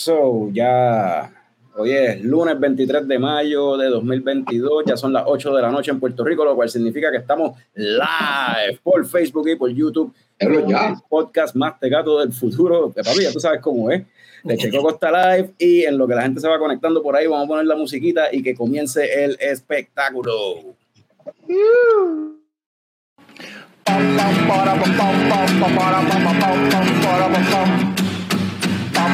So, 0.00 0.48
ya 0.50 1.30
hoy 1.76 1.90
es 1.90 2.24
lunes 2.24 2.58
23 2.58 3.06
de 3.06 3.18
mayo 3.18 3.76
de 3.76 3.88
2022, 3.88 4.84
ya 4.86 4.96
son 4.96 5.12
las 5.12 5.24
8 5.26 5.54
de 5.54 5.60
la 5.60 5.70
noche 5.70 5.90
en 5.90 6.00
Puerto 6.00 6.24
Rico, 6.24 6.42
lo 6.42 6.54
cual 6.54 6.70
significa 6.70 7.10
que 7.10 7.18
estamos 7.18 7.58
live 7.74 8.80
por 8.82 9.04
Facebook 9.06 9.46
y 9.50 9.56
por 9.56 9.68
YouTube. 9.68 10.14
Pero 10.38 10.66
ya. 10.66 10.94
podcast 11.06 11.54
más 11.54 11.78
tegato 11.78 12.18
del 12.20 12.32
futuro. 12.32 12.90
Papi, 12.90 13.24
ya 13.24 13.30
tú 13.30 13.40
sabes 13.40 13.60
cómo 13.60 13.90
es. 13.90 14.04
De 14.42 14.56
Checo 14.56 14.80
Costa 14.82 15.10
Live 15.10 15.50
y 15.58 15.82
en 15.82 15.98
lo 15.98 16.08
que 16.08 16.14
la 16.14 16.22
gente 16.22 16.40
se 16.40 16.48
va 16.48 16.58
conectando 16.58 17.02
por 17.02 17.14
ahí, 17.14 17.26
vamos 17.26 17.44
a 17.44 17.48
poner 17.48 17.66
la 17.66 17.76
musiquita 17.76 18.32
y 18.32 18.42
que 18.42 18.54
comience 18.54 19.22
el 19.22 19.36
espectáculo. 19.38 20.32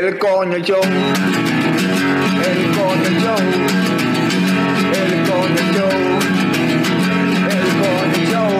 el 0.00 0.18
coño 0.18 0.58
show, 0.60 0.80
el 0.82 0.90
coño 2.74 3.10
show, 3.20 3.36
el 4.96 5.12
coño 5.28 5.62
show, 5.74 5.96
el 7.50 7.66
coño 7.80 8.20
show. 8.30 8.52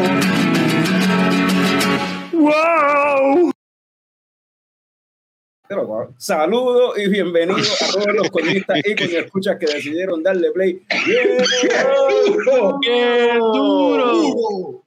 ¡Wow! 2.32 3.50
Pero, 5.66 5.82
wow, 5.86 6.14
Saludos 6.18 6.98
y 6.98 7.08
bienvenidos 7.08 7.80
a 7.80 7.86
todos 7.92 8.14
los 8.14 8.30
coñistas 8.30 8.78
y 8.84 8.94
coño 8.94 9.18
escuchas 9.20 9.56
que 9.58 9.64
decidieron 9.64 10.22
darle 10.22 10.50
play 10.50 10.82
¡Qué 12.82 13.38
duro! 13.38 14.79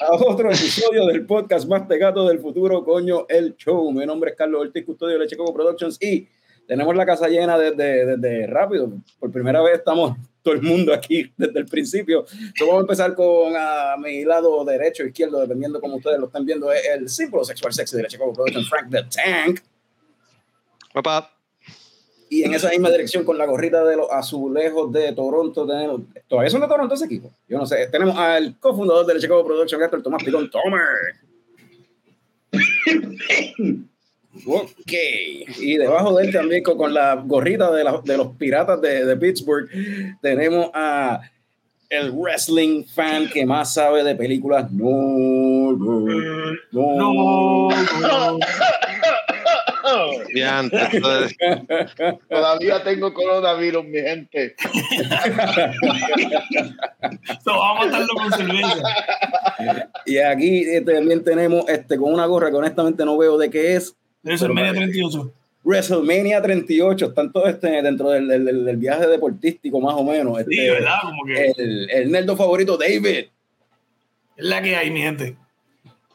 A 0.00 0.14
otro 0.14 0.48
episodio 0.50 1.06
del 1.06 1.24
podcast 1.26 1.66
más 1.66 1.88
tegato 1.88 2.28
del 2.28 2.38
futuro, 2.38 2.84
coño, 2.84 3.26
el 3.28 3.56
show. 3.56 3.90
Mi 3.92 4.04
nombre 4.04 4.30
es 4.30 4.36
Carlos 4.36 4.60
Ortiz, 4.60 4.84
custodio 4.84 5.14
de 5.14 5.20
Leche 5.20 5.36
Coco 5.36 5.54
Productions 5.54 6.00
y 6.02 6.28
tenemos 6.66 6.94
la 6.94 7.06
casa 7.06 7.28
llena 7.28 7.58
desde, 7.58 8.16
desde 8.16 8.46
rápido. 8.46 8.92
Por 9.18 9.30
primera 9.32 9.62
vez 9.62 9.78
estamos 9.78 10.16
todo 10.42 10.54
el 10.54 10.62
mundo 10.62 10.92
aquí 10.92 11.32
desde 11.36 11.58
el 11.58 11.66
principio. 11.66 12.26
So, 12.56 12.66
vamos 12.66 12.80
a 12.80 12.82
empezar 12.82 13.14
con 13.14 13.54
a 13.56 13.96
mi 13.96 14.24
lado 14.24 14.64
derecho 14.64 15.02
o 15.02 15.06
izquierdo, 15.06 15.40
dependiendo 15.40 15.80
como 15.80 15.96
ustedes 15.96 16.18
lo 16.18 16.26
estén 16.26 16.44
viendo, 16.44 16.70
es 16.70 16.86
el 16.86 17.08
símbolo 17.08 17.44
sexual 17.44 17.72
sexy 17.72 17.96
de 17.96 18.02
Leche 18.02 18.18
Coco 18.18 18.34
Productions, 18.34 18.68
Frank 18.68 18.90
the 18.90 19.02
Tank. 19.04 19.60
Papá, 20.92 21.33
Y 22.34 22.42
en 22.44 22.54
esa 22.54 22.68
misma 22.70 22.90
dirección, 22.90 23.24
con 23.24 23.38
la 23.38 23.46
gorrita 23.46 23.84
de 23.84 23.96
los 23.96 24.10
azulejos 24.10 24.92
de 24.92 25.12
Toronto, 25.12 25.66
tenemos. 25.66 26.00
¿Todavía 26.26 26.50
son 26.50 26.60
de 26.62 26.68
Toronto 26.68 26.94
ese 26.94 27.04
equipo? 27.04 27.30
Yo 27.48 27.58
no 27.58 27.66
sé. 27.66 27.86
Tenemos 27.86 28.16
al 28.18 28.58
cofundador 28.58 29.06
de 29.06 29.20
Chicago 29.20 29.44
Production, 29.46 29.82
Héctor 29.82 30.02
Tomás 30.02 30.22
Picón 30.24 30.50
Tomer. 30.50 30.80
Ok. 34.46 34.92
Y 35.60 35.76
debajo 35.76 36.16
de 36.16 36.26
él 36.26 36.32
también, 36.32 36.62
con, 36.62 36.76
con 36.76 36.92
la 36.92 37.14
gorrita 37.16 37.70
de, 37.70 37.84
la- 37.84 38.00
de 38.04 38.16
los 38.16 38.28
piratas 38.36 38.80
de, 38.80 39.04
de 39.04 39.16
Pittsburgh, 39.16 39.68
tenemos 40.20 40.70
a 40.74 41.20
el 41.88 42.10
wrestling 42.10 42.84
fan 42.84 43.28
que 43.28 43.46
más 43.46 43.74
sabe 43.74 44.02
de 44.02 44.16
películas. 44.16 44.70
No, 44.72 45.72
no, 45.72 46.00
no. 46.72 46.94
No. 46.96 47.68
entonces, 47.70 48.48
Todavía 52.28 52.82
tengo 52.84 53.12
coronavirus, 53.14 53.84
mi 53.84 53.98
gente. 54.00 54.54
So, 57.44 57.50
vamos 57.50 57.80
a 57.80 57.84
matarlo 57.86 58.14
con 58.14 58.32
cerveza. 58.32 58.82
Y 60.06 60.18
aquí 60.18 60.64
eh, 60.64 60.80
también 60.80 61.22
tenemos 61.24 61.68
este 61.68 61.96
con 61.96 62.12
una 62.12 62.26
gorra 62.26 62.50
que 62.50 62.56
honestamente 62.56 63.04
no 63.04 63.16
veo 63.16 63.38
de 63.38 63.50
qué 63.50 63.76
es. 63.76 63.94
Media 64.22 64.72
38. 64.72 65.32
WrestleMania 65.66 66.42
38, 66.42 67.06
están 67.06 67.32
todos 67.32 67.48
este, 67.48 67.80
dentro 67.80 68.10
del, 68.10 68.28
del- 68.28 68.44
del- 68.44 68.64
del 68.66 68.76
viaje 68.76 69.06
deportístico 69.06 69.80
más 69.80 69.94
o 69.94 70.04
menos. 70.04 70.36
Sí, 70.46 70.58
Este, 70.58 70.70
¿verdad? 70.70 70.96
Como 71.02 71.24
que 71.24 71.52
el, 71.56 71.90
el 71.90 72.10
nerdo 72.10 72.36
favorito, 72.36 72.76
David. 72.76 73.06
es 73.16 73.28
la 74.36 74.60
que 74.60 74.76
hay, 74.76 74.90
mi 74.90 75.00
gente. 75.00 75.36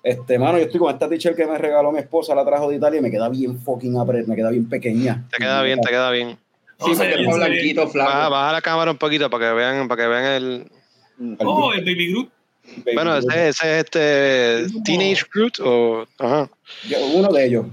Este, 0.01 0.39
mano, 0.39 0.57
yo 0.57 0.65
estoy 0.65 0.79
con 0.79 0.93
esta 0.93 1.09
t-shirt 1.09 1.35
que 1.35 1.45
me 1.45 1.57
regaló 1.57 1.91
mi 1.91 1.99
esposa, 1.99 2.33
la 2.33 2.45
trajo 2.45 2.69
de 2.69 2.77
Italia 2.77 2.99
y 2.99 3.01
me 3.01 3.11
queda 3.11 3.27
bien 3.29 3.59
fucking 3.59 3.97
apret, 3.97 4.25
me 4.27 4.35
queda 4.35 4.49
bien 4.49 4.67
pequeña. 4.69 5.27
te 5.29 5.37
queda 5.37 5.61
bien, 5.61 5.81
te 5.81 5.89
queda 5.89 6.09
bien. 6.11 6.37
Sí, 6.85 6.91
está 6.91 7.03
sé- 7.03 7.17
blanquito, 7.17 7.81
Baja, 7.81 7.91
flaco. 7.91 8.29
baja 8.31 8.51
la 8.53 8.61
cámara 8.61 8.91
un 8.91 8.97
poquito 8.97 9.29
para 9.29 9.47
que 9.49 9.53
vean, 9.53 9.87
para 9.89 10.01
que 10.01 10.07
vean 10.07 10.25
el. 10.25 10.71
Oh, 11.39 11.73
el 11.73 11.81
Baby 11.83 12.11
Groot. 12.13 12.29
Baby 12.85 12.91
Bueno, 12.95 13.11
Groot. 13.15 13.29
ese, 13.31 13.47
ese 13.49 13.71
es 13.79 13.83
este 13.83 14.59
Es 14.61 14.71
como- 14.71 14.83
Teenage 14.83 15.23
Groot 15.33 15.59
o. 15.59 16.05
Ajá. 16.17 16.49
Yo- 16.87 17.05
uno 17.15 17.29
de 17.33 17.45
ellos. 17.45 17.65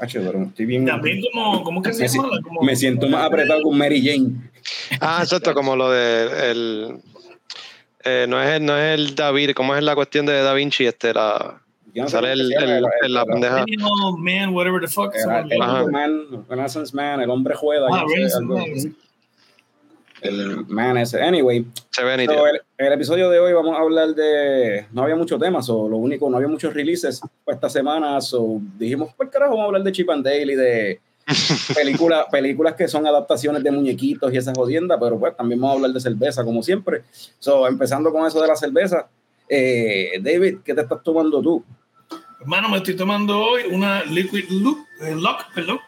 Hacho, 0.00 0.20
pero 0.24 0.42
estoy 0.44 0.64
bien. 0.66 0.86
También 0.86 1.20
como, 1.30 1.62
¿cómo 1.62 1.82
que 1.82 1.92
se 1.92 2.02
me, 2.02 2.08
si- 2.08 2.16
llama? 2.18 2.40
Como, 2.42 2.62
me 2.62 2.74
siento 2.74 3.06
más 3.06 3.26
apretado 3.26 3.62
con 3.62 3.78
Mary 3.78 4.04
Jane. 4.04 4.32
Ah, 5.00 5.20
exacto, 5.22 5.54
como 5.54 5.76
lo 5.76 5.90
de 5.90 6.50
el. 6.50 6.96
Eh, 8.04 8.26
no, 8.28 8.42
es 8.42 8.48
el, 8.50 8.64
no 8.66 8.76
es 8.76 8.98
el 8.98 9.14
David, 9.14 9.50
¿cómo 9.54 9.74
es 9.74 9.82
la 9.82 9.94
cuestión 9.94 10.26
de 10.26 10.42
Da 10.42 10.52
Vinci? 10.54 10.86
Este, 10.86 11.12
la, 11.14 11.60
no 11.94 12.08
sale 12.08 12.32
el, 12.32 12.40
el- 12.40 12.52
el- 12.62 12.84
el- 13.02 13.12
la 13.14 13.22
el- 13.22 13.26
pendeja. 13.26 13.64
Millennial 13.64 13.90
Man, 14.18 14.54
whatever 14.54 14.80
the 14.80 14.88
fuck. 14.88 15.12
me 15.14 15.20
el- 15.20 15.28
el 15.30 15.42
olvidó. 15.44 15.62
Ajá. 15.62 15.86
man, 15.86 16.44
Renaissance 16.48 16.94
Man, 16.94 17.20
el 17.20 17.30
hombre 17.30 17.54
juega. 17.54 17.86
Ah, 17.90 18.04
no. 18.42 18.56
El 20.22 20.66
man 20.66 20.98
ese. 20.98 21.22
Anyway, 21.22 21.64
Se 21.90 22.04
ve 22.04 22.26
So, 22.26 22.46
el, 22.46 22.60
el 22.76 22.92
episodio 22.92 23.30
de 23.30 23.38
hoy 23.40 23.54
vamos 23.54 23.74
a 23.74 23.80
hablar 23.80 24.08
de. 24.08 24.86
No 24.92 25.02
había 25.02 25.16
muchos 25.16 25.40
temas, 25.40 25.66
o 25.70 25.88
lo 25.88 25.96
único, 25.96 26.28
no 26.28 26.36
había 26.36 26.48
muchos 26.48 26.74
releases 26.74 27.22
esta 27.46 27.70
semana. 27.70 28.20
So, 28.20 28.60
dijimos, 28.78 29.14
por 29.14 29.30
carajo, 29.30 29.52
vamos 29.52 29.62
a 29.62 29.66
hablar 29.68 29.82
de 29.82 29.92
Chip 29.92 30.10
and 30.10 30.22
Dale 30.22 30.52
y 30.52 30.56
de 30.56 31.00
películas, 31.74 32.26
películas 32.30 32.74
que 32.74 32.88
son 32.88 33.06
adaptaciones 33.06 33.62
de 33.62 33.70
muñequitos 33.70 34.32
y 34.32 34.36
esas 34.36 34.56
jodiendas, 34.56 34.98
pero 35.00 35.18
pues 35.18 35.36
también 35.36 35.60
vamos 35.60 35.74
a 35.74 35.76
hablar 35.76 35.92
de 35.92 36.00
cerveza, 36.00 36.44
como 36.44 36.62
siempre. 36.62 37.02
So, 37.38 37.66
empezando 37.66 38.12
con 38.12 38.26
eso 38.26 38.40
de 38.40 38.48
la 38.48 38.56
cerveza. 38.56 39.08
eh, 39.48 40.18
David, 40.22 40.58
¿qué 40.64 40.74
te 40.74 40.82
estás 40.82 41.02
tomando 41.02 41.40
tú? 41.42 41.64
Hermano, 42.40 42.68
me 42.70 42.78
estoy 42.78 42.96
tomando 42.96 43.38
hoy 43.38 43.64
una 43.70 44.02
Liquid 44.04 44.48
Look, 44.50 44.78
eh, 45.02 45.14
Lock, 45.14 45.52
perdón. 45.54 45.78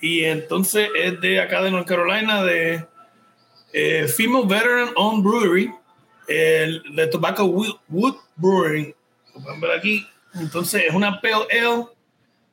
Y 0.00 0.24
entonces 0.24 0.88
es 0.96 1.20
de 1.20 1.40
acá 1.40 1.62
de 1.62 1.70
North 1.70 1.86
Carolina, 1.86 2.42
de 2.44 2.86
eh, 3.72 4.08
Female 4.08 4.46
Veteran 4.46 4.90
Owned 4.96 5.22
Brewery, 5.22 5.70
el, 6.28 6.82
de 6.94 7.06
Tobacco 7.08 7.44
Wood, 7.44 8.14
Brewing. 8.36 8.94
Lo 9.34 9.42
pueden 9.42 9.60
ver 9.60 9.72
aquí. 9.72 10.06
Entonces 10.34 10.84
es 10.88 10.94
una 10.94 11.20
Pale 11.20 11.46
Ale 11.50 11.86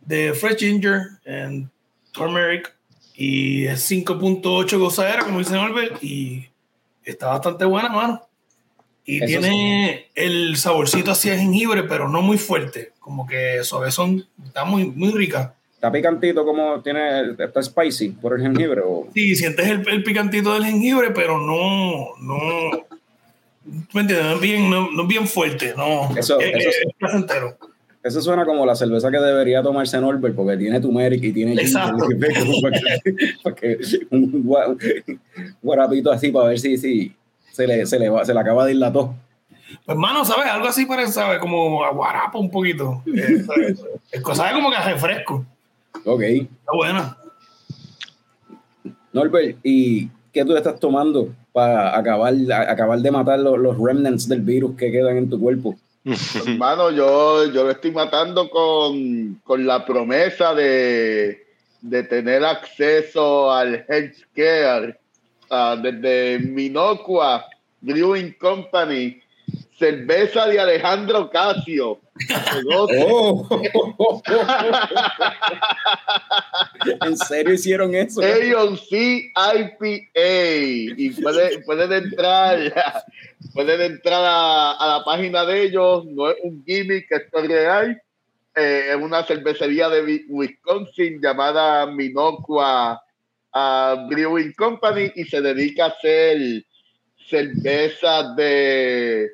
de 0.01 0.33
Fresh 0.33 0.59
Ginger 0.59 1.01
and 1.25 1.69
Turmeric. 2.15 2.73
Y 3.15 3.65
es 3.65 3.89
5.8 3.91 4.77
gozadera, 4.79 5.23
como 5.23 5.39
dice 5.39 5.53
Norbert. 5.53 6.03
Y 6.03 6.47
está 7.03 7.27
bastante 7.27 7.65
buena, 7.65 7.89
mano. 7.89 8.21
Y 9.05 9.17
Eso 9.23 9.27
tiene 9.39 10.07
el 10.15 10.57
saborcito 10.57 11.11
así 11.11 11.29
de 11.29 11.37
jengibre, 11.37 11.83
pero 11.83 12.09
no 12.09 12.21
muy 12.21 12.37
fuerte. 12.37 12.93
Como 12.99 13.27
que 13.27 13.63
suavezón. 13.63 14.27
Está 14.45 14.65
muy, 14.65 14.85
muy 14.87 15.11
rica. 15.11 15.53
¿Está 15.75 15.91
picantito 15.91 16.43
como 16.43 16.81
tiene, 16.81 17.33
está 17.37 17.61
spicy 17.61 18.09
por 18.09 18.33
el 18.35 18.41
jengibre? 18.41 18.81
O, 18.83 19.07
Sí, 19.13 19.35
sientes 19.35 19.67
el, 19.67 19.87
el 19.87 20.03
picantito 20.03 20.53
del 20.55 20.65
jengibre, 20.65 21.11
pero 21.11 21.37
no, 21.37 22.15
no, 22.19 22.85
¿me 23.93 24.01
entiendes? 24.01 24.23
No 24.25 24.31
es 24.35 24.41
bien, 24.41 24.69
no, 24.69 24.89
no 24.89 25.01
es 25.03 25.07
bien 25.07 25.27
fuerte, 25.27 25.73
no. 25.77 26.09
Eso- 26.17 26.39
es, 26.39 26.47
eso 26.55 26.69
es- 26.69 26.75
sí. 26.75 26.81
es 26.87 26.95
placentero. 26.97 27.57
Eso 28.05 28.21
suena 28.21 28.45
como 28.45 28.67
la 28.67 28.75
cerveza 28.75 29.09
que 29.09 29.17
debería 29.17 29.63
tomarse 29.63 29.99
Norbert, 29.99 30.35
porque 30.35 30.55
tiene 30.57 30.79
turmeric 30.79 31.23
y 31.23 31.33
tiene 31.33 31.53
Exacto. 31.53 32.05
porque, 33.43 33.79
un 34.11 34.43
gua- 34.45 34.67
un 34.67 35.19
guarapito 35.63 36.11
así 36.11 36.29
para 36.31 36.49
ver 36.49 36.59
si, 36.59 36.77
si 36.77 37.11
se, 37.51 37.65
le, 37.65 37.83
se, 37.87 37.97
le 37.97 38.09
va- 38.09 38.23
se 38.23 38.31
le 38.31 38.39
acaba 38.39 38.63
de 38.65 38.73
ir 38.73 38.77
la 38.77 38.93
tos. 38.93 39.09
Pues, 39.85 39.95
hermano, 39.95 40.23
¿sabes? 40.23 40.45
Algo 40.51 40.67
así 40.67 40.85
parece, 40.85 41.13
¿sabes? 41.13 41.39
Como 41.39 41.83
a 41.83 41.89
guarapa 41.93 42.37
un 42.37 42.51
poquito. 42.51 43.01
¿sabes? 43.47 43.79
Es 44.11 44.21
cosa 44.21 44.51
como 44.53 44.69
que 44.69 44.77
a 44.77 44.83
refresco. 44.87 45.43
Ok. 46.05 46.21
Está 46.21 46.73
buena. 46.75 47.17
Norbert, 49.13 49.57
¿y 49.63 50.09
qué 50.31 50.45
tú 50.45 50.55
estás 50.55 50.79
tomando 50.79 51.29
para 51.53 51.97
acabar, 51.97 52.33
acabar 52.67 52.99
de 52.99 53.09
matar 53.11 53.39
los, 53.39 53.57
los 53.57 53.77
remnants 53.79 54.27
del 54.27 54.41
virus 54.41 54.75
que 54.77 54.91
quedan 54.91 55.17
en 55.17 55.29
tu 55.29 55.39
cuerpo? 55.39 55.75
Hermano, 56.35 56.91
yo, 56.91 57.51
yo 57.51 57.63
lo 57.63 57.71
estoy 57.71 57.89
matando 57.91 58.47
con, 58.49 59.41
con 59.43 59.65
la 59.65 59.83
promesa 59.83 60.53
de, 60.53 61.45
de 61.81 62.03
tener 62.03 62.45
acceso 62.45 63.51
al 63.51 63.83
healthcare 63.87 64.99
ah, 65.49 65.75
desde 65.81 66.39
Minocqua 66.39 67.47
Brewing 67.81 68.33
Company, 68.33 69.19
cerveza 69.77 70.45
de 70.47 70.59
Alejandro 70.59 71.29
Casio. 71.29 71.99
Oh. 72.75 73.47
¿En 77.01 77.17
serio 77.17 77.53
hicieron 77.53 77.93
eso? 77.93 78.21
AOC 78.21 78.91
IPA 79.35 80.09
y 80.15 81.09
pueden, 81.09 81.63
pueden 81.63 81.91
entrar 81.91 82.73
pueden 83.53 83.81
entrar 83.81 84.23
a, 84.23 84.71
a 84.73 84.97
la 84.97 85.03
página 85.03 85.45
de 85.45 85.63
ellos 85.63 86.05
no 86.05 86.29
es 86.29 86.37
un 86.43 86.63
gimmick 86.65 87.11
esto 87.11 87.39
es 87.39 87.47
real 87.47 88.01
eh, 88.55 88.87
es 88.89 88.95
una 88.95 89.23
cervecería 89.23 89.89
de 89.89 90.01
Wi- 90.03 90.25
Wisconsin 90.29 91.19
llamada 91.21 91.85
Minocqua 91.87 93.01
ah, 93.53 94.07
Brewing 94.09 94.53
Company 94.53 95.11
y 95.15 95.23
se 95.25 95.41
dedica 95.41 95.85
a 95.85 95.89
hacer 95.89 96.63
cervezas 97.27 98.35
de 98.35 99.29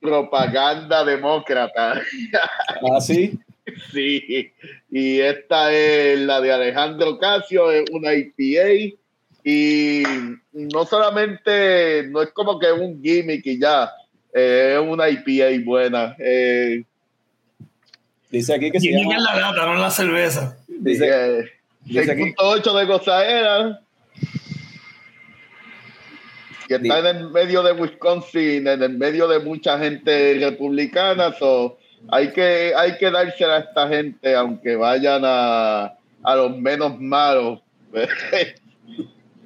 propaganda 0.00 1.04
demócrata 1.04 2.00
¿Ah, 2.92 3.00
sí? 3.00 3.38
Sí, 3.92 4.52
y 4.90 5.18
esta 5.20 5.72
es 5.72 6.20
la 6.20 6.40
de 6.40 6.52
Alejandro 6.52 7.18
Casio, 7.18 7.72
es 7.72 7.84
una 7.90 8.12
IPA. 8.14 8.96
Y 9.48 10.02
no 10.52 10.84
solamente, 10.86 12.02
no 12.08 12.20
es 12.20 12.30
como 12.32 12.58
que 12.58 12.72
un 12.72 13.00
gimmick 13.00 13.46
y 13.46 13.60
ya, 13.60 13.92
eh, 14.34 14.76
es 14.76 14.80
una 14.84 15.08
IPA 15.08 15.64
buena. 15.64 16.16
Eh, 16.18 16.82
Dice 18.28 18.54
aquí 18.54 18.72
que 18.72 18.80
se 18.80 18.88
que 18.88 18.94
llama... 18.98 19.14
en 19.14 19.22
la 19.22 19.38
gata, 19.38 19.66
no 19.66 19.76
la 19.76 19.88
cerveza. 19.92 20.58
Dice, 20.66 21.08
eh, 21.08 21.44
dice 21.84 22.10
aquí- 22.10 22.34
6.8 22.36 22.76
de 22.76 22.84
gozaera. 22.86 23.80
Y 26.68 26.74
está 26.74 26.98
en 26.98 27.16
el 27.16 27.30
medio 27.30 27.62
de 27.62 27.70
Wisconsin, 27.70 28.66
en 28.66 28.82
el 28.82 28.98
medio 28.98 29.28
de 29.28 29.38
mucha 29.38 29.78
gente 29.78 30.38
republicana, 30.40 31.32
so 31.38 31.78
hay 32.08 32.32
que, 32.32 32.72
hay 32.76 32.98
que 32.98 33.12
dársela 33.12 33.54
a 33.54 33.58
esta 33.60 33.86
gente, 33.86 34.34
aunque 34.34 34.74
vayan 34.74 35.22
a, 35.24 35.94
a 36.24 36.34
los 36.34 36.58
menos 36.58 37.00
malos. 37.00 37.60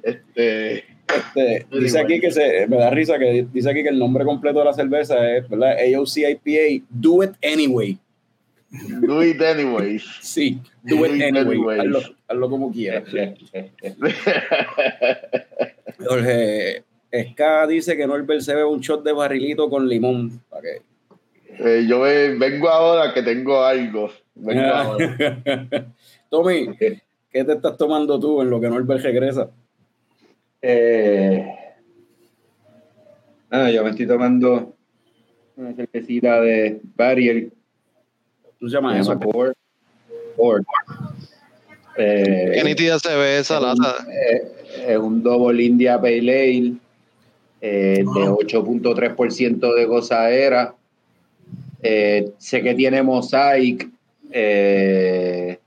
este, 0.03 0.83
Este, 1.11 1.65
dice 1.77 1.99
aquí 1.99 2.19
que 2.21 2.31
se, 2.31 2.67
me 2.67 2.77
da 2.77 2.89
risa 2.89 3.19
que 3.19 3.45
dice 3.51 3.69
aquí 3.69 3.83
que 3.83 3.89
el 3.89 3.99
nombre 3.99 4.23
completo 4.23 4.59
de 4.59 4.65
la 4.65 4.73
cerveza 4.73 5.35
es, 5.35 5.47
¿verdad? 5.49 5.75
AOC 5.77 6.17
IPA, 6.17 6.85
Do 6.89 7.23
It 7.23 7.31
Anyway. 7.43 7.97
do 9.01 9.21
it 9.21 9.41
anyways. 9.41 10.01
Sí, 10.21 10.61
Do 10.83 11.05
It 11.05 11.11
Do 11.11 11.15
it 11.17 11.21
Anyway. 11.23 11.55
anyways. 11.57 11.79
Hazlo, 11.81 11.99
hazlo 12.29 12.49
como 12.49 12.71
quieras. 12.71 13.03
Jorge 15.99 16.83
Ska 17.31 17.67
dice 17.67 17.97
que 17.97 18.07
Norbert 18.07 18.41
se 18.41 18.55
ve 18.55 18.63
un 18.63 18.79
shot 18.79 19.03
de 19.03 19.11
barrilito 19.11 19.69
con 19.69 19.87
limón. 19.87 20.41
Eh, 21.59 21.85
yo 21.87 21.99
ve- 22.01 22.35
vengo 22.39 22.69
ahora 22.69 23.13
que 23.13 23.21
tengo 23.21 23.61
algo. 23.61 24.09
Vengo 24.35 24.61
ahora. 24.61 25.17
Tommy, 26.29 26.69
¿qué 26.77 27.43
te 27.43 27.51
estás 27.51 27.75
tomando 27.77 28.17
tú 28.19 28.41
en 28.41 28.49
lo 28.49 28.61
que 28.61 28.69
Norbert 28.69 29.03
regresa? 29.03 29.49
Eh, 30.61 31.43
ah, 33.49 33.69
yo 33.71 33.83
me 33.83 33.89
estoy 33.89 34.07
tomando 34.07 34.75
una 35.55 35.73
cervecita 35.73 36.39
de 36.41 36.79
Barrier, 36.95 37.49
¿Tú 38.59 38.67
llamas 38.67 38.99
eso? 38.99 39.13
llama 39.13 39.25
Core. 39.31 39.53
Core. 40.35 40.63
Eh, 41.97 42.51
Qué 42.53 42.63
nítida 42.63 42.99
se 42.99 43.15
ve 43.15 43.39
esa 43.39 43.55
es 43.57 43.61
un- 43.61 43.79
lata. 43.83 44.05
eh, 44.07 44.51
es 44.87 44.97
un 44.97 45.23
Double 45.23 45.63
India 45.63 45.99
Pale 45.99 46.19
Ale 46.19 46.73
eh, 47.59 48.03
de 48.03 48.29
8.3% 48.29 49.73
de 49.73 49.85
gozadera. 49.85 50.75
Eh, 51.81 52.31
sé 52.37 52.61
que 52.61 52.75
tiene 52.75 53.01
Mosaic. 53.03 53.89
eh, 54.33 55.57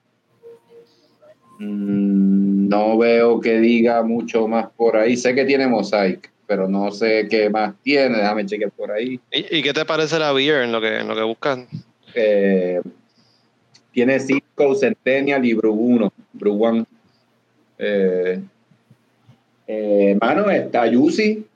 mm, 1.59 2.69
no 2.69 2.99
veo 2.99 3.41
que 3.41 3.59
diga 3.59 4.03
mucho 4.03 4.49
más 4.49 4.69
por 4.77 4.97
ahí. 4.97 5.17
Sé 5.17 5.35
que 5.35 5.45
tiene 5.45 5.67
Mosaic, 5.67 6.31
pero 6.47 6.69
no 6.69 6.91
sé 6.91 7.27
qué 7.31 7.51
más 7.51 7.75
tiene. 7.83 8.19
Déjame 8.19 8.47
chequear 8.47 8.71
por 8.71 8.91
ahí. 8.91 9.21
¿Y, 9.33 9.59
y 9.59 9.63
qué 9.63 9.73
te 9.73 9.85
parece 9.85 10.19
la 10.19 10.33
beer 10.33 10.63
en 10.63 10.73
lo 10.73 10.81
que, 10.81 10.99
en 10.99 11.09
lo 11.09 11.15
que 11.15 11.23
buscas? 11.23 11.61
Eh, 12.15 12.81
tiene 13.93 14.19
Cisco, 14.19 14.75
Centennial 14.75 15.45
y 15.45 15.55
Brew 15.55 15.73
1, 15.73 16.13
Brew 16.33 16.65
1. 16.65 16.87
Eh, 17.79 18.41
eh, 19.67 20.19
mano, 20.21 20.51
está 20.51 20.87
Yusi. 20.87 21.47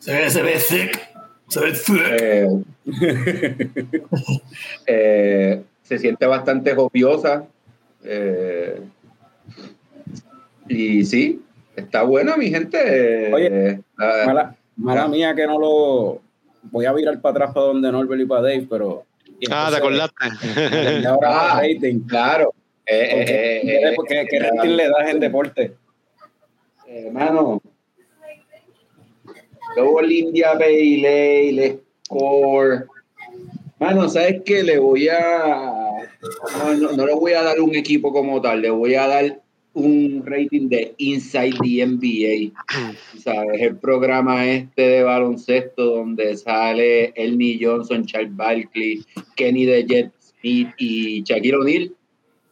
Se 0.00 0.12
ve, 0.12 0.30
se 0.30 0.42
ve 0.42 0.58
thick. 0.68 1.08
Se 1.48 1.60
ve 1.60 1.72
thick. 1.72 2.00
Eh, 2.20 2.48
eh, 4.86 5.62
se 5.86 5.98
siente 5.98 6.26
bastante 6.26 6.74
jopiosa. 6.74 7.46
Eh, 8.04 8.80
y 10.68 11.04
sí, 11.04 11.40
está 11.76 12.02
buena, 12.02 12.36
mi 12.36 12.50
gente. 12.50 13.32
Oye, 13.32 13.46
Eh, 13.46 13.80
Mala, 13.96 14.56
mala 14.76 15.08
mía 15.08 15.34
que 15.34 15.46
no 15.46 15.58
lo... 15.58 16.20
Voy 16.70 16.84
a 16.84 16.92
virar 16.92 17.20
para 17.20 17.32
atrás 17.36 17.54
para 17.54 17.66
donde 17.66 17.90
Norbert 17.92 18.20
y 18.22 18.26
para 18.26 18.42
Dave, 18.42 18.66
pero... 18.68 19.04
Ah, 19.50 19.68
¿te 19.70 19.76
acordaste? 19.76 20.24
y 21.02 21.04
ahora 21.04 21.28
Ah. 21.52 21.60
rating. 21.62 22.00
claro. 22.00 22.52
Eh, 22.86 23.24
¿Qué, 23.26 23.32
eh, 23.78 23.88
eh, 23.90 23.96
qué- 24.08 24.26
qué 24.30 24.36
eh, 24.36 24.50
rating 24.50 24.70
le 24.76 24.88
das 24.88 25.08
en 25.10 25.20
deporte? 25.20 25.72
Hermano, 26.88 27.60
Double 29.76 30.12
India 30.14 30.52
Ale, 30.52 31.80
Score. 32.06 32.86
Mano, 33.78 34.08
¿sabes 34.08 34.42
qué? 34.44 34.62
Le 34.62 34.78
voy 34.78 35.08
a. 35.08 36.08
No, 36.58 36.74
no, 36.74 36.92
no 36.92 37.06
le 37.06 37.14
voy 37.14 37.32
a 37.32 37.42
dar 37.42 37.60
un 37.60 37.74
equipo 37.74 38.12
como 38.12 38.40
tal, 38.40 38.62
le 38.62 38.70
voy 38.70 38.94
a 38.94 39.06
dar 39.06 39.40
un 39.76 40.22
rating 40.24 40.70
de 40.70 40.94
Inside 40.96 41.56
the 41.62 41.86
NBA. 41.86 42.52
¿Sabes? 43.18 43.60
El 43.60 43.76
programa 43.76 44.46
este 44.46 44.82
de 44.82 45.02
baloncesto 45.02 45.96
donde 45.96 46.34
sale 46.36 47.12
Elnie 47.14 47.58
Johnson, 47.60 48.06
Charles 48.06 48.34
Barkley, 48.34 49.04
Kenny 49.36 49.66
de 49.66 49.84
Jet 49.84 50.12
Smith 50.18 50.68
y 50.78 51.22
Shaquille 51.22 51.56
O'Neal. 51.56 51.92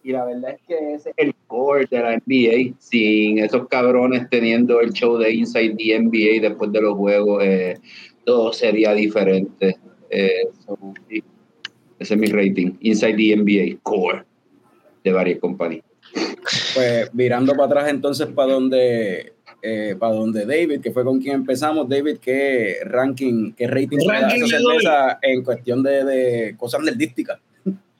Y 0.02 0.12
la 0.12 0.26
verdad 0.26 0.50
es 0.50 0.60
que 0.68 0.94
ese 0.94 1.10
es 1.10 1.14
el 1.16 1.34
core 1.46 1.86
de 1.90 1.98
la 1.98 2.18
NBA. 2.18 2.74
Sin 2.78 3.38
esos 3.38 3.68
cabrones 3.68 4.28
teniendo 4.28 4.82
el 4.82 4.92
show 4.92 5.16
de 5.16 5.32
Inside 5.32 5.76
the 5.76 5.98
NBA 5.98 6.46
después 6.46 6.70
de 6.72 6.82
los 6.82 6.94
juegos, 6.94 7.42
eh, 7.42 7.78
todo 8.26 8.52
sería 8.52 8.92
diferente. 8.92 9.78
Eh, 10.14 10.48
so. 10.64 10.78
Ese 11.98 12.14
es 12.14 12.20
mi 12.20 12.26
rating. 12.28 12.72
Inside 12.80 13.16
the 13.16 13.36
NBA, 13.36 13.78
core 13.82 14.24
de 15.02 15.12
varias 15.12 15.38
compañías. 15.38 15.84
Pues 16.74 17.10
virando 17.12 17.52
para 17.54 17.66
atrás 17.66 17.88
entonces 17.90 18.26
para 18.28 18.52
donde 18.52 19.32
eh, 19.62 19.96
para 19.98 20.12
donde 20.14 20.44
David, 20.44 20.80
que 20.80 20.90
fue 20.92 21.04
con 21.04 21.20
quien 21.20 21.36
empezamos. 21.36 21.88
David, 21.88 22.18
¿qué 22.20 22.76
ranking, 22.84 23.52
qué 23.54 23.66
rating 23.66 23.96
le 23.98 24.06
da 24.06 24.18
a 24.18 24.20
Ranking 24.28 24.46
cerveza 24.46 25.18
en 25.22 25.42
cuestión 25.42 25.82
de, 25.82 26.04
de 26.04 26.56
cosas 26.56 26.82
nerdísticas? 26.82 27.40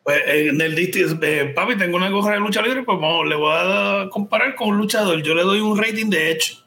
Pues 0.03 0.19
en 0.27 0.61
el 0.61 0.77
disti- 0.77 1.19
eh, 1.23 1.53
papi, 1.55 1.79
tengo 1.79 1.97
una 1.97 2.11
gorra 2.11 2.35
de 2.35 2.41
lucha 2.41 2.61
libre, 2.61 2.83
pues 2.83 3.01
vamos, 3.01 3.27
le 3.27 3.37
voy 3.37 3.55
a 3.57 4.09
comparar 4.11 4.55
con 4.55 4.69
un 4.69 4.77
luchador. 4.77 5.23
Yo 5.23 5.35
le 5.35 5.43
doy 5.43 5.61
un 5.61 5.79
rating 5.79 6.11
de 6.11 6.33
Edge. 6.33 6.59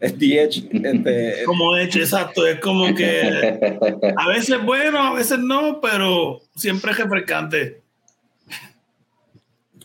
Es 0.00 0.16
DH, 0.16 0.68
este, 0.72 1.44
Como 1.44 1.76
Edge, 1.76 1.96
exacto. 2.00 2.46
Es 2.46 2.60
como 2.60 2.94
que 2.94 3.58
a 4.16 4.28
veces 4.28 4.62
bueno, 4.62 4.98
a 5.00 5.14
veces 5.14 5.40
no, 5.40 5.80
pero 5.80 6.40
siempre 6.54 6.92
es 6.92 6.98
refrescante. 6.98 7.82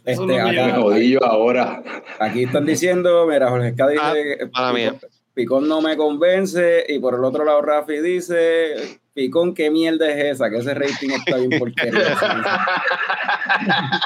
Eso 0.05 0.23
este, 0.23 0.37
lo 0.37 0.45
que 0.45 0.51
Me 0.51 0.61
acá, 0.61 0.81
jodí 0.81 1.11
yo 1.11 1.23
ahora. 1.23 1.81
aquí 2.19 2.43
están 2.43 2.65
diciendo, 2.65 3.25
mira, 3.25 3.49
Jorge 3.49 3.71
dice, 3.71 4.49
Ah. 4.53 4.71
Picón, 4.75 4.99
Picón 5.33 5.67
no 5.67 5.81
me 5.81 5.97
convence, 5.97 6.85
y 6.87 6.99
por 6.99 7.15
el 7.15 7.23
otro 7.23 7.43
lado 7.45 7.61
Rafi 7.61 7.99
dice, 7.99 8.99
Picón, 9.13 9.55
¿qué 9.55 9.71
mierda 9.71 10.11
es 10.11 10.35
esa? 10.35 10.49
Que 10.49 10.57
ese 10.57 10.73
rating 10.73 11.09
está 11.09 11.37
bien 11.37 11.57
porquería. 11.57 12.17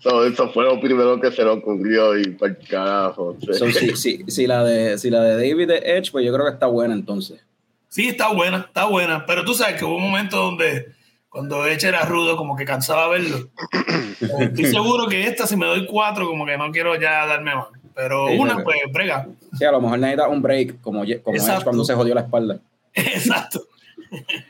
So, 0.00 0.24
eso 0.24 0.48
fue 0.50 0.64
lo 0.64 0.80
primero 0.80 1.20
que 1.20 1.32
se 1.32 1.42
le 1.42 1.50
ocurrió 1.50 2.16
y 2.18 2.30
para 2.30 2.52
el 2.52 2.58
carajo. 2.68 3.36
sí. 3.40 3.52
So, 3.52 3.70
si, 3.70 3.96
si, 3.96 4.24
si 4.28 4.46
la 4.46 4.62
de, 4.62 4.98
si 4.98 5.10
la 5.10 5.22
de 5.22 5.34
David 5.34 5.70
Edge, 5.70 6.12
pues 6.12 6.24
yo 6.24 6.32
creo 6.32 6.46
que 6.46 6.52
está 6.52 6.66
buena 6.66 6.94
entonces. 6.94 7.40
Sí, 7.88 8.08
está 8.08 8.32
buena, 8.32 8.66
está 8.68 8.84
buena. 8.84 9.26
Pero 9.26 9.44
tú 9.44 9.54
sabes 9.54 9.76
que 9.76 9.84
hubo 9.84 9.96
un 9.96 10.02
momento 10.02 10.36
donde 10.36 10.92
cuando 11.28 11.66
Edge 11.66 11.88
era 11.88 12.04
rudo, 12.04 12.36
como 12.36 12.56
que 12.56 12.64
cansaba 12.64 13.08
verlo. 13.08 13.48
Estoy 14.40 14.66
seguro 14.66 15.08
que 15.08 15.26
esta, 15.26 15.46
si 15.46 15.56
me 15.56 15.66
doy 15.66 15.86
cuatro, 15.86 16.26
como 16.26 16.46
que 16.46 16.56
no 16.56 16.70
quiero 16.70 16.98
ya 16.98 17.26
darme 17.26 17.54
más. 17.54 17.66
Pero 17.94 18.28
Sí, 18.28 18.38
una, 18.38 18.62
pues, 18.62 18.78
brega. 18.92 19.28
Sí, 19.58 19.64
a 19.64 19.72
lo 19.72 19.80
mejor 19.80 19.98
necesita 19.98 20.28
un 20.28 20.40
break, 20.40 20.80
como, 20.80 21.04
como 21.22 21.36
Edge 21.36 21.64
cuando 21.64 21.84
se 21.84 21.94
jodió 21.94 22.14
la 22.14 22.22
espalda. 22.22 22.60
Exacto. 22.94 23.62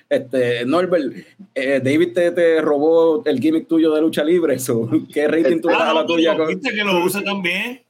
Este, 0.08 0.64
Norbert, 0.64 1.12
eh, 1.54 1.80
David 1.82 2.12
te, 2.14 2.30
te 2.32 2.60
robó 2.60 3.22
el 3.26 3.40
gimmick 3.40 3.66
tuyo 3.68 3.92
de 3.92 4.00
lucha 4.00 4.24
libre. 4.24 4.58
so, 4.58 4.88
¿Qué 5.12 5.26
rating 5.28 5.60
tú 5.60 5.68
le 5.68 5.74
das 5.74 5.82
Ah, 5.84 5.90
a 5.90 5.94
la 5.94 6.06
tuya? 6.06 6.36
con- 6.36 6.48
viste 6.48 6.70
que 6.72 6.84
lo 6.84 7.04
use 7.04 7.22
también. 7.22 7.82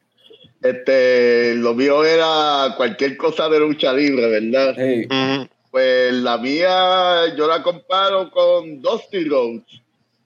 Este, 0.63 1.55
lo 1.55 1.75
mío 1.75 2.05
era 2.05 2.75
cualquier 2.77 3.17
cosa 3.17 3.49
de 3.49 3.61
lucha 3.61 3.93
libre, 3.93 4.29
¿verdad? 4.29 4.75
Hey. 4.77 5.07
Pues 5.71 6.13
la 6.15 6.39
mía, 6.39 7.35
yo 7.37 7.47
la 7.47 7.63
comparo 7.63 8.31
con 8.31 8.81
Dusty 8.83 9.25
Rhodes, 9.25 9.63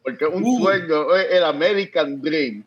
porque 0.02 0.24
un 0.24 0.42
Uh. 0.44 0.62
sueño, 0.62 1.14
es 1.16 1.26
el 1.32 1.44
American 1.44 2.22
Dream. 2.22 2.64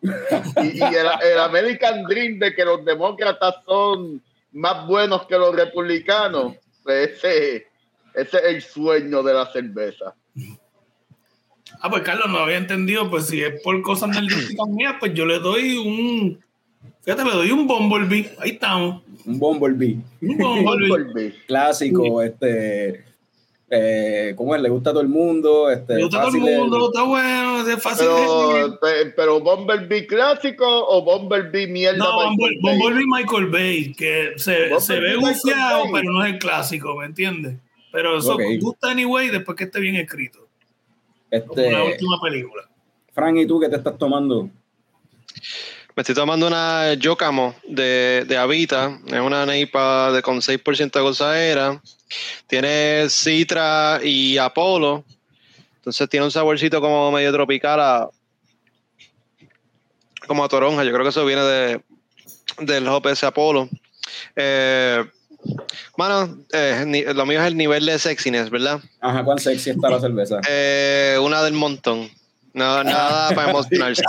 Y, 0.61 0.77
y 0.77 0.81
el, 0.83 1.07
el 1.31 1.39
American 1.39 2.03
Dream 2.03 2.37
de 2.37 2.53
que 2.53 2.63
los 2.65 2.83
demócratas 2.85 3.55
son 3.65 4.21
más 4.51 4.85
buenos 4.87 5.25
que 5.25 5.37
los 5.37 5.55
republicanos, 5.55 6.53
pues 6.83 7.11
ese, 7.23 7.67
ese 8.15 8.37
es 8.37 8.43
el 8.45 8.61
sueño 8.61 9.23
de 9.23 9.33
la 9.33 9.45
cerveza. 9.51 10.13
Ah, 11.81 11.89
pues 11.89 12.03
Carlos 12.03 12.29
no 12.29 12.37
había 12.39 12.57
entendido, 12.57 13.09
pues 13.09 13.27
si 13.27 13.41
es 13.41 13.61
por 13.61 13.81
cosas 13.81 14.09
nerdísticas 14.09 14.67
mías, 14.67 14.95
pues 14.99 15.13
yo 15.13 15.25
le 15.25 15.39
doy 15.39 15.77
un, 15.77 16.39
fíjate, 17.03 17.23
le 17.25 17.31
doy 17.31 17.51
un 17.51 17.67
Bumblebee, 17.67 18.31
ahí 18.39 18.51
estamos, 18.51 19.01
un 19.25 19.39
Bumblebee 19.39 19.97
un 20.21 20.37
Bumblebee. 20.37 20.89
Bumblebee. 20.89 21.35
clásico, 21.47 22.21
este, 22.21 23.03
eh, 23.69 24.33
¿cómo 24.37 24.55
es? 24.55 24.61
Le 24.61 24.69
gusta 24.69 24.91
a 24.91 24.93
todo 24.93 25.01
el 25.01 25.09
mundo. 25.09 25.69
Este, 25.71 25.95
Me 25.95 26.03
gusta 26.03 26.21
todo 26.21 26.35
el 26.35 26.41
mundo, 26.41 26.87
está 26.87 27.01
bueno, 27.03 27.67
es 27.67 27.81
fácil. 27.83 28.07
Pero, 28.07 28.79
pe- 28.79 29.13
pero 29.15 29.39
Bumblebee 29.41 30.05
clásico 30.05 30.65
o 30.87 31.01
Bumblebee 31.03 31.67
mierda. 31.67 31.97
No, 31.97 32.29
Michael? 32.31 32.59
Bumblebee 32.61 33.05
Michael 33.07 33.47
Bay, 33.47 33.93
que 33.93 34.33
se, 34.37 34.69
Bumblebee 34.69 34.79
se 34.81 34.99
ve 34.99 35.15
Bay. 35.17 35.91
pero 35.93 36.11
no 36.13 36.23
es 36.23 36.33
el 36.33 36.39
clásico, 36.39 36.95
¿me 36.95 37.07
entiendes? 37.07 37.55
Pero 37.95 38.17
eso 38.19 38.35
Ok. 38.35 38.41
gusta 38.59 38.91
anyway 38.91 39.29
después 39.29 39.57
que 39.57 39.63
esté 39.63 39.79
bien 39.79 39.95
escrito. 39.95 40.39
Como 41.47 41.53
Este, 41.53 41.71
la 41.71 41.83
última 41.85 42.19
película. 42.21 42.69
Fran, 43.13 43.37
¿y 43.37 43.47
tú 43.47 43.57
qué 43.57 43.69
te 43.69 43.77
estás 43.77 43.97
tomando? 43.97 44.49
Me 45.95 46.01
estoy 46.01 46.13
tomando 46.13 46.45
una 46.45 46.93
Yocamo 46.95 47.55
de, 47.65 48.25
de 48.27 48.35
Avita. 48.37 48.99
Es 49.07 49.21
una 49.21 49.45
neipa 49.45 50.11
de, 50.11 50.21
con 50.21 50.41
6% 50.41 50.91
de 50.91 50.99
gozadera. 50.99 51.81
Tiene 52.47 53.07
Citra 53.09 54.01
y 54.03 54.37
Apolo. 54.37 55.05
Entonces 55.77 56.09
tiene 56.09 56.25
un 56.25 56.31
saborcito 56.31 56.81
como 56.81 57.09
medio 57.13 57.31
tropical 57.31 57.79
a, 57.79 58.09
como 60.27 60.43
a 60.43 60.49
toronja. 60.49 60.83
Yo 60.83 60.91
creo 60.91 61.03
que 61.03 61.09
eso 61.11 61.25
viene 61.25 61.43
de, 61.43 61.81
del 62.59 62.87
hop 62.89 63.07
ese 63.07 63.25
Apolo. 63.25 63.69
Eh, 64.35 65.01
Mano, 65.97 66.37
eh, 66.51 67.05
lo 67.15 67.25
mío 67.25 67.41
es 67.41 67.47
el 67.47 67.55
nivel 67.57 67.85
de 67.85 67.97
sexiness, 67.99 68.49
¿verdad? 68.49 68.79
Ajá, 69.01 69.23
cuán 69.23 69.39
sexy 69.39 69.69
está 69.71 69.89
la 69.89 69.99
cerveza. 69.99 70.39
Eh, 70.49 71.17
una 71.21 71.41
del 71.43 71.53
montón. 71.53 72.09
No, 72.53 72.83
nada 72.83 73.29
para 73.35 73.49
emocionarse. 73.51 74.01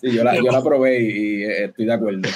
Sí, 0.00 0.12
yo 0.12 0.22
la, 0.24 0.36
yo 0.36 0.42
la 0.52 0.62
probé 0.62 1.00
y, 1.00 1.06
y, 1.06 1.42
eh, 1.44 1.64
estoy 1.64 1.86
de 1.86 1.92
acuerdo. 1.92 2.28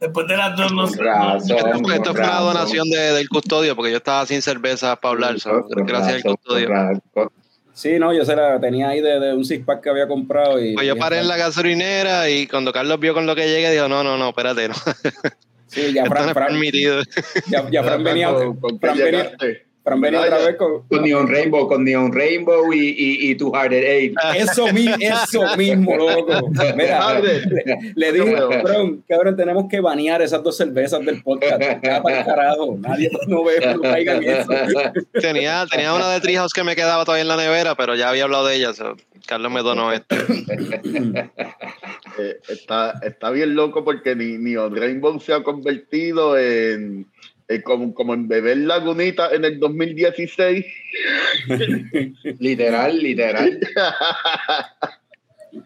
Después 0.00 0.26
de 0.28 0.36
las 0.36 0.56
dos, 0.56 0.72
no 0.72 0.86
sé. 0.86 1.02
Razón, 1.02 1.56
Esto, 1.56 1.92
esto 1.92 2.14
fue 2.14 2.22
una 2.24 2.40
donación 2.40 2.90
de- 2.90 3.12
del 3.12 3.28
custodio 3.28 3.74
porque 3.74 3.90
yo 3.92 3.96
estaba 3.98 4.26
sin 4.26 4.42
cerveza 4.42 4.96
para 4.96 5.12
hablar. 5.12 5.36
gracias 5.86 6.14
al 6.16 6.22
razón, 6.22 6.36
custodio. 6.36 6.68
Sí, 7.74 7.98
no, 7.98 8.14
yo 8.14 8.24
se 8.24 8.36
la 8.36 8.60
tenía 8.60 8.88
ahí 8.88 9.00
de, 9.00 9.18
de 9.18 9.34
un 9.34 9.44
six 9.44 9.64
pack 9.64 9.82
que 9.82 9.90
había 9.90 10.06
comprado. 10.06 10.64
Y, 10.64 10.74
Pues 10.74 10.86
yo 10.86 10.96
paré 10.96 11.18
en 11.18 11.26
la 11.28 11.36
gasolinera 11.36 12.30
y 12.30 12.46
cuando 12.46 12.72
Carlos 12.72 13.00
vio 13.00 13.12
con 13.14 13.26
lo 13.26 13.34
que 13.34 13.48
llegué, 13.48 13.70
dijo, 13.72 13.88
no, 13.88 14.04
no, 14.04 14.16
no, 14.16 14.28
espérate, 14.28 14.68
no. 14.68 14.74
Sí, 15.66 15.92
ya 15.92 16.04
no 16.04 16.10
Fran, 16.10 16.32
permitido. 16.32 17.02
ya, 17.50 17.68
ya 17.70 17.82
Fran 17.82 18.04
venía, 18.04 18.32
¿Con- 18.32 18.78
Fran 18.78 18.96
venía, 18.96 19.32
llegaste? 19.84 19.90
Fran 19.90 20.00
venía 20.00 20.20
otra 20.20 20.38
vez 20.38 20.56
con, 20.56 20.88
Con 20.88 21.02
Neon 21.02 21.28
Rainbow, 21.28 21.68
con 21.68 21.84
Neon 21.84 22.12
Rainbow 22.12 22.72
y, 22.72 22.88
y, 22.88 23.30
y 23.30 23.34
Two 23.36 23.52
Hearted 23.54 23.82
Eight. 23.84 24.14
Eso, 24.36 24.72
mi- 24.72 24.88
eso 25.00 25.56
mismo, 25.56 25.96
loco. 25.96 26.48
Mira, 26.76 27.20
le, 27.20 27.42
le 27.94 28.12
dije, 28.12 28.34
cabrón, 28.34 29.04
cabrón, 29.08 29.36
tenemos 29.36 29.66
que 29.68 29.80
banear 29.80 30.22
esas 30.22 30.42
dos 30.42 30.56
cervezas 30.56 31.04
del 31.04 31.22
podcast. 31.22 31.60
Ya 31.84 32.02
para 32.02 32.20
el 32.20 32.24
carajo. 32.26 32.76
Nadie 32.78 33.10
no 33.28 33.44
ve, 33.44 33.60
no 33.74 33.80
caigan 33.82 34.22
en 34.22 34.30
eso. 34.30 34.48
Tenía, 35.20 35.66
tenía 35.70 35.92
una 35.92 36.08
de 36.10 36.20
Treehouse 36.20 36.52
que 36.52 36.64
me 36.64 36.74
quedaba 36.74 37.04
todavía 37.04 37.22
en 37.22 37.28
la 37.28 37.36
nevera, 37.36 37.74
pero 37.74 37.94
ya 37.94 38.08
había 38.08 38.24
hablado 38.24 38.46
de 38.46 38.56
ella. 38.56 38.72
so, 38.72 38.96
Carlos 39.26 39.52
me 39.52 39.62
donó 39.62 39.92
esto. 39.92 40.16
Eh, 42.16 42.36
está, 42.48 43.00
está 43.02 43.30
bien 43.30 43.56
loco 43.56 43.82
porque 43.84 44.14
ni, 44.14 44.38
ni 44.38 44.54
Rainbow 44.54 45.18
se 45.18 45.32
ha 45.32 45.42
convertido 45.42 46.38
en, 46.38 47.06
en 47.48 47.62
como, 47.62 47.94
como 47.94 48.14
en 48.14 48.28
beber 48.28 48.58
lagunita 48.58 49.30
en 49.32 49.44
el 49.44 49.58
2016. 49.58 50.64
Literal, 52.38 52.98
literal. 52.98 53.60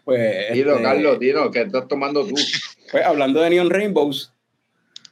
Pues, 0.05 0.53
Dino, 0.53 0.71
este, 0.73 0.83
Carlos, 0.83 1.19
Dino, 1.19 1.49
¿qué 1.49 1.61
estás 1.61 1.87
tomando 1.87 2.23
tú? 2.25 2.35
pues, 2.91 3.03
hablando 3.03 3.41
de 3.41 3.49
Neon 3.49 3.69
Rainbows, 3.69 4.31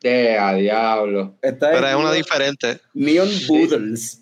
De 0.03 0.37
a 0.37 0.53
diablo. 0.53 1.35
esta 1.41 1.71
Pero 1.71 1.87
es 1.87 1.95
una 1.95 2.11
diferente. 2.11 2.79
Neon 2.93 3.29
Boodles. 3.47 4.21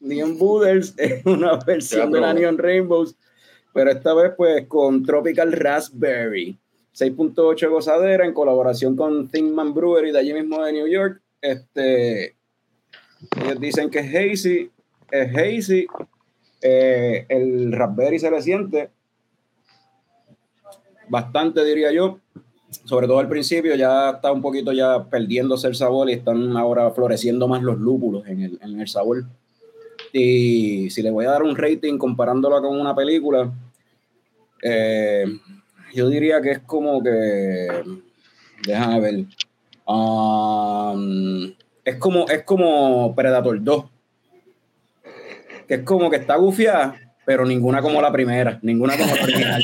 Neon 0.00 0.38
Boodles 0.38 0.94
es 0.98 1.24
una 1.24 1.56
versión 1.56 2.12
de 2.12 2.20
la. 2.20 2.34
Neon 2.34 2.58
Rainbows, 2.58 3.14
pero 3.72 3.90
esta 3.90 4.14
vez 4.14 4.32
pues 4.36 4.66
con 4.66 5.04
Tropical 5.04 5.52
Raspberry. 5.52 6.58
6.8 6.94 7.68
gozadera 7.68 8.24
en 8.24 8.32
colaboración 8.32 8.96
con 8.96 9.28
Thinkman 9.28 9.74
Brewery 9.74 10.12
de 10.12 10.18
allí 10.18 10.32
mismo 10.32 10.64
de 10.64 10.72
New 10.72 10.88
York. 10.88 11.20
Este, 11.40 12.36
ellos 13.36 13.60
dicen 13.60 13.90
que 13.90 13.98
es 14.00 14.14
hazy, 14.14 14.70
es 15.10 15.36
hazy. 15.36 15.86
eh, 16.62 17.26
el 17.28 17.72
raspberry 17.72 18.18
se 18.18 18.30
le 18.30 18.42
siente 18.42 18.90
bastante, 21.08 21.64
diría 21.64 21.92
yo. 21.92 22.20
Sobre 22.84 23.06
todo 23.06 23.20
al 23.20 23.28
principio, 23.28 23.74
ya 23.76 24.10
está 24.10 24.32
un 24.32 24.42
poquito 24.42 24.72
ya 24.72 25.04
perdiéndose 25.04 25.68
el 25.68 25.74
sabor 25.74 26.10
y 26.10 26.14
están 26.14 26.56
ahora 26.56 26.90
floreciendo 26.90 27.46
más 27.48 27.62
los 27.62 27.78
lúpulos 27.78 28.26
en 28.26 28.42
el, 28.42 28.58
en 28.60 28.80
el 28.80 28.88
sabor. 28.88 29.24
Y 30.12 30.90
si 30.90 31.02
le 31.02 31.10
voy 31.10 31.26
a 31.26 31.30
dar 31.30 31.42
un 31.42 31.56
rating 31.56 31.96
comparándolo 31.96 32.60
con 32.60 32.78
una 32.78 32.94
película, 32.94 33.52
eh, 34.62 35.26
yo 35.94 36.08
diría 36.08 36.40
que 36.40 36.50
es 36.52 36.58
como 36.60 37.02
que. 37.02 37.68
Déjame 38.66 39.00
ver. 39.00 39.24
Um, 39.86 41.52
es 41.84 41.96
como, 41.96 42.26
es 42.28 42.42
como 42.44 43.14
Predator 43.14 43.62
2. 43.62 43.84
Que 45.68 45.74
es 45.74 45.82
como 45.82 46.10
que 46.10 46.16
está 46.16 46.36
gufiada, 46.36 46.96
pero 47.24 47.44
ninguna 47.44 47.82
como 47.82 48.00
la 48.00 48.12
primera, 48.12 48.58
ninguna 48.62 48.96
como 48.96 49.14
la 49.16 49.22
original. 49.24 49.62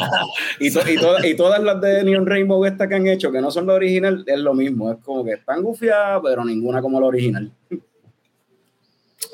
Y, 0.59 0.73
to- 0.73 0.88
y, 0.91 0.97
to- 0.97 1.25
y 1.26 1.35
todas 1.37 1.62
las 1.62 1.81
de 1.81 2.02
Neon 2.05 2.26
Rainbow 2.26 2.64
estas 2.64 2.88
que 2.88 2.95
han 2.97 3.07
hecho, 3.07 3.31
que 3.31 3.41
no 3.41 3.50
son 3.50 3.67
la 3.67 3.75
original, 3.75 4.25
es 4.26 4.38
lo 4.38 4.55
mismo. 4.55 4.91
Es 4.91 4.99
como 5.05 5.25
que 5.25 5.33
están 5.35 5.62
gufiadas, 5.62 6.21
pero 6.25 6.45
ninguna 6.45 6.81
como 6.83 7.00
la 7.00 7.07
original. 7.07 7.52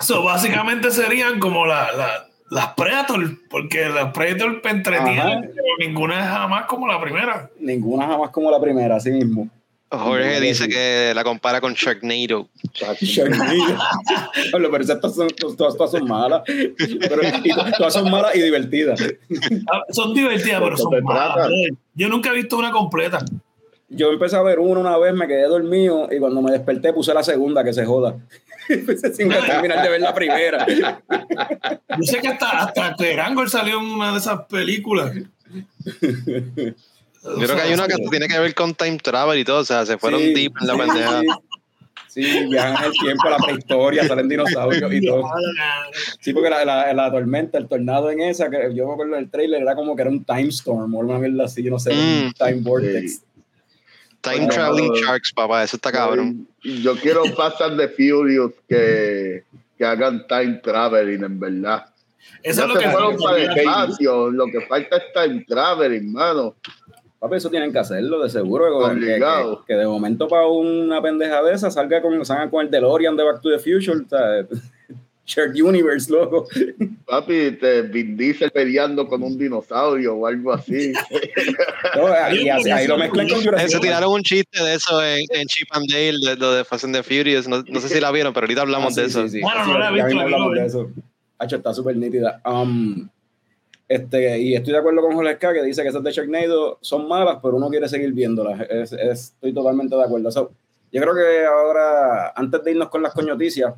So, 0.01 0.23
básicamente 0.23 0.91
serían 0.91 1.39
como 1.39 1.67
la, 1.67 1.91
la- 1.93 2.25
las 2.51 2.69
Predator, 2.75 3.21
porque 3.51 3.89
las 3.91 4.13
Predator 4.13 4.61
entretienen, 4.65 5.51
pero 5.55 5.67
ninguna 5.79 6.21
es 6.23 6.29
jamás 6.31 6.65
como 6.67 6.87
la 6.87 6.99
primera. 7.01 7.51
Ninguna 7.61 8.07
jamás 8.07 8.31
como 8.31 8.51
la 8.51 8.61
primera, 8.61 8.97
así 8.97 9.11
mismo. 9.11 9.49
Jorge 9.91 10.41
dice 10.41 10.69
que 10.69 11.13
la 11.15 11.25
compara 11.25 11.61
con 11.61 11.73
Sharknado. 11.75 12.49
Sharknado. 13.01 13.55
Pero 14.53 14.77
esas 14.83 15.01
todas 15.01 15.17
son, 15.17 15.29
todas, 15.29 15.77
todas 15.77 15.91
son 15.93 16.07
malas. 16.07 16.43
Pero, 16.47 17.23
todas 17.77 17.93
son 17.95 18.11
malas 18.11 18.37
y 18.37 18.43
divertidas. 18.43 19.01
Ah, 19.73 19.83
Son 19.91 20.13
divertidas, 20.13 20.61
pero 20.61 20.77
son 20.77 21.03
malas. 21.03 21.49
Yo 21.95 22.09
nunca 22.09 22.31
he 22.31 22.35
visto 22.35 22.59
una 22.59 22.71
completa. 22.71 23.25
Yo 23.89 24.11
empecé 24.13 24.37
a 24.37 24.43
ver 24.43 24.59
una 24.59 24.81
una 24.81 24.99
vez, 24.99 25.15
me 25.15 25.27
quedé 25.27 25.45
dormido 25.45 26.09
y 26.11 26.19
cuando 26.19 26.43
me 26.43 26.53
desperté 26.53 26.93
puse 26.93 27.15
la 27.15 27.23
segunda, 27.23 27.65
que 27.65 27.73
se 27.73 27.87
joda. 27.87 28.17
Sin 28.69 29.31
terminar 29.31 29.83
de 29.83 29.89
ver 29.89 30.01
la 30.03 30.13
primera. 30.15 30.67
Yo 30.69 32.03
sé 32.03 32.21
que 32.21 32.29
hasta, 32.29 32.65
hasta 32.65 32.95
Terangol 32.97 33.49
salió 33.49 33.81
en 33.81 33.87
una 33.87 34.13
de 34.13 34.19
esas 34.19 34.45
películas. 34.47 35.13
Yo 37.23 37.35
creo 37.37 37.57
que 37.57 37.63
hay 37.63 37.75
una 37.75 37.87
que 37.87 37.97
tiene 38.11 38.29
que 38.29 38.39
ver 38.39 38.55
con 38.55 38.75
time 38.75 38.99
travel 38.99 39.39
y 39.39 39.45
todo. 39.45 39.61
O 39.61 39.65
sea, 39.65 39.85
se 39.87 39.99
fueron 39.99 40.21
Sí, 40.21 40.35
deep 40.35 40.53
en 40.61 40.67
la 40.67 40.75
sí, 40.75 40.79
pendeja. 40.81 41.21
Sí, 41.21 41.27
Sí, 42.09 42.47
viajan 42.51 42.77
en 42.77 42.85
el 42.85 42.93
tiempo, 42.93 43.29
la 43.29 43.37
prehistoria, 43.37 44.09
salen 44.09 44.29
dinosaurios 44.29 44.93
y 44.93 45.07
todo. 45.07 45.25
Sí, 46.21 46.33
porque 46.33 46.49
la, 46.51 46.65
la, 46.65 46.93
la 46.95 47.13
tormenta, 47.13 47.59
el 47.59 47.69
tornado 47.69 48.11
en 48.11 48.21
esa, 48.23 48.49
que 48.51 48.75
yo 48.75 48.87
me 48.87 48.95
acuerdo 48.95 49.15
del 49.17 49.31
trailer, 49.31 49.61
era 49.63 49.75
como 49.75 49.95
que 49.95 50.03
era 50.03 50.11
un 50.11 50.25
time 50.25 50.49
storm 50.49 50.95
o 50.95 50.99
una 51.01 51.19
mierda 51.19 51.45
así, 51.45 51.63
yo 51.63 51.71
no 51.71 51.79
sé, 51.79 51.93
un 51.93 52.29
Mm. 52.29 52.33
time 52.33 52.61
vortex. 52.63 53.23
Time 54.21 54.37
Bueno, 54.39 54.53
traveling 54.53 54.93
sharks, 54.95 55.33
papá. 55.33 55.63
Eso 55.63 55.77
está 55.77 55.93
cabrón. 55.93 56.49
Yo 56.65 56.97
quiero 56.97 57.25
Fast 57.37 57.61
and 57.61 57.79
the 57.79 57.89
Furious 57.89 58.53
que, 58.69 59.45
que 59.77 59.85
hagan 59.85 60.27
time 60.27 60.61
traveling, 60.63 61.23
en 61.23 61.39
verdad. 61.39 61.87
Eso 62.43 62.61
Ya 62.61 62.63
es 62.63 62.69
lo 62.69 62.75
se 62.75 62.81
que 62.87 62.91
fueron 62.91 63.17
para 63.19 63.37
el 63.39 63.59
espacio, 63.59 64.31
lo 64.31 64.47
que 64.47 64.61
falta 64.63 64.97
es 64.97 65.03
time 65.13 65.45
traveling, 65.47 66.11
mano. 66.13 66.57
Papi, 67.21 67.37
eso 67.37 67.51
tienen 67.51 67.73
que 67.73 67.79
hacerlo, 67.79 68.23
de 68.23 68.31
seguro. 68.31 68.67
que- 68.95 69.01
que-. 69.01 69.07
Que, 69.19 69.57
que 69.67 69.75
de 69.75 69.87
momento 69.87 70.29
para 70.29 70.47
una 70.47 71.03
pendeja 71.03 71.43
de 71.43 71.53
esa 71.55 71.71
salga 71.71 72.01
con, 72.01 72.25
salga 72.25 72.49
con 72.51 72.65
el 72.65 72.71
DeLorean 72.71 73.17
de 73.17 73.25
Back 73.25 73.41
to 73.41 73.51
the 73.51 73.59
Future. 73.59 74.05
o 74.05 74.09
sea, 74.09 74.47
Shared 75.27 75.55
Universe, 75.63 76.11
loco. 76.11 76.47
Papi, 77.05 77.51
te 77.61 77.83
Vin 77.83 78.17
Diesel 78.17 78.51
peleando 78.51 79.07
con 79.07 79.23
un 79.23 79.37
dinosaurio 79.37 80.15
o 80.15 80.27
algo 80.27 80.53
así. 80.55 80.93
No, 81.97 82.09
y 82.35 82.49
así, 82.49 82.71
ahí 82.71 82.87
lo 82.87 82.97
mezclan 82.99 83.29
con 83.29 83.43
Jurassic 83.43 83.69
Se 83.71 83.79
tiraron 83.81 84.13
un 84.13 84.23
chiste 84.23 84.63
de 84.63 84.75
eso 84.75 85.03
en, 85.03 85.21
en 85.31 85.47
Chip 85.47 85.69
and 85.73 85.91
Dale, 85.91 86.19
de 86.31 86.37
lo 86.37 86.53
de 86.53 86.65
Fast 86.65 86.85
and 86.85 86.95
the 86.95 87.03
Furious. 87.03 87.47
No, 87.49 87.63
no 87.67 87.81
sé 87.81 87.89
si 87.89 88.01
la 88.01 88.11
vieron, 88.11 88.33
pero 88.33 88.45
ahorita 88.45 88.63
hablamos 88.63 88.97
Ah, 88.97 89.03
de 89.03 89.09
sí, 89.09 89.11
eso. 89.11 89.23
sí, 89.29 89.37
sí. 89.39 89.41
Bueno, 89.43 89.65
Sí, 89.65 89.71
no 89.71 89.79
la 89.79 89.89
he 89.91 89.93
visto, 90.05 90.21
hablamos 90.21 90.55
de 90.55 90.67
eso. 90.67 90.91
Hacho, 91.39 91.57
está 91.57 91.73
súper 91.75 91.97
nítida. 91.97 92.41
Um, 92.45 93.09
este, 93.89 94.39
y 94.39 94.55
estoy 94.55 94.73
de 94.75 94.79
acuerdo 94.79 95.01
con 95.01 95.15
Jorge 95.15 95.39
K, 95.39 95.53
que 95.55 95.63
dice 95.63 95.83
que 95.83 95.89
esas 95.89 96.03
de 96.03 96.13
Sharknado 96.13 96.79
son 96.83 97.09
malas, 97.09 97.39
pero 97.43 97.57
uno 97.57 97.71
quiere 97.71 97.89
seguir 97.89 98.13
viéndolas. 98.13 98.61
Es- 98.69 98.93
es- 98.93 99.21
estoy 99.35 99.53
totalmente 99.55 99.97
de 99.97 100.03
acuerdo. 100.05 100.31
So, 100.31 100.51
yo 100.93 101.01
creo 101.03 101.15
que 101.15 101.45
ahora, 101.47 102.33
antes 102.37 102.63
de 102.65 102.71
irnos 102.73 102.89
con 102.91 103.03
las 103.03 103.13
coñoticias, 103.15 103.75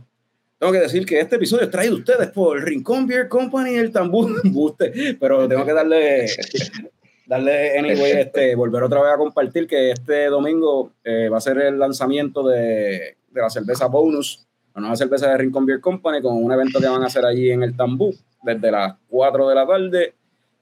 tengo 0.59 0.73
que 0.73 0.81
decir 0.81 1.07
que 1.07 1.19
este 1.21 1.37
episodio 1.37 1.65
es 1.65 1.71
traído 1.71 1.97
ustedes 1.97 2.29
por 2.29 2.63
Rincón 2.63 3.07
Beer 3.07 3.29
Company 3.29 3.77
el 3.77 3.93
Tambú 3.93 4.29
Buste, 4.45 5.17
pero 5.19 5.49
tengo 5.49 5.65
que 5.65 5.73
darle, 5.73 6.27
darle 7.27 7.79
anyway, 7.79 8.13
este, 8.13 8.55
volver 8.55 8.83
otra 8.83 9.01
vez 9.03 9.13
a 9.15 9.17
compartir 9.17 9.67
que 9.67 9.93
este 9.93 10.27
domingo 10.27 10.93
eh, 11.05 11.29
va 11.29 11.39
a 11.39 11.41
ser 11.41 11.59
el 11.59 11.79
lanzamiento 11.79 12.47
de, 12.47 13.17
de 13.31 13.41
la 13.41 13.49
cerveza 13.51 13.87
Bonus, 13.87 14.47
la 14.75 14.81
nueva 14.81 14.97
cerveza 14.97 15.29
de 15.31 15.39
Rincón 15.39 15.65
Beer 15.67 15.81
Company, 15.81 16.21
con 16.21 16.43
un 16.43 16.53
evento 16.53 16.81
que 16.81 16.89
van 16.89 17.03
a 17.03 17.07
hacer 17.07 17.25
allí 17.25 17.51
en 17.51 17.63
el 17.63 17.77
Tambú 17.77 18.15
desde 18.43 18.71
las 18.71 18.95
4 19.09 19.49
de 19.49 19.55
la 19.55 19.67
tarde. 19.67 20.15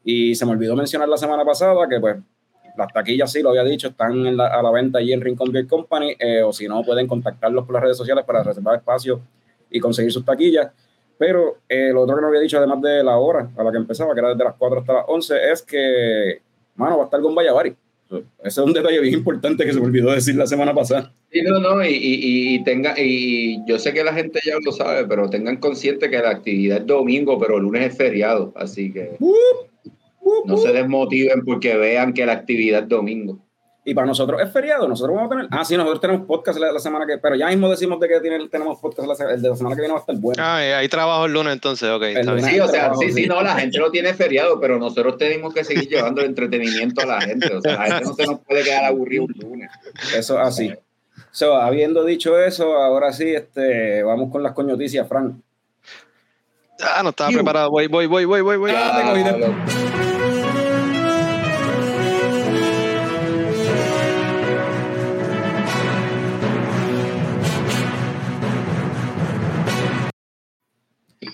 Y 0.05 0.35
se 0.35 0.47
me 0.47 0.53
olvidó 0.53 0.75
mencionar 0.77 1.09
la 1.09 1.17
semana 1.17 1.45
pasada 1.45 1.89
que 1.89 2.01
pues 2.01 2.17
las 2.77 2.93
taquillas 2.93 3.31
sí 3.33 3.43
lo 3.43 3.51
había 3.51 3.65
dicho, 3.65 3.89
están 3.89 4.27
en 4.27 4.37
la- 4.37 4.47
a 4.47 4.63
la 4.63 4.71
venta 4.71 4.99
allí 4.99 5.13
en 5.13 5.21
Rincón 5.21 5.51
Beer 5.51 5.67
Company, 5.67 6.15
eh, 6.19 6.43
o 6.43 6.53
si 6.53 6.69
no 6.69 6.83
pueden 6.85 7.07
contactarlos 7.09 7.65
por 7.65 7.75
las 7.75 7.83
redes 7.83 7.97
sociales 7.97 8.25
para 8.25 8.43
reservar 8.45 8.77
espacio 8.77 9.21
y 9.71 9.81
conseguir 9.81 10.13
sus 10.13 10.25
taquillas. 10.25 10.71
Pero 11.19 11.59
eh, 11.69 11.91
lo 11.93 12.03
otro 12.03 12.15
que 12.15 12.23
no 12.23 12.29
había 12.29 12.41
dicho, 12.41 12.57
además 12.59 12.81
de 12.81 13.03
la 13.03 13.17
hora 13.19 13.51
a 13.57 13.63
la 13.65 13.73
que 13.73 13.79
empezaba, 13.79 14.15
que 14.15 14.21
era 14.21 14.29
desde 14.31 14.45
las 14.45 14.55
4 14.57 14.79
hasta 14.81 14.93
las 14.93 15.05
11, 15.09 15.51
es 15.51 15.63
que, 15.63 16.41
mano, 16.77 16.97
va 16.99 17.03
a 17.03 17.05
estar 17.07 17.21
con 17.21 17.35
Vallavari. 17.35 17.77
Ese 18.11 18.27
es 18.43 18.59
un 18.59 18.73
detalle 18.73 19.01
bien 19.01 19.15
importante 19.15 19.65
que 19.65 19.73
se 19.73 19.81
me 19.81 19.87
olvidó 19.87 20.11
decir 20.11 20.35
la 20.35 20.47
semana 20.47 20.75
pasada. 20.75 21.13
Sí, 21.31 21.43
no, 21.43 21.59
no, 21.59 21.85
y, 21.85 21.91
y, 21.91 22.55
y 22.55 22.65
tenga, 22.65 22.95
y 22.99 23.59
yo 23.67 23.79
sé 23.79 23.93
que 23.93 24.03
la 24.03 24.15
gente 24.15 24.41
ya 24.45 24.55
lo 24.65 24.73
sabe, 24.73 25.07
pero 25.07 25.29
tengan 25.29 25.59
consciente 25.59 26.09
que 26.09 26.19
la 26.19 26.31
actividad 26.31 26.79
es 26.79 26.87
domingo, 26.87 27.39
pero 27.39 27.57
el 27.57 27.65
lunes 27.65 27.93
es 27.93 27.99
feriado, 27.99 28.53
así 28.57 28.93
que 28.93 29.17
no 30.45 30.57
se 30.57 30.73
desmotiven 30.73 31.45
porque 31.45 31.77
vean 31.77 32.15
que 32.15 32.25
la 32.25 32.33
actividad 32.33 32.85
es 32.85 32.89
domingo. 32.89 33.39
Y 33.89 33.95
para 33.95 34.07
nosotros 34.07 34.39
es 34.43 34.53
feriado, 34.53 34.87
nosotros 34.87 35.17
vamos 35.17 35.33
a 35.33 35.35
tener. 35.35 35.49
Ah, 35.51 35.65
sí, 35.65 35.75
nosotros 35.75 36.01
tenemos 36.03 36.27
podcast 36.27 36.59
la, 36.59 36.71
la 36.73 36.79
semana 36.79 37.07
que. 37.07 37.17
Pero 37.17 37.37
ya 37.37 37.47
mismo 37.47 37.71
decimos 37.71 37.99
de 38.01 38.07
que 38.09 38.21
tienen- 38.21 38.51
tenemos 38.51 38.79
podcast 38.81 39.09
la, 39.09 39.31
el 39.33 39.41
de 39.41 39.49
la 39.49 39.57
semana 39.57 39.75
que 39.75 39.81
viene 39.81 39.95
va 39.95 39.99
a 39.99 40.03
estar 40.03 40.17
bueno. 40.17 40.43
Ah, 40.45 40.63
eh, 40.63 40.75
ahí 40.75 40.89
trabajo 40.91 41.25
el 41.25 41.33
lunes 41.33 41.55
entonces, 41.55 41.89
ok. 41.89 42.03
está 42.03 42.23
lunes. 42.23 42.45
bien. 42.45 42.55
Sí, 42.57 42.61
o 42.61 42.69
sea, 42.69 42.81
trabajo, 42.81 43.01
sí, 43.01 43.13
sí. 43.13 43.27
no, 43.27 43.43
la 43.43 43.55
gente 43.57 43.79
lo 43.79 43.91
tiene 43.91 44.13
feriado, 44.13 44.61
pero 44.61 44.79
nosotros 44.79 45.17
tenemos 45.17 45.55
que 45.55 45.65
seguir 45.65 45.89
llevando 45.89 46.21
el 46.21 46.27
entretenimiento 46.27 47.01
a 47.01 47.07
la 47.07 47.21
gente. 47.23 47.55
O 47.55 47.63
sea, 47.63 47.77
la 47.77 47.85
gente 47.87 48.05
no 48.05 48.13
se 48.15 48.27
nos 48.27 48.41
puede 48.41 48.63
quedar 48.63 48.85
aburrido 48.85 49.25
un 49.25 49.35
lunes. 49.41 49.71
Eso 50.15 50.39
es 50.39 50.47
así. 50.47 50.75
So, 51.31 51.55
habiendo 51.57 52.05
dicho 52.05 52.39
eso, 52.39 52.75
ahora 52.77 53.11
sí, 53.15 53.35
este, 53.35 54.03
vamos 54.03 54.31
con 54.31 54.43
las 54.43 54.53
coñoticias, 54.53 55.09
Frank. 55.09 55.33
Ah, 56.83 57.03
no 57.03 57.09
estaba 57.09 57.31
preparado. 57.31 57.71
Voy, 57.71 57.87
voy, 57.87 58.05
voy, 58.07 58.27
voy, 58.27 58.43
voy, 58.43 58.57
voy. 58.59 58.71
Ah, 58.75 59.01
te 59.03 59.09
cogí 59.09 59.23
de- 59.41 59.88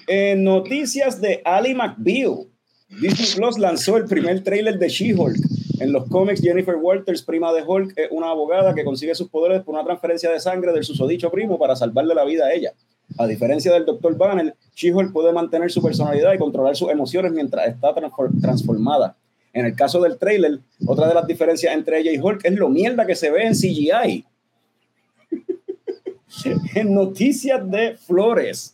En 0.06 0.44
noticias 0.44 1.20
de 1.20 1.40
Ali 1.44 1.74
McBeal, 1.74 2.46
Disney 3.00 3.26
Plus 3.36 3.58
lanzó 3.58 3.96
el 3.96 4.04
primer 4.04 4.42
tráiler 4.42 4.78
de 4.78 4.88
She-Hulk. 4.88 5.36
En 5.80 5.92
los 5.92 6.08
cómics, 6.08 6.40
Jennifer 6.40 6.76
Walters, 6.76 7.22
prima 7.22 7.52
de 7.52 7.62
Hulk, 7.62 7.94
es 7.98 8.08
una 8.10 8.30
abogada 8.30 8.74
que 8.74 8.84
consigue 8.84 9.14
sus 9.14 9.28
poderes 9.28 9.62
por 9.62 9.74
una 9.74 9.84
transferencia 9.84 10.30
de 10.30 10.38
sangre 10.38 10.72
del 10.72 10.84
susodicho 10.84 11.30
primo 11.30 11.58
para 11.58 11.74
salvarle 11.74 12.14
la 12.14 12.24
vida 12.24 12.46
a 12.46 12.52
ella. 12.52 12.72
A 13.18 13.26
diferencia 13.26 13.72
del 13.72 13.84
Dr. 13.84 14.16
Banner, 14.16 14.54
She-Hulk 14.74 15.12
puede 15.12 15.32
mantener 15.32 15.70
su 15.70 15.82
personalidad 15.82 16.32
y 16.32 16.38
controlar 16.38 16.76
sus 16.76 16.90
emociones 16.90 17.32
mientras 17.32 17.66
está 17.68 17.94
transfor- 17.94 18.40
transformada. 18.40 19.16
En 19.52 19.66
el 19.66 19.74
caso 19.74 20.00
del 20.00 20.18
tráiler, 20.18 20.60
otra 20.86 21.08
de 21.08 21.14
las 21.14 21.26
diferencias 21.26 21.74
entre 21.74 22.00
ella 22.00 22.12
y 22.12 22.18
Hulk 22.18 22.44
es 22.44 22.52
lo 22.54 22.68
mierda 22.68 23.06
que 23.06 23.14
se 23.14 23.30
ve 23.30 23.46
en 23.46 23.54
CGI. 23.54 24.24
en 26.74 26.94
noticias 26.94 27.70
de 27.70 27.96
Flores, 27.96 28.73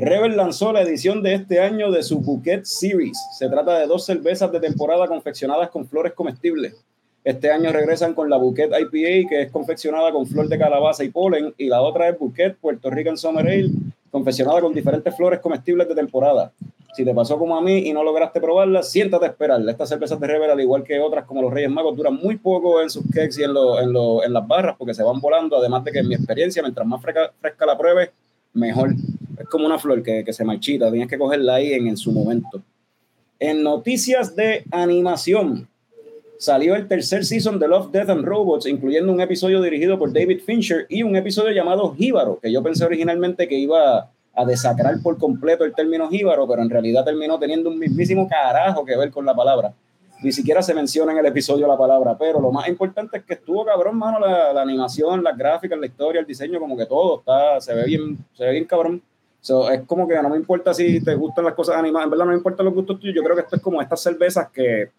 Rebel 0.00 0.36
lanzó 0.36 0.72
la 0.72 0.82
edición 0.82 1.24
de 1.24 1.34
este 1.34 1.58
año 1.58 1.90
de 1.90 2.04
su 2.04 2.20
Bouquet 2.20 2.64
Series. 2.64 3.18
Se 3.36 3.48
trata 3.48 3.80
de 3.80 3.88
dos 3.88 4.06
cervezas 4.06 4.52
de 4.52 4.60
temporada 4.60 5.08
confeccionadas 5.08 5.70
con 5.70 5.88
flores 5.88 6.12
comestibles. 6.12 6.76
Este 7.24 7.50
año 7.50 7.72
regresan 7.72 8.14
con 8.14 8.30
la 8.30 8.36
Bouquet 8.36 8.70
IPA, 8.70 9.28
que 9.28 9.42
es 9.42 9.50
confeccionada 9.50 10.12
con 10.12 10.24
flor 10.24 10.48
de 10.48 10.56
calabaza 10.56 11.02
y 11.02 11.08
polen, 11.08 11.52
y 11.58 11.66
la 11.66 11.82
otra 11.82 12.08
es 12.08 12.16
Bouquet 12.16 12.56
Puerto 12.58 12.90
Rican 12.90 13.18
Summer 13.18 13.44
Ale, 13.44 13.70
confeccionada 14.12 14.60
con 14.60 14.72
diferentes 14.72 15.16
flores 15.16 15.40
comestibles 15.40 15.88
de 15.88 15.96
temporada. 15.96 16.52
Si 16.94 17.04
te 17.04 17.12
pasó 17.12 17.36
como 17.36 17.56
a 17.56 17.60
mí 17.60 17.78
y 17.88 17.92
no 17.92 18.04
lograste 18.04 18.40
probarla, 18.40 18.84
siéntate 18.84 19.26
a 19.26 19.28
esperarla. 19.30 19.72
Estas 19.72 19.88
cervezas 19.88 20.18
de 20.20 20.26
Rebel, 20.28 20.50
al 20.52 20.60
igual 20.60 20.84
que 20.84 21.00
otras 21.00 21.24
como 21.24 21.42
los 21.42 21.52
Reyes 21.52 21.70
Magos, 21.72 21.96
duran 21.96 22.14
muy 22.14 22.36
poco 22.36 22.80
en 22.80 22.88
sus 22.88 23.02
cakes 23.12 23.40
y 23.40 23.42
en, 23.42 23.52
lo- 23.52 23.80
en, 23.80 23.92
lo- 23.92 24.22
en 24.24 24.32
las 24.32 24.46
barras 24.46 24.76
porque 24.78 24.94
se 24.94 25.02
van 25.02 25.20
volando. 25.20 25.56
Además 25.56 25.82
de 25.82 25.90
que 25.90 25.98
en 25.98 26.08
mi 26.08 26.14
experiencia, 26.14 26.62
mientras 26.62 26.86
más 26.86 27.02
fresca, 27.02 27.32
fresca 27.40 27.66
la 27.66 27.76
pruebes, 27.76 28.10
mejor. 28.58 28.94
Es 29.38 29.48
como 29.48 29.66
una 29.66 29.78
flor 29.78 30.02
que, 30.02 30.24
que 30.24 30.32
se 30.32 30.44
marchita, 30.44 30.90
tienes 30.90 31.08
que 31.08 31.18
cogerla 31.18 31.54
ahí 31.54 31.72
en, 31.72 31.86
en 31.86 31.96
su 31.96 32.12
momento. 32.12 32.62
En 33.38 33.62
noticias 33.62 34.34
de 34.34 34.64
animación, 34.70 35.68
salió 36.38 36.76
el 36.76 36.88
tercer 36.88 37.24
season 37.24 37.58
de 37.58 37.68
Love, 37.68 37.90
Death 37.90 38.10
and 38.10 38.24
Robots, 38.24 38.66
incluyendo 38.66 39.12
un 39.12 39.20
episodio 39.20 39.60
dirigido 39.60 39.98
por 39.98 40.12
David 40.12 40.40
Fincher 40.40 40.86
y 40.88 41.02
un 41.02 41.16
episodio 41.16 41.52
llamado 41.52 41.94
Jíbaro, 41.94 42.38
que 42.40 42.50
yo 42.50 42.62
pensé 42.62 42.84
originalmente 42.84 43.48
que 43.48 43.58
iba 43.58 44.10
a 44.34 44.44
desacrar 44.44 44.94
por 45.02 45.18
completo 45.18 45.64
el 45.64 45.74
término 45.74 46.08
jíbaro, 46.08 46.46
pero 46.46 46.62
en 46.62 46.70
realidad 46.70 47.04
terminó 47.04 47.38
teniendo 47.38 47.70
un 47.70 47.78
mismísimo 47.78 48.28
carajo 48.28 48.84
que 48.84 48.96
ver 48.96 49.10
con 49.10 49.26
la 49.26 49.34
palabra. 49.34 49.74
Ni 50.20 50.32
siquiera 50.32 50.60
se 50.62 50.74
menciona 50.74 51.12
en 51.12 51.18
el 51.18 51.26
episodio 51.26 51.66
la 51.68 51.76
palabra, 51.78 52.16
pero 52.18 52.40
lo 52.40 52.50
más 52.50 52.68
importante 52.68 53.18
es 53.18 53.24
que 53.24 53.34
estuvo 53.34 53.64
cabrón, 53.64 53.96
mano, 53.96 54.18
la, 54.18 54.52
la 54.52 54.62
animación, 54.62 55.22
las 55.22 55.36
gráficas, 55.38 55.78
la 55.78 55.86
historia, 55.86 56.20
el 56.20 56.26
diseño, 56.26 56.58
como 56.58 56.76
que 56.76 56.86
todo 56.86 57.20
está, 57.20 57.60
se 57.60 57.72
ve 57.74 57.84
bien, 57.84 58.18
se 58.34 58.44
ve 58.44 58.50
bien 58.52 58.64
cabrón. 58.64 59.00
So, 59.40 59.70
es 59.70 59.82
como 59.82 60.08
que 60.08 60.20
no 60.20 60.28
me 60.28 60.36
importa 60.36 60.74
si 60.74 61.00
te 61.02 61.14
gustan 61.14 61.44
las 61.44 61.54
cosas 61.54 61.76
animadas, 61.76 62.06
en 62.06 62.10
verdad 62.10 62.24
no 62.24 62.32
me 62.32 62.36
importan 62.36 62.66
los 62.66 62.74
gustos 62.74 62.98
tuyos, 62.98 63.14
yo 63.14 63.22
creo 63.22 63.36
que 63.36 63.42
esto 63.42 63.54
es 63.56 63.62
como 63.62 63.80
estas 63.80 64.00
cervezas 64.02 64.48
que 64.50 64.90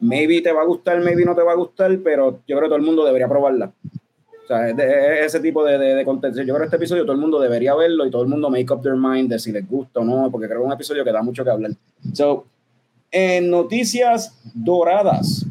maybe 0.00 0.42
te 0.42 0.52
va 0.52 0.60
a 0.60 0.66
gustar, 0.66 1.00
maybe 1.00 1.24
no 1.24 1.34
te 1.34 1.42
va 1.42 1.52
a 1.52 1.56
gustar, 1.56 1.90
pero 2.04 2.40
yo 2.46 2.56
creo 2.56 2.62
que 2.62 2.68
todo 2.68 2.76
el 2.76 2.82
mundo 2.84 3.04
debería 3.04 3.28
probarla. 3.28 3.72
O 4.44 4.46
sea, 4.46 4.68
es, 4.68 4.76
de- 4.76 5.20
es 5.20 5.26
ese 5.26 5.40
tipo 5.40 5.64
de, 5.64 5.78
de, 5.78 5.94
de 5.94 6.04
contenido. 6.04 6.42
Yo 6.42 6.48
creo 6.54 6.58
que 6.60 6.64
este 6.66 6.76
episodio 6.76 7.02
todo 7.04 7.12
el 7.12 7.18
mundo 7.20 7.40
debería 7.40 7.74
verlo 7.74 8.04
y 8.04 8.10
todo 8.10 8.22
el 8.22 8.28
mundo 8.28 8.50
make 8.50 8.70
up 8.72 8.82
their 8.82 8.96
mind 8.96 9.30
de 9.30 9.38
si 9.38 9.52
les 9.52 9.66
gusta 9.68 10.00
o 10.00 10.04
no, 10.04 10.30
porque 10.30 10.46
creo 10.46 10.58
que 10.58 10.64
es 10.64 10.66
un 10.66 10.72
episodio 10.74 11.04
que 11.04 11.12
da 11.12 11.22
mucho 11.22 11.42
que 11.44 11.50
hablar. 11.50 11.70
So, 12.12 12.44
en 13.10 13.50
noticias 13.50 14.34
doradas, 14.54 15.46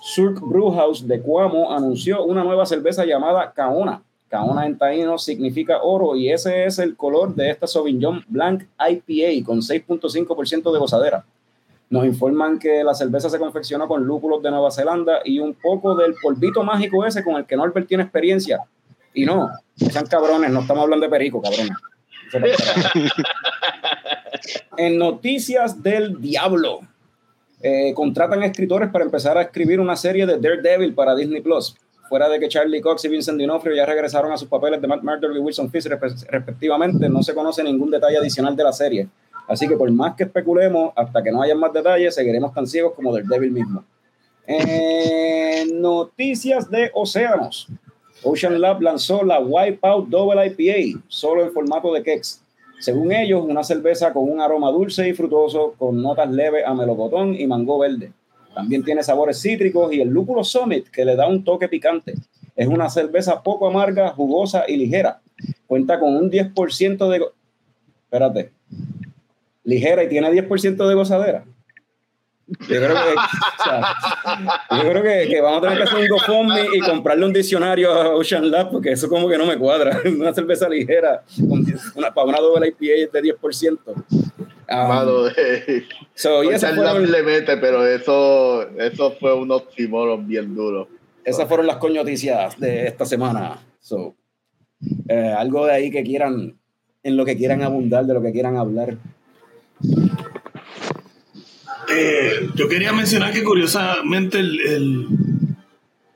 Surk 0.00 0.40
Brewhouse 0.40 1.06
de 1.06 1.20
Cuamo 1.20 1.72
anunció 1.72 2.24
una 2.24 2.42
nueva 2.42 2.66
cerveza 2.66 3.04
llamada 3.04 3.52
Kaona. 3.52 4.02
Kaona 4.28 4.66
en 4.66 4.78
taíno 4.78 5.18
significa 5.18 5.82
oro 5.82 6.16
y 6.16 6.30
ese 6.30 6.64
es 6.64 6.78
el 6.78 6.96
color 6.96 7.34
de 7.34 7.50
esta 7.50 7.66
Sauvignon 7.66 8.24
Blanc 8.28 8.62
IPA 8.78 9.44
con 9.44 9.58
6.5% 9.60 10.72
de 10.72 10.78
gozadera. 10.78 11.24
Nos 11.90 12.06
informan 12.06 12.58
que 12.58 12.84
la 12.84 12.94
cerveza 12.94 13.28
se 13.28 13.38
confeccionó 13.38 13.88
con 13.88 14.04
lúpulos 14.04 14.40
de 14.42 14.50
Nueva 14.52 14.70
Zelanda 14.70 15.20
y 15.24 15.40
un 15.40 15.54
poco 15.54 15.96
del 15.96 16.14
polvito 16.22 16.62
mágico 16.62 17.04
ese 17.04 17.24
con 17.24 17.34
el 17.36 17.44
que 17.44 17.56
Norbert 17.56 17.88
tiene 17.88 18.04
experiencia. 18.04 18.60
Y 19.12 19.24
no, 19.24 19.48
no 19.80 19.90
sean 19.90 20.06
cabrones, 20.06 20.52
no 20.52 20.60
estamos 20.60 20.84
hablando 20.84 21.04
de 21.04 21.10
perico, 21.10 21.42
cabrones. 21.42 21.76
En 24.76 24.98
noticias 24.98 25.82
del 25.82 26.20
diablo, 26.20 26.80
eh, 27.62 27.92
contratan 27.94 28.42
escritores 28.42 28.90
para 28.90 29.04
empezar 29.04 29.36
a 29.38 29.42
escribir 29.42 29.80
una 29.80 29.96
serie 29.96 30.26
de 30.26 30.38
Daredevil 30.38 30.94
para 30.94 31.14
Disney 31.14 31.40
Plus. 31.40 31.76
Fuera 32.08 32.28
de 32.28 32.40
que 32.40 32.48
Charlie 32.48 32.80
Cox 32.80 33.04
y 33.04 33.08
Vincent 33.08 33.38
D'Onofrio 33.40 33.74
ya 33.76 33.86
regresaron 33.86 34.32
a 34.32 34.36
sus 34.36 34.48
papeles 34.48 34.80
de 34.80 34.88
Matt 34.88 35.02
Murdock 35.02 35.32
y 35.34 35.38
Wilson 35.38 35.70
Fisk 35.70 35.88
respe- 35.88 36.26
respectivamente, 36.28 37.08
no 37.08 37.22
se 37.22 37.34
conoce 37.34 37.62
ningún 37.62 37.90
detalle 37.90 38.18
adicional 38.18 38.56
de 38.56 38.64
la 38.64 38.72
serie. 38.72 39.08
Así 39.46 39.68
que 39.68 39.76
por 39.76 39.90
más 39.92 40.14
que 40.16 40.24
especulemos, 40.24 40.92
hasta 40.96 41.22
que 41.22 41.30
no 41.30 41.42
haya 41.42 41.54
más 41.54 41.72
detalles, 41.72 42.14
seguiremos 42.14 42.52
tan 42.52 42.66
ciegos 42.66 42.94
como 42.94 43.12
Daredevil 43.12 43.50
mismo. 43.52 43.84
En 44.46 45.80
noticias 45.80 46.68
de 46.70 46.90
océanos, 46.94 47.68
Ocean 48.22 48.60
Lab 48.60 48.82
lanzó 48.82 49.22
la 49.22 49.38
Wipeout 49.38 50.08
Double 50.08 50.46
IPA, 50.46 51.00
solo 51.08 51.44
en 51.44 51.52
formato 51.52 51.92
de 51.92 52.02
kegs. 52.02 52.42
Según 52.80 53.12
ellos, 53.12 53.44
una 53.46 53.62
cerveza 53.62 54.12
con 54.12 54.30
un 54.30 54.40
aroma 54.40 54.70
dulce 54.70 55.06
y 55.06 55.12
frutoso, 55.12 55.74
con 55.76 56.00
notas 56.02 56.30
leves 56.30 56.64
a 56.66 56.74
melocotón 56.74 57.34
y 57.38 57.46
mango 57.46 57.78
verde. 57.78 58.12
También 58.54 58.82
tiene 58.82 59.02
sabores 59.02 59.40
cítricos 59.40 59.92
y 59.92 60.00
el 60.00 60.08
lúpulo 60.08 60.42
Summit 60.42 60.88
que 60.88 61.04
le 61.04 61.14
da 61.14 61.28
un 61.28 61.44
toque 61.44 61.68
picante. 61.68 62.14
Es 62.56 62.66
una 62.66 62.88
cerveza 62.88 63.42
poco 63.42 63.68
amarga, 63.68 64.10
jugosa 64.10 64.64
y 64.66 64.76
ligera. 64.76 65.20
Cuenta 65.66 66.00
con 66.00 66.16
un 66.16 66.30
10% 66.30 67.08
de... 67.08 67.26
Espérate. 68.04 68.50
Ligera 69.62 70.02
y 70.02 70.08
tiene 70.08 70.30
10% 70.30 70.88
de 70.88 70.94
gozadera. 70.94 71.44
Yo 72.58 72.66
creo 72.66 72.88
que, 72.88 73.14
o 73.14 73.62
sea, 73.64 74.82
yo 74.82 74.90
creo 74.90 75.02
que, 75.02 75.28
que 75.28 75.40
vamos 75.40 75.58
a 75.58 75.60
tener 75.62 75.78
que 75.78 75.84
hacer 75.84 76.00
un 76.00 76.08
GoFundMe 76.08 76.66
y 76.74 76.80
comprarle 76.80 77.26
un 77.26 77.32
diccionario 77.32 77.92
a 77.92 78.14
Ocean 78.16 78.50
Lab 78.50 78.70
porque 78.70 78.90
eso 78.92 79.08
como 79.08 79.28
que 79.28 79.38
no 79.38 79.46
me 79.46 79.56
cuadra. 79.56 80.00
Una 80.04 80.34
cerveza 80.34 80.68
ligera 80.68 81.22
una, 81.94 82.12
para 82.12 82.26
una 82.26 82.38
doble 82.38 82.68
IPA 82.68 83.12
de 83.12 83.34
10%. 83.34 83.78
Ah, 84.68 84.86
Mano, 84.88 85.28
eh, 85.28 85.84
so, 86.14 86.42
y 86.42 86.48
Ocean 86.48 86.76
Lab 86.82 86.98
le 86.98 87.22
mete, 87.22 87.56
pero 87.56 87.86
eso, 87.86 88.68
eso 88.78 89.12
fue 89.12 89.32
un 89.32 89.50
oxímoron 89.52 90.26
bien 90.26 90.54
duro. 90.54 90.88
esas 91.24 91.46
fueron 91.46 91.66
las 91.66 91.76
coñoticias 91.76 92.58
de 92.58 92.86
esta 92.86 93.04
semana. 93.04 93.58
So, 93.80 94.16
eh, 95.08 95.34
algo 95.36 95.66
de 95.66 95.72
ahí 95.72 95.90
que 95.90 96.02
quieran, 96.02 96.58
en 97.02 97.16
lo 97.16 97.24
que 97.24 97.36
quieran 97.36 97.62
abundar, 97.62 98.06
de 98.06 98.14
lo 98.14 98.22
que 98.22 98.32
quieran 98.32 98.56
hablar. 98.56 98.96
Eh, 101.92 102.48
yo 102.54 102.68
quería 102.68 102.92
mencionar 102.92 103.32
que 103.32 103.42
curiosamente 103.42 104.38
el, 104.38 104.60
el, 104.60 105.06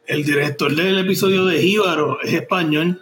el 0.07 0.25
director 0.25 0.75
del 0.75 0.99
episodio 0.99 1.45
de 1.47 1.61
Jíbaro 1.61 2.21
es 2.23 2.33
español 2.33 3.01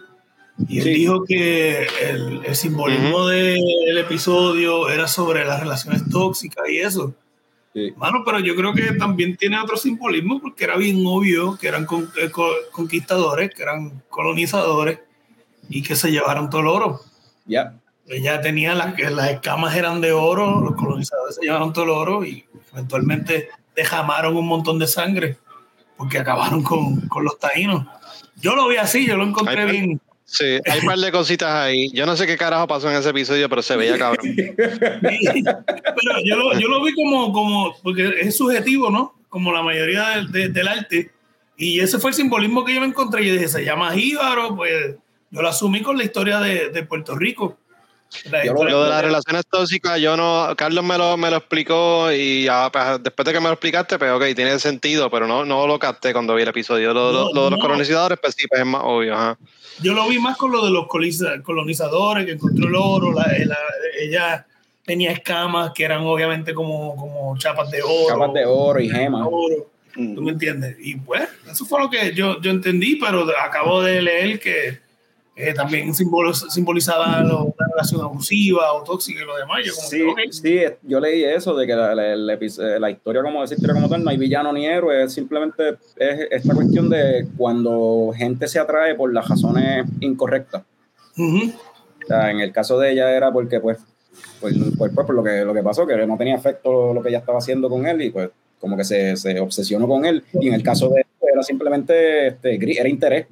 y 0.67 0.77
él 0.79 0.83
Sí. 0.83 0.89
dijo 0.93 1.23
que 1.25 1.87
el, 2.09 2.41
el 2.45 2.55
simbolismo 2.55 3.27
del 3.27 3.97
episodio 3.97 4.89
era 4.89 5.07
sobre 5.07 5.45
las 5.45 5.59
relaciones 5.59 6.09
tóxicas 6.09 6.69
y 6.69 6.77
eso. 6.77 7.13
Sí. 7.73 7.91
Mano, 7.97 8.21
pero 8.23 8.39
yo 8.39 8.55
creo 8.55 8.73
que 8.73 8.83
también 8.93 9.35
tiene 9.35 9.59
otro 9.59 9.77
simbolismo 9.77 10.39
porque 10.39 10.63
era 10.63 10.77
bien 10.77 11.03
obvio 11.07 11.57
que 11.59 11.67
eran 11.67 11.85
con- 11.85 12.09
eh, 12.21 12.29
co- 12.29 12.53
conquistadores, 12.71 13.49
que 13.53 13.63
eran 13.63 14.03
colonizadores 14.09 14.99
y 15.69 15.81
que 15.81 15.95
se 15.95 16.11
llevaron 16.11 16.49
todo 16.51 16.61
el 16.61 16.67
oro. 16.67 16.99
Ya. 17.45 17.79
Ella 18.07 18.41
tenía 18.41 18.75
las, 18.75 18.99
las 18.99 19.31
escamas 19.31 19.75
eran 19.75 20.01
de 20.01 20.11
oro, 20.11 20.61
los 20.61 20.75
colonizadores 20.75 21.35
se 21.35 21.41
llevaron 21.45 21.73
todo 21.73 21.85
el 21.85 21.91
oro 21.91 22.23
y 22.25 22.45
eventualmente 22.73 23.49
derramaron 23.75 24.35
un 24.35 24.47
montón 24.47 24.79
de 24.79 24.87
sangre 24.87 25.37
porque 25.97 26.17
acabaron 26.19 26.61
con, 26.63 27.01
con 27.07 27.23
los 27.23 27.39
taínos. 27.39 27.85
Yo 28.41 28.55
lo 28.55 28.67
vi 28.67 28.77
así, 28.77 29.05
yo 29.05 29.15
lo 29.15 29.23
encontré 29.23 29.61
Ay, 29.61 29.71
bien. 29.71 30.01
Sí, 30.25 30.45
hay 30.65 30.79
un 30.79 30.85
par 30.87 30.97
de 30.97 31.11
cositas 31.11 31.49
ahí. 31.53 31.91
Yo 31.91 32.05
no 32.05 32.15
sé 32.15 32.25
qué 32.25 32.37
carajo 32.37 32.65
pasó 32.67 32.89
en 32.89 32.97
ese 32.97 33.09
episodio, 33.09 33.47
pero 33.49 33.61
se 33.61 33.75
veía 33.75 33.97
cabrón. 33.97 34.25
Pero 34.35 36.13
yo 36.25 36.35
lo, 36.35 36.59
yo 36.59 36.67
lo 36.67 36.83
vi 36.83 36.93
como, 36.93 37.31
como, 37.31 37.75
porque 37.83 38.15
es 38.21 38.35
subjetivo, 38.37 38.89
¿no? 38.89 39.13
Como 39.29 39.51
la 39.51 39.61
mayoría 39.61 40.09
del, 40.09 40.31
de- 40.31 40.49
del 40.49 40.67
arte. 40.67 41.11
Y 41.57 41.79
ese 41.79 41.99
fue 41.99 42.11
el 42.11 42.15
simbolismo 42.15 42.63
que 42.65 42.73
yo 42.73 42.81
me 42.81 42.87
encontré. 42.87 43.25
Yo 43.25 43.33
dije, 43.33 43.47
se 43.47 43.63
llama 43.63 43.91
Jíbaro, 43.93 44.55
pues 44.55 44.95
yo 45.29 45.41
lo 45.41 45.47
asumí 45.49 45.81
con 45.81 45.97
la 45.97 46.03
historia 46.03 46.39
de, 46.39 46.69
de 46.69 46.83
Puerto 46.83 47.15
Rico. 47.15 47.57
Yo 48.45 48.53
lo- 48.53 48.63
Lo 48.63 48.83
de 48.83 48.89
las 48.89 49.01
relaciones 49.03 49.43
tóxicas, 49.49 49.99
yo 49.99 50.15
no. 50.17 50.53
Carlos 50.55 50.83
me 50.83 50.97
lo, 50.97 51.17
me 51.17 51.29
lo 51.29 51.37
explicó 51.37 52.11
y 52.11 52.43
ya, 52.45 52.69
pues, 52.71 52.83
después 53.03 53.25
de 53.25 53.33
que 53.33 53.39
me 53.39 53.47
lo 53.47 53.53
explicaste, 53.53 53.97
pues 53.99 54.11
ok, 54.11 54.23
tiene 54.35 54.57
sentido, 54.59 55.09
pero 55.09 55.27
no, 55.27 55.45
no 55.45 55.67
lo 55.67 55.79
capté 55.79 56.13
cuando 56.13 56.35
vi 56.35 56.43
el 56.43 56.49
episodio. 56.49 56.93
Lo, 56.93 57.11
lo- 57.11 57.23
No, 57.25 57.33
lo 57.33 57.43
de 57.45 57.49
los 57.51 57.59
no. 57.59 57.65
colonizadores, 57.65 58.19
pues 58.21 58.35
sí, 58.37 58.47
pues 58.47 58.61
es 58.61 58.67
más 58.67 58.81
obvio. 58.83 59.13
Ajá. 59.15 59.37
Yo 59.81 59.93
lo 59.93 60.07
vi 60.07 60.19
más 60.19 60.37
con 60.37 60.51
lo 60.51 60.63
de 60.63 60.71
los 60.71 60.85
coloniza- 60.87 61.41
colonizadores, 61.41 62.25
que 62.25 62.33
encontró 62.33 62.67
el 62.67 62.75
oro, 62.75 63.11
la- 63.13 63.27
la- 63.45 63.57
ella 63.99 64.45
tenía 64.85 65.11
escamas 65.11 65.71
que 65.73 65.83
eran 65.85 66.01
obviamente 66.01 66.53
como, 66.53 66.95
como 66.95 67.37
chapas 67.37 67.71
de 67.71 67.81
oro. 67.81 68.07
Capas 68.07 68.33
de 68.33 68.45
oro 68.45 68.79
y 68.79 68.89
gemas. 68.89 69.27
oro, 69.29 69.67
¿Tú 69.93 70.21
me 70.21 70.31
entiendes? 70.31 70.75
Y 70.79 70.95
pues, 70.95 71.27
eso 71.51 71.65
fue 71.65 71.79
lo 71.79 71.87
que 71.89 72.13
yo, 72.15 72.41
yo 72.41 72.49
entendí, 72.51 72.95
pero 72.95 73.25
acabo 73.39 73.81
de 73.83 74.01
leer 74.01 74.39
que 74.39 74.79
eh, 75.35 75.53
también 75.53 75.93
simbolizaba 75.95 77.21
lo- 77.21 77.45
una 77.45 77.67
relación 77.71 78.01
abusiva 78.01 78.71
o 78.73 78.83
tóxica 78.83 79.21
y 79.21 79.25
lo 79.25 79.35
demás. 79.35 79.59
Yo 79.65 79.73
como 79.73 79.87
Sí, 79.87 79.97
que, 79.97 80.05
ok. 80.05 80.19
sí, 80.31 80.59
yo 80.83 80.99
leí 80.99 81.23
eso 81.23 81.55
de 81.55 81.65
que 81.65 81.75
la, 81.75 81.95
la- 81.95 82.33
epi- 82.39 82.59
eh, 82.61 82.79
la 82.79 82.91
historia 82.91 83.23
como 83.23 83.43
historia 83.43 83.73
como 83.73 83.89
tal 83.89 84.03
no 84.03 84.09
hay 84.11 84.17
villano 84.17 84.53
ni 84.53 84.65
héroe, 84.67 85.03
es 85.03 85.13
simplemente 85.13 85.69
es 85.97 86.27
esta 86.31 86.53
cuestión 86.53 86.89
de 86.89 87.27
cuando 87.37 88.11
gente 88.15 88.47
se 88.47 88.59
atrae 88.59 88.95
por 88.95 89.11
las 89.13 89.27
razones 89.27 89.85
incorrectas. 90.01 90.63
Ujú. 91.17 91.51
O 92.03 92.05
sea, 92.07 92.29
en 92.31 92.39
el 92.41 92.51
caso 92.51 92.77
de 92.79 92.91
ella 92.91 93.11
era 93.15 93.31
porque 93.31 93.59
pues 93.59 93.79
pues, 94.39 94.53
pues, 94.77 94.91
pues, 94.93 95.05
por 95.07 95.15
lo 95.15 95.23
que 95.23 95.43
lo 95.43 95.53
que 95.55 95.63
pasó 95.63 95.87
que 95.87 95.95
no 96.05 96.17
tenía 96.17 96.35
efecto 96.35 96.93
lo 96.93 97.01
que 97.01 97.09
ella 97.09 97.17
estaba 97.19 97.39
haciendo 97.39 97.67
con 97.69 97.87
él 97.87 97.99
y 98.03 98.09
pues 98.11 98.29
como 98.59 98.77
que 98.77 98.83
se, 98.83 99.17
se 99.17 99.39
obsesionó 99.39 99.87
con 99.87 100.05
él 100.05 100.23
y 100.39 100.47
en 100.49 100.53
el 100.53 100.61
caso 100.63 100.89
de 100.89 101.01
él 101.01 101.07
era 101.33 101.41
simplemente 101.41 102.27
este, 102.27 102.79
era 102.79 102.87
interés 102.87 103.25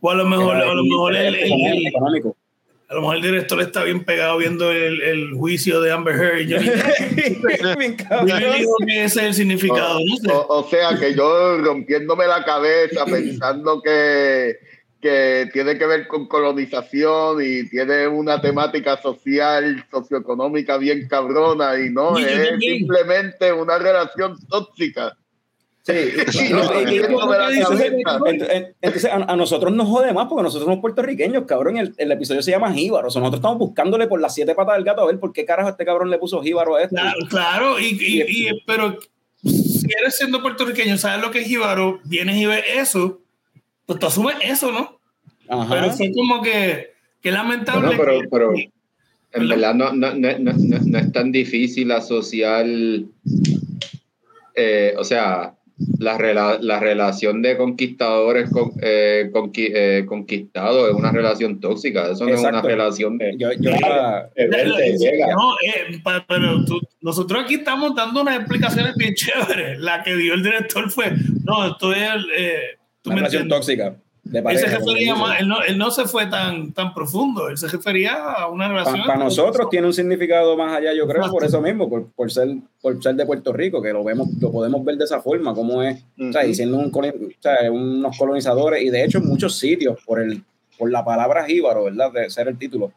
O 0.00 0.10
a 0.10 0.14
lo 0.14 0.24
mejor, 0.24 0.56
a 0.56 0.74
lo 0.74 0.82
mejor 0.84 1.14
el, 1.16 1.34
interés 1.34 1.50
el- 1.52 1.76
el- 1.78 1.86
económico 1.86 2.36
a 2.88 2.94
lo 2.94 3.00
mejor 3.02 3.16
el 3.18 3.22
director 3.22 3.60
está 3.60 3.84
bien 3.84 4.02
pegado 4.04 4.36
viendo 4.38 4.72
el, 4.72 5.00
el 5.00 5.32
juicio 5.34 5.80
de 5.80 5.92
Amber 5.92 6.16
Heard. 6.16 6.40
y 6.40 6.46
yo 6.48 6.58
digo 8.54 8.74
que 8.84 9.04
ese 9.04 9.20
es 9.20 9.26
el 9.26 9.34
significado. 9.34 10.00
no. 10.24 10.40
O, 10.40 10.58
o 10.60 10.68
sea 10.68 10.96
que 10.98 11.14
yo 11.14 11.58
rompiéndome 11.58 12.26
la 12.26 12.44
cabeza 12.44 13.04
pensando 13.06 13.80
que, 13.80 14.56
que 15.00 15.48
tiene 15.52 15.78
que 15.78 15.86
ver 15.86 16.08
con 16.08 16.26
colonización 16.26 17.38
y 17.40 17.68
tiene 17.68 18.08
una 18.08 18.40
temática 18.40 19.00
social, 19.00 19.84
socioeconómica 19.88 20.76
bien 20.76 21.06
cabrona 21.08 21.78
y 21.78 21.90
no, 21.90 22.18
es 22.18 22.58
simplemente 22.58 23.52
una 23.52 23.78
relación 23.78 24.36
tóxica. 24.48 25.16
Sí, 25.82 25.92
entonces, 28.82 29.04
a, 29.10 29.14
a 29.16 29.36
nosotros 29.36 29.72
nos 29.72 29.88
jode 29.88 30.12
más 30.12 30.26
porque 30.28 30.42
nosotros 30.42 30.66
somos 30.66 30.80
puertorriqueños, 30.80 31.44
cabrón. 31.46 31.76
El, 31.78 31.94
el 31.96 32.12
episodio 32.12 32.42
se 32.42 32.50
llama 32.50 32.72
Jíbaro. 32.72 33.08
O 33.08 33.10
sea, 33.10 33.20
nosotros 33.20 33.38
estamos 33.40 33.58
buscándole 33.58 34.06
por 34.06 34.20
las 34.20 34.34
siete 34.34 34.54
patas 34.54 34.76
del 34.76 34.84
gato 34.84 35.02
a 35.02 35.06
ver 35.06 35.18
por 35.18 35.32
qué 35.32 35.44
carajo 35.44 35.70
este 35.70 35.84
cabrón 35.84 36.10
le 36.10 36.18
puso 36.18 36.42
Jíbaro 36.42 36.76
a 36.76 36.82
esto. 36.82 36.96
Claro, 36.96 37.18
claro, 37.28 37.80
y, 37.80 37.96
y- 38.00 38.48
y- 38.48 38.62
pero 38.66 38.98
si 39.42 39.86
eres 39.98 40.16
siendo 40.16 40.42
puertorriqueño, 40.42 40.98
sabes 40.98 41.22
lo 41.22 41.30
que 41.30 41.40
es 41.40 41.46
Jíbaro, 41.46 42.00
vienes 42.04 42.36
y 42.36 42.46
ves 42.46 42.64
eso, 42.76 43.20
pues 43.86 43.98
tú 43.98 44.06
asumes 44.06 44.36
eso, 44.42 44.70
¿no? 44.70 44.98
Ajá. 45.48 45.74
Pero 45.74 45.92
fue 45.92 46.12
como 46.12 46.42
que, 46.42 46.92
que 47.22 47.30
lamentable. 47.32 47.96
Bueno, 47.96 48.02
pero- 48.04 48.20
que- 48.20 48.28
pero- 48.30 48.52
En 49.32 49.48
verdad 49.48 49.74
no, 49.74 49.92
no, 49.92 50.12
no, 50.14 50.38
no, 50.38 50.52
no- 50.52 50.78
no 50.84 50.98
es 50.98 51.12
tan 51.12 51.30
difícil 51.32 51.90
asociar, 51.92 52.66
eh, 54.54 54.94
o 54.98 55.04
sea, 55.04 55.54
la, 55.98 56.18
rela- 56.18 56.58
la 56.60 56.78
relación 56.80 57.42
de 57.42 57.56
conquistadores 57.56 58.50
con, 58.50 58.72
eh, 58.82 59.30
conqui- 59.32 59.70
eh, 59.74 60.04
conquistados 60.06 60.88
es 60.90 60.94
una 60.94 61.10
relación 61.12 61.60
tóxica, 61.60 62.10
eso 62.12 62.24
no 62.26 62.34
es 62.34 62.40
una 62.40 62.62
relación 62.62 63.18
de... 63.18 63.34
Yo, 63.38 63.50
yo 63.58 63.70
iba- 63.70 64.28
de 64.34 64.46
verte, 64.48 64.98
llega. 64.98 65.26
No, 65.34 65.52
eh, 65.66 66.00
pa- 66.02 66.24
pero 66.28 66.64
tú- 66.64 66.80
nosotros 67.00 67.44
aquí 67.44 67.54
estamos 67.54 67.94
dando 67.94 68.22
unas 68.22 68.36
explicaciones 68.40 68.94
bien 68.96 69.14
chéveres. 69.14 69.78
La 69.80 70.02
que 70.02 70.14
dio 70.16 70.34
el 70.34 70.42
director 70.42 70.90
fue, 70.90 71.12
no, 71.44 71.66
esto 71.68 71.92
es, 71.92 72.08
eh, 72.36 72.58
tú 73.02 73.10
una 73.10 73.16
me 73.16 73.20
relación 73.28 73.42
entiendes. 73.42 73.66
tóxica 73.66 73.96
Él 74.32 74.58
se 74.58 74.66
refería 74.66 75.14
más, 75.14 75.40
él 75.40 75.48
no, 75.48 75.62
él 75.62 75.76
no 75.76 75.90
se 75.90 76.04
fue 76.04 76.26
tan, 76.26 76.72
tan 76.72 76.94
profundo, 76.94 77.48
él 77.48 77.58
se 77.58 77.68
refería 77.68 78.12
a 78.14 78.48
una 78.48 78.68
relación. 78.68 79.02
Para 79.06 79.18
nosotros 79.18 79.68
tiene 79.70 79.86
un 79.86 79.92
significado 79.92 80.56
más 80.56 80.76
allá, 80.76 80.92
yo 80.94 81.04
creo, 81.06 81.16
Exacto. 81.16 81.32
por 81.32 81.44
eso 81.44 81.60
mismo, 81.60 81.88
por, 81.88 82.06
por 82.12 82.30
ser, 82.30 82.48
por 82.80 83.02
ser 83.02 83.16
de 83.16 83.26
Puerto 83.26 83.52
Rico, 83.52 83.82
que 83.82 83.92
lo 83.92 84.04
vemos, 84.04 84.28
lo 84.40 84.52
podemos 84.52 84.84
ver 84.84 84.96
de 84.96 85.04
esa 85.04 85.20
forma, 85.20 85.54
como 85.54 85.82
es, 85.82 86.02
o 86.18 86.32
sea, 86.32 86.42
Ujú. 86.42 86.50
y 86.50 86.54
siendo 86.54 86.78
un, 86.78 86.92
o 86.94 87.40
sea, 87.40 87.70
unos 87.70 88.16
colonizadores, 88.16 88.82
y 88.82 88.90
de 88.90 89.04
hecho 89.04 89.18
en 89.18 89.26
muchos 89.26 89.58
sitios, 89.58 89.98
por 90.04 90.20
el, 90.20 90.42
por 90.78 90.90
la 90.90 91.04
palabra 91.04 91.44
jíbaro, 91.44 91.84
¿verdad? 91.84 92.12
De 92.12 92.30
ser 92.30 92.48
el 92.48 92.56
título. 92.56 92.92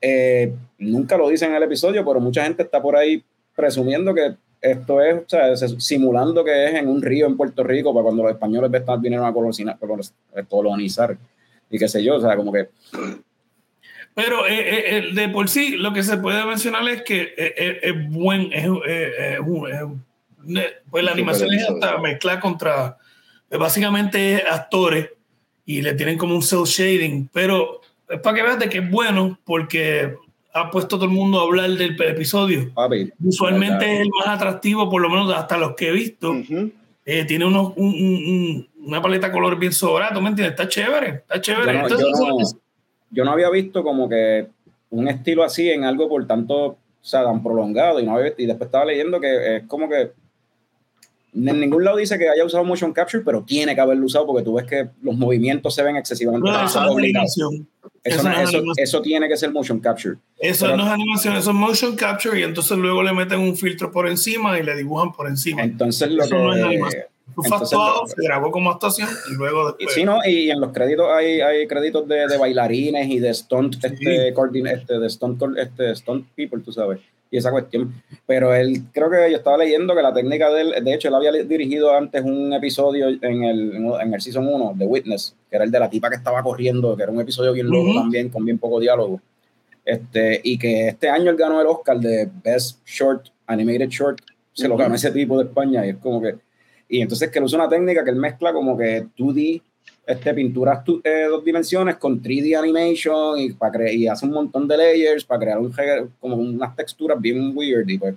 Eh, 0.00 0.52
nunca 0.78 1.16
lo 1.16 1.28
dicen 1.28 1.50
en 1.50 1.56
el 1.56 1.62
episodio, 1.62 2.04
pero 2.04 2.18
mucha 2.18 2.42
gente 2.44 2.64
está 2.64 2.82
por 2.82 2.96
ahí 2.96 3.22
presumiendo 3.54 4.12
que 4.12 4.34
esto 4.62 5.00
es, 5.02 5.16
o 5.16 5.24
sea, 5.28 5.56
se- 5.56 5.80
simulando 5.80 6.44
que 6.44 6.66
es 6.68 6.74
en 6.76 6.88
un 6.88 7.02
río 7.02 7.26
en 7.26 7.36
Puerto 7.36 7.64
Rico 7.64 7.92
para 7.92 8.04
cuando 8.04 8.22
los 8.22 8.32
españoles 8.32 8.70
vinieron 9.00 9.26
a 9.26 9.32
colonizar, 9.32 9.76
colonizar 10.48 11.16
y 11.68 11.78
qué 11.78 11.88
sé 11.88 12.02
yo, 12.04 12.16
o 12.16 12.20
sea, 12.20 12.36
como 12.36 12.52
que 12.52 12.68
Pero 14.14 14.46
eh, 14.46 14.58
eh, 14.60 14.84
eh, 14.98 15.14
de 15.14 15.28
por 15.30 15.48
sí, 15.48 15.76
lo 15.76 15.92
que 15.92 16.02
se 16.02 16.16
puede 16.18 16.44
mencionar 16.44 16.86
es 16.88 17.02
que 17.02 17.22
eh, 17.22 17.34
eh, 17.56 17.80
es 17.82 18.10
buen, 18.10 18.52
es, 18.52 18.66
eh, 18.86 19.38
pues 20.90 21.04
la 21.04 21.12
animación 21.12 21.52
es 21.52 21.68
hasta 21.68 21.98
mezclar 21.98 22.40
contra, 22.40 22.98
pues 23.48 23.58
básicamente 23.60 24.34
es 24.34 24.42
actores 24.50 25.08
y 25.64 25.80
le 25.82 25.94
tienen 25.94 26.18
como 26.18 26.34
un 26.34 26.42
cel 26.42 26.64
shading, 26.64 27.28
pero 27.32 27.80
es 28.08 28.20
para 28.20 28.36
que 28.36 28.42
veas 28.42 28.58
de 28.58 28.68
que 28.68 28.78
es 28.78 28.90
bueno 28.90 29.38
porque 29.44 30.14
ha 30.54 30.70
puesto 30.70 30.96
todo 30.96 31.06
el 31.06 31.10
mundo 31.12 31.40
a 31.40 31.44
hablar 31.44 31.70
del 31.70 31.96
episodio. 32.00 32.70
papi. 32.74 33.10
Visualmente 33.18 33.84
verdad. 33.84 33.94
es 33.94 34.00
el 34.02 34.10
más 34.10 34.28
atractivo, 34.28 34.88
por 34.90 35.00
lo 35.02 35.08
menos 35.08 35.32
hasta 35.34 35.56
los 35.56 35.74
que 35.74 35.88
he 35.88 35.92
visto. 35.92 36.30
Ujú. 36.32 36.70
Eh, 37.04 37.24
tiene 37.24 37.44
unos, 37.46 37.72
un- 37.76 37.86
un- 37.94 38.24
un- 38.26 38.68
una 38.86 39.02
paleta 39.02 39.26
de 39.28 39.32
color 39.32 39.58
bien 39.58 39.72
sobrada, 39.72 40.14
¿tú 40.14 40.20
me 40.20 40.28
entiendes? 40.28 40.52
Está 40.52 40.68
chévere, 40.68 41.08
está 41.08 41.40
chévere. 41.40 41.72
Yo 41.72 41.78
no, 41.78 41.82
Entonces, 41.84 42.06
yo 42.20 42.26
no- 42.28 42.36
yo 43.10 43.24
no 43.24 43.30
había 43.32 43.50
visto 43.50 43.82
como 43.82 44.08
que 44.08 44.46
un 44.90 45.08
estilo 45.08 45.42
así 45.42 45.68
en 45.70 45.84
algo 45.84 46.08
por 46.08 46.24
tanto, 46.26 46.54
o 46.66 46.78
sea, 47.00 47.24
tan 47.24 47.42
prolongado 47.42 47.98
y, 47.98 48.04
no 48.06 48.16
había- 48.16 48.34
y 48.38 48.46
después 48.46 48.68
estaba 48.68 48.84
leyendo 48.84 49.20
que 49.20 49.56
es 49.56 49.62
como 49.66 49.88
que 49.88 50.12
en 51.34 51.60
ningún 51.60 51.82
lado 51.84 51.96
dice 51.96 52.18
que 52.18 52.28
haya 52.28 52.44
usado 52.44 52.62
motion 52.64 52.92
capture, 52.92 53.22
pero 53.24 53.42
tiene 53.42 53.74
que 53.74 53.80
haberlo 53.80 54.04
usado 54.04 54.26
porque 54.26 54.42
tú 54.42 54.54
ves 54.54 54.66
que 54.66 54.88
los 55.02 55.16
movimientos 55.16 55.74
se 55.74 55.82
ven 55.82 55.96
excesivamente 55.96 56.48
No, 56.50 56.64
eso 56.64 56.80
no 56.84 56.98
es. 56.98 57.38
Eso, 58.04 58.22
no- 58.24 58.28
no 58.30 58.40
es 58.40 58.48
eso- 58.48 58.62
eso 58.76 59.00
tiene 59.02 59.28
que 59.28 59.36
ser 59.36 59.52
motion 59.52 59.78
capture. 59.80 60.16
Eso 60.38 60.66
Pero- 60.66 60.76
no 60.76 60.84
es 60.84 60.90
animación, 60.90 61.36
eso 61.36 61.50
es 61.50 61.56
motion 61.56 61.94
capture 61.96 62.38
y 62.38 62.42
entonces 62.42 62.76
luego 62.76 63.02
le 63.02 63.12
meten 63.12 63.38
un 63.40 63.56
filtro 63.56 63.90
por 63.92 64.08
encima 64.08 64.58
y 64.58 64.62
le 64.62 64.76
dibujan 64.76 65.12
por 65.12 65.28
encima. 65.28 65.62
Entonces 65.62 66.10
lo 66.10 66.24
Eso 66.24 66.34
no 66.36 66.52
es 66.52 66.58
que 66.60 66.64
animación. 66.66 67.02
Fue 67.34 67.44
entonces 67.46 67.78
lo- 67.78 68.06
se 68.06 68.22
grabó 68.26 68.50
como 68.50 68.70
actuación 68.70 69.08
y 69.30 69.34
luego 69.36 69.68
después. 69.72 69.94
sí, 69.94 70.04
¿no? 70.04 70.18
y 70.26 70.50
en 70.50 70.60
los 70.60 70.70
créditos 70.72 71.06
hay, 71.10 71.40
hay 71.40 71.66
créditos 71.66 72.06
de, 72.06 72.26
de 72.26 72.36
bailarines 72.36 73.08
y 73.08 73.20
de 73.20 73.32
stunt, 73.32 73.76
este, 73.82 74.34
coordin- 74.34 74.68
este, 74.70 74.98
de 74.98 75.08
stunt, 75.08 75.40
este, 75.56 75.94
stunt 75.96 76.26
people, 76.36 76.60
tú 76.60 76.72
sabes, 76.72 76.98
y 77.32 77.38
esa 77.38 77.50
cuestión. 77.50 77.92
Pero 78.26 78.54
él, 78.54 78.82
creo 78.92 79.10
que 79.10 79.30
yo 79.30 79.38
estaba 79.38 79.56
leyendo 79.56 79.96
que 79.96 80.02
la 80.02 80.12
técnica 80.12 80.50
de 80.50 80.60
él, 80.60 80.84
de 80.84 80.94
hecho, 80.94 81.08
él 81.08 81.14
había 81.14 81.32
dirigido 81.32 81.96
antes 81.96 82.22
un 82.22 82.52
episodio 82.52 83.08
en 83.08 83.42
el, 83.42 83.74
en 84.00 84.14
el 84.14 84.20
Season 84.20 84.46
1 84.46 84.74
de 84.76 84.84
Witness, 84.84 85.34
que 85.48 85.56
era 85.56 85.64
el 85.64 85.70
de 85.70 85.80
la 85.80 85.88
tipa 85.88 86.10
que 86.10 86.16
estaba 86.16 86.42
corriendo, 86.42 86.94
que 86.94 87.02
era 87.02 87.10
un 87.10 87.20
episodio 87.20 87.54
bien 87.54 87.68
loco 87.68 87.88
Ujú. 87.88 88.00
también, 88.00 88.28
con 88.28 88.44
bien 88.44 88.58
poco 88.58 88.78
diálogo. 88.78 89.20
Este, 89.84 90.40
y 90.44 90.58
que 90.58 90.88
este 90.88 91.08
año 91.08 91.30
él 91.30 91.36
ganó 91.36 91.58
el 91.60 91.66
Oscar 91.66 91.98
de 91.98 92.28
Best 92.44 92.86
Short, 92.86 93.28
Animated 93.46 93.88
Short, 93.88 94.20
se 94.52 94.68
lo 94.68 94.74
Ujú. 94.74 94.82
ganó 94.82 94.94
ese 94.94 95.10
tipo 95.10 95.38
de 95.38 95.44
España, 95.44 95.86
y 95.86 95.90
es 95.90 95.96
como 95.96 96.20
que 96.20 96.36
y 96.86 97.00
entonces 97.00 97.30
que 97.30 97.38
él 97.38 97.46
usa 97.46 97.58
una 97.58 97.70
técnica 97.70 98.04
que 98.04 98.10
él 98.10 98.16
mezcla 98.16 98.52
como 98.52 98.76
que 98.76 99.06
2D, 99.16 99.62
este, 100.06 100.34
pinturas 100.34 100.82
tu- 100.84 101.00
eh, 101.04 101.26
dos 101.30 101.44
dimensiones 101.44 101.96
con 101.96 102.20
3D 102.20 102.56
animation 102.56 103.38
y, 103.38 103.52
para 103.52 103.90
y 103.90 104.08
hace 104.08 104.26
un 104.26 104.32
montón 104.32 104.66
de 104.68 104.76
layers 104.76 105.24
para 105.24 105.40
crear 105.40 105.58
un, 105.58 105.72
como 106.20 106.36
unas 106.36 106.74
texturas 106.76 107.20
bien 107.20 107.52
weird. 107.56 107.88
Y, 107.88 107.98
pues, 107.98 108.14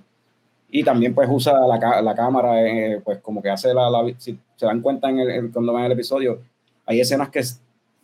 y 0.70 0.82
también 0.82 1.14
pues 1.14 1.28
usa 1.30 1.54
la, 1.66 2.02
la 2.02 2.14
cámara, 2.14 2.60
eh, 2.66 3.00
pues 3.04 3.18
como 3.18 3.40
que 3.40 3.50
hace 3.50 3.72
la, 3.72 3.88
la- 3.88 4.12
si 4.18 4.36
se 4.56 4.66
dan 4.66 4.80
cuenta 4.80 5.08
en 5.10 5.20
el, 5.20 5.50
cuando 5.52 5.72
ven 5.72 5.84
el 5.84 5.92
episodio, 5.92 6.40
hay 6.84 7.00
escenas 7.00 7.28
que 7.30 7.40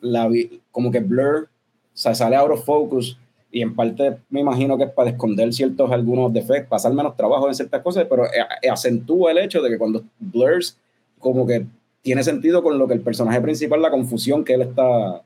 la, 0.01 0.29
como 0.71 0.91
que 0.91 1.01
blur, 1.01 1.49
o 1.49 1.97
sea, 1.97 2.15
sale 2.15 2.37
out 2.37 2.51
of 2.53 2.65
focus 2.65 3.19
y 3.51 3.61
en 3.63 3.75
parte 3.75 4.17
me 4.31 4.41
imagino 4.41 4.79
que 4.79 4.85
es 4.85 4.91
para 4.91 5.11
esconder 5.11 5.53
ciertos 5.53 5.91
algunos 5.91 6.33
defectos, 6.33 6.69
pasar 6.71 6.93
menos 6.95 7.17
trabajo 7.17 7.49
en 7.49 7.55
ciertas 7.55 7.83
cosas, 7.83 8.07
pero 8.09 8.25
eh, 8.27 8.69
acentúa 8.71 9.31
el 9.33 9.39
hecho 9.39 9.61
de 9.61 9.71
que 9.71 9.79
cuando 9.79 10.03
blurs, 10.19 10.77
como 11.19 11.47
que 11.47 11.67
tiene 12.03 12.23
sentido 12.25 12.63
con 12.63 12.79
lo 12.79 12.87
que 12.89 12.95
el 12.95 13.01
personaje 13.01 13.41
principal, 13.41 13.81
la 13.81 13.91
confusión 13.91 14.45
que 14.45 14.55
él 14.55 14.63
está, 14.63 15.23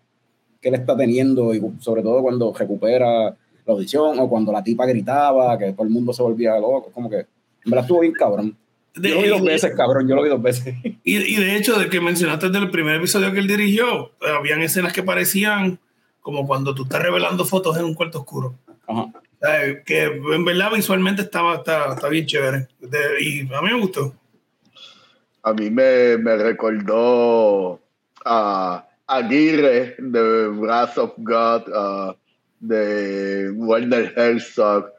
que 0.61 0.69
él 0.69 0.75
está 0.75 0.97
teniendo, 0.97 1.55
y 1.55 1.63
sobre 1.81 2.03
todo 2.03 2.23
cuando 2.23 2.53
recupera 2.53 3.31
la 3.31 3.73
audición 3.73 4.19
o 4.21 4.29
cuando 4.29 4.53
la 4.53 4.63
tipa 4.63 4.87
gritaba, 4.87 5.59
que 5.59 5.73
todo 5.73 5.85
el 5.85 5.91
mundo 5.91 6.13
se 6.13 6.23
volvía 6.23 6.59
loco, 6.59 6.91
como 6.93 7.09
que 7.11 7.17
en 7.17 7.27
verdad 7.71 7.85
estuvo 7.85 8.01
bien 8.01 8.13
cabrón. 8.13 8.57
De- 8.95 9.09
Yo 9.11 9.15
lo 9.17 9.23
vi 9.23 9.29
dos 9.29 9.43
veces, 9.43 9.75
cabrón, 9.75 10.09
yo 10.09 10.15
lo 10.15 10.23
vi 10.23 10.29
dos 10.31 10.41
veces. 10.43 10.75
Y, 11.05 11.17
y 11.17 11.37
de 11.37 11.57
hecho, 11.57 11.79
de 11.79 11.89
que 11.89 12.01
mencionaste 12.01 12.49
del 12.51 12.71
primer 12.71 12.97
episodio 12.97 13.33
que 13.33 13.39
él 13.41 13.47
dirigió, 13.49 14.11
habían 14.39 14.63
escenas 14.63 14.93
que 14.93 15.03
parecían 15.03 15.79
como 16.21 16.47
cuando 16.47 16.75
tú 16.75 16.83
estás 16.85 17.03
revelando 17.03 17.45
fotos 17.45 17.77
en 17.79 17.85
un 17.85 17.95
cuarto 17.95 18.19
oscuro. 18.21 18.55
Ajá. 18.87 19.13
Que 19.85 20.05
en 20.05 20.45
verdad 20.45 20.71
visualmente 20.75 21.23
estaba, 21.23 21.57
está, 21.57 21.93
está 21.95 22.09
bien 22.09 22.27
chévere. 22.27 22.67
De- 22.81 23.23
y 23.23 23.41
a 23.55 23.61
mí 23.63 23.69
me 23.73 23.81
gustó. 23.81 24.15
A 25.47 25.53
mí 25.53 25.71
me, 25.71 26.19
me 26.19 26.37
recordó 26.37 27.79
a 28.25 28.85
Aguirre 29.07 29.95
de 29.97 30.49
Wrath 30.49 30.99
of 30.99 31.13
God, 31.19 31.63
ah, 31.73 32.17
de 32.59 33.53
Werner 33.55 34.13
Herzog. 34.17 34.91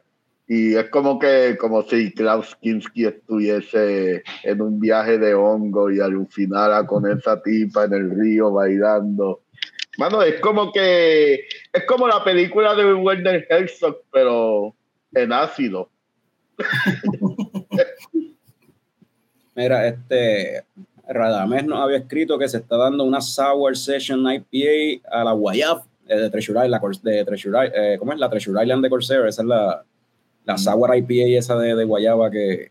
Y 0.46 0.74
es 0.74 0.88
como 0.88 1.18
que, 1.18 1.58
como 1.60 1.82
si 1.82 2.14
Klaus 2.14 2.56
Kinski 2.62 3.04
estuviese 3.04 4.22
en 4.42 4.62
un 4.62 4.80
viaje 4.80 5.18
de 5.18 5.34
hongo 5.34 5.90
y 5.90 6.00
alucinara 6.00 6.86
con 6.86 7.06
esa 7.06 7.42
tipa 7.42 7.84
en 7.84 7.92
el 7.92 8.10
río 8.18 8.50
bailando. 8.50 9.42
Mano, 9.98 10.22
es 10.22 10.40
como 10.40 10.72
que, 10.72 11.46
es 11.74 11.84
como 11.86 12.08
la 12.08 12.24
película 12.24 12.74
de 12.74 12.94
Werner 12.94 13.46
Herzog, 13.50 13.98
pero 14.10 14.74
en 15.12 15.30
ácido. 15.30 15.90
Mira, 19.58 19.88
este 19.88 20.62
Radamés 21.08 21.66
nos 21.66 21.80
había 21.80 21.96
escrito 21.96 22.38
que 22.38 22.48
se 22.48 22.58
está 22.58 22.76
dando 22.76 23.02
una 23.02 23.20
Sour 23.20 23.76
Session 23.76 24.20
IPA 24.20 25.04
a 25.10 25.24
la 25.24 25.32
Guayab 25.32 25.82
eh, 26.06 26.14
de 26.16 26.30
Treasure 26.30 26.64
Island, 26.64 27.02
de 27.02 27.24
Treasure 27.24 27.66
Island, 27.66 27.72
eh, 27.74 27.96
¿cómo 27.98 28.12
es? 28.12 28.20
La 28.20 28.30
Treasure 28.30 28.62
Island 28.62 28.84
de 28.84 28.88
Corsair, 28.88 29.26
esa 29.26 29.42
es 29.42 29.48
la, 29.48 29.82
la 30.44 30.58
Sour 30.58 30.96
IPA 30.96 31.38
esa 31.38 31.58
de, 31.58 31.74
de 31.74 31.84
Guayaba 31.84 32.30
que, 32.30 32.70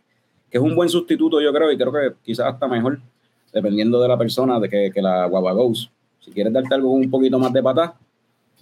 que 0.50 0.58
es 0.58 0.63
un 0.63 0.78
buen 0.78 0.88
sustituto 0.88 1.41
yo 1.41 1.52
creo 1.52 1.69
y 1.73 1.78
creo 1.78 1.91
que 1.91 2.13
quizás 2.23 2.45
hasta 2.54 2.69
mejor 2.69 3.02
dependiendo 3.52 4.02
de 4.02 4.08
la 4.08 4.17
persona 4.17 4.58
de 4.58 4.69
que, 4.69 4.89
que 4.89 5.02
la 5.02 5.26
Guava 5.26 5.52
Ghost. 5.52 5.91
Si 6.21 6.32
quieres 6.32 6.54
darte 6.54 6.73
algo 6.73 6.93
un 6.93 7.12
poquito 7.12 7.38
más 7.38 7.52
de 7.52 7.62
patá 7.62 7.95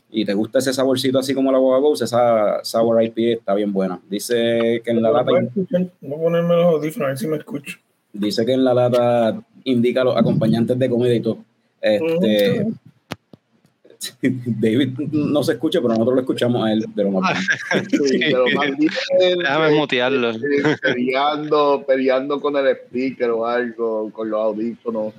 y 0.10 0.26
te 0.26 0.34
gusta 0.34 0.58
ese 0.58 0.74
saborcito 0.74 1.20
así 1.20 1.36
como 1.36 1.52
la 1.52 1.60
Guava 1.60 1.80
Ghost, 1.80 2.02
esa 2.02 2.64
Sour 2.64 3.04
IPA 3.04 3.40
está 3.40 3.54
bien 3.54 3.72
buena. 3.72 4.02
Dice 4.10 4.82
que 4.84 4.90
en 4.90 5.04
la 5.04 5.12
lata... 5.12 5.30
A 5.30 6.18
ponerme 6.18 6.56
los 6.56 6.66
audífonos 6.74 7.06
a 7.06 7.10
ver 7.10 7.18
si 7.20 7.28
me 7.28 7.38
escucho. 7.38 7.78
Dice 8.16 8.46
que 8.46 8.54
en 8.54 8.64
la 8.64 8.74
lata 8.74 9.42
indica 9.66 10.04
los 10.04 10.16
acompañantes 10.16 10.80
de 10.80 10.90
comida 10.90 11.14
y 11.14 11.20
todo. 11.20 11.40
Este, 11.82 12.66
David 14.22 14.98
no 15.12 15.44
se 15.44 15.54
escucha, 15.54 15.80
pero 15.82 15.90
nosotros 15.90 16.16
lo 16.16 16.22
escuchamos 16.22 16.66
a 16.66 16.72
él 16.72 16.86
de 16.96 17.04
lo 17.04 17.12
más 17.12 17.34
bien. 17.34 17.86
Sí, 18.08 18.20
pero 18.20 18.46
más 18.56 18.78
bien, 18.78 18.92
Déjame 19.38 19.68
eh, 19.68 19.78
mutearlo. 19.78 20.30
eh, 20.32 20.78
peleando, 20.82 21.84
peleando 21.86 22.40
con 22.40 22.56
el 22.56 22.68
speaker 22.68 23.32
o 23.32 23.46
algo, 23.46 24.10
con 24.14 24.30
los 24.30 24.40
audífonos. 24.40 25.14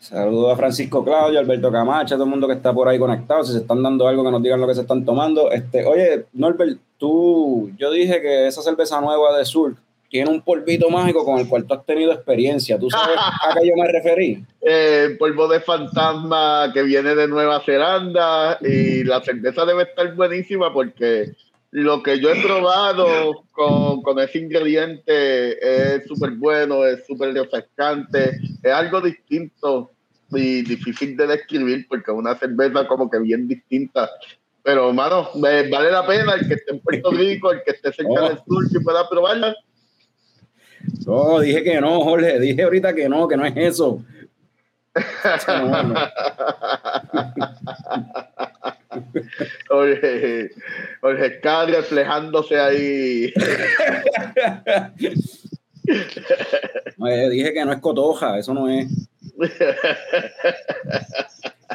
Saludos 0.00 0.52
a 0.52 0.56
Francisco 0.56 1.04
Claudio, 1.04 1.40
Alberto 1.40 1.70
Camacha, 1.72 2.14
todo 2.14 2.24
el 2.24 2.30
mundo 2.30 2.46
que 2.46 2.54
está 2.54 2.72
por 2.72 2.88
ahí 2.88 2.98
conectado. 2.98 3.42
Si 3.44 3.52
se 3.52 3.58
están 3.58 3.82
dando 3.82 4.06
algo, 4.06 4.24
que 4.24 4.30
nos 4.30 4.42
digan 4.42 4.60
lo 4.60 4.68
que 4.68 4.74
se 4.74 4.82
están 4.82 5.04
tomando. 5.04 5.50
Este, 5.50 5.84
oye, 5.84 6.26
Norbert, 6.32 6.78
tú, 6.96 7.70
yo 7.76 7.90
dije 7.90 8.22
que 8.22 8.46
esa 8.46 8.62
cerveza 8.62 9.00
nueva 9.00 9.36
de 9.36 9.44
Sur 9.44 9.74
tiene 10.10 10.28
un 10.28 10.42
polvito 10.42 10.90
mágico 10.90 11.24
con 11.24 11.38
el 11.38 11.48
cual 11.48 11.64
tú 11.64 11.74
has 11.74 11.86
tenido 11.86 12.12
experiencia. 12.12 12.78
¿Tú 12.78 12.90
sabes 12.90 13.16
a 13.16 13.54
qué 13.54 13.68
yo 13.68 13.74
me 13.76 13.90
referí? 13.90 14.44
Eh, 14.60 15.16
polvo 15.18 15.46
de 15.48 15.60
fantasma 15.60 16.70
que 16.74 16.82
viene 16.82 17.14
de 17.14 17.28
Nueva 17.28 17.60
Zelanda 17.60 18.58
y 18.60 19.04
la 19.04 19.22
cerveza 19.22 19.64
debe 19.64 19.84
estar 19.84 20.14
buenísima 20.16 20.72
porque 20.72 21.30
lo 21.70 22.02
que 22.02 22.18
yo 22.18 22.30
he 22.30 22.42
probado 22.42 23.44
con, 23.52 24.02
con 24.02 24.18
ese 24.18 24.38
ingrediente 24.40 25.94
es 25.94 26.06
súper 26.08 26.32
bueno, 26.32 26.84
es 26.84 27.06
súper 27.06 27.32
refrescante, 27.32 28.40
es 28.62 28.72
algo 28.72 29.00
distinto 29.00 29.92
y 30.32 30.62
difícil 30.62 31.16
de 31.16 31.28
describir 31.28 31.86
porque 31.88 32.10
es 32.10 32.16
una 32.16 32.34
cerveza 32.36 32.86
como 32.88 33.08
que 33.08 33.20
bien 33.20 33.46
distinta. 33.46 34.10
Pero, 34.62 34.92
mano, 34.92 35.30
vale 35.34 35.90
la 35.90 36.06
pena 36.06 36.34
el 36.34 36.46
que 36.46 36.54
esté 36.54 36.72
en 36.74 36.80
Puerto 36.80 37.10
Rico, 37.12 37.50
el 37.52 37.62
que 37.64 37.70
esté 37.70 37.92
cerca 37.92 38.12
Oh. 38.12 38.28
del 38.28 38.38
sur, 38.46 38.70
que 38.70 38.80
pueda 38.80 39.08
probarla. 39.08 39.54
No, 41.06 41.40
dije 41.40 41.62
que 41.62 41.80
no, 41.80 42.00
Jorge. 42.02 42.38
Dije 42.38 42.62
ahorita 42.62 42.94
que 42.94 43.08
no, 43.08 43.26
que 43.28 43.36
no 43.36 43.44
es 43.44 43.56
eso. 43.56 44.02
Eso 44.94 45.58
no, 45.58 45.82
no. 45.82 46.00
Jorge, 49.68 50.50
Jorge 51.00 51.26
está 51.26 51.66
reflejándose 51.66 52.58
ahí. 52.58 53.32
Eh, 57.08 57.30
dije 57.30 57.52
que 57.52 57.64
no 57.64 57.72
es 57.72 57.80
cotoja, 57.80 58.38
eso 58.38 58.54
no 58.54 58.68
es. 58.68 58.86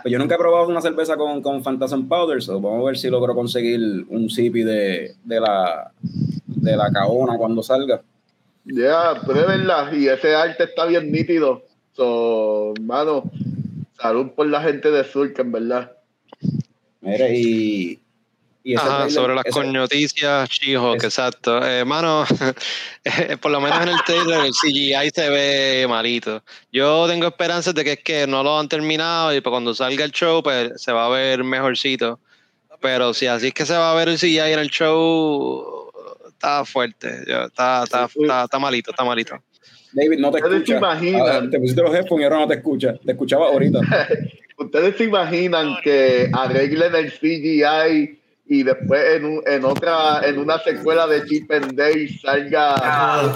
Pues 0.02 0.12
yo 0.12 0.20
nunca 0.20 0.36
he 0.36 0.38
probado 0.38 0.68
una 0.68 0.82
cerveza 0.82 1.18
con, 1.18 1.42
con 1.42 1.64
Phantasm 1.64 2.08
Powder, 2.08 2.42
so 2.42 2.62
vamos 2.62 2.82
a 2.82 2.86
ver 2.86 2.98
si 2.98 3.10
logro 3.10 3.34
conseguir 3.34 4.06
un 4.10 4.30
zipi 4.30 4.64
de, 4.64 5.16
de 5.24 5.40
la 5.40 5.92
de 6.66 6.76
la 6.76 6.92
caona 6.92 7.38
cuando 7.38 7.64
salga. 7.64 8.02
Ya, 8.66 9.22
pruébenla. 9.26 9.90
Y 9.94 10.08
ese 10.08 10.36
arte 10.36 10.64
está 10.64 10.86
bien 10.86 11.12
nítido. 11.12 11.64
So, 11.94 12.74
mano, 12.82 13.32
salud 14.00 14.32
por 14.36 14.48
la 14.48 14.62
gente 14.62 14.92
de 14.92 15.04
Sur, 15.04 15.34
que 15.34 15.42
en 15.42 15.52
verdad. 15.52 15.92
Mire, 17.02 17.38
y, 17.38 18.00
Ajá, 18.76 19.08
sobre 19.12 19.36
las 19.36 19.44
coñoticias, 19.52 20.50
ese- 20.50 21.06
exacto. 21.06 21.64
Eh, 21.64 21.86
mano, 21.86 22.26
eh, 23.04 23.38
por 23.38 23.52
lo 23.52 23.62
menos 23.62 23.80
en 23.84 23.90
el 23.90 24.04
trailer 24.04 24.46
el 24.46 24.54
CGI 24.54 25.12
se 25.14 25.30
ve 25.30 25.86
malito. 25.88 26.44
Yo 26.72 27.06
tengo 27.08 27.28
esperanzas 27.28 27.76
de 27.76 27.84
que 27.84 27.92
es 27.92 28.00
que 28.04 28.26
no 28.26 28.42
lo 28.42 28.58
han 28.60 28.68
terminado 28.68 29.36
y 29.36 29.42
pues 29.42 29.52
cuando 29.52 29.76
salga 29.76 30.04
el 30.04 30.12
show 30.12 30.42
pues 30.42 30.72
se 30.82 30.92
va 30.92 31.06
a 31.06 31.10
ver 31.10 31.44
mejorcito. 31.44 32.20
Pero 32.82 33.14
si 33.14 33.28
así 33.28 33.48
es 33.48 33.54
que 33.54 33.68
se 33.68 33.78
va 33.78 33.92
a 33.92 33.96
ver 33.96 34.10
el 34.10 34.18
CGI 34.18 34.40
en 34.40 34.60
el 34.60 34.70
show, 34.70 35.75
está 36.36 36.64
fuerte. 36.66 37.24
Yo- 37.28 37.44
Está, 37.46 37.84
está, 37.84 38.06
está, 38.06 38.44
está 38.44 38.60
malito, 38.60 38.92
está 38.92 39.04
malito. 39.04 39.36
David, 39.94 40.20
no 40.20 40.30
te 40.32 40.38
Ustedes 40.44 40.52
se 40.68 40.74
escucha. 40.74 40.78
imaginan. 40.78 41.46
Ah, 41.48 41.50
te 41.50 41.60
pusiste 41.60 41.82
los 41.82 41.96
headphones 41.96 42.22
y 42.22 42.24
ahora 42.26 42.40
no 42.40 42.48
te 42.48 42.54
escucha. 42.56 42.94
Te 43.06 43.12
escuchaba 43.14 43.48
ahorita. 43.48 43.80
¿Ustedes 44.58 44.96
se 44.98 45.04
imaginan 45.06 45.76
que 45.84 46.30
arreglen 46.34 46.96
el 46.96 47.12
CGI 47.12 48.20
y 48.48 48.64
después 48.64 49.16
en, 49.16 49.26
un- 49.26 49.44
en 49.46 49.66
otra, 49.66 50.20
en 50.24 50.38
una 50.38 50.60
secuela 50.60 51.08
de 51.08 51.26
Chip 51.26 51.52
and 51.52 51.74
Dale 51.76 52.08
salga. 52.20 52.76
Ah, 52.78 53.34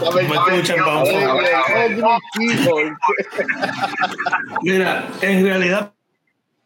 She-Hulk. 2.37 2.97
Mira, 4.61 5.07
en 5.21 5.45
realidad, 5.45 5.91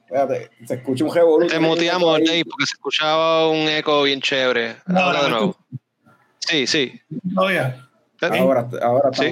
Espérate, 0.05 0.49
se 0.67 0.73
escucha 0.75 1.05
un 1.05 1.13
revolú. 1.15 1.47
Te 1.47 1.59
muteamos, 1.59 2.19
Dave, 2.23 2.43
porque 2.45 2.65
se 2.67 2.73
escuchaba 2.73 3.49
un 3.49 3.67
eco 3.67 4.03
bien 4.03 4.21
chévere. 4.21 4.75
No, 4.85 4.99
Ahora 4.99 5.17
no, 5.19 5.23
de 5.23 5.29
nuevo. 5.31 5.57
Sí, 6.47 6.67
sí. 6.67 6.99
oye, 7.37 7.59
Ahora, 8.21 8.69
ahora 8.81 9.09
Sí. 9.13 9.29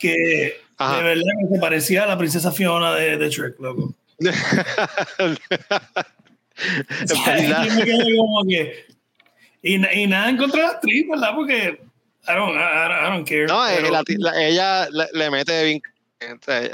que 0.00 0.56
Ajá. 0.76 0.98
de 0.98 1.02
verdad 1.02 1.22
que 1.40 1.54
se 1.54 1.60
parecía 1.60 2.02
a 2.04 2.06
la 2.06 2.18
princesa 2.18 2.52
Fiona 2.52 2.94
de, 2.94 3.16
de 3.16 3.30
Shrek, 3.30 3.58
loco. 3.60 3.94
Y, 9.62 9.78
na- 9.78 9.92
y 9.92 10.06
nada 10.06 10.30
en 10.30 10.36
contra 10.36 10.60
de 10.60 10.66
la 10.68 10.72
actriz, 10.74 11.06
¿verdad? 11.08 11.30
Porque 11.34 11.80
I 12.28 12.32
don't, 12.34 12.54
I, 12.56 13.10
don't 13.10 13.28
care. 13.28 13.46
No, 13.46 13.60
pero- 13.68 13.90
la- 13.90 14.02
la- 14.32 14.44
ella 14.46 14.88
le, 14.90 15.06
le 15.12 15.30
mete 15.30 15.64
bien. 15.64 15.82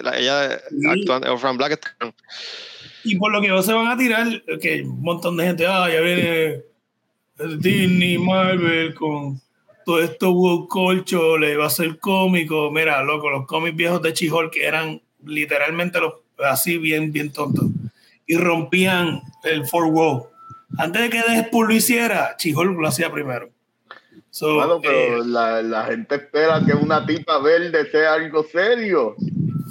la- 0.02 0.18
Ella 0.18 0.58
Sí. 0.70 0.86
actuando, 0.88 1.38
Fran 1.38 1.56
Black 1.56 1.96
y 3.04 3.16
por 3.18 3.30
lo 3.30 3.40
que 3.42 3.62
se 3.62 3.72
van 3.74 3.88
a 3.88 3.96
tirar, 3.98 4.26
que 4.60 4.80
un 4.82 5.02
montón 5.02 5.36
de 5.36 5.44
gente, 5.44 5.66
ah, 5.66 5.88
ya 5.92 6.00
viene 6.00 6.62
Disney, 7.38 8.18
Marvel, 8.18 8.94
con 8.94 9.40
todo 9.84 10.00
esto 10.00 10.32
woke 10.32 10.68
culture, 10.68 11.38
le 11.38 11.56
va 11.56 11.66
a 11.66 11.70
ser 11.70 11.98
cómico. 11.98 12.70
Mira, 12.70 13.02
loco, 13.02 13.30
los 13.30 13.46
cómics 13.46 13.76
viejos 13.76 14.02
de 14.02 14.12
Chihol 14.12 14.50
que 14.50 14.66
eran 14.66 15.02
literalmente 15.24 16.00
los, 16.00 16.14
así 16.38 16.78
bien, 16.78 17.12
bien 17.12 17.32
tontos. 17.32 17.66
Y 18.26 18.36
rompían 18.36 19.22
el 19.42 19.66
four 19.66 19.86
wall. 19.86 20.22
Antes 20.78 21.02
de 21.02 21.10
que 21.10 21.22
Deadpool 21.22 21.68
lo 21.68 21.74
hiciera, 21.74 22.36
Chihol 22.36 22.74
lo 22.74 22.86
hacía 22.88 23.12
primero. 23.12 23.50
So, 24.30 24.54
Bueno, 24.54 24.80
pero 24.80 25.22
eh, 25.22 25.26
la, 25.26 25.62
la 25.62 25.84
gente 25.84 26.16
espera 26.16 26.60
que 26.64 26.72
una 26.72 27.06
tipa 27.06 27.38
verde 27.38 27.88
sea 27.90 28.14
algo 28.14 28.42
serio. 28.42 29.14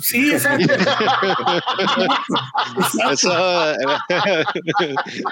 Sí, 0.03 0.31
exacto. 0.31 0.73
exacto, 2.77 3.11
Eso, 3.11 3.71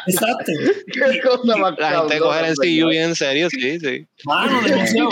exacto. 0.08 0.52
¿Qué 0.92 1.20
cosa 1.22 1.58
más 1.58 1.78
la 1.78 2.00
gente 2.00 2.20
coge 2.20 2.40
el. 2.48 2.52
MCU 2.54 2.90
bien 2.90 3.04
en 3.10 3.16
serio, 3.16 3.50
sí, 3.50 3.80
sí. 3.80 4.06
Mano, 4.26 4.62
demasiado. 4.62 5.10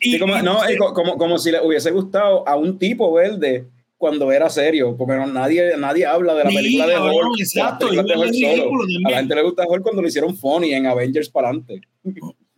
Y, 0.00 0.12
Sí, 0.12 0.18
como, 0.18 0.36
y- 0.38 0.42
no, 0.42 0.58
como, 0.94 1.16
como 1.16 1.38
si 1.38 1.50
le 1.50 1.60
hubiese 1.60 1.90
gustado 1.90 2.46
a 2.46 2.56
un 2.56 2.78
tipo 2.78 3.12
verde 3.12 3.66
cuando 3.96 4.30
era 4.30 4.50
serio, 4.50 4.94
porque 4.96 5.14
no, 5.14 5.26
nadie, 5.26 5.74
nadie 5.78 6.04
habla 6.04 6.34
de 6.34 6.44
la 6.44 6.50
Sí, 6.50 6.56
película 6.56 6.86
de 6.86 6.98
Hulk. 6.98 7.40
exacto, 7.40 7.88
de 7.88 7.98
Hulk 8.00 8.34
solo. 8.34 8.70
A 9.06 9.10
la 9.10 9.16
gente 9.18 9.34
le 9.34 9.42
gusta 9.42 9.64
Hulk 9.66 9.82
cuando 9.82 10.02
lo 10.02 10.08
hicieron 10.08 10.36
funny 10.36 10.74
en 10.74 10.86
Avengers 10.86 11.30
para 11.30 11.48
adelante. 11.48 11.80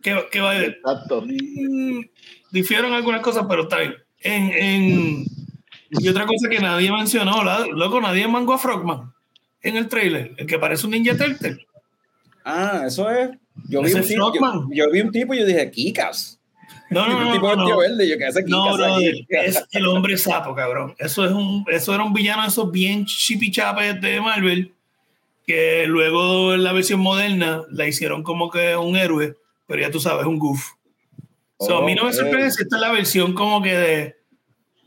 ¿Qué, 0.01 0.15
qué 0.31 0.39
va 0.41 0.51
a 0.51 0.53
decir? 0.55 0.77
Exacto. 0.77 1.21
Mm, 1.25 2.01
Difieren 2.51 2.91
algunas 2.93 3.21
cosas, 3.21 3.45
pero 3.47 3.63
está 3.63 3.77
bien. 3.79 3.93
En, 4.21 4.51
en- 4.51 5.25
y 5.91 6.07
otra 6.07 6.25
cosa 6.25 6.49
que 6.49 6.59
nadie 6.59 6.91
mencionó, 6.91 7.43
la- 7.43 7.65
loco, 7.67 7.99
nadie 8.01 8.27
mangó 8.27 8.53
a 8.53 8.57
Frogman 8.57 9.13
en 9.61 9.77
el 9.77 9.87
trailer, 9.87 10.33
el 10.37 10.45
que 10.45 10.59
parece 10.59 10.85
un 10.85 10.91
Ninja 10.91 11.17
Turtle. 11.17 11.65
Ah, 12.45 12.83
eso 12.87 13.09
es. 13.09 13.31
Yo 13.67 13.81
vi, 13.81 13.93
un 13.93 14.01
tipo, 14.03 14.67
yo, 14.71 14.89
vi 14.89 15.01
un 15.01 15.11
tipo 15.11 15.33
y 15.33 15.39
yo 15.39 15.45
dije, 15.45 15.69
Kikas. 15.69 16.39
No, 16.89 17.07
no, 17.07 17.19
no. 17.25 17.33
tipo 17.33 17.55
no, 17.55 17.67
no. 17.67 18.99
es 18.99 19.63
el 19.71 19.85
hombre 19.87 20.17
sapo, 20.17 20.55
cabrón. 20.55 20.95
Eso 20.97 21.25
es 21.25 21.31
un, 21.31 21.65
eso 21.67 21.93
era 21.93 22.03
un 22.03 22.13
villano 22.13 22.45
esos 22.45 22.71
bien 22.71 23.05
chipichapes 23.05 23.99
de 24.01 24.21
Marvel, 24.21 24.73
que 25.45 25.85
luego 25.87 26.53
en 26.53 26.63
la 26.63 26.73
versión 26.73 26.99
moderna 27.01 27.63
la 27.69 27.87
hicieron 27.87 28.23
como 28.23 28.49
que 28.49 28.75
un 28.75 28.95
héroe, 28.95 29.35
pero 29.67 29.81
ya 29.81 29.91
tú 29.91 29.99
sabes, 29.99 30.25
un 30.25 30.39
goof. 30.39 30.71
So, 31.59 31.77
a 31.79 31.85
mí 31.85 31.93
no 31.93 32.05
me 32.05 32.13
sorprende 32.13 32.51
si 32.51 32.63
esta 32.63 32.77
es 32.77 32.81
la 32.81 32.91
versión 32.91 33.33
como 33.33 33.61
que 33.61 33.75
de 33.75 34.15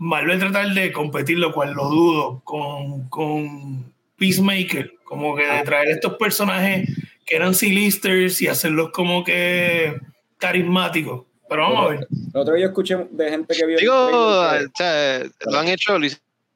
Marvel 0.02 0.38
tratar 0.40 0.68
de 0.74 0.90
competir, 0.90 1.38
lo 1.38 1.52
cual 1.52 1.74
lo 1.74 1.88
dudo, 1.88 2.40
con, 2.42 3.08
con 3.08 3.92
Peacemaker, 4.16 4.94
como 5.04 5.36
que 5.36 5.46
de 5.46 5.62
traer 5.62 5.90
estos 5.90 6.14
personajes 6.14 6.88
que 7.24 7.36
eran 7.36 7.54
C-listers 7.54 8.42
y 8.42 8.48
hacerlos 8.48 8.90
como 8.90 9.22
que 9.22 9.96
carismáticos. 10.38 11.24
Pero 11.48 11.62
vamos 11.62 11.86
a 11.86 11.88
ver. 11.90 12.08
El 12.10 12.40
otro 12.40 12.54
día 12.54 12.66
escuché 12.66 12.96
de 13.10 13.30
gente 13.30 13.54
que 13.54 13.66
vio. 13.66 13.78
Digo, 13.78 13.94
o 13.94 14.58
sea, 14.74 15.22
lo 15.46 15.58
han 15.58 15.68
hecho 15.68 15.96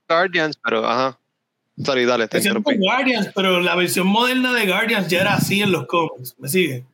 Guardians, 0.08 0.58
pero 0.62 0.84
ajá. 0.84 1.18
Sorry, 1.84 2.04
dale, 2.04 2.26
te 2.26 2.40
Guardians, 2.40 3.30
pero 3.34 3.60
la 3.60 3.76
versión 3.76 4.06
moderna 4.06 4.54
de 4.54 4.66
Guardians 4.66 5.08
ya 5.08 5.20
era 5.20 5.34
así 5.34 5.62
en 5.62 5.70
los 5.70 5.86
cómics. 5.86 6.34
¿Me 6.38 6.48
sigue? 6.48 6.84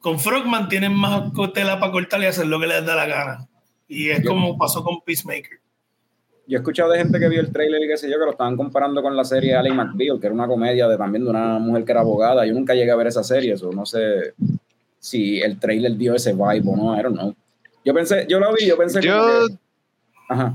Con 0.00 0.18
Frogman 0.18 0.68
tienen 0.68 0.94
más 0.94 1.30
tela 1.52 1.78
para 1.78 1.92
cortar 1.92 2.20
y 2.22 2.26
hacer 2.26 2.46
lo 2.46 2.58
que 2.58 2.66
les 2.66 2.84
da 2.84 2.96
la 2.96 3.06
gana. 3.06 3.46
Y 3.92 4.08
es 4.10 4.22
Yo- 4.22 4.30
como 4.30 4.56
pasó 4.56 4.84
con 4.84 5.00
Peacemaker. 5.02 5.58
Yo 6.46 6.56
he 6.56 6.60
escuchado 6.60 6.90
de 6.90 6.98
gente 6.98 7.18
que 7.18 7.28
vio 7.28 7.40
el 7.40 7.52
trailer 7.52 7.82
y 7.82 7.88
qué 7.88 7.96
sé 7.96 8.08
yo, 8.08 8.18
que 8.18 8.24
lo 8.24 8.30
estaban 8.30 8.56
comparando 8.56 9.02
con 9.02 9.16
la 9.16 9.24
serie 9.24 9.54
Ally 9.56 9.70
McBeal, 9.72 10.18
que 10.20 10.26
era 10.26 10.34
una 10.34 10.46
comedia 10.46 10.88
de 10.88 10.96
también 10.96 11.24
de 11.24 11.30
una 11.30 11.58
mujer 11.58 11.84
que 11.84 11.92
era 11.92 12.00
abogada. 12.00 12.46
Yo 12.46 12.54
nunca 12.54 12.74
llegué 12.74 12.90
a 12.90 12.96
ver 12.96 13.08
esa 13.08 13.22
serie, 13.24 13.54
eso 13.54 13.70
no 13.72 13.84
sé 13.84 14.34
si 14.98 15.40
el 15.40 15.58
trailer 15.58 15.96
dio 15.96 16.14
ese 16.14 16.32
vibe 16.32 16.62
o 16.66 16.76
no, 16.76 16.98
I 16.98 17.02
don't 17.02 17.16
know. 17.16 17.34
Yo 17.84 17.92
pensé, 17.94 18.26
yo 18.28 18.38
lo 18.40 18.52
vi, 18.54 18.66
yo 18.66 18.76
pensé 18.76 19.00
Yo- 19.02 19.46
que- 19.48 19.54
Ajá. 20.28 20.54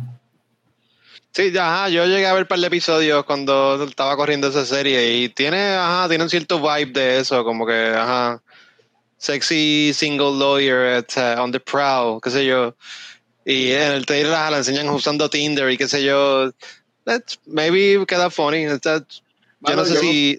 Sí, 1.32 1.52
ajá, 1.58 1.89
yo 1.89 2.06
llegué 2.06 2.26
a 2.28 2.34
ver 2.34 2.43
un 2.43 2.48
par 2.48 2.60
de 2.60 2.67
episodios 2.67 3.26
cuando 3.26 3.84
estaba 3.84 4.15
corriendo 4.15 4.48
esa 4.48 4.65
serie 4.65 5.17
y 5.17 5.28
tiene, 5.30 5.76
ajá, 5.76 6.08
tiene 6.08 6.24
un 6.24 6.30
cierto 6.30 6.60
vibe 6.62 6.93
de 6.93 7.19
eso, 7.19 7.43
como 7.43 7.65
que, 7.65 7.74
ajá, 7.93 8.41
sexy 9.17 9.91
single 9.93 10.32
lawyer 10.38 10.98
at, 10.98 11.06
uh, 11.17 11.41
on 11.41 11.52
the 11.52 11.60
prowl, 11.60 12.21
qué 12.21 12.30
sé 12.30 12.45
yo. 12.45 12.74
Y 13.45 13.71
en 13.71 13.91
el 13.91 14.05
trailer 14.05 14.31
la 14.31 14.58
enseñan 14.58 14.89
usando 14.89 15.29
Tinder 15.29 15.69
y 15.69 15.77
qué 15.77 15.88
sé 15.88 16.03
yo. 16.03 16.51
That's, 17.03 17.39
maybe 17.45 18.03
queda 18.08 18.29
funny. 18.31 18.65
That's- 18.65 19.21
yo 19.62 19.75
no 19.75 19.86
sé 19.86 19.93
yo 19.93 19.99
si... 19.99 20.38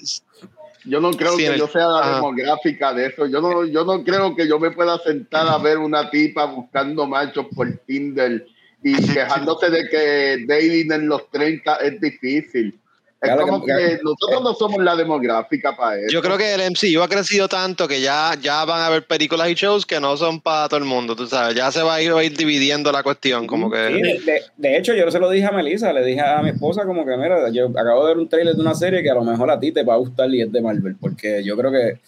Yo 0.85 1.01
no 1.01 1.11
creo 1.13 1.37
que 1.37 1.47
el- 1.47 1.59
yo 1.59 1.67
sea 1.69 1.87
la 1.89 2.01
ajá. 2.01 2.15
demográfica 2.17 2.93
de 2.95 3.07
eso. 3.07 3.27
Yo 3.27 3.41
no, 3.41 3.65
yo 3.65 3.85
no 3.85 4.05
creo 4.05 4.37
que 4.37 4.47
yo 4.49 4.59
me 4.59 4.71
pueda 4.71 4.99
sentar 4.99 5.49
a 5.49 5.59
ver 5.59 5.79
una 5.79 6.11
tipa 6.11 6.45
buscando 6.45 7.07
machos 7.07 7.47
por 7.55 7.69
Tinder 7.87 8.47
y 8.83 8.95
quejándose 9.15 9.71
de 9.71 9.89
que 9.89 10.45
dating 10.47 10.93
en 10.93 11.09
los 11.09 11.29
30 11.31 11.77
es 11.77 12.01
difícil. 12.01 12.79
Es 13.27 13.33
Claro 13.35 13.47
como 13.47 13.65
que- 13.65 13.73
que 13.73 13.99
nosotros 14.03 14.43
no 14.43 14.55
somos 14.55 14.83
la 14.85 14.97
demográfica 14.97 15.77
para 15.77 15.99
eso. 15.99 16.09
Yo 16.13 16.23
creo 16.23 16.37
que 16.39 16.55
el 16.55 16.61
MCU 16.61 17.03
ha 17.03 17.09
crecido 17.09 17.49
tanto 17.49 17.87
que 17.89 18.01
ya, 18.01 18.35
ya 18.41 18.65
van 18.65 18.81
a 18.81 18.87
haber 18.87 19.07
películas 19.07 19.49
y 19.51 19.55
shows 19.55 19.85
que 19.87 20.01
no 20.01 20.17
son 20.17 20.41
para 20.41 20.69
todo 20.69 20.79
el 20.79 20.85
mundo, 20.87 21.15
tú 21.17 21.27
sabes. 21.27 21.55
Ya 21.55 21.71
se 21.73 21.83
va 21.83 21.97
a 21.97 22.03
ir, 22.03 22.15
va 22.15 22.21
a 22.21 22.25
ir 22.25 22.37
dividiendo 22.37 22.91
la 22.93 23.03
cuestión, 23.03 23.47
como 23.47 23.71
que... 23.71 23.89
Sí, 23.89 24.03
de, 24.03 24.21
de- 24.33 24.43
de 24.57 24.77
hecho, 24.79 24.95
yo 24.95 25.11
se 25.11 25.19
lo 25.19 25.29
dije 25.31 25.47
a 25.47 25.53
Melissa, 25.53 25.93
le 25.93 26.05
dije 26.05 26.21
a 26.21 26.43
mi 26.43 26.51
esposa 26.51 26.85
como 26.85 27.05
que, 27.05 27.17
mira, 27.17 27.49
yo 27.51 27.67
acabo 27.69 28.03
de 28.07 28.15
ver 28.15 28.19
un 28.19 28.29
trailer 28.29 28.55
de 28.55 28.61
una 28.63 28.75
serie 28.75 29.03
que 29.03 29.11
a 29.11 29.15
lo 29.15 29.23
mejor 29.25 29.51
a 29.51 29.59
ti 29.61 29.73
te 29.73 29.83
va 29.83 29.95
a 29.95 29.99
gustar 29.99 30.29
y 30.33 30.43
es 30.43 30.51
de 30.53 30.61
Marvel, 30.61 30.97
porque 31.01 31.43
yo 31.45 31.57
creo 31.57 31.71
que 31.73 31.99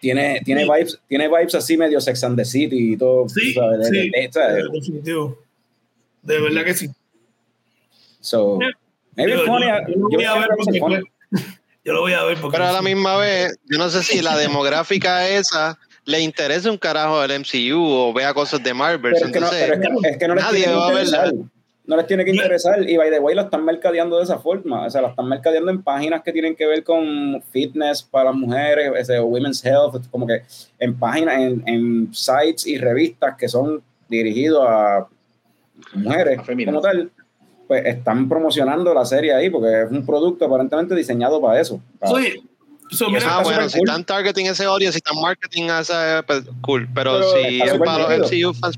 tiene, 0.00 0.40
tiene, 0.44 0.62
Sí. 0.64 0.68
vibes, 0.70 0.98
tiene 1.08 1.28
vibes 1.28 1.54
así 1.54 1.76
medio 1.76 2.00
Sex 2.00 2.24
and 2.24 2.36
the 2.38 2.44
City 2.44 2.92
y 2.94 2.96
todo. 2.96 3.28
Sí, 3.28 3.52
sabes, 3.52 3.78
de- 3.78 3.84
sí, 3.84 4.10
de- 4.10 4.20
de- 4.22 4.32
¿sabes? 4.32 4.64
eh, 4.64 4.68
definitivo. 4.72 5.38
De 6.22 6.40
verdad 6.40 6.64
que 6.64 6.74
sí. 6.74 6.88
So, 8.20 8.58
maybe 9.16 9.32
Yo- 9.32 9.38
it's 9.38 9.46
funny, 9.46 9.66
yo- 9.66 9.72
I- 9.74 9.92
yo 9.92 9.96
lo 9.98 10.10
yo 10.10 10.16
voy 10.18 10.24
a 10.24 10.34
ver 10.34 10.44
creo 10.44 10.56
que 10.56 10.64
porque 10.64 10.70
it's 10.78 10.80
funny. 10.80 10.96
fue- 10.96 11.40
yo 11.84 11.92
lo 11.92 12.00
voy 12.00 12.12
a 12.12 12.24
ver 12.24 12.38
porque 12.40 12.56
Pero 12.56 12.68
a 12.68 12.72
la 12.72 12.82
misma 12.82 13.16
vez, 13.16 13.58
yo 13.70 13.78
no 13.78 13.88
sé 13.88 14.02
si 14.02 14.20
la 14.20 14.36
demográfica 14.36 15.28
esa 15.28 15.78
le 16.04 16.20
interesa 16.20 16.70
un 16.70 16.78
carajo 16.78 17.18
al 17.20 17.30
MCU 17.30 17.82
o 17.82 18.12
vea 18.12 18.34
cosas 18.34 18.62
de 18.62 18.74
Marvel. 18.74 19.12
Pero 19.14 19.26
es 19.26 19.32
que 19.32 19.40
no, 19.40 19.46
es 19.46 19.52
que, 19.52 20.08
es 20.10 20.16
que 20.18 20.28
no 20.28 20.34
les 20.34 20.44
nadie 20.44 20.58
tiene 20.64 20.72
que 20.72 20.78
va 20.78 20.88
a 20.88 20.92
verla. 20.92 21.32
No 21.86 21.96
les 21.96 22.06
tiene 22.06 22.24
que 22.24 22.30
interesar. 22.30 22.88
Y 22.88 22.96
by 22.96 23.10
the 23.10 23.18
way, 23.18 23.34
la 23.34 23.42
están 23.42 23.64
mercadeando 23.64 24.16
de 24.18 24.24
esa 24.24 24.38
forma. 24.38 24.86
O 24.86 24.90
sea, 24.90 25.02
la 25.02 25.08
están 25.08 25.28
mercadeando 25.28 25.70
en 25.70 25.82
páginas 25.82 26.22
que 26.22 26.32
tienen 26.32 26.54
que 26.54 26.66
ver 26.66 26.84
con 26.84 27.42
fitness 27.50 28.02
para 28.02 28.26
las 28.26 28.34
mujeres, 28.34 28.92
ese, 28.96 29.18
o 29.18 29.26
women's 29.26 29.64
health, 29.64 30.04
como 30.10 30.26
que 30.26 30.42
en 30.78 30.98
páginas, 30.98 31.38
en, 31.40 31.62
en 31.66 32.14
sites 32.14 32.66
y 32.66 32.78
revistas 32.78 33.36
que 33.36 33.48
son 33.48 33.82
dirigidos 34.08 34.64
a 34.68 35.06
mujeres 35.94 36.40
como 36.66 36.80
tal, 36.80 37.10
pues 37.70 37.86
están 37.86 38.28
promocionando 38.28 38.92
la 38.92 39.04
serie 39.04 39.32
ahí 39.32 39.48
porque 39.48 39.82
es 39.82 39.90
un 39.92 40.04
producto 40.04 40.44
aparentemente 40.44 40.92
diseñado 40.96 41.40
para 41.40 41.60
eso. 41.60 41.80
para- 42.00 42.14
Oye, 42.14 42.42
so, 42.90 43.08
mira, 43.08 43.22
ah, 43.28 43.42
bueno, 43.44 43.68
si 43.68 43.78
cool. 43.78 43.88
están 43.88 44.04
targeting 44.04 44.46
ese 44.46 44.64
audio, 44.64 44.90
si 44.90 44.96
están 44.96 45.14
marketing 45.22 45.68
a 45.70 45.78
esa, 45.78 46.24
pues, 46.26 46.42
cool. 46.62 46.88
Pero, 46.92 47.20
Pero 47.20 47.30
si 47.30 47.62
es 47.62 47.78
para 47.78 48.16
los. 48.18 48.28
MCU 48.32 48.52
fans, 48.54 48.76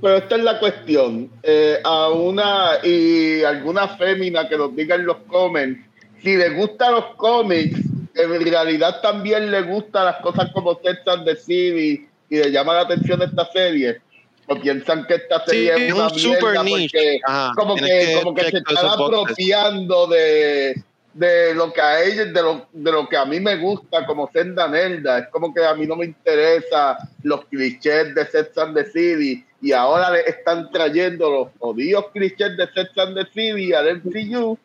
Pero 0.00 0.16
esta 0.16 0.36
es 0.36 0.44
la 0.44 0.60
cuestión. 0.60 1.28
Eh, 1.42 1.80
a 1.82 2.10
una 2.10 2.74
y 2.84 3.42
alguna 3.42 3.88
fémina 3.88 4.48
que 4.48 4.58
nos 4.58 4.76
diga 4.76 4.94
en 4.94 5.06
los 5.06 5.16
comments 5.26 5.80
si 6.22 6.36
le 6.36 6.50
gustan 6.50 6.92
los 6.92 7.16
cómics, 7.16 7.80
en 8.14 8.44
realidad 8.44 9.00
también 9.02 9.50
le 9.50 9.62
gustan 9.62 10.04
las 10.04 10.16
cosas 10.20 10.52
como 10.52 10.78
Sex 10.84 11.00
and 11.08 11.24
the 11.24 11.34
City 11.34 12.06
y 12.30 12.36
le 12.36 12.52
llama 12.52 12.74
la 12.74 12.82
atención 12.82 13.20
esta 13.22 13.50
serie. 13.50 14.00
O 14.48 14.56
piensan 14.56 15.06
que 15.06 15.14
esta 15.14 15.40
Sí, 15.46 15.50
serie 15.50 15.74
es 15.74 15.80
es 15.82 15.92
una 15.94 16.06
un 16.08 16.18
super 16.18 16.64
niche. 16.64 17.20
Ajá, 17.26 17.52
como 17.56 17.76
que, 17.76 17.82
que 17.86 18.20
como 18.22 18.34
que 18.34 18.50
se 18.50 18.58
están 18.58 18.76
apropiando 18.86 20.06
de, 20.06 20.82
de 21.14 21.54
lo 21.54 21.72
que 21.72 21.80
a 21.80 22.02
ellos, 22.04 22.32
de 22.32 22.42
lo, 22.42 22.66
de 22.72 22.92
lo 22.92 23.08
que 23.08 23.16
a 23.16 23.24
mí 23.24 23.40
me 23.40 23.56
gusta 23.56 24.04
como 24.04 24.30
senda 24.32 24.68
nerda. 24.68 25.20
Es 25.20 25.28
como 25.28 25.54
que 25.54 25.64
a 25.64 25.74
mí 25.74 25.86
no 25.86 25.96
me 25.96 26.06
interesa 26.06 26.98
los 27.22 27.44
clichés 27.46 28.14
de 28.14 28.26
Sex 28.26 28.58
and 28.58 28.76
the 28.76 28.84
City 28.84 29.44
y 29.62 29.72
ahora 29.72 30.10
le 30.10 30.20
están 30.28 30.70
trayendo 30.70 31.30
los 31.30 31.48
odios 31.60 32.10
clichés 32.12 32.56
de 32.56 32.66
Sex 32.74 32.90
and 32.98 33.16
the 33.16 33.24
City 33.32 33.72
al 33.72 34.02
MCU. 34.04 34.58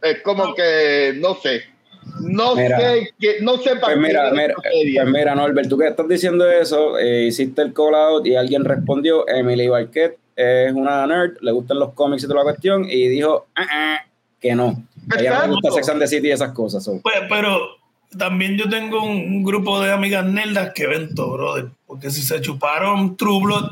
Es 0.00 0.22
como 0.22 0.54
que, 0.54 1.12
no 1.16 1.34
sé, 1.34 1.64
no 2.20 2.54
Mira. 2.56 2.78
sé, 2.78 3.10
que, 3.18 3.36
no 3.40 3.56
sé 3.58 3.76
para 3.76 3.94
Pues 3.94 3.98
mira, 3.98 4.30
qué 4.30 4.36
mira, 4.36 4.54
pues 4.56 5.12
mira, 5.12 5.34
Norbert, 5.34 5.68
tú 5.68 5.78
que 5.78 5.88
estás 5.88 6.08
diciendo 6.08 6.48
eso, 6.50 6.98
eh, 6.98 7.24
hiciste 7.26 7.62
el 7.62 7.72
call 7.72 7.94
out 7.94 8.26
y 8.26 8.36
alguien 8.36 8.64
respondió, 8.64 9.26
Emily 9.28 9.68
Barquet 9.68 10.18
es 10.36 10.72
una 10.72 11.06
nerd, 11.06 11.36
le 11.40 11.52
gustan 11.52 11.78
los 11.78 11.92
cómics 11.92 12.24
y 12.24 12.26
toda 12.26 12.38
la 12.40 12.44
cuestión, 12.44 12.84
y 12.88 13.08
dijo 13.08 13.46
"Ah, 13.54 13.66
ah", 13.70 13.98
que 14.40 14.54
no. 14.54 14.82
Ella 15.18 15.40
no 15.40 15.46
le 15.46 15.52
gusta. 15.54 15.70
Sex 15.72 15.88
and 15.90 16.00
the 16.00 16.06
City 16.06 16.28
y 16.28 16.32
esas 16.32 16.52
cosas. 16.52 16.82
so. 16.84 17.00
Pues, 17.02 17.14
pero 17.28 17.58
también 18.18 18.56
yo 18.56 18.68
tengo 18.68 19.02
un, 19.02 19.10
un 19.16 19.44
grupo 19.44 19.80
de 19.80 19.92
amigas 19.92 20.24
nerdas 20.24 20.72
que 20.74 20.86
ven 20.86 21.14
todo, 21.14 21.32
brother. 21.34 21.66
Porque 21.86 22.10
si 22.10 22.22
se 22.22 22.40
chuparon 22.40 23.16
True 23.16 23.40
Blood 23.42 23.70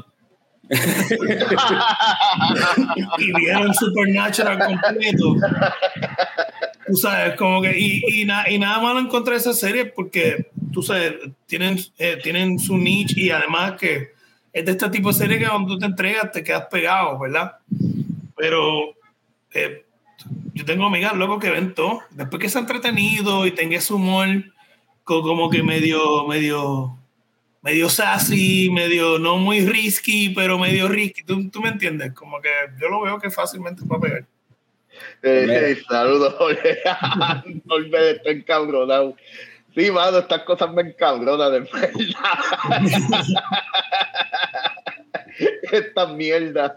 y 3.19 3.33
vieron 3.33 3.75
Supernatural 3.75 4.59
completo, 4.59 5.35
tú 6.91 6.97
sabes, 6.97 7.37
como 7.37 7.63
que. 7.63 7.79
Y, 7.79 8.21
y, 8.23 8.25
na- 8.25 8.49
y 8.51 8.59
nada 8.59 8.81
malo 8.81 9.01
en 9.01 9.09
contra 9.09 9.35
de 9.35 9.41
esa 9.41 9.53
serie 9.53 9.87
porque, 9.87 10.47
tú 10.73 10.83
sabes, 10.83 11.15
tienen, 11.47 11.79
eh, 11.99 12.19
tienen 12.23 12.59
su 12.59 12.77
niche 12.77 13.15
y 13.21 13.31
además 13.31 13.73
que 13.79 14.11
es 14.53 14.65
de 14.65 14.73
este 14.73 14.91
tipo 14.91 15.09
de 15.09 15.15
serie 15.19 15.39
que 15.39 15.47
cuando 15.49 15.75
tú 15.75 15.79
te 15.79 15.87
entregas 15.87 16.33
te 16.33 16.43
quedas 16.45 16.67
pegado, 16.71 17.19
¿verdad? 17.19 17.53
Pero. 18.37 18.95
eh, 19.55 19.85
yo 20.53 20.67
tengo 20.67 20.85
amigas 20.85 21.15
locos 21.17 21.41
que 21.41 21.49
ven 21.51 21.73
todo. 21.75 22.01
Después 22.11 22.43
que 22.43 22.49
se 22.51 22.59
ha 22.59 22.61
entretenido 22.61 23.47
y 23.47 23.53
tenga 23.53 23.79
ese 23.79 23.95
humor 23.95 24.29
co- 25.03 25.23
como 25.23 25.49
que 25.49 25.63
medio, 25.63 26.27
medio, 26.27 26.95
medio 27.63 27.89
sassy, 27.89 28.69
medio 28.71 29.19
no 29.19 29.39
muy 29.39 29.61
risky, 29.65 30.29
pero 30.29 30.59
medio 30.59 30.89
risky. 30.89 31.23
¿Tú, 31.23 31.49
tú 31.49 31.63
me 31.63 31.71
entiendes? 31.71 32.13
Como 32.13 32.39
que 32.43 32.51
yo 32.79 32.89
lo 32.91 33.01
veo 33.01 33.19
que 33.19 33.31
fácilmente 33.31 33.83
puede 33.87 34.01
pegar. 34.03 34.27
Eh, 35.23 35.77
saludos, 35.89 36.35
Jorge. 36.35 36.79
Jorge, 37.69 38.11
estoy 38.11 38.33
encabronado. 38.33 39.17
Sí, 39.75 39.91
mano, 39.91 40.19
estas 40.19 40.43
cosas 40.43 40.73
me 40.73 40.83
encabronan, 40.83 41.53
de 41.53 41.61
verdad. 41.61 41.91
Estas 45.73 46.13
mierdas. 46.15 46.73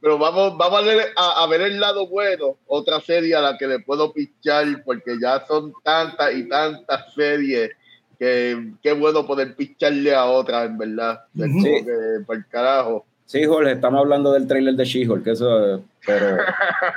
Pero 0.00 0.18
vamos, 0.18 0.56
vamos 0.56 0.84
a, 1.16 1.42
a 1.42 1.46
ver 1.48 1.62
el 1.62 1.80
lado 1.80 2.06
bueno. 2.06 2.56
Otra 2.66 3.00
serie 3.00 3.34
a 3.34 3.40
la 3.40 3.58
que 3.58 3.66
le 3.66 3.80
puedo 3.80 4.12
pichar, 4.12 4.82
porque 4.84 5.16
ya 5.20 5.44
son 5.46 5.72
tantas 5.82 6.34
y 6.34 6.48
tantas 6.48 7.12
series 7.14 7.70
que 8.18 8.72
qué 8.82 8.92
bueno 8.92 9.26
poder 9.26 9.54
picharle 9.54 10.14
a 10.14 10.24
otra, 10.24 10.64
en 10.64 10.78
verdad. 10.78 11.24
Sí. 11.34 11.62
que, 11.62 12.24
por 12.26 12.46
carajo. 12.48 13.06
Sí, 13.28 13.44
Jorge, 13.44 13.72
estamos 13.72 14.00
hablando 14.00 14.32
del 14.32 14.46
trailer 14.46 14.72
de 14.74 14.86
She-Hulk, 14.86 15.22
que 15.22 15.32
eso, 15.32 15.84
pero 16.06 16.38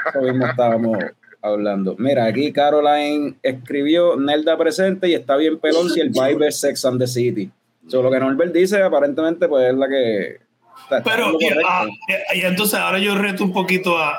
eso 0.09 0.21
mismo 0.21 0.45
estábamos 0.47 0.97
hablando. 1.41 1.93
Mira, 1.97 2.23
aquí 2.23 2.53
Caroline 2.53 3.35
escribió 3.43 4.15
Nelda 4.15 4.57
presente 4.57 5.09
y 5.09 5.13
está 5.13 5.35
bien 5.35 5.59
pelón 5.59 5.89
si 5.89 5.99
el 5.99 6.09
vibe 6.09 6.47
es 6.47 6.57
Sex 6.61 6.85
and 6.85 6.99
the 7.01 7.07
City. 7.07 7.51
So, 7.89 8.01
lo 8.01 8.09
que 8.09 8.17
Norbert 8.19 8.53
dice, 8.53 8.81
aparentemente, 8.81 9.49
pues 9.49 9.71
es 9.71 9.75
la 9.75 9.89
que 9.89 10.39
está, 10.83 10.99
está 10.99 11.03
Pero 11.03 11.33
y, 11.37 11.47
ah, 11.67 11.85
y- 12.33 12.39
y 12.39 12.41
entonces 12.43 12.79
ahora 12.79 12.99
yo 12.99 13.13
reto 13.17 13.43
un 13.43 13.51
poquito 13.51 13.97
a, 13.97 14.15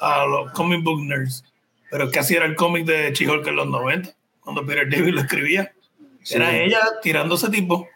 a, 0.00 0.22
a 0.22 0.26
los 0.26 0.50
comic 0.50 0.82
book 0.82 1.00
nerds. 1.04 1.44
Pero 1.92 2.10
que 2.10 2.18
así 2.18 2.34
era 2.34 2.46
el 2.46 2.56
cómic 2.56 2.86
de 2.86 3.12
She-Hulk 3.12 3.46
en 3.46 3.54
los 3.54 3.68
90, 3.68 4.10
cuando 4.40 4.66
Peter 4.66 4.90
David 4.90 5.14
lo 5.14 5.20
escribía. 5.20 5.72
Sí. 6.24 6.34
Era 6.34 6.56
ella 6.56 6.80
tirando 7.02 7.36
ese 7.36 7.50
tipo. 7.50 7.86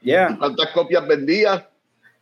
Yeah. 0.00 0.34
¿Cuántas 0.38 0.70
copias 0.70 1.06
vendía? 1.06 1.68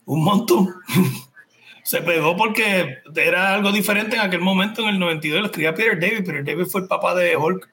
Un 0.07 0.23
montón. 0.25 0.75
Se 1.83 2.01
pegó 2.01 2.35
porque 2.37 2.99
era 3.15 3.55
algo 3.55 3.71
diferente 3.71 4.17
en 4.17 4.23
aquel 4.23 4.41
momento, 4.41 4.81
en 4.83 4.89
el 4.89 4.99
92, 4.99 5.41
lo 5.41 5.47
escribía 5.47 5.75
Peter 5.75 6.01
David. 6.01 6.25
Peter 6.25 6.45
David 6.45 6.65
fue 6.65 6.81
el 6.81 6.87
papá 6.89 7.15
de 7.15 7.37
Hulk 7.37 7.69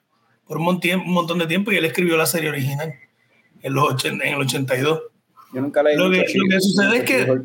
por 0.45 0.57
un, 0.57 0.63
mon- 0.63 0.82
un 1.05 1.11
montón 1.13 1.39
de 1.39 1.47
tiempo 1.47 1.71
y 1.71 1.77
él 1.77 1.86
escribió 1.86 2.17
la 2.17 2.25
serie 2.25 2.49
original 2.49 2.93
en, 3.61 3.73
los 3.73 3.86
80 3.93 4.25
en 4.25 4.34
el 4.34 4.41
82. 4.41 5.01
Yo 5.53 5.61
nunca 5.61 5.82
le 5.82 5.93
he 5.93 5.97
Lo 5.97 6.09
que- 6.09 6.25
lo 6.36 6.45
que 6.49 6.59
sucede 6.59 6.97
es 6.97 7.03
que-. 7.03 7.41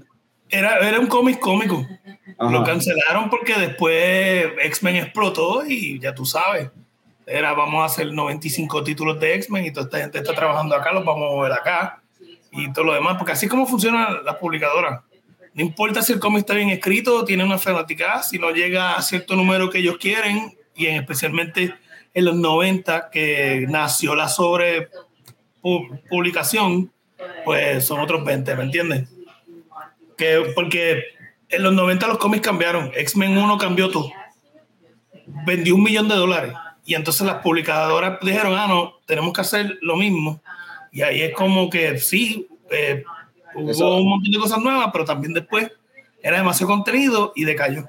Era, 0.48 0.78
era 0.88 0.98
un 1.00 1.06
cómic 1.08 1.38
cómico. 1.40 1.86
Ajá. 2.38 2.50
Lo 2.52 2.62
cancelaron 2.64 3.30
porque 3.30 3.54
después 3.54 4.46
X-Men 4.64 4.96
explotó 4.96 5.64
y 5.66 5.98
ya 6.00 6.14
tú 6.14 6.24
sabes. 6.26 6.70
Era 7.26 7.52
vamos 7.54 7.82
a 7.82 7.86
hacer 7.86 8.12
95 8.12 8.82
títulos 8.84 9.18
de 9.20 9.34
X-Men 9.34 9.66
y 9.66 9.72
toda 9.72 9.86
esta 9.86 9.98
gente 9.98 10.18
está 10.18 10.34
trabajando 10.34 10.74
acá, 10.76 10.92
los 10.92 11.04
vamos 11.04 11.28
a 11.30 11.34
mover 11.34 11.52
acá 11.52 12.00
y 12.56 12.72
todo 12.72 12.84
lo 12.86 12.94
demás. 12.94 13.16
Porque 13.18 13.32
así 13.32 13.48
como 13.48 13.66
funcionan 13.66 14.24
las 14.24 14.36
publicadoras. 14.36 15.00
No 15.54 15.62
importa 15.62 16.02
si 16.02 16.12
el 16.12 16.20
cómic 16.20 16.40
está 16.40 16.54
bien 16.54 16.68
escrito, 16.70 17.24
tiene 17.24 17.42
una 17.44 17.58
fanática, 17.58 18.22
si 18.22 18.38
no 18.38 18.50
llega 18.50 18.94
a 18.96 19.02
cierto 19.02 19.36
número 19.36 19.70
que 19.70 19.78
ellos 19.78 19.96
quieren, 19.98 20.56
y 20.74 20.86
en, 20.86 20.96
especialmente 20.96 21.74
en 22.12 22.24
los 22.26 22.34
90, 22.36 23.08
que 23.10 23.66
nació 23.68 24.14
la 24.14 24.28
sobre 24.28 24.90
pu- 25.62 26.00
publicación, 26.10 26.92
pues 27.44 27.86
son 27.86 28.00
otros 28.00 28.22
20, 28.24 28.54
¿me 28.56 28.64
entiendes? 28.64 29.08
Que, 30.18 30.52
porque 30.54 31.04
en 31.48 31.62
los 31.62 31.72
90 31.72 32.06
los 32.06 32.18
cómics 32.18 32.44
cambiaron. 32.44 32.90
X-Men 32.94 33.38
1 33.38 33.56
cambió 33.58 33.90
todo. 33.90 34.10
Vendió 35.46 35.74
un 35.74 35.82
millón 35.82 36.08
de 36.08 36.14
dólares. 36.16 36.52
Y 36.84 36.94
entonces 36.94 37.26
las 37.26 37.36
publicadoras 37.36 38.18
dijeron, 38.20 38.54
ah, 38.56 38.66
no, 38.68 38.94
tenemos 39.06 39.32
que 39.32 39.40
hacer 39.40 39.78
lo 39.80 39.96
mismo. 39.96 40.40
Y 40.96 41.02
ahí 41.02 41.20
es 41.20 41.34
como 41.34 41.68
que 41.68 41.98
sí, 41.98 42.48
eh, 42.70 43.04
hubo 43.54 43.70
Eso- 43.70 43.96
un 43.98 44.08
montón 44.08 44.32
de 44.32 44.38
cosas 44.38 44.58
nuevas, 44.62 44.88
pero 44.90 45.04
también 45.04 45.34
después 45.34 45.70
era 46.22 46.38
demasiado 46.38 46.72
contenido 46.72 47.34
y 47.36 47.44
decayó. 47.44 47.84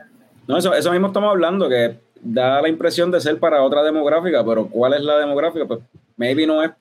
No, 0.46 0.58
eso, 0.58 0.74
eso 0.74 0.92
mismo 0.92 1.08
estamos 1.08 1.30
hablando, 1.30 1.70
que 1.70 1.96
da 2.22 2.62
la 2.62 2.68
impresión 2.68 3.10
de 3.10 3.22
ser 3.22 3.40
para 3.40 3.64
otra 3.64 3.82
demográfica, 3.82 4.44
pero 4.46 4.68
¿cuál 4.68 4.94
es 4.94 5.02
la 5.04 5.20
demográfica? 5.20 5.66
Pues 5.66 5.80
maybe 6.18 6.46
no 6.46 6.62
es, 6.62 6.72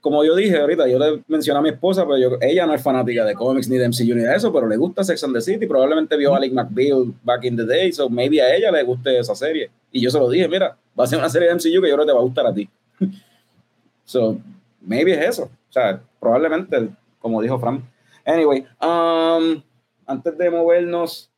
como 0.00 0.24
yo 0.24 0.34
dije 0.34 0.58
ahorita, 0.58 0.88
yo 0.88 0.98
le 0.98 1.22
mencioné 1.28 1.60
a 1.60 1.62
mi 1.62 1.68
esposa, 1.68 2.04
pero 2.04 2.18
yo- 2.18 2.38
ella 2.40 2.66
no 2.66 2.74
es 2.74 2.82
fanática 2.82 3.24
de 3.24 3.34
cómics 3.34 3.68
ni 3.68 3.76
de 3.78 3.84
MCU 3.88 4.16
ni 4.16 4.22
de 4.22 4.34
eso, 4.34 4.52
pero 4.52 4.66
le 4.66 4.76
gusta 4.76 5.04
Sex 5.04 5.22
and 5.22 5.32
the 5.32 5.40
City, 5.40 5.64
probablemente 5.68 6.16
vio 6.16 6.34
a 6.34 6.38
Alec 6.38 6.52
McBeal 6.54 7.14
back 7.22 7.44
in 7.44 7.56
the 7.56 7.64
day, 7.64 7.92
so 7.92 8.10
maybe 8.10 8.42
a 8.42 8.52
ella 8.52 8.72
le 8.72 8.82
guste 8.82 9.16
esa 9.16 9.36
serie. 9.36 9.70
Y 9.92 10.00
yo 10.00 10.10
se 10.10 10.18
lo 10.18 10.28
dije, 10.28 10.48
mira, 10.48 10.76
va 10.98 11.04
a 11.04 11.06
ser 11.06 11.20
una 11.20 11.28
serie 11.28 11.46
de 11.46 11.54
MCU 11.54 11.80
que 11.80 11.88
yo 11.88 11.94
creo 11.94 11.98
que 11.98 12.06
te 12.06 12.12
va 12.12 12.18
a 12.18 12.24
gustar 12.24 12.46
a 12.48 12.52
ti. 12.52 12.68
so, 14.04 14.38
maybe 14.86 15.12
es 15.12 15.28
eso. 15.30 15.44
O 15.44 15.72
sea, 15.72 16.00
probablemente, 16.18 16.88
como 17.18 17.42
dijo 17.42 17.58
Fran. 17.58 17.82
Anyway, 18.24 18.64
um, 18.80 19.62
antes 20.06 20.38
de 20.38 20.50
movernos 20.50 21.30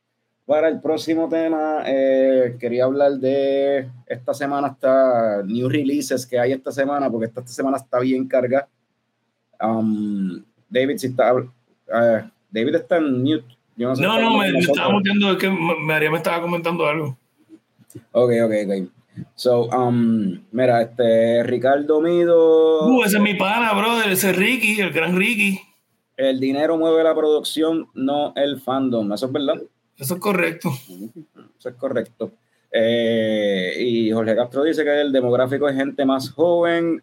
para 0.45 0.67
el 0.67 0.81
próximo 0.81 1.29
tema, 1.29 1.83
eh, 1.85 2.55
quería 2.59 2.85
hablar 2.85 3.13
de 3.13 3.89
esta 4.07 4.33
semana, 4.33 4.69
está 4.69 5.43
new 5.43 5.69
releases 5.69 6.25
que 6.25 6.39
hay 6.39 6.53
esta 6.53 6.71
semana, 6.71 7.09
porque 7.09 7.27
esta, 7.27 7.41
esta 7.41 7.53
semana 7.53 7.77
está 7.77 7.99
bien 7.99 8.27
cargada. 8.27 8.67
Um, 9.61 10.43
David, 10.67 10.97
si 10.97 11.07
está, 11.07 11.31
eh, 11.31 12.29
David 12.49 12.75
está 12.75 12.97
en 12.97 13.21
mute. 13.21 13.45
Yo 13.75 13.89
no, 13.89 13.95
sé 13.95 14.01
No, 14.01 14.19
no, 14.19 14.37
me, 14.37 14.51
me 14.51 14.59
estaba 14.59 14.93
metiendo, 14.95 15.31
es 15.31 15.37
que 15.37 15.49
María 15.49 16.09
me 16.09 16.17
estaba 16.17 16.41
comentando 16.41 16.85
algo. 16.85 17.17
Ok, 18.11 18.31
ok, 18.43 18.53
ok. 18.65 18.98
So, 19.35 19.65
um, 19.69 20.41
mira, 20.51 20.81
este, 20.81 21.43
Ricardo 21.43 21.99
Mido, 22.01 22.87
Uh, 22.87 23.03
ese 23.03 23.17
es 23.17 23.21
mi 23.23 23.33
pana, 23.33 23.73
brother, 23.73 24.09
ese 24.11 24.29
es 24.31 24.35
Ricky, 24.35 24.79
el 24.79 24.91
gran 24.91 25.15
Ricky. 25.17 25.59
el 26.17 26.39
dinero 26.39 26.77
mueve 26.77 27.03
la 27.03 27.15
producción, 27.15 27.87
no 27.93 28.33
el 28.35 28.59
fandom. 28.61 29.11
Eso 29.13 29.25
es 29.27 29.31
verdad. 29.31 29.55
Eso 29.97 30.13
es 30.15 30.19
correcto. 30.19 30.69
Eso 31.57 31.69
es 31.69 31.75
correcto. 31.75 32.31
Eh, 32.71 33.73
y 33.79 34.11
Jorge 34.11 34.35
Castro 34.35 34.63
dice 34.63 34.83
que 34.83 35.01
el 35.01 35.11
demográfico 35.11 35.67
es 35.67 35.75
gente 35.75 36.05
más 36.05 36.29
joven 36.31 37.01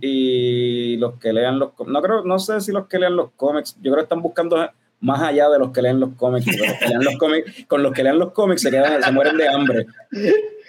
y 0.00 0.96
los 0.98 1.18
que 1.18 1.32
lean 1.32 1.58
los 1.58 1.70
no 1.86 2.00
creo 2.00 2.24
no 2.24 2.38
sé 2.38 2.60
si 2.60 2.70
los 2.70 2.86
que 2.86 3.00
lean 3.00 3.16
los 3.16 3.32
cómics 3.32 3.74
yo 3.82 3.90
creo 3.90 3.96
que 3.96 4.02
están 4.02 4.22
buscando 4.22 4.70
más 5.00 5.22
allá 5.22 5.48
de 5.48 5.58
los 5.58 5.70
que 5.72 5.80
leen 5.82 6.00
los 6.00 6.10
cómics 6.16 6.44
porque 6.46 6.66
los 6.66 6.78
que 6.78 6.88
lean 6.88 7.04
los 7.04 7.16
cómics 7.16 7.64
con 7.68 7.82
los 7.82 7.92
que 7.92 8.02
lean 8.02 8.18
los 8.18 8.32
cómics 8.32 8.62
se 8.62 8.70
quedan 8.70 9.02
se 9.02 9.12
mueren 9.12 9.36
de 9.36 9.48
hambre 9.48 9.86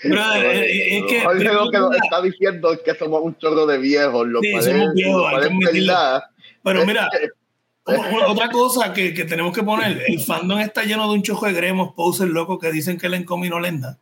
Brother, 0.01 0.45
eh, 0.45 0.97
es 0.97 1.03
que. 1.09 1.19
Jorge 1.21 1.43
lo 1.53 1.69
que 1.69 1.77
nos 1.77 1.95
está 1.95 2.21
diciendo 2.21 2.71
es 2.71 2.79
que 2.79 2.95
somos 2.95 3.21
un 3.21 3.37
chorro 3.37 3.65
de 3.65 3.77
viejos, 3.79 4.25
lo 4.27 4.39
Sí, 4.39 4.51
cual 4.51 4.63
somos 4.63 4.87
es- 4.87 4.93
viejos, 4.93 5.31
lo. 5.33 6.21
Pero 6.63 6.85
mira, 6.85 7.09
otra 8.27 8.49
cosa 8.49 8.93
que, 8.93 9.13
que 9.13 9.25
tenemos 9.25 9.53
que 9.53 9.61
poner: 9.61 10.01
el 10.07 10.19
fandom 10.21 10.59
está 10.59 10.83
lleno 10.83 11.05
de 11.09 11.15
un 11.15 11.21
chojo 11.21 11.47
de 11.47 11.51
gremos, 11.53 11.93
posers 11.95 12.31
locos 12.31 12.59
que 12.59 12.71
dicen 12.71 12.97
que 12.97 13.09
leen 13.09 13.25
cómic 13.25 13.47
y 13.47 13.49
no 13.49 13.59
leen 13.59 13.81
nada. 13.81 13.97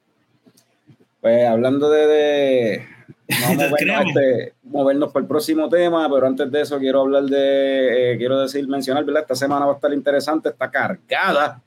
pues 1.20 1.48
hablando 1.48 1.90
de, 1.90 2.06
de 2.08 2.88
movernos, 3.28 4.06
este, 4.08 4.54
movernos 4.64 5.12
para 5.12 5.24
el 5.24 5.28
próximo 5.28 5.68
tema 5.70 6.10
pero 6.10 6.28
antes 6.28 6.50
de 6.52 6.62
eso 6.62 6.80
quiero 6.80 7.02
hablar 7.02 7.24
de 7.24 8.14
eh, 8.14 8.18
quiero 8.18 8.40
decir 8.40 8.68
mencionar 8.68 9.04
verdad 9.04 9.24
esta 9.24 9.36
semana 9.36 9.66
va 9.66 9.74
a 9.74 9.76
estar 9.76 9.94
interesante 9.94 10.50
está 10.50 10.72
cargada 10.72 11.62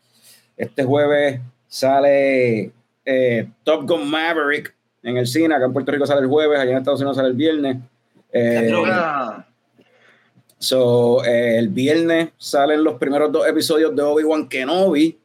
este 0.57 0.85
jueves 0.85 1.41
sale 1.69 2.73
eh, 3.05 3.49
Top 3.65 3.89
Gun 3.89 4.11
Maverick 4.11 4.75
en 5.03 5.17
el 5.17 5.27
cine. 5.27 5.55
Acá 5.55 5.65
en 5.67 5.73
Puerto 5.73 5.93
Rico 5.93 6.07
sale 6.07 6.21
el 6.21 6.29
jueves, 6.29 6.59
allá 6.59 6.73
en 6.73 6.79
Estados 6.79 7.01
Unidos 7.01 7.17
sale 7.17 7.29
el 7.29 7.35
viernes. 7.35 7.79
Eh, 8.33 8.73
so, 10.59 11.25
eh, 11.25 11.59
el 11.59 11.69
viernes 11.69 12.31
salen 12.37 12.85
los 12.85 12.95
primeros 12.99 13.33
dos 13.33 13.47
episodios 13.47 13.95
de 13.95 14.03
Obi-Wan 14.03 14.49
Kenobi. 14.49 15.19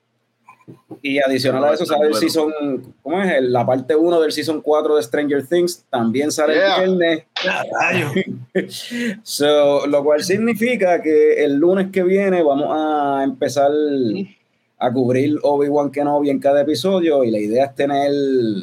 Y 1.01 1.19
adicional 1.19 1.63
a 1.65 1.73
eso 1.73 1.85
sale 1.85 2.05
el 2.05 2.11
Bueno. 2.11 2.19
season, 2.21 2.93
¿cómo 3.03 3.21
es? 3.21 3.31
El- 3.33 3.53
La 3.53 3.65
parte 3.65 3.95
1 3.95 4.19
del 4.19 4.31
season 4.31 4.61
4 4.61 4.95
de 4.95 5.03
Stranger 5.03 5.45
Things 5.45 5.83
también 5.89 6.31
sale 6.31 6.55
Yeah. 6.55 6.83
el 6.83 6.95
viernes. 6.97 7.23
Rayo. 7.71 8.11
So, 9.23 9.85
lo 9.87 10.03
cual 10.03 10.23
significa 10.23 11.01
que 11.01 11.43
el 11.43 11.55
lunes 11.55 11.91
que 11.91 12.03
viene 12.03 12.41
vamos 12.41 12.67
a 12.71 13.23
empezar 13.23 13.71
a 14.77 14.91
cubrir 14.91 15.37
Obi-Wan 15.41 15.91
Kenobi 15.91 16.29
en 16.29 16.39
cada 16.39 16.61
episodio 16.61 17.23
y 17.23 17.31
la 17.31 17.39
idea 17.39 17.65
es 17.65 17.75
tener 17.75 18.11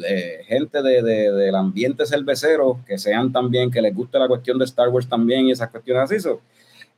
eh, 0.07 0.39
gente 0.45 0.81
de, 0.81 1.01
de- 1.01 1.31
del 1.31 1.55
ambiente 1.55 2.05
cervecero 2.05 2.79
que 2.87 2.97
sean 2.97 3.31
también, 3.31 3.71
que 3.71 3.81
les 3.81 3.95
guste 3.95 4.19
la 4.19 4.27
cuestión 4.27 4.59
de 4.59 4.65
Star 4.65 4.89
Wars 4.89 5.07
también 5.09 5.47
y 5.47 5.51
esas 5.51 5.69
cuestiones 5.69 6.03
así. 6.03 6.19
So, 6.19 6.41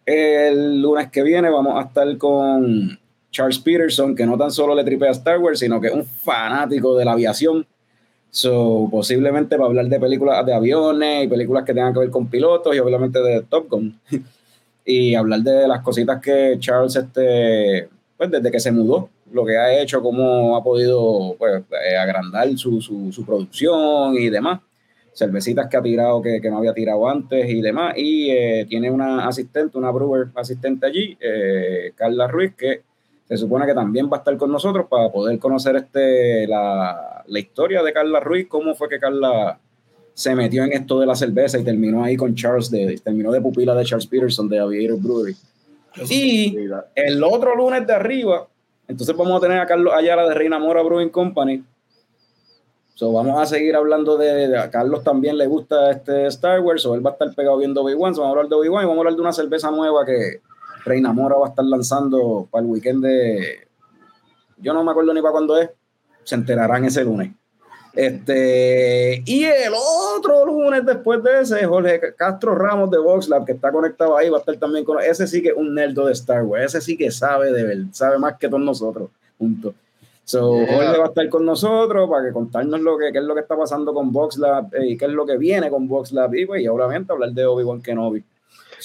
el 0.05 0.81
lunes 0.81 1.09
que 1.09 1.23
viene 1.23 1.49
vamos 1.49 1.81
a 1.81 1.87
estar 1.87 2.17
con 2.17 2.99
Charles 3.35 3.59
Peterson, 3.59 4.15
que 4.15 4.25
no 4.25 4.37
tan 4.37 4.49
solo 4.49 4.73
le 4.73 4.85
tripea 4.85 5.09
a 5.09 5.11
Star 5.11 5.39
Wars, 5.39 5.59
sino 5.59 5.81
que 5.81 5.87
es 5.87 5.93
un 5.93 6.05
fanático 6.05 6.95
de 6.95 7.03
la 7.03 7.11
aviación. 7.11 7.67
So, 8.29 8.87
posiblemente 8.89 9.57
va 9.57 9.65
a 9.65 9.67
hablar 9.67 9.87
de 9.87 9.99
películas 9.99 10.45
de 10.45 10.53
aviones 10.53 11.25
y 11.25 11.27
películas 11.27 11.65
que 11.65 11.73
tengan 11.73 11.91
que 11.91 11.99
ver 11.99 12.09
con 12.11 12.27
pilotos 12.27 12.73
y 12.73 12.79
obviamente 12.79 13.19
de 13.19 13.41
Top 13.41 13.67
Gun. 13.69 13.99
y 14.85 15.15
hablar 15.15 15.41
de 15.41 15.67
las 15.67 15.81
cositas 15.81 16.21
que 16.21 16.55
Charles, 16.59 16.95
este, 16.95 17.89
pues 18.15 18.31
desde 18.31 18.49
que 18.49 18.59
se 18.61 18.71
mudó, 18.71 19.09
lo 19.33 19.45
que 19.45 19.57
ha 19.57 19.81
hecho, 19.81 20.01
cómo 20.01 20.55
ha 20.55 20.63
podido 20.63 21.35
pues, 21.37 21.61
eh, 21.91 21.97
agrandar 21.97 22.57
su, 22.57 22.79
su, 22.79 23.11
su 23.11 23.25
producción 23.25 24.15
y 24.15 24.29
demás. 24.29 24.61
Cervecitas 25.13 25.67
que 25.67 25.75
ha 25.75 25.81
tirado 25.81 26.21
que, 26.21 26.39
que 26.39 26.49
no 26.49 26.59
había 26.59 26.73
tirado 26.73 27.09
antes 27.09 27.49
y 27.49 27.59
demás. 27.59 27.95
Y 27.97 28.31
eh, 28.31 28.65
tiene 28.69 28.89
una 28.89 29.27
asistente, 29.27 29.77
una 29.77 29.91
brewer 29.91 30.27
asistente 30.35 30.85
allí, 30.85 31.17
eh, 31.19 31.91
Carla 31.97 32.29
Ruiz, 32.29 32.55
que 32.55 32.94
se 33.27 33.37
supone 33.37 33.65
que 33.65 33.73
también 33.73 34.07
va 34.11 34.17
a 34.17 34.19
estar 34.19 34.37
con 34.37 34.51
nosotros 34.51 34.85
para 34.89 35.09
poder 35.11 35.39
conocer 35.39 35.75
este, 35.75 36.47
la, 36.47 37.23
la 37.25 37.39
historia 37.39 37.81
de 37.81 37.91
Carla 37.93 38.19
Ruiz, 38.19 38.47
cómo 38.47 38.75
fue 38.75 38.87
que 38.89 38.99
Carla 38.99 39.57
se 40.13 40.33
metió 40.35 40.63
en 40.63 40.71
esto 40.73 40.99
de 40.99 41.05
la 41.05 41.15
cerveza 41.15 41.57
y 41.57 41.63
terminó 41.63 42.03
ahí 42.03 42.15
con 42.15 42.35
Charles, 42.35 42.69
de, 42.71 42.99
terminó 43.03 43.31
de 43.31 43.41
pupila 43.41 43.73
de 43.75 43.83
Charles 43.83 44.07
Peterson 44.07 44.47
de 44.47 44.59
Aviator 44.59 44.97
Brewery. 45.01 45.35
Y 46.09 46.55
el 46.95 47.23
otro 47.23 47.55
lunes 47.55 47.85
de 47.87 47.93
arriba, 47.93 48.47
entonces 48.87 49.15
vamos 49.15 49.37
a 49.37 49.39
tener 49.41 49.59
a 49.59 49.65
Carlos 49.65 49.93
Ayala 49.93 50.27
de 50.27 50.33
Reina 50.35 50.59
Mora 50.59 50.83
Brewing 50.83 51.09
Company. 51.09 51.63
So, 52.93 53.11
vamos 53.11 53.37
a 53.41 53.45
seguir 53.45 53.75
hablando 53.75 54.15
de, 54.17 54.47
de- 54.47 54.57
a 54.57 54.69
Carlos 54.69 55.03
también 55.03 55.37
le 55.37 55.47
gusta 55.47 55.91
este 55.91 56.27
Star 56.27 56.61
Wars, 56.61 56.85
o 56.85 56.95
él 56.95 57.05
va 57.05 57.09
a 57.09 57.13
estar 57.13 57.33
pegado 57.33 57.57
viendo 57.57 57.81
Obi-Wan, 57.81 58.15
so, 58.15 58.21
vamos 58.21 58.35
a 58.35 58.39
hablar 58.39 58.49
de 58.49 58.55
Obi-Wan 58.55 58.83
y 58.83 58.87
vamos 58.87 58.97
a 58.97 59.01
hablar 59.01 59.15
de 59.15 59.21
una 59.21 59.33
cerveza 59.33 59.69
nueva 59.71 60.05
que 60.05 60.39
Reina 60.85 61.11
Mora 61.11 61.35
va 61.35 61.47
a 61.47 61.49
estar 61.49 61.65
lanzando 61.65 62.47
para 62.49 62.63
el 62.63 62.71
weekend 62.71 63.03
de... 63.03 63.67
Yo 64.57 64.73
no 64.73 64.83
me 64.83 64.91
acuerdo 64.91 65.13
ni 65.13 65.21
para 65.21 65.33
cuándo 65.33 65.57
es, 65.57 65.69
se 66.23 66.35
enterarán 66.35 66.85
ese 66.85 67.03
lunes. 67.03 67.31
Este, 67.93 69.23
y 69.25 69.45
el 69.45 69.73
otro 69.73 70.45
lunes 70.45 70.85
después 70.85 71.23
de 71.23 71.41
ese, 71.41 71.65
Jorge 71.65 72.13
Castro 72.17 72.53
Ramos 72.53 72.91
de 72.91 72.97
VoxLab, 72.97 73.45
que 73.45 73.53
está 73.53 73.71
conectado 73.71 74.17
ahí, 74.17 74.29
va 74.29 74.37
a 74.37 74.39
estar 74.41 74.57
también 74.57 74.83
con 74.83 75.01
ese 75.01 75.27
sí 75.27 75.41
que 75.41 75.49
es 75.49 75.55
un 75.55 75.73
nerdo 75.73 76.05
de 76.05 76.11
Star 76.11 76.43
Wars, 76.43 76.65
ese 76.65 76.81
sí 76.81 76.97
que 76.97 77.09
sabe 77.09 77.53
de 77.53 77.63
ver, 77.63 77.77
sabe 77.93 78.17
más 78.19 78.37
que 78.37 78.49
todos 78.49 78.63
nosotros, 78.63 79.09
juntos. 79.37 79.73
So, 80.25 80.57
Yeah. 80.57 80.75
Jorge 80.75 80.97
va 80.97 81.05
a 81.05 81.07
estar 81.07 81.29
con 81.29 81.45
nosotros 81.45 82.09
para 82.09 82.25
que 82.25 82.33
contarnos 82.33 82.81
lo 82.81 82.97
que, 82.97 83.11
qué 83.11 83.19
es 83.19 83.23
lo 83.23 83.35
que 83.35 83.41
está 83.41 83.55
pasando 83.55 83.93
con 83.93 84.11
VoxLab 84.11 84.73
eh, 84.73 84.87
y 84.87 84.97
qué 84.97 85.05
es 85.05 85.11
lo 85.11 85.25
que 85.25 85.37
viene 85.37 85.69
con 85.69 85.87
VoxLab 85.87 86.33
y, 86.33 86.45
pues, 86.47 86.63
y 86.63 86.67
obviamente 86.67 87.13
hablar 87.13 87.31
de 87.31 87.45
Obi-Wan 87.45 87.81
Kenobi. 87.81 88.23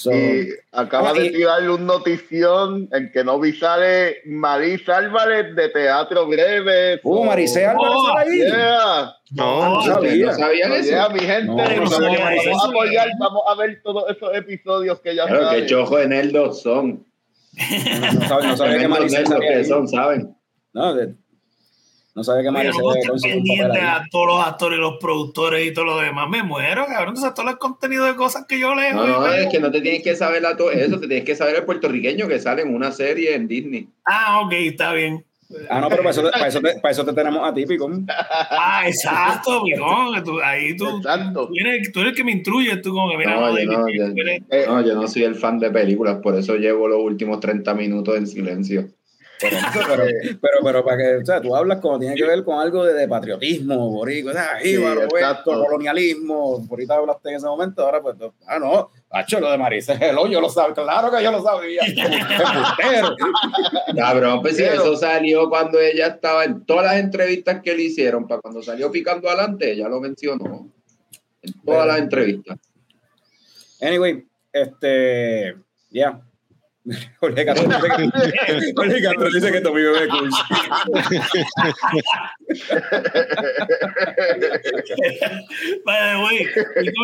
So, 0.03 0.11
Y 0.11 0.49
acaba 0.71 1.09
Ah, 1.11 1.13
de 1.13 1.29
tirarle 1.29 1.69
un 1.69 1.85
notición 1.85 2.89
en 2.91 3.11
que 3.11 3.23
no 3.23 3.39
vi 3.39 3.53
sale 3.53 4.17
Marisa 4.25 4.97
Álvarez 4.97 5.55
de 5.55 5.69
Teatro 5.69 6.25
Breve. 6.27 6.99
uh, 7.03 7.23
Maricé 7.23 7.65
Álvarez 7.67 7.93
Oh, 7.95 8.17
ahí. 8.17 8.37
Yeah. 8.39 9.13
No, 9.31 9.75
no 9.75 9.81
sabía. 9.83 10.25
¿No 10.25 10.33
sabían 10.33 10.71
eso? 10.73 10.89
Yeah, 10.89 11.09
mi 11.09 11.19
gente, 11.19 11.45
No, 11.45 11.55
no 11.57 11.63
vamos, 11.63 11.89
sabía 11.95 12.19
vamos 12.19 12.45
eso. 12.45 12.65
a 12.65 12.69
apoyar, 12.69 13.07
vamos 13.19 13.41
a 13.47 13.55
ver 13.55 13.81
todos 13.83 14.09
esos 14.09 14.35
episodios 14.35 14.99
que 15.01 15.15
ya 15.15 15.25
Claro, 15.27 15.43
saben. 15.45 15.61
que 15.61 15.67
chojo 15.69 15.97
de 15.97 16.07
nerdos 16.07 16.61
son. 16.61 17.05
No 17.53 18.57
sabía, 18.57 18.87
no 18.87 19.07
sabía 19.09 19.39
que 19.39 19.63
son, 19.65 19.87
¿saben? 19.87 20.35
No, 20.73 20.93
de- 20.95 21.13
no 22.13 22.23
sabía 22.23 22.43
que 22.43 22.49
Oye, 22.49 22.69
estar 22.69 22.83
un 22.83 22.93
papel 22.93 23.21
pendiente 23.21 23.79
a 23.79 24.03
todos 24.11 24.27
los 24.27 24.45
actores 24.45 24.77
y 24.77 24.81
los 24.81 24.97
productores 24.99 25.65
y 25.65 25.73
todo 25.73 25.85
lo 25.85 25.97
demás. 25.99 26.29
Me 26.29 26.43
muero, 26.43 26.85
cabrón. 26.85 27.09
Entonces, 27.15 27.33
todo 27.33 27.49
el 27.49 27.57
contenido 27.57 28.05
de 28.05 28.15
cosas 28.15 28.45
que 28.47 28.59
yo 28.59 28.75
leo. 28.75 28.93
No, 28.95 29.27
es 29.33 29.47
que 29.47 29.59
no 29.59 29.71
te 29.71 29.81
tienes 29.81 30.03
que 30.03 30.15
saber 30.15 30.41
la 30.41 30.57
to- 30.57 30.71
eso, 30.71 30.99
te 30.99 31.07
tienes 31.07 31.25
que 31.25 31.35
saber 31.35 31.55
el 31.55 31.63
puertorriqueño 31.63 32.27
que 32.27 32.39
sale 32.39 32.63
en 32.63 32.75
una 32.75 32.91
serie 32.91 33.33
en 33.35 33.47
Disney. 33.47 33.87
Ah, 34.05 34.41
ok, 34.45 34.51
está 34.53 34.93
bien. 34.93 35.23
Ah, 35.69 35.81
no, 35.81 35.89
pero 35.89 36.01
para 36.01 36.11
eso, 36.11 36.23
te, 36.23 36.31
para, 36.31 36.47
eso 36.47 36.61
te, 36.61 36.79
para 36.79 36.91
eso 36.93 37.03
te 37.05 37.11
tenemos 37.11 37.45
a 37.45 37.53
ti, 37.53 37.65
Picón. 37.65 38.05
Ah, 38.07 38.83
exacto, 38.87 39.63
picón. 39.63 40.23
Tú- 40.23 40.39
ahí 40.41 40.77
tú, 40.77 40.97
Exacto. 40.97 41.47
tú, 41.47 41.53
eres, 41.59 41.91
tú 41.91 41.99
eres 41.99 42.11
el 42.11 42.15
que 42.17 42.23
me 42.23 42.31
instruye. 42.31 42.77
Tú 42.77 42.91
como 42.93 43.09
que 43.11 43.17
mira, 43.17 43.35
No, 43.35 43.57
yo 43.57 43.63
yo- 43.65 44.23
Eh, 44.49 44.65
No, 44.67 44.81
yo 44.81 44.95
no 44.95 45.07
soy 45.09 45.23
el 45.23 45.35
fan 45.35 45.59
de 45.59 45.69
películas, 45.69 46.19
por 46.23 46.35
eso 46.37 46.55
llevo 46.55 46.87
los 46.87 46.99
últimos 47.01 47.39
30 47.41 47.73
minutos 47.73 48.15
en 48.17 48.27
silencio. 48.27 48.87
Pero, 49.41 49.57
pero, 49.87 50.03
pero, 50.41 50.57
pero 50.63 50.85
para 50.85 50.97
que, 50.97 51.15
o 51.17 51.25
sea, 51.25 51.41
tú 51.41 51.55
hablas 51.55 51.79
como 51.79 51.97
tiene 51.99 52.15
que 52.15 52.25
ver 52.25 52.43
con 52.43 52.59
algo 52.59 52.85
de, 52.85 52.93
de 52.93 53.07
patriotismo, 53.07 53.89
borico, 53.89 54.29
o 54.29 54.33
sea, 54.33 54.59
jíbaro, 54.61 55.03
exacto. 55.03 55.51
esto, 55.51 55.65
colonialismo, 55.65 56.65
ahorita 56.69 56.95
hablaste 56.95 57.29
en 57.29 57.35
ese 57.35 57.45
momento, 57.47 57.83
ahora 57.83 58.01
pues, 58.01 58.15
ah, 58.47 58.59
no, 58.59 58.91
Hacho, 59.13 59.41
lo 59.41 59.51
de 59.51 59.57
Marisa 59.57 59.93
Hello, 59.93 60.25
yo 60.27 60.39
lo 60.39 60.49
sabía, 60.49 60.73
claro 60.73 61.11
que 61.11 61.21
yo 61.21 61.31
lo 61.31 61.43
sabía. 61.43 61.81
Cabrón, 63.95 64.41
pues 64.41 64.55
sí, 64.55 64.63
Pero- 64.63 64.81
eso 64.83 64.95
salió 64.95 65.49
cuando 65.49 65.79
ella 65.79 66.07
estaba 66.07 66.45
en 66.45 66.65
todas 66.65 66.85
las 66.85 66.95
entrevistas 66.95 67.61
que 67.61 67.75
le 67.75 67.83
hicieron, 67.83 68.27
para 68.27 68.41
cuando 68.41 68.63
salió 68.63 68.91
picando 68.91 69.27
adelante, 69.27 69.71
ella 69.73 69.89
lo 69.89 69.99
mencionó. 69.99 70.69
En 71.41 71.53
todas 71.53 71.61
Pero- 71.65 71.85
las 71.85 71.97
entrevistas. 71.99 72.57
Anyway, 73.81 74.23
este, 74.53 75.55
ya. 75.89 76.21
Jorge 77.19 77.45
Castro 77.45 77.67
dice 77.69 78.73
Jorge 78.75 79.01
Castro 79.03 79.29
dice 79.31 79.51
que 79.51 79.61
Tommy 79.61 79.81
bebe 79.83 80.07
cool. 80.07 80.29
Vale, 85.85 86.21
güey. 86.21 86.45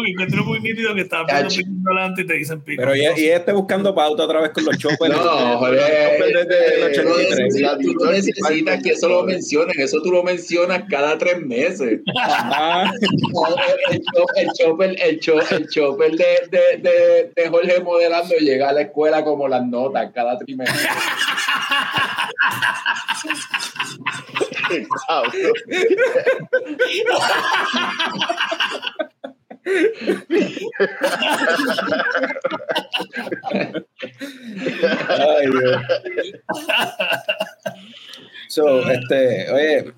Me 0.03 0.09
encuentro 0.11 0.43
muy 0.45 0.59
nítido 0.59 0.93
que 0.95 1.01
estás 1.01 1.25
viendo 1.27 1.43
Cacho. 1.43 1.57
pico 1.61 1.89
adelante 1.91 2.21
y 2.21 2.25
te 2.27 2.33
dicen 2.33 2.61
pico. 2.61 2.81
Pero 2.81 2.95
y, 2.95 3.01
y 3.21 3.25
este 3.29 3.51
buscando 3.51 3.93
pauta 3.93 4.23
otra 4.23 4.41
vez 4.41 4.51
con 4.51 4.65
los 4.65 4.77
choppers. 4.77 5.15
No, 5.15 5.57
Jorge, 5.59 5.75
desde 5.77 6.85
el 6.85 6.93
tú 6.95 7.03
no 7.03 7.13
83. 7.15 7.39
necesitas- 7.39 7.77
tú 7.79 7.93
no 7.93 8.11
necesitas 8.11 8.83
que 8.83 8.89
eso 8.91 9.09
lo 9.09 9.23
mencionen, 9.23 9.79
eso 9.79 10.01
tú 10.01 10.11
lo 10.11 10.23
mencionas 10.23 10.83
cada 10.89 11.17
tres 11.17 11.39
meses. 11.45 11.99
El, 13.91 14.01
cho- 14.01 14.25
el 14.35 14.49
chopper, 14.53 14.95
el 15.01 15.19
el 15.51 15.67
chopper 15.69 16.11
de, 16.11 16.25
de, 16.49 16.77
de, 16.81 17.31
de 17.35 17.49
Jorge 17.49 17.79
modelando 17.81 18.35
llega 18.37 18.69
a 18.69 18.73
la 18.73 18.81
escuela 18.81 19.23
como 19.23 19.47
las 19.47 19.65
notas 19.67 20.11
cada 20.13 20.37
trimestre. 20.37 20.87
Ay, 35.09 35.47
Dios. 35.51 35.81
So, 38.49 38.89
este, 38.89 39.51
oye, 39.51 39.93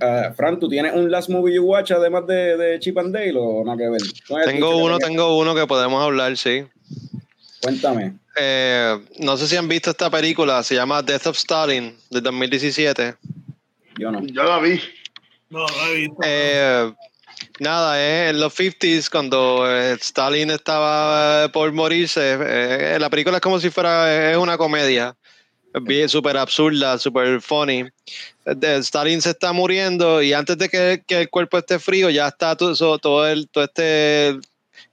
ah, 0.00 0.32
Fran, 0.36 0.58
¿tú 0.58 0.68
tienes 0.68 0.94
un 0.94 1.10
last 1.10 1.30
movie 1.30 1.54
you 1.54 1.64
watch 1.64 1.90
además 1.90 2.26
de, 2.26 2.56
de 2.56 2.78
Chip 2.78 2.98
and 2.98 3.14
Dale 3.14 3.34
o 3.36 3.64
nada 3.64 3.78
que 3.78 3.88
ver? 3.88 4.00
¿Cuál 4.28 4.42
es 4.42 4.48
el 4.48 4.54
Tengo 4.54 4.76
uno, 4.76 4.98
tengo 4.98 5.38
uno 5.38 5.54
que 5.54 5.66
podemos 5.66 6.02
hablar, 6.02 6.36
sí. 6.36 6.64
Cuéntame. 7.64 8.14
Eh, 8.36 8.98
no 9.20 9.36
sé 9.36 9.48
si 9.48 9.56
han 9.56 9.68
visto 9.68 9.90
esta 9.90 10.10
película, 10.10 10.62
se 10.62 10.74
llama 10.74 11.02
Death 11.02 11.28
of 11.28 11.36
Stalin, 11.38 11.96
de 12.10 12.20
2017. 12.20 13.16
Yo 13.98 14.10
no. 14.10 14.20
Yo 14.26 14.44
la 14.44 14.58
vi. 14.58 14.80
No, 15.48 15.60
no 15.60 15.86
he 15.86 15.94
visto. 15.94 16.16
Eh, 16.22 16.92
nada, 17.60 18.02
es 18.02 18.30
en 18.30 18.40
los 18.40 18.54
50s, 18.54 19.08
cuando 19.08 19.64
eh, 19.66 19.92
Stalin 20.00 20.50
estaba 20.50 21.44
eh, 21.44 21.48
por 21.48 21.72
morirse. 21.72 22.36
eh, 22.38 22.98
la 23.00 23.08
película 23.08 23.38
es 23.38 23.42
como 23.42 23.58
si 23.58 23.70
fuera 23.70 24.30
es 24.32 24.36
una 24.36 24.58
comedia. 24.58 25.16
Súper 26.06 26.36
absurda, 26.36 26.98
súper 26.98 27.40
funny. 27.40 27.84
Eh, 28.44 28.78
Stalin 28.78 29.20
se 29.22 29.30
está 29.30 29.52
muriendo 29.52 30.22
y 30.22 30.32
antes 30.32 30.56
de 30.58 30.68
que, 30.68 31.02
que 31.06 31.22
el 31.22 31.30
cuerpo 31.30 31.58
esté 31.58 31.78
frío, 31.78 32.10
ya 32.10 32.28
está 32.28 32.56
todo, 32.56 32.98
todo, 32.98 33.26
el, 33.26 33.48
todo 33.48 33.64
este 33.64 34.38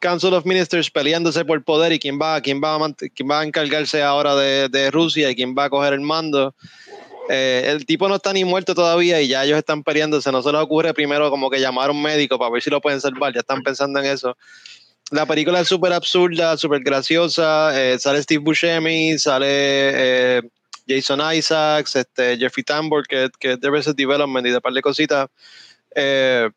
Council 0.01 0.33
of 0.33 0.45
Ministers 0.45 0.89
peleándose 0.89 1.45
por 1.45 1.63
poder 1.63 1.93
y 1.93 1.99
quién 1.99 2.19
va, 2.19 2.41
quién 2.41 2.59
va, 2.61 2.75
a, 2.75 3.43
encargarse 3.43 4.01
ahora 4.01 4.35
de, 4.35 4.91
Rusia 4.91 5.29
y 5.29 5.35
quién 5.35 5.55
va 5.57 5.65
a 5.65 5.69
coger 5.69 5.93
el 5.93 6.01
mando. 6.01 6.53
Eh, 7.29 7.63
el 7.67 7.85
tipo 7.85 8.09
no 8.09 8.15
está 8.15 8.33
ni 8.33 8.43
muerto 8.43 8.75
todavía 8.75 9.21
y 9.21 9.29
ya 9.29 9.45
ellos 9.45 9.57
están 9.57 9.83
peleándose. 9.83 10.31
No 10.31 10.41
se 10.41 10.51
les 10.51 10.59
ocurre 10.59 10.93
primero 10.93 11.29
como 11.29 11.49
que 11.49 11.59
llamar 11.59 11.89
a 11.89 11.93
un 11.93 12.01
médico 12.01 12.37
para 12.37 12.51
ver 12.51 12.61
si 12.61 12.69
lo 12.69 12.81
pueden 12.81 12.99
salvar. 12.99 13.33
Ya 13.33 13.39
están 13.39 13.63
pensando 13.63 13.99
en 13.99 14.07
eso. 14.07 14.35
La 15.11 15.25
película 15.25 15.61
es 15.61 15.67
súper 15.67 15.93
absurda, 15.93 16.57
súper 16.57 16.81
graciosa. 16.81 17.71
eh, 17.79 17.99
sale 17.99 18.23
Steve 18.23 18.43
Buscemi, 18.43 19.17
sale 19.19 19.47
eh, 19.49 20.41
Jason 20.87 21.21
Isaacs, 21.33 21.95
este, 21.95 22.37
Jeffrey 22.37 22.63
Tambor, 22.63 23.05
que, 23.07 23.29
que 23.39 23.53
es 23.53 23.59
de 23.59 23.93
Development 23.93 24.47
y 24.47 24.51
de 24.51 24.61
par 24.61 24.73
de 24.73 24.81
cositas. 24.81 25.27
Eh, 25.95 26.49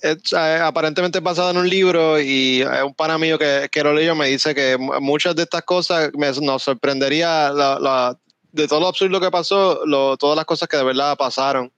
es, 0.00 0.32
eh, 0.32 0.58
aparentemente 0.62 1.18
es 1.18 1.24
basado 1.24 1.50
en 1.50 1.56
un 1.58 1.68
libro 1.68 2.20
y 2.20 2.62
eh, 2.62 2.82
un 2.82 2.94
pana 2.94 3.18
mío 3.18 3.38
que, 3.38 3.68
que 3.70 3.82
lo 3.82 3.92
leyó 3.94 4.14
me 4.14 4.28
dice 4.28 4.54
que 4.54 4.76
mu- 4.76 5.00
muchas 5.00 5.34
de 5.36 5.42
estas 5.42 5.62
cosas 5.62 6.10
me, 6.14 6.30
nos 6.40 6.62
sorprendería 6.62 7.50
la, 7.50 7.78
la- 7.78 8.18
de 8.52 8.66
todo 8.66 8.80
lo 8.80 8.88
absurdo 8.88 9.20
que 9.20 9.30
pasó, 9.30 9.84
lo- 9.86 10.16
todas 10.16 10.36
las 10.36 10.44
cosas 10.46 10.68
que 10.68 10.76
de 10.76 10.84
verdad 10.84 11.16
pasaron 11.16 11.70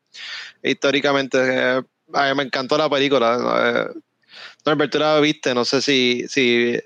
históricamente. 0.63 1.39
Eh, 1.41 1.83
a 2.15 2.29
mí 2.29 2.35
me 2.37 2.43
encantó 2.45 2.77
la 2.79 2.89
película. 2.89 3.91
Eh, 3.95 4.01
Norbert, 4.65 4.93
tú 4.93 4.99
la 4.99 5.19
viste, 5.21 5.55
no 5.55 5.65
sé 5.65 5.81
si, 5.81 6.27
si 6.29 6.79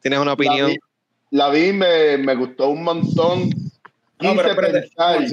tienes 0.00 0.18
una 0.20 0.30
La 0.30 0.34
opinión. 0.34 0.70
vi, 0.70 0.78
la 1.30 1.50
vi, 1.50 1.72
me, 1.72 2.18
me 2.18 2.34
gustó 2.34 2.68
un 2.68 2.82
montón. 2.84 3.50
No, 4.20 4.32
Quise, 4.32 4.54
pero 4.54 4.72
pensar, 4.72 5.26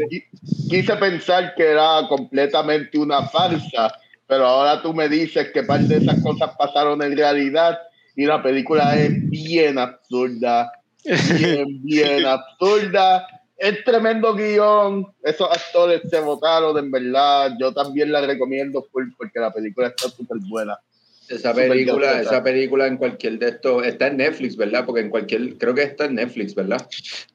quise 0.69 0.95
pensar 0.97 1.55
que 1.55 1.63
era 1.71 2.07
completamente 2.07 2.97
una 2.99 3.23
farsa, 3.23 3.93
pero 4.27 4.45
ahora 4.45 4.81
tú 4.81 4.93
me 4.93 5.07
dices 5.07 5.51
que 5.51 5.63
parte 5.63 5.87
de 5.87 5.97
esas 5.97 6.21
cosas 6.21 6.51
pasaron 6.57 7.01
en 7.03 7.15
realidad 7.15 7.77
y 8.15 8.25
la 8.25 8.41
película 8.41 8.95
es 8.95 9.29
bien 9.29 9.77
absurda, 9.77 10.71
bien, 11.03 11.65
bien 11.83 12.25
absurda. 12.25 13.27
Es 13.57 13.83
tremendo 13.85 14.33
guion, 14.33 15.07
esos 15.23 15.49
actores 15.49 16.01
se 16.09 16.19
votaron 16.19 16.77
en 16.77 16.91
verdad, 16.91 17.53
yo 17.59 17.73
también 17.73 18.11
la 18.11 18.21
recomiendo 18.21 18.85
full 18.91 19.05
porque 19.17 19.39
la 19.39 19.51
película 19.51 19.87
está 19.87 20.09
súper 20.09 20.37
buena. 20.49 20.77
Esa 21.27 21.53
película, 21.53 22.21
esa 22.21 22.43
película 22.43 22.87
en 22.87 22.97
cualquier 22.97 23.39
de 23.39 23.49
estos, 23.49 23.85
está 23.85 24.07
en 24.07 24.17
Netflix, 24.17 24.55
¿verdad? 24.55 24.85
Porque 24.85 25.01
en 25.01 25.09
cualquier, 25.09 25.57
creo 25.57 25.73
que 25.73 25.83
está 25.83 26.05
en 26.05 26.15
Netflix, 26.15 26.53
¿verdad? 26.53 26.87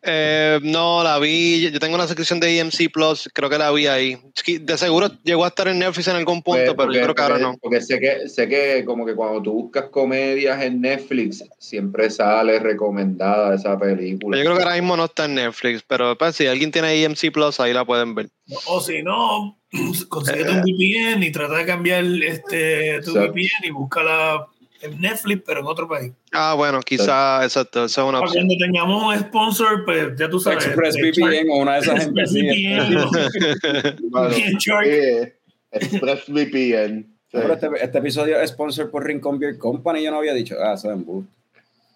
Eh, 0.02 0.58
no, 0.62 1.02
la 1.02 1.18
vi. 1.18 1.70
Yo 1.70 1.80
tengo 1.80 1.96
una 1.96 2.06
suscripción 2.06 2.40
de 2.40 2.58
EMC 2.58 2.90
Plus, 2.92 3.28
creo 3.34 3.50
que 3.50 3.58
la 3.58 3.70
vi 3.72 3.86
ahí. 3.86 4.18
De 4.60 4.78
seguro 4.78 5.10
llegó 5.24 5.44
a 5.44 5.48
estar 5.48 5.68
en 5.68 5.78
Netflix 5.80 6.08
en 6.08 6.16
algún 6.16 6.42
punto, 6.42 6.76
Pues, 6.76 6.88
pero 6.88 6.92
yo 6.92 7.02
creo 7.02 7.14
que 7.14 7.22
ahora 7.22 7.34
porque- 7.34 7.44
no. 7.46 7.58
Porque 7.60 7.80
sé 7.80 7.98
que, 8.00 8.28
sé 8.28 8.48
que 8.48 8.84
como 8.84 9.04
que 9.04 9.14
cuando 9.14 9.42
tú 9.42 9.52
buscas 9.52 9.86
comedias 9.86 10.62
en 10.62 10.80
Netflix, 10.80 11.44
siempre 11.58 12.10
sale 12.10 12.58
recomendada 12.58 13.54
esa 13.54 13.78
película. 13.78 14.36
Yo 14.38 14.44
creo 14.44 14.56
que 14.56 14.62
ahora 14.62 14.76
mismo 14.76 14.96
no 14.96 15.06
está 15.06 15.24
en 15.24 15.34
Netflix, 15.34 15.82
pero 15.86 16.16
pues, 16.16 16.36
si 16.36 16.46
alguien 16.46 16.70
tiene 16.70 16.94
EMC 17.02 17.30
Plus, 17.32 17.60
ahí 17.60 17.72
la 17.72 17.84
pueden 17.84 18.14
ver. 18.14 18.28
O 18.66 18.80
si 18.80 19.02
no, 19.02 19.58
consíguete 20.08 20.50
un 20.50 20.62
VPN 20.62 21.22
y 21.22 21.30
trata 21.32 21.56
de 21.56 21.66
cambiar 21.66 22.04
este, 22.04 23.00
tu 23.02 23.10
Exacto. 23.10 23.32
VPN 23.32 23.64
y 23.64 23.70
búscala 23.70 24.46
en 24.82 25.00
Netflix, 25.00 25.42
pero 25.46 25.60
en 25.60 25.66
otro 25.66 25.88
país. 25.88 26.12
Ah, 26.32 26.54
bueno, 26.54 26.80
quizá, 26.80 27.44
exacto, 27.44 27.84
esa 27.84 28.02
es 28.02 28.08
una 28.08 28.20
opción. 28.20 28.46
cuando 28.46 28.64
tengamos 28.64 29.04
un 29.04 29.18
sponsor, 29.20 29.84
pues 29.84 30.16
ya 30.16 30.28
tú 30.28 30.40
sabes. 30.40 30.66
ExpressVPN 30.66 31.50
o 31.50 31.56
una 31.56 31.74
de 31.74 31.80
esas 31.80 32.06
eh, 34.84 35.36
ExpressVPN. 35.72 37.02
sí. 37.02 37.06
Pero 37.32 37.52
este, 37.52 37.68
este 37.80 37.98
episodio 37.98 38.40
es 38.40 38.50
sponsor 38.50 38.90
por 38.90 39.06
Rincon 39.06 39.38
Beer 39.38 39.56
Company, 39.58 40.02
yo 40.02 40.10
no 40.10 40.16
había 40.18 40.34
dicho. 40.34 40.56
Ah, 40.60 40.74
eso 40.74 40.92
es. 40.92 40.98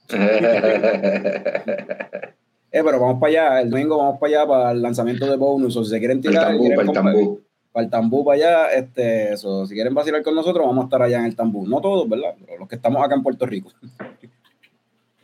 Eh, 2.75 2.83
pero 2.85 2.99
vamos 2.99 3.20
para 3.20 3.31
allá, 3.31 3.61
el 3.61 3.70
domingo 3.70 3.97
vamos 3.97 4.18
para 4.18 4.31
allá 4.37 4.49
para 4.49 4.70
el 4.72 4.83
lanzamiento 4.83 5.31
de 5.31 5.37
bonus. 5.37 5.77
O 5.77 5.85
si 5.85 5.91
se 5.91 6.01
quieren 6.01 6.16
el 6.16 6.22
tirar, 6.22 6.49
tambú, 6.49 6.66
quieren 6.66 6.81
el 6.81 6.93
tambú. 6.93 7.41
para 7.70 7.85
el 7.85 7.91
tambú 7.91 8.25
para 8.25 8.35
allá, 8.37 8.72
este, 8.75 9.33
eso, 9.33 9.64
si 9.64 9.75
quieren 9.75 9.95
vacilar 9.95 10.25
con 10.25 10.35
nosotros, 10.35 10.66
vamos 10.66 10.83
a 10.83 10.87
estar 10.87 11.01
allá 11.01 11.20
en 11.20 11.27
el 11.27 11.37
tambú. 11.37 11.68
No 11.68 11.81
todos, 11.81 12.09
¿verdad? 12.09 12.35
Pero 12.45 12.59
los 12.59 12.68
que 12.68 12.75
estamos 12.75 13.01
acá 13.05 13.14
en 13.14 13.22
Puerto 13.22 13.47
Rico. 13.47 13.70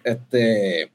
Este, 0.03 0.91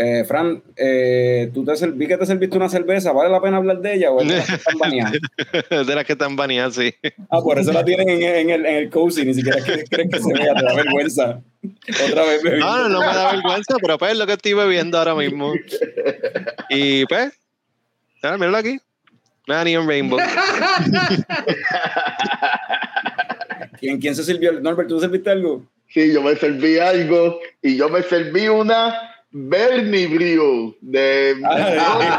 eh, 0.00 0.24
Fran, 0.24 0.62
eh, 0.76 1.50
tú 1.52 1.64
te 1.64 1.74
vi 1.88 2.06
que 2.06 2.16
te 2.16 2.24
serviste 2.24 2.56
una 2.56 2.68
cerveza, 2.68 3.10
¿vale 3.10 3.30
la 3.30 3.42
pena 3.42 3.56
hablar 3.56 3.80
de 3.80 3.94
ella 3.94 4.12
o 4.12 4.20
es 4.20 4.28
de 4.28 4.36
las 4.36 4.46
que 4.46 4.54
están 4.54 4.78
baneadas? 4.78 5.12
de 5.88 5.94
las 5.96 6.04
que 6.04 6.12
están 6.12 6.36
baneadas, 6.36 6.76
sí. 6.76 6.94
Ah, 7.28 7.40
por 7.42 7.58
eso 7.58 7.72
la 7.72 7.84
tienen 7.84 8.08
en, 8.08 8.22
en 8.22 8.50
el, 8.50 8.64
en 8.64 8.76
el 8.76 8.90
cozy, 8.90 9.24
ni 9.24 9.34
siquiera 9.34 9.58
creen 9.90 10.08
que 10.08 10.20
se 10.20 10.32
vea, 10.32 10.54
te 10.54 10.64
da 10.64 10.74
vergüenza. 10.74 11.40
Otra 12.06 12.22
vez 12.26 12.44
bebiendo. 12.44 12.64
No, 12.64 12.88
no, 12.88 12.88
no 12.90 13.00
me 13.00 13.06
da 13.06 13.32
vergüenza, 13.32 13.74
pero 13.82 13.98
pues 13.98 14.12
es 14.12 14.18
lo 14.18 14.26
que 14.28 14.34
estoy 14.34 14.52
bebiendo 14.52 14.98
ahora 14.98 15.16
mismo. 15.16 15.52
Y 16.70 17.04
pues, 17.06 17.32
míralo 18.22 18.56
aquí. 18.56 18.78
Nada, 19.48 19.64
ni 19.64 19.76
un 19.76 19.88
rainbow. 19.88 20.20
¿Quién, 23.80 23.98
¿Quién 23.98 24.14
se 24.14 24.22
sirvió? 24.22 24.52
Norbert, 24.60 24.88
¿tú 24.88 24.96
te 24.96 25.06
serviste 25.06 25.30
algo? 25.30 25.66
Sí, 25.88 26.12
yo 26.12 26.22
me 26.22 26.36
serví 26.36 26.78
algo 26.78 27.40
y 27.62 27.76
yo 27.76 27.88
me 27.88 28.02
serví 28.02 28.46
una 28.46 29.07
Bernie 29.30 30.06
Brew 30.06 30.76
de 30.80 31.36
Ah, 31.44 32.18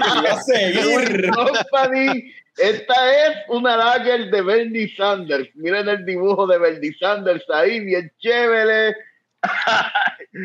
iba 0.00 0.32
a 0.32 0.42
seguir. 0.42 1.30
Company. 1.30 2.32
Esta 2.56 3.26
es 3.26 3.36
una 3.48 3.76
lager 3.76 4.30
de 4.30 4.42
Bernie 4.42 4.92
Sanders. 4.96 5.48
Miren 5.54 5.88
el 5.88 6.04
dibujo 6.04 6.46
de 6.46 6.58
Bernie 6.58 6.92
Sanders 6.98 7.44
ahí, 7.50 7.80
bien 7.80 8.12
chévere. 8.18 8.96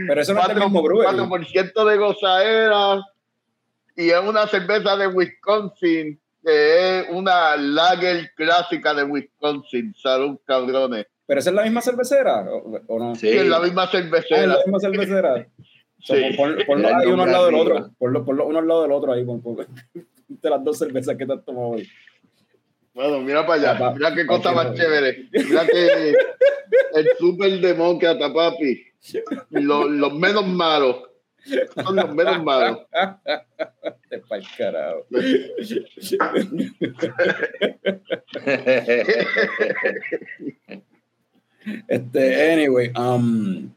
Pero 0.08 0.22
eso 0.22 0.34
no 0.34 0.42
es 0.42 0.48
del 0.50 0.58
mismo 0.60 0.82
brewer. 0.84 1.08
4% 1.08 1.86
de 1.90 1.98
gozaera. 1.98 3.02
Y 3.96 4.10
es 4.10 4.20
una 4.20 4.48
cerveza 4.48 4.96
de 4.96 5.08
Wisconsin, 5.08 6.20
que 6.44 7.00
es 7.00 7.06
una 7.10 7.56
lager 7.58 8.32
clásica 8.36 8.94
de 8.94 9.04
Wisconsin. 9.04 9.94
Salud, 9.96 10.38
cabrones. 10.46 11.06
¿Pero 11.26 11.40
esa 11.40 11.50
es 11.52 11.56
la 11.56 11.64
misma 11.64 11.82
cervecera 11.82 12.42
o, 12.52 12.80
o 12.88 13.00
no? 13.00 13.16
Sí, 13.16 13.30
es 13.30 13.46
la 13.48 13.60
misma 13.60 13.84
Ah, 13.84 13.86
es 13.86 13.92
cervecera. 13.92 14.46
la 14.48 14.58
misma 14.66 14.80
cervecera. 14.80 15.48
So, 16.04 16.16
Sí. 16.16 16.22
pon- 16.36 16.58
ponlo 16.68 16.88
ahí 16.96 17.08
uno 17.08 17.24
al 17.24 17.32
lado 17.32 17.46
del 17.48 17.56
otro. 17.56 17.92
Ponlo, 17.98 18.26
ponlo 18.26 18.46
uno 18.48 18.60
al 18.60 18.68
lado 18.68 18.82
del 18.84 18.92
otro 18.92 19.14
ahí. 19.14 19.24
Pon, 19.24 19.42
de 20.28 20.50
las 20.50 20.64
dos 20.64 20.78
cervezas 20.78 21.16
que 21.18 21.26
te 21.26 21.34
has 21.34 21.44
tomado 21.46 21.68
hoy. 21.70 21.88
Bueno, 22.94 23.22
mira 23.22 23.46
para 23.46 23.60
allá, 23.72 23.80
Papá, 23.80 23.96
mira 23.96 24.14
qué 24.14 24.26
cosa 24.28 24.52
más 24.52 24.74
chévere. 24.76 25.28
Mira 25.32 25.66
que 25.66 26.10
el 26.96 27.08
superdemócrata, 27.18 28.32
papi. 28.32 28.84
Los, 29.50 29.90
los 29.90 30.14
menos 30.14 30.46
malos. 30.48 30.98
Son 31.84 31.96
los 31.96 32.14
menos 32.14 32.44
malos. 32.44 32.80
Te 34.10 34.20
pa'l 34.20 34.44
carajo. 34.58 35.06
Este, 41.88 42.52
anyway, 42.54 42.92
um, 42.98 43.72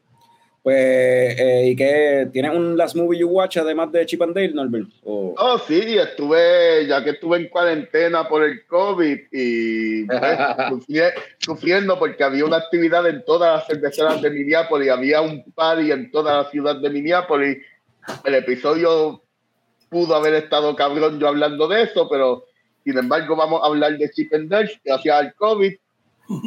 pues, 0.67 1.39
eh, 1.39 1.62
¿y 1.69 1.77
qué? 1.77 2.29
¿Tienes 2.33 2.53
un 2.53 2.77
Last 2.77 2.97
Movie 2.97 3.21
You 3.21 3.29
Watch 3.29 3.57
además 3.57 3.93
de 3.93 4.05
Chip 4.05 4.21
and 4.23 4.35
Dale, 4.35 4.49
Norbert? 4.53 4.89
O- 5.05 5.33
Oh, 5.39 5.59
sí, 5.61 5.97
estuve, 5.97 6.85
ya 6.89 7.05
que 7.05 7.11
estuve 7.11 7.37
en 7.37 7.49
cuarentena 7.49 8.27
por 8.29 8.43
el 8.43 8.67
COVID 8.67 9.17
y 9.31 10.05
pues, 10.07 10.21
sufri- 10.73 11.12
sufriendo 11.39 11.97
porque 12.01 12.25
había 12.25 12.45
una 12.45 12.57
actividad 12.57 13.09
en 13.09 13.25
todas 13.25 13.59
las 13.59 13.67
cerveceras 13.69 14.21
de 14.21 14.29
Minneapolis, 14.29 14.91
había 14.91 15.21
un 15.21 15.45
party 15.53 15.93
en 15.93 16.11
toda 16.11 16.43
la 16.43 16.51
ciudad 16.51 16.75
de 16.81 16.91
Minneapolis. 16.91 17.59
El 18.25 18.35
episodio 18.35 19.23
pudo 19.89 20.17
haber 20.17 20.35
estado 20.35 20.75
cabrón 20.75 21.21
yo 21.21 21.29
hablando 21.29 21.69
de 21.69 21.83
eso, 21.83 22.09
pero 22.11 22.45
sin 22.83 22.99
embargo 22.99 23.37
vamos 23.37 23.62
a 23.62 23.67
hablar 23.67 23.97
de 23.97 24.11
Chip 24.11 24.35
and 24.35 24.49
Dale 24.51 24.81
gracias 24.85 25.14
al 25.17 25.33
COVID. 25.37 25.73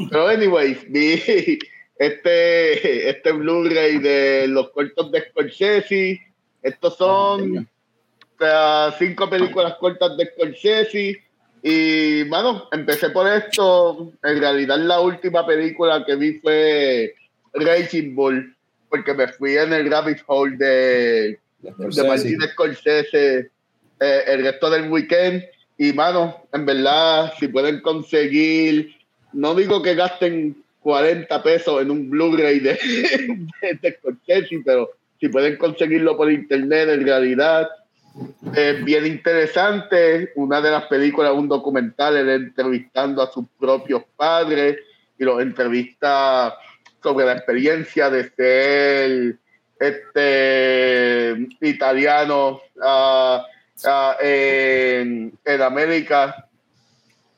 Pero 0.10 0.28
anyways, 0.28 0.78
vi 0.92 1.58
este, 2.00 3.10
este 3.10 3.32
Blu-ray 3.32 4.00
de 4.00 4.48
los 4.48 4.72
cortos 4.72 5.12
de 5.12 5.22
Scorsese. 5.30 6.22
Estos 6.64 6.98
son 6.98 7.58
o 7.58 8.38
sea, 8.40 8.96
cinco 8.98 9.30
películas 9.30 9.76
cortas 9.76 10.18
de 10.18 10.26
Scorsese. 10.26 11.24
Y, 11.62 12.24
bueno, 12.24 12.70
empecé 12.72 13.10
por 13.10 13.28
esto. 13.28 14.14
En 14.24 14.40
realidad, 14.40 14.78
la 14.78 15.02
última 15.02 15.46
película 15.46 16.06
que 16.06 16.16
vi 16.16 16.40
fue 16.40 17.14
Racing 17.54 18.16
Bull, 18.16 18.56
porque 18.90 19.14
me 19.14 19.28
fui 19.28 19.58
en 19.58 19.74
el 19.74 19.92
rabbit 19.92 20.20
hole 20.28 20.56
de, 20.56 21.40
de. 21.60 22.04
Martin 22.08 22.42
Scorsese 22.42 23.52
eh, 24.00 24.24
el 24.28 24.44
resto 24.44 24.70
del 24.70 24.90
weekend. 24.90 25.44
Y, 25.78 25.92
mano, 25.92 26.46
en 26.54 26.66
verdad, 26.66 27.34
si 27.40 27.50
pueden 27.50 27.82
conseguir, 27.82 28.96
no 29.34 29.54
digo 29.54 29.82
que 29.82 29.96
gasten 29.96 30.64
40 30.82 31.44
pesos 31.44 31.82
en 31.82 31.92
un 31.92 32.10
Blu-ray 32.10 32.60
de, 32.60 32.74
de, 33.62 33.80
de 33.82 34.62
pero 34.66 34.90
si 35.20 35.28
pueden 35.28 35.58
conseguirlo 35.58 36.16
por 36.16 36.32
internet, 36.32 36.90
en 36.90 37.06
realidad 37.06 37.70
es 38.56 38.84
bien 38.84 39.06
interesante. 39.06 40.32
Una 40.36 40.62
de 40.62 40.72
las 40.72 40.86
películas, 40.86 41.34
un 41.34 41.48
documental, 41.48 42.18
él 42.18 42.30
entrevistando 42.30 43.22
a 43.22 43.32
sus 43.32 43.46
propios 43.60 44.04
padres 44.16 44.78
y 45.18 45.24
los 45.24 45.42
entrevista 45.42 46.58
sobre 47.04 47.26
la 47.26 47.34
experiencia 47.34 48.10
de 48.10 48.30
ser 48.30 49.36
este 49.80 51.48
italiano, 51.62 52.62
ah, 52.82 53.46
en, 54.22 55.34
en 55.46 55.62
América. 55.62 56.48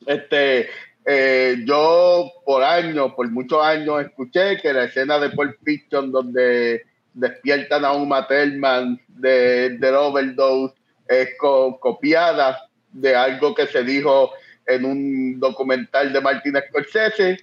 Este, 0.06 0.68
eh, 1.04 1.56
yo 1.66 2.30
por 2.44 2.62
años, 2.62 3.12
por 3.14 3.30
muchos 3.30 3.62
años, 3.64 4.02
escuché 4.02 4.58
que 4.60 4.72
la 4.72 4.84
escena 4.84 5.18
de 5.18 5.30
Pulp 5.30 5.56
Fiction 5.64 6.12
donde 6.12 6.82
despiertan 7.14 7.84
a 7.84 7.92
un 7.92 8.08
Thurman 8.28 9.00
de, 9.08 9.70
de 9.78 9.90
overdose 9.90 10.74
es 11.08 11.30
co- 11.38 11.78
copiada 11.80 12.58
de 12.92 13.14
algo 13.14 13.54
que 13.54 13.66
se 13.66 13.82
dijo 13.82 14.30
en 14.66 14.84
un 14.84 15.40
documental 15.40 16.12
de 16.12 16.20
Martin 16.20 16.54
Scorsese. 16.68 17.38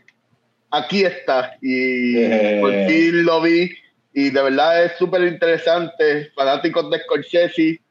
Aquí 0.72 1.03
está 1.03 1.57
y 1.62 2.16
Eh. 2.18 2.57
por 2.62 2.72
fin 2.88 3.26
lo 3.26 3.41
vi 3.41 3.72
y 4.14 4.30
de 4.30 4.41
verdad 4.41 4.86
es 4.86 4.93
súper 4.97 5.24
interesante. 5.24 6.32
Fanáticos 6.36 6.89
de 6.89 6.99
Scorsese, 6.99 7.82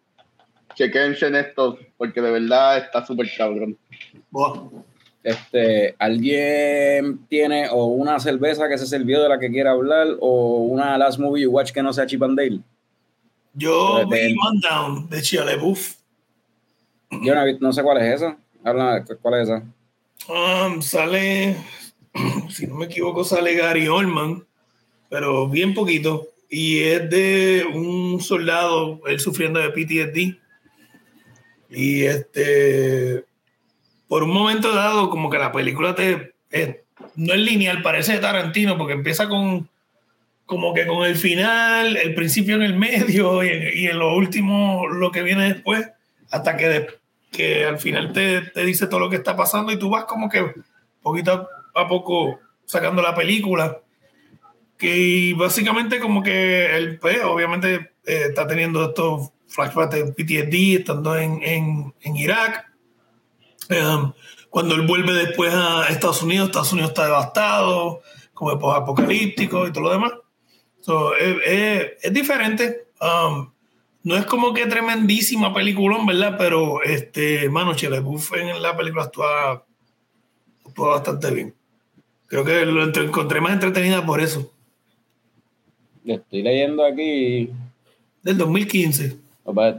chequense 0.74 1.26
en 1.26 1.36
esto 1.36 1.78
porque 1.96 2.20
de 2.20 2.30
verdad 2.30 2.78
está 2.78 3.04
súper 3.04 3.28
cabrón. 3.36 3.76
Buah. 4.30 4.62
Este, 5.22 5.94
¿Alguien 5.98 7.26
tiene 7.28 7.68
o 7.70 7.86
una 7.86 8.18
cerveza 8.20 8.68
que 8.68 8.78
se 8.78 8.86
sirvió 8.86 9.22
de 9.22 9.28
la 9.28 9.38
que 9.38 9.50
quiera 9.50 9.72
hablar 9.72 10.06
o 10.20 10.58
una 10.58 10.96
last 10.96 11.18
movie 11.18 11.42
you 11.42 11.50
watch 11.50 11.72
que 11.72 11.82
no 11.82 11.92
sea 11.92 12.06
Chip 12.06 12.22
and 12.22 12.38
Dale? 12.38 12.60
Yo 13.54 14.04
De- 14.06 14.28
vi 14.28 14.36
Down 14.62 15.08
de 15.10 15.20
Chia 15.22 15.44
LaBeouf. 15.44 15.96
Yo 17.22 17.34
no 17.60 17.72
sé 17.72 17.82
cuál 17.82 17.98
es 17.98 18.14
esa. 18.16 18.38
Habla, 18.64 19.04
¿cuál 19.20 19.42
es 19.42 19.48
esa? 19.48 19.64
Um, 20.28 20.80
sale, 20.82 21.56
si 22.50 22.66
no 22.66 22.76
me 22.76 22.84
equivoco, 22.86 23.24
sale 23.24 23.54
Gary 23.54 23.88
Oldman, 23.88 24.44
pero 25.08 25.48
bien 25.48 25.74
poquito. 25.74 26.28
Y 26.50 26.80
es 26.80 27.08
de 27.10 27.64
un 27.74 28.20
soldado, 28.20 29.00
él 29.06 29.20
sufriendo 29.20 29.58
de 29.60 29.70
PTSD. 29.70 30.38
Y 31.70 32.04
este, 32.04 33.24
por 34.08 34.22
un 34.22 34.30
momento 34.32 34.74
dado, 34.74 35.10
como 35.10 35.30
que 35.30 35.38
la 35.38 35.52
película 35.52 35.94
te, 35.94 36.32
eh, 36.50 36.82
no 37.14 37.34
es 37.34 37.40
lineal, 37.40 37.82
parece 37.82 38.14
de 38.14 38.18
Tarantino, 38.18 38.76
porque 38.78 38.94
empieza 38.94 39.28
con, 39.28 39.68
como 40.46 40.72
que 40.74 40.86
con 40.86 41.04
el 41.06 41.16
final, 41.16 41.96
el 41.96 42.14
principio 42.14 42.56
en 42.56 42.62
el 42.62 42.76
medio 42.76 43.44
y 43.44 43.48
en, 43.48 43.78
y 43.78 43.86
en 43.86 43.98
lo 43.98 44.14
último, 44.16 44.86
lo 44.88 45.10
que 45.12 45.22
viene 45.22 45.52
después, 45.52 45.88
hasta 46.30 46.56
que, 46.56 46.68
de- 46.68 46.98
que 47.30 47.66
al 47.66 47.78
final 47.78 48.12
te, 48.12 48.40
te 48.40 48.64
dice 48.64 48.86
todo 48.86 49.00
lo 49.00 49.10
que 49.10 49.16
está 49.16 49.36
pasando 49.36 49.70
y 49.72 49.78
tú 49.78 49.90
vas 49.90 50.04
como 50.06 50.28
que 50.30 50.52
poquito 51.02 51.46
a 51.74 51.86
poco 51.86 52.40
sacando 52.64 53.02
la 53.02 53.14
película. 53.14 53.78
Que 54.78 55.34
básicamente 55.36 55.98
como 55.98 56.22
que 56.22 56.76
el 56.76 56.98
pues, 57.00 57.18
obviamente 57.24 57.74
eh, 58.06 58.22
está 58.28 58.46
teniendo 58.46 58.88
estos 58.88 59.30
flashbacks 59.48 59.94
de 59.94 60.04
PTSD 60.12 60.80
estando 60.80 61.16
en, 61.16 61.42
en, 61.42 61.94
en 62.00 62.16
Irak. 62.16 62.67
Um, 63.70 64.12
cuando 64.50 64.74
él 64.74 64.86
vuelve 64.86 65.12
después 65.12 65.52
a 65.54 65.88
Estados 65.88 66.22
Unidos, 66.22 66.46
Estados 66.48 66.72
Unidos 66.72 66.90
está 66.90 67.04
devastado, 67.06 68.00
como 68.32 68.50
apocalíptico 68.72 69.66
y 69.66 69.72
todo 69.72 69.84
lo 69.84 69.92
demás. 69.92 70.12
So, 70.80 71.14
es, 71.16 71.36
es- 71.44 71.86
es 72.02 72.12
diferente. 72.12 72.86
Um, 73.00 73.50
no 74.04 74.16
es 74.16 74.24
como 74.24 74.54
que 74.54 74.64
tremendísima 74.66 75.52
película, 75.52 75.98
¿verdad? 76.06 76.36
Pero, 76.38 76.82
este, 76.82 77.48
mano, 77.50 77.74
Chile 77.74 78.00
Buff 78.00 78.32
en 78.34 78.62
la 78.62 78.74
película 78.76 79.04
actúa, 79.04 79.64
actúa 80.66 80.88
bastante 80.90 81.30
bien. 81.30 81.54
Creo 82.26 82.44
que 82.44 82.64
lo 82.64 82.82
entre- 82.84 83.04
encontré 83.04 83.40
más 83.40 83.52
entretenida 83.52 84.04
por 84.06 84.20
eso. 84.20 84.50
Estoy 86.06 86.42
leyendo 86.42 86.84
aquí 86.84 87.50
Del 88.22 88.38
2015. 88.38 89.16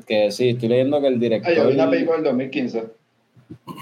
que 0.06 0.32
sí, 0.32 0.50
estoy 0.50 0.70
leyendo 0.70 1.02
que 1.02 1.08
el 1.08 1.16
Ah, 1.16 1.20
director. 1.20 1.56
yo 1.56 1.68
vi 1.70 1.74
una 1.74 1.90
película 1.90 2.16
del 2.18 2.26
2015. 2.26 2.99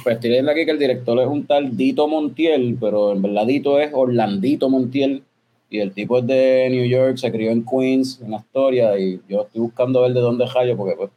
Pues 0.04 0.16
estoy 0.16 0.30
leyendo 0.30 0.52
aquí 0.52 0.66
que 0.66 0.72
el 0.72 0.80
director 0.80 1.20
es 1.20 1.28
un 1.28 1.46
tal 1.46 1.76
Dito 1.76 2.08
Montiel, 2.08 2.78
pero 2.80 3.12
en 3.14 3.22
verdad 3.22 3.46
Dito 3.46 3.80
es 3.80 3.92
Orlandito 3.94 4.70
Montiel. 4.70 5.24
Y 5.70 5.80
el 5.80 5.92
tipo 5.92 6.20
es 6.20 6.26
de 6.28 6.68
New 6.72 6.86
York, 6.86 7.18
se 7.18 7.30
crió 7.32 7.52
en 7.52 7.66
Queens, 7.66 8.22
en 8.26 8.34
Astoria, 8.34 8.98
y 8.98 9.20
yo 9.28 9.42
estoy 9.42 9.60
buscando 9.62 10.02
ver 10.02 10.14
de 10.14 10.22
dónde 10.22 10.46
rayo, 10.46 10.78
porque 10.78 10.96
pues, 10.96 11.10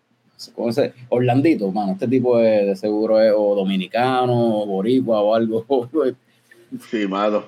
¿cómo 0.56 0.72
se- 0.72 0.92
Orlandito, 1.08 1.70
mano, 1.70 1.92
este 1.92 2.08
tipo 2.08 2.36
de 2.38 2.74
seguro 2.74 3.20
es 3.20 3.32
o 3.36 3.54
dominicano, 3.54 4.62
o 4.62 4.66
boricua 4.66 5.20
o 5.20 5.34
algo, 5.36 5.64
Sí, 6.90 7.06
mano. 7.06 7.44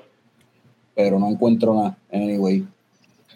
pero 0.94 1.18
no 1.18 1.28
encuentro 1.28 1.74
nada, 1.74 1.96
anyway. 2.12 2.64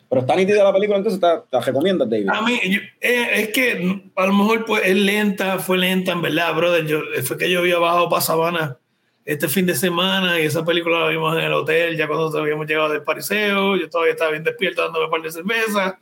Pero 0.08 0.20
está 0.20 0.36
nítida 0.36 0.62
la 0.62 0.72
película, 0.72 0.98
entonces 0.98 1.20
te 1.20 1.26
la 1.56 1.60
recomiendas, 1.60 2.08
David. 2.08 2.28
A 2.28 2.40
mí, 2.42 2.60
yo- 2.64 2.80
eh, 3.00 3.28
es 3.34 3.48
que 3.48 4.02
a 4.14 4.26
lo 4.26 4.32
mejor 4.32 4.64
pues, 4.64 4.82
es 4.86 4.94
lenta, 4.96 5.58
fue 5.58 5.78
lenta, 5.78 6.12
en 6.12 6.22
verdad, 6.22 6.54
brother. 6.54 6.86
Yo, 6.86 7.00
fue 7.24 7.36
que 7.36 7.50
yo 7.50 7.58
había 7.60 7.78
bajado 7.78 8.08
para 8.08 8.22
Sabana 8.22 8.78
este 9.24 9.48
fin 9.48 9.66
de 9.66 9.74
semana 9.74 10.38
y 10.40 10.44
esa 10.44 10.64
película 10.64 11.00
la 11.00 11.08
vimos 11.08 11.36
en 11.36 11.42
el 11.44 11.52
hotel 11.52 11.96
ya 11.96 12.06
cuando 12.06 12.38
habíamos 12.38 12.66
llegado 12.68 12.90
del 12.90 13.02
pariseo. 13.02 13.76
Yo 13.76 13.90
todavía 13.90 14.12
estaba 14.12 14.30
bien 14.30 14.44
despierto 14.44 14.82
dándome 14.82 15.06
un 15.06 15.10
par 15.10 15.22
de 15.22 15.32
cervezas. 15.32 15.94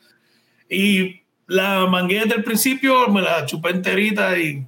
Y 0.68 1.22
la 1.46 1.86
mangué 1.86 2.20
desde 2.20 2.36
el 2.36 2.44
principio, 2.44 3.08
me 3.08 3.22
la 3.22 3.46
chupé 3.46 3.70
enterita 3.70 4.38
y 4.38 4.66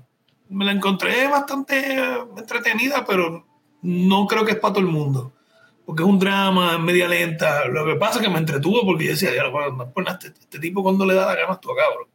me 0.48 0.64
la 0.64 0.72
encontré 0.72 1.26
bastante 1.28 1.96
entretenida, 2.38 3.04
pero 3.06 3.46
no 3.82 4.26
creo 4.26 4.44
que 4.46 4.52
es 4.52 4.58
para 4.58 4.74
todo 4.74 4.84
el 4.84 4.90
mundo. 4.90 5.32
Porque 5.86 6.02
es 6.02 6.08
un 6.08 6.18
drama, 6.18 6.72
es 6.74 6.80
media 6.80 7.06
lenta. 7.08 7.64
Lo 7.68 7.86
que 7.86 7.94
pasa 7.94 8.18
es 8.18 8.24
que 8.26 8.30
me 8.32 8.38
entretuvo 8.38 8.84
porque 8.84 9.04
yo 9.04 9.10
decía, 9.12 9.30
ya, 9.34 9.46
bueno, 9.48 9.90
pues, 9.94 10.06
este, 10.08 10.26
este 10.40 10.58
tipo 10.58 10.82
cuando 10.82 11.06
le 11.06 11.14
da 11.14 11.26
la 11.26 11.36
gana 11.36 11.52
actúa 11.54 11.74
cabrón. 11.76 12.08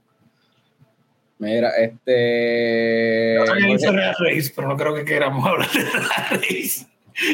Mira, 1.40 1.70
este. 1.78 3.36
Jorge, 3.48 4.12
Race, 4.20 4.54
pero 4.56 4.68
no 4.68 4.78
creo 4.78 4.94
que 4.94 5.06
queramos 5.06 5.46
hablar 5.48 5.70
de 5.72 5.84
Race. 6.38 6.86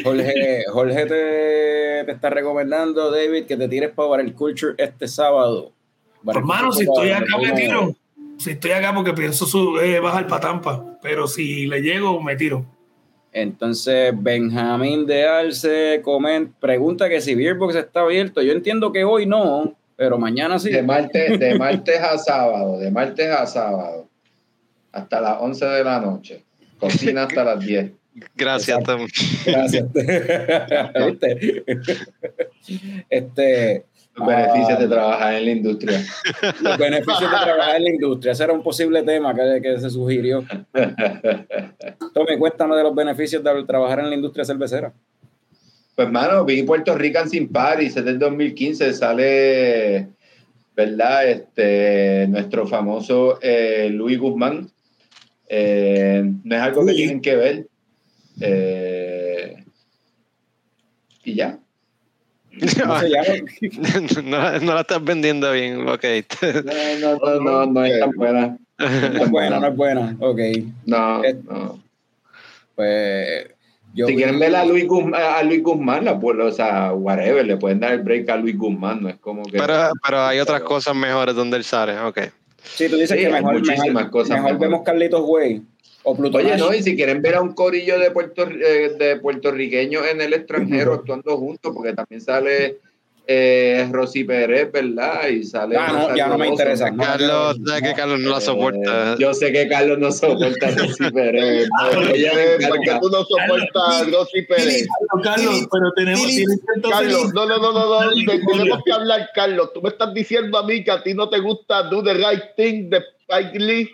Jorge, 0.02 0.64
Jorge 0.72 1.06
te, 1.06 2.04
te 2.06 2.12
está 2.12 2.30
recomendando, 2.30 3.10
David, 3.10 3.44
que 3.46 3.56
te 3.56 3.68
tires 3.68 3.90
para 3.90 4.22
el 4.22 4.32
Culture 4.34 4.74
este 4.78 5.06
sábado. 5.08 5.72
Para 6.24 6.38
el 6.38 6.42
Hermano, 6.42 6.72
si 6.72 6.84
estoy 6.84 7.10
acá 7.10 7.36
me 7.40 7.52
tiro. 7.52 7.94
Si 8.38 8.50
estoy 8.52 8.70
acá 8.70 8.94
porque 8.94 9.12
pienso 9.12 9.46
su- 9.46 9.78
eh, 9.80 9.98
bajar 10.00 10.26
para 10.28 10.40
Tampa, 10.40 10.98
pero 11.02 11.26
si 11.26 11.66
le 11.66 11.80
llego, 11.82 12.20
me 12.22 12.36
tiro. 12.36 12.64
Entonces, 13.32 14.12
Benjamín 14.16 15.06
de 15.06 15.26
Arce 15.26 16.00
coment, 16.02 16.54
pregunta 16.58 17.08
que 17.08 17.20
si 17.20 17.34
Beerbox 17.34 17.74
está 17.74 18.00
abierto. 18.00 18.42
Yo 18.42 18.52
entiendo 18.52 18.92
que 18.92 19.04
hoy 19.04 19.26
no, 19.26 19.76
pero 19.96 20.18
mañana 20.18 20.58
sí. 20.58 20.70
De 20.70 20.82
martes, 20.82 21.38
de 21.38 21.58
martes 21.58 22.00
a 22.00 22.18
sábado, 22.18 22.78
de 22.78 22.90
martes 22.90 23.30
a 23.30 23.46
sábado, 23.46 24.08
hasta 24.92 25.20
las 25.20 25.36
11 25.40 25.66
de 25.66 25.84
la 25.84 26.00
noche. 26.00 26.44
Cocina 26.78 27.24
hasta 27.24 27.44
las 27.44 27.64
10. 27.64 27.92
Gracias. 28.34 28.82
Tom. 28.82 29.06
Gracias. 29.46 29.86
¿Viste? 29.92 31.64
Este, 33.10 33.84
Los 34.18 34.26
beneficios 34.26 34.70
Ah. 34.70 34.80
de 34.80 34.88
trabajar 34.88 35.34
en 35.34 35.44
la 35.44 35.50
industria. 35.50 36.04
los 36.60 36.78
beneficios 36.78 37.20
de 37.20 37.36
trabajar 37.44 37.76
en 37.76 37.84
la 37.84 37.90
industria. 37.90 38.32
Ese 38.32 38.44
era 38.44 38.52
un 38.52 38.62
posible 38.62 39.02
tema 39.02 39.34
que, 39.34 39.60
que 39.62 39.78
se 39.78 39.90
sugirió. 39.90 40.44
Tommy, 42.14 42.38
cuéntame 42.38 42.76
de 42.76 42.82
los 42.82 42.94
beneficios 42.94 43.42
de 43.42 43.64
trabajar 43.64 44.00
en 44.00 44.10
la 44.10 44.16
industria 44.16 44.44
cervecera. 44.44 44.92
Pues, 45.94 46.10
mano, 46.10 46.44
vi 46.44 46.62
Puerto 46.62 46.96
Rican 46.96 47.28
Sin 47.28 47.48
Paris, 47.48 47.96
es 47.96 48.04
del 48.04 48.18
2015, 48.20 48.92
sale, 48.92 50.08
¿verdad? 50.76 51.28
Este, 51.28 52.26
nuestro 52.28 52.66
famoso 52.66 53.38
eh, 53.42 53.88
Luis 53.90 54.18
Guzmán. 54.18 54.70
Eh, 55.48 56.22
no 56.44 56.54
es 56.54 56.62
algo 56.62 56.86
que 56.86 56.92
tienen 56.94 57.20
que 57.20 57.34
ver. 57.36 57.66
Eh, 58.40 59.64
y 61.24 61.34
ya. 61.34 61.58
¿Cómo 62.80 63.00
se 63.00 63.08
llama? 63.10 63.28
no, 64.24 64.60
no 64.60 64.74
la 64.74 64.80
estás 64.80 65.04
vendiendo 65.04 65.52
bien, 65.52 65.88
ok. 65.88 66.04
No, 67.00 67.16
no, 67.16 67.16
no, 67.18 67.40
no, 67.40 67.66
no 67.66 67.84
es 67.84 68.00
tan 68.00 68.10
buena. 68.12 68.58
No 68.78 68.86
es 69.24 69.30
buena, 69.30 69.60
no 69.60 69.66
es 69.68 69.76
buena. 69.76 70.16
Ok, 70.20 70.40
No, 70.86 71.24
Eh, 71.24 71.36
no. 71.48 71.80
pues 72.74 73.48
yo 73.94 74.06
Si 74.06 74.14
quieren 74.14 74.38
ver 74.38 74.54
a 74.54 74.64
Luis 74.64 74.86
Guzmán, 74.86 75.20
a 75.20 75.42
Luis 75.42 75.62
Guzmán, 75.62 76.04
la, 76.04 76.18
pues, 76.20 76.38
o 76.38 76.52
sea, 76.52 76.92
whatever, 76.92 77.44
le 77.44 77.56
pueden 77.56 77.80
dar 77.80 77.92
el 77.94 78.02
break 78.02 78.28
a 78.28 78.36
Luis 78.36 78.56
Guzmán, 78.56 79.02
no 79.02 79.08
es 79.08 79.16
como 79.16 79.42
que... 79.44 79.58
pero, 79.58 79.90
pero 80.06 80.20
hay 80.22 80.38
otras 80.40 80.60
cosas 80.62 80.94
mejores 80.94 81.34
donde 81.34 81.56
él 81.56 81.64
sale, 81.64 81.98
ok. 81.98 82.20
Sí, 82.62 82.88
tú 82.88 82.96
dices 82.96 83.10
Sí, 83.10 83.18
que 83.18 83.26
hay 83.26 83.32
mejor, 83.32 83.54
muchísimas 83.54 83.88
mejor, 83.94 84.10
cosas 84.10 84.30
mejor 84.36 84.52
mejor. 84.52 84.60
vemos 84.68 84.82
Carlitos 84.84 85.22
Way 85.24 85.62
o 86.04 86.16
Pluto 86.16 86.38
Oye, 86.38 86.50
Nash. 86.50 86.60
no, 86.60 86.74
y 86.74 86.82
si 86.82 86.94
quieren 86.96 87.20
ver 87.22 87.34
a 87.34 87.40
un 87.42 87.52
corillo 87.54 87.98
de, 87.98 88.10
Puerto, 88.10 88.48
eh, 88.48 88.94
de 88.98 89.16
puertorriqueños 89.16 90.06
en 90.06 90.20
el 90.20 90.32
extranjero 90.32 90.94
actuando 90.94 91.36
juntos, 91.36 91.72
porque 91.74 91.92
también 91.92 92.20
sale 92.20 92.78
eh, 93.30 93.86
Rosy 93.92 94.24
Pérez, 94.24 94.72
¿verdad? 94.72 95.28
Y 95.28 95.44
sale... 95.44 95.76
Ah, 95.76 95.92
no, 96.08 96.16
ya 96.16 96.28
no 96.28 96.38
me 96.38 96.46
interesa. 96.48 96.90
¿no? 96.90 97.02
Carlos, 97.04 97.58
sabes 97.66 97.82
que 97.82 97.92
Carlos 97.94 98.20
no 98.20 98.30
la 98.30 98.38
Eh, 98.38 98.40
soporta. 98.40 99.16
yo 99.18 99.34
sé 99.34 99.52
que 99.52 99.68
Carlos 99.68 99.98
no 99.98 100.10
soporta 100.10 100.68
a 100.68 100.70
Rosy 100.70 101.10
Pérez. 101.14 101.68
Ella. 102.14 102.32
¿Por 102.68 102.80
qué 102.80 102.90
tú 103.02 103.10
no 103.10 103.24
soportas 103.24 104.00
a 104.00 104.04
Rosy 104.04 104.42
Pérez? 104.48 104.86
Carlos, 105.22 105.24
Carlos, 105.24 105.68
pero 105.70 105.92
tenemos 105.94 106.26
Carlos, 106.90 107.34
no, 107.34 107.44
no, 107.44 107.58
no, 107.58 107.72
no, 107.72 108.00
no, 108.02 108.10
tenemos 108.14 108.80
que 108.86 108.92
hablar, 108.92 109.28
Carlos. 109.34 109.72
Tú 109.74 109.82
me 109.82 109.90
estás 109.90 110.14
diciendo 110.14 110.56
a 110.56 110.62
mí 110.66 110.82
que 110.82 110.90
a 110.90 111.02
ti 111.02 111.12
no 111.12 111.28
te 111.28 111.38
gusta 111.40 111.82
Do 111.82 112.02
the 112.02 112.14
Right 112.14 112.44
Thing 112.56 112.88
de 112.88 113.02
Spike 113.28 113.58
Lee. 113.58 113.90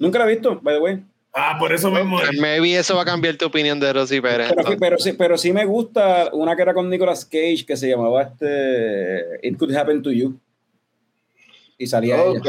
Nunca 0.00 0.18
la 0.18 0.24
he 0.24 0.34
visto, 0.34 0.58
by 0.60 0.74
the 0.74 0.80
way. 0.80 0.98
Ah, 1.34 1.56
por 1.58 1.72
eso 1.72 1.90
mismo. 1.90 2.18
Pues 2.18 2.38
Maybe 2.38 2.76
eso 2.76 2.94
va 2.94 3.02
a 3.02 3.06
cambiar 3.06 3.36
tu 3.36 3.46
opinión 3.46 3.80
de 3.80 3.90
Rosy 3.92 4.20
Pérez. 4.20 4.52
Pero, 4.78 4.98
sí, 4.98 5.12
pero 5.14 5.38
sí 5.38 5.52
me 5.52 5.64
gusta 5.64 6.28
una 6.32 6.54
que 6.56 6.62
era 6.62 6.74
con 6.74 6.90
Nicolas 6.90 7.24
Cage 7.24 7.64
que 7.66 7.76
se 7.76 7.88
llamaba 7.88 8.22
este 8.22 9.38
It 9.42 9.56
Could 9.56 9.74
Happen 9.74 10.02
to 10.02 10.10
You. 10.10 10.38
Y 11.78 11.86
salía 11.86 12.16
ella. 12.22 12.38
Ok. 12.38 12.48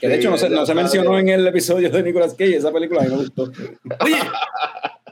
Que 0.00 0.08
de 0.08 0.14
hecho 0.16 0.30
no 0.30 0.38
se, 0.38 0.48
no 0.48 0.64
se 0.64 0.74
mencionó 0.74 1.18
en 1.18 1.28
el 1.28 1.46
episodio 1.46 1.90
de 1.90 2.02
Nicolas 2.02 2.32
Cage, 2.32 2.56
esa 2.56 2.72
película 2.72 3.02
a 3.02 3.04
mí 3.04 3.10
me 3.10 3.16
gustó. 3.16 3.52
Oye, 4.02 4.16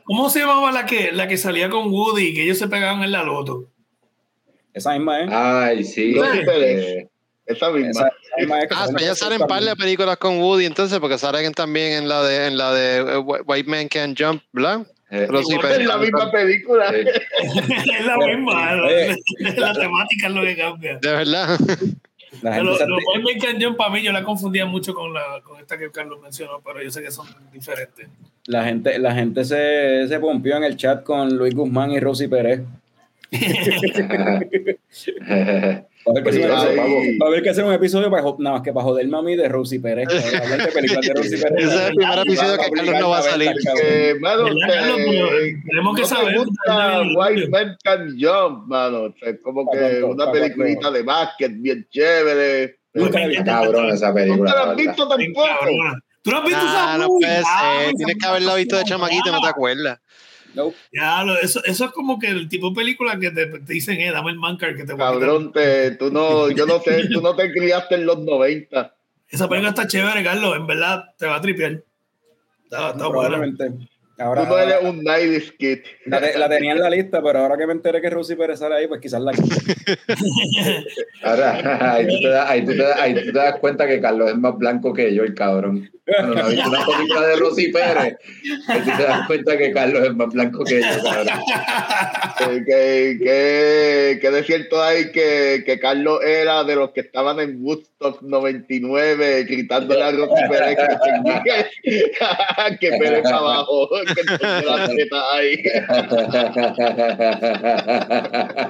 ¿cómo 0.04 0.30
se 0.30 0.38
llamaba 0.40 0.72
la 0.72 0.86
que, 0.86 1.12
la 1.12 1.28
que 1.28 1.36
salía 1.36 1.68
con 1.68 1.92
Woody 1.92 2.32
que 2.32 2.44
ellos 2.44 2.56
se 2.56 2.68
pegaban 2.68 3.02
en 3.02 3.12
la 3.12 3.22
loto? 3.22 3.66
Esa 4.72 4.94
misma 4.94 5.20
es. 5.24 5.30
Ay, 5.30 5.84
sí. 5.84 6.14
Rosy 6.14 6.38
Eh, 6.38 6.42
Pérez. 6.46 7.08
Esa 7.44 7.70
misma. 7.70 7.90
Esa, 7.90 8.12
Ah, 8.70 8.88
ya 9.00 9.14
salen 9.14 9.40
par 9.46 9.62
de 9.62 9.76
películas 9.76 10.16
con 10.16 10.40
Woody 10.40 10.66
entonces, 10.66 10.98
porque 10.98 11.18
salen 11.18 11.52
también 11.52 12.02
en 12.02 12.08
la 12.08 12.22
de 12.22 12.46
en 12.46 12.56
la 12.56 12.72
de 12.72 12.98
eh, 12.98 13.18
White 13.18 13.68
Man 13.68 13.88
Can 13.88 14.14
Jump, 14.16 14.42
¿verdad? 14.52 14.86
eh, 15.10 15.28
es 15.30 15.86
la 15.86 15.98
misma 15.98 16.30
película. 16.30 16.90
Sí. 16.90 16.98
es 16.98 18.04
la 18.04 18.16
misma. 18.18 18.82
Oye. 18.84 19.16
La, 19.38 19.54
la 19.54 19.74
temática 19.74 20.26
es 20.26 20.32
lo 20.32 20.42
que 20.42 20.56
cambia. 20.56 20.98
De 20.98 21.10
verdad. 21.10 21.58
Pero 22.42 22.62
los 22.62 22.80
White 22.80 23.24
Man 23.24 23.40
Can 23.40 23.62
Jump 23.62 23.76
para 23.76 23.90
mí 23.90 24.02
yo 24.02 24.12
la 24.12 24.22
confundía 24.22 24.66
mucho 24.66 24.94
con, 24.94 25.14
la, 25.14 25.40
con 25.42 25.58
esta 25.60 25.78
que 25.78 25.90
Carlos 25.90 26.20
mencionó, 26.20 26.60
pero 26.64 26.82
yo 26.82 26.90
sé 26.90 27.02
que 27.02 27.10
son 27.10 27.26
diferentes. 27.52 28.08
La 28.46 28.64
gente, 28.64 28.98
la 28.98 29.14
gente 29.14 29.44
se, 29.44 30.06
se 30.08 30.20
pompió 30.20 30.56
en 30.56 30.64
el 30.64 30.76
chat 30.76 31.02
con 31.02 31.36
Luis 31.36 31.54
Guzmán 31.54 31.90
y 31.90 32.00
Rosy 32.00 32.28
Pérez. 32.28 32.62
Va 36.08 36.14
a 36.14 36.20
haber 36.20 36.22
que 36.24 36.30
hacer 36.30 36.50
un 36.50 36.56
episodio- 36.56 36.76
pavo. 36.76 36.96
va 37.20 37.24
a 37.24 37.28
haber 37.28 37.42
que 37.42 37.50
hacer 37.50 37.64
un 37.64 37.72
episodio 37.72 38.10
para, 38.10 38.22
nada 38.38 38.56
más 38.56 38.62
que 38.62 38.72
para 38.72 38.84
joder 38.84 39.08
mami 39.08 39.36
de 39.36 39.48
Rosy 39.48 39.78
Pérez. 39.78 40.06
para 40.32 40.44
hablar 40.44 40.66
de 40.66 40.72
películas 40.72 41.06
de 41.06 41.14
Rosy 41.14 41.36
Pérez. 41.36 41.64
Ese 41.64 41.74
es 41.74 41.80
el 41.88 41.94
primer 41.94 42.18
episodio 42.18 42.56
que 42.58 42.70
Carlos 42.70 42.94
no 43.00 43.08
va 43.10 43.18
a 43.18 43.22
salir. 43.22 43.52
Eh, 43.82 44.14
mano, 44.20 44.48
eh, 44.48 45.54
tenemos 45.68 45.96
que 45.96 46.04
saber. 46.06 46.36
White 46.38 47.48
Man 47.50 47.76
Can 47.82 48.16
Jump, 48.18 48.66
mano. 48.68 49.14
Es 49.22 49.38
como 49.42 49.70
que 49.70 50.02
una 50.02 50.30
peliculita 50.32 50.90
de 50.90 51.02
básquet 51.02 51.52
bien 51.60 51.86
chévere. 51.90 52.78
Nunca 52.94 53.26
la. 53.26 53.44
Cabrón, 53.44 53.90
esa 53.90 54.12
película. 54.12 54.36
¿Nunca 54.50 54.54
la 54.58 54.64
la 54.66 54.70
has 54.72 54.76
visto 54.76 55.08
tampoco? 55.08 55.46
¿Tú 56.22 56.30
no 56.32 56.38
has 56.38 56.44
visto 56.44 56.58
esa 56.58 56.94
Ah, 56.94 57.06
puede 57.06 57.42
Ah, 57.46 57.90
Tienes 57.96 58.16
que 58.18 58.26
haberla 58.26 58.54
visto 58.56 58.76
de 58.76 58.84
chamaquito 58.84 59.28
y 59.28 59.32
no 59.32 59.40
te 59.40 59.48
acuerdas. 59.48 59.98
Ya, 60.92 61.24
eso, 61.42 61.62
eso 61.64 61.84
es 61.84 61.90
como 61.92 62.18
que 62.18 62.28
el 62.28 62.48
tipo 62.48 62.70
de 62.70 62.76
película 62.76 63.18
que 63.18 63.30
te, 63.30 63.46
te 63.46 63.72
dicen, 63.72 64.00
eh, 64.00 64.10
dame 64.10 64.30
el 64.30 64.38
mancar 64.38 64.74
que 64.76 64.84
te 64.84 64.92
voy. 64.92 65.00
Cabrón, 65.00 65.52
te, 65.52 65.92
tú 65.92 66.10
no, 66.10 66.50
yo 66.50 66.66
no 66.66 66.80
sé, 66.80 67.08
tú 67.12 67.20
no 67.20 67.34
te 67.36 67.52
criaste 67.52 67.96
en 67.96 68.06
los 68.06 68.18
90. 68.18 68.94
Esa 69.28 69.48
película 69.48 69.70
está 69.70 69.86
chévere, 69.86 70.24
Carlos. 70.24 70.56
En 70.56 70.66
verdad, 70.66 71.04
te 71.16 71.26
va 71.26 71.36
a 71.36 71.40
tripear. 71.40 71.82
Está, 72.64 72.90
está 72.90 73.08
buena. 73.08 73.38
Ahora, 74.18 74.42
Tú 74.42 74.48
no 74.48 74.58
eres 74.58 74.76
un 74.82 75.04
90s 75.04 75.56
kid. 75.56 75.78
la, 76.06 76.20
te- 76.20 76.36
la 76.38 76.48
tenía 76.48 76.72
en 76.72 76.80
la 76.80 76.90
lista, 76.90 77.22
pero 77.22 77.38
ahora 77.38 77.56
que 77.56 77.66
me 77.66 77.72
enteré 77.72 78.00
que 78.00 78.10
Rosy 78.10 78.34
Pérez 78.34 78.58
sale 78.58 78.74
ahí, 78.74 78.86
pues 78.88 79.00
quizás 79.00 79.20
la 79.20 79.32
Ahora, 81.22 81.92
ahí 81.94 82.06
tú, 82.08 82.20
te 82.20 82.28
das, 82.28 82.50
ahí, 82.50 82.64
tú 82.64 82.72
te 82.72 82.76
das, 82.82 83.00
ahí 83.00 83.14
tú 83.14 83.20
te 83.32 83.38
das 83.38 83.56
cuenta 83.60 83.86
que 83.86 84.00
Carlos 84.00 84.30
es 84.30 84.36
más 84.36 84.56
blanco 84.56 84.92
que 84.92 85.14
yo, 85.14 85.22
el 85.24 85.34
cabrón. 85.34 85.90
Cuando 86.06 86.36
no 86.36 86.48
visto 86.48 86.68
una 86.70 86.86
película 86.86 87.26
de 87.26 87.36
Rosy 87.36 87.68
Pérez, 87.70 88.16
ahí 88.66 88.80
tú 88.80 88.90
te 88.96 89.02
das 89.02 89.26
cuenta 89.26 89.58
que 89.58 89.72
Carlos 89.72 90.04
es 90.06 90.14
más 90.14 90.28
blanco 90.32 90.64
que 90.64 90.80
yo, 90.80 91.02
cabrón. 91.04 91.28
Eh, 92.40 92.64
que, 92.66 93.18
que, 93.22 94.18
que 94.20 94.30
de 94.30 94.42
cierto 94.44 94.82
hay 94.82 95.10
que, 95.12 95.62
que 95.66 95.78
Carlos 95.78 96.20
era 96.24 96.64
de 96.64 96.76
los 96.76 96.92
que 96.92 97.00
estaban 97.00 97.40
en 97.40 97.62
Woodstock 97.62 98.22
99 98.22 99.44
gritándole 99.44 100.02
a 100.02 100.10
Rosy 100.12 100.42
Pérez 100.48 100.78
que, 101.44 101.66
que 102.80 102.90
Pérez 102.98 103.22
para 103.22 103.36
abajo, 103.36 103.88
la 104.64 104.88
teta 104.88 105.32
ahí. 105.34 105.62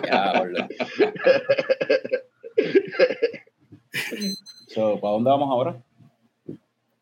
Diablo. 0.03 0.68
So, 4.68 5.01
¿Para 5.01 5.12
dónde 5.12 5.30
vamos 5.30 5.51
ahora? 5.51 5.82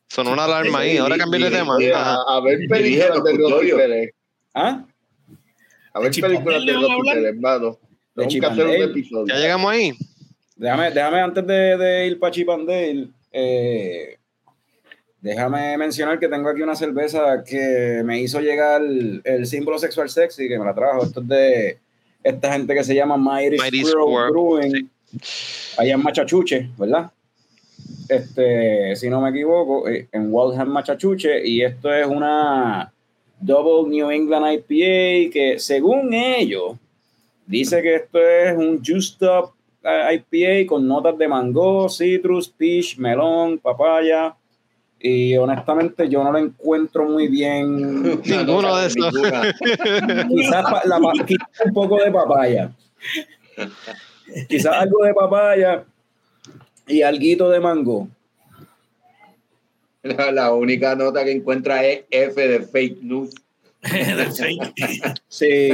Sonó 0.09 0.33
una 0.33 0.45
alarma 0.45 0.79
ahí. 0.81 0.97
Ahora 0.97 1.17
cambié 1.19 1.45
de 1.45 1.51
tema. 1.51 1.77
A, 1.95 2.37
a 2.37 2.41
ver 2.41 2.61
películas 2.69 3.23
de. 3.25 3.75
Pérez. 3.77 4.15
¿Ah? 4.55 4.85
A 5.93 6.01
ver 6.01 6.13
¿De 6.15 6.23
películas 6.23 6.65
de? 6.65 6.73
Pérez, 6.73 7.25
hermano. 7.25 7.79
¿De 8.15 8.27
Tenemos 8.27 8.35
que 8.35 8.47
hacer 8.47 8.67
un 8.67 8.91
episodio. 8.91 9.27
Ya 9.27 9.41
llegamos 9.41 9.71
ahí. 9.71 9.93
Déjame, 10.57 10.91
déjame 10.91 11.21
antes 11.21 11.47
de, 11.47 11.77
de 11.77 12.07
ir 12.07 12.19
para 12.19 12.33
Chipandale, 12.33 13.09
eh, 13.31 14.19
déjame 15.27 15.77
mencionar 15.77 16.21
que 16.21 16.29
tengo 16.29 16.49
aquí 16.49 16.63
una 16.63 16.77
cerveza 16.77 17.43
que 17.43 18.03
me 18.05 18.21
hizo 18.21 18.41
llegar 18.41 18.81
el, 18.81 19.21
el 19.25 19.47
símbolo 19.47 19.77
sexual 19.77 20.09
sexy, 20.09 20.49
que 20.49 20.57
me 20.57 20.65
la 20.65 20.75
trajo. 20.75 21.03
Esto 21.03 21.21
es 21.21 21.29
de 21.29 21.79
esta 22.23 22.53
gente 22.53 22.75
que 22.75 22.85
se 22.85 22.95
llama 22.95 23.17
Mighty, 23.17 23.59
Mighty 23.59 23.85
Squirrel 23.85 24.31
Brewing, 24.31 24.89
allá 25.79 25.95
en 25.95 26.03
Machachuche, 26.03 26.71
¿verdad? 26.79 27.11
Este, 28.09 28.95
si 28.95 29.11
no 29.11 29.21
me 29.21 29.31
equivoco, 29.31 29.89
eh, 29.89 30.07
en 30.13 30.33
Waltham, 30.33 30.69
Machachuche, 30.69 31.45
y 31.45 31.63
esto 31.63 31.93
es 31.93 32.07
una 32.07 32.93
Double 33.41 33.91
New 33.91 34.11
England 34.11 34.47
IPA 34.53 35.33
que 35.33 35.57
según 35.59 36.15
ellos 36.15 36.75
dice 37.47 37.83
que 37.83 37.97
esto 37.97 38.21
es 38.21 38.57
un 38.57 38.81
juiced 38.85 39.27
up 39.27 39.51
eh, 39.83 40.23
IPA 40.31 40.69
con 40.69 40.87
notas 40.87 41.19
de 41.19 41.27
mango, 41.27 41.89
citrus, 41.89 42.49
peach, 42.49 42.97
melón, 42.97 43.59
papaya. 43.59 44.37
Y 45.09 45.37
honestamente 45.37 46.09
yo 46.09 46.25
no 46.25 46.33
lo 46.33 46.39
encuentro 46.39 47.05
muy 47.09 47.29
bien. 47.29 48.03
Ninguno 48.25 48.77
de 48.77 48.87
esos. 48.89 49.15
Quizás, 50.29 50.65
la 50.85 51.13
quizás 51.25 51.49
un 51.65 51.73
poco 51.73 52.03
de 52.03 52.11
papaya. 52.11 52.73
Quizás 54.49 54.73
algo 54.75 55.05
de 55.05 55.15
papaya 55.15 55.85
y 56.89 57.03
alguito 57.03 57.49
de 57.51 57.61
mango. 57.61 58.09
La, 60.03 60.33
la 60.33 60.53
única 60.53 60.97
nota 60.97 61.25
que 61.25 61.31
encuentra 61.31 61.85
es 61.85 62.03
F 62.11 62.49
de 62.49 62.61
fake 62.61 63.03
news. 63.03 63.31
Sí, 65.29 65.69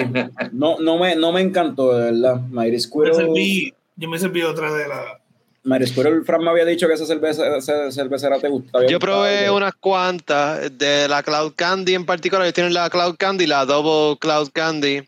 no, 0.52 0.78
no, 0.78 0.98
me, 0.98 1.16
no 1.16 1.32
me 1.32 1.40
encantó, 1.40 1.96
de 1.96 2.12
verdad. 2.12 2.38
Mighty 2.50 2.72
Me 2.72 3.10
serví- 3.12 3.74
yo 3.96 4.08
me 4.10 4.18
serví 4.18 4.42
otra 4.42 4.70
de 4.74 4.88
la. 4.88 5.21
Mighty 5.64 5.86
Squirrel, 5.86 6.24
Fran 6.24 6.42
me 6.42 6.50
había 6.50 6.64
dicho 6.64 6.88
que 6.88 6.94
esa 6.94 7.06
cerveza, 7.06 7.56
esa 7.56 7.92
cervecera 7.92 8.38
te 8.40 8.48
gustaba. 8.48 8.84
Yo 8.86 8.98
probé 8.98 9.48
unas 9.50 9.74
cuantas 9.74 10.76
de 10.76 11.06
la 11.08 11.22
Cloud 11.22 11.52
Candy 11.54 11.94
en 11.94 12.04
particular. 12.04 12.44
Ellos 12.44 12.54
tienen 12.54 12.74
la 12.74 12.90
Cloud 12.90 13.14
Candy, 13.16 13.46
la 13.46 13.64
Double 13.64 14.18
Cloud 14.18 14.50
Candy. 14.52 15.02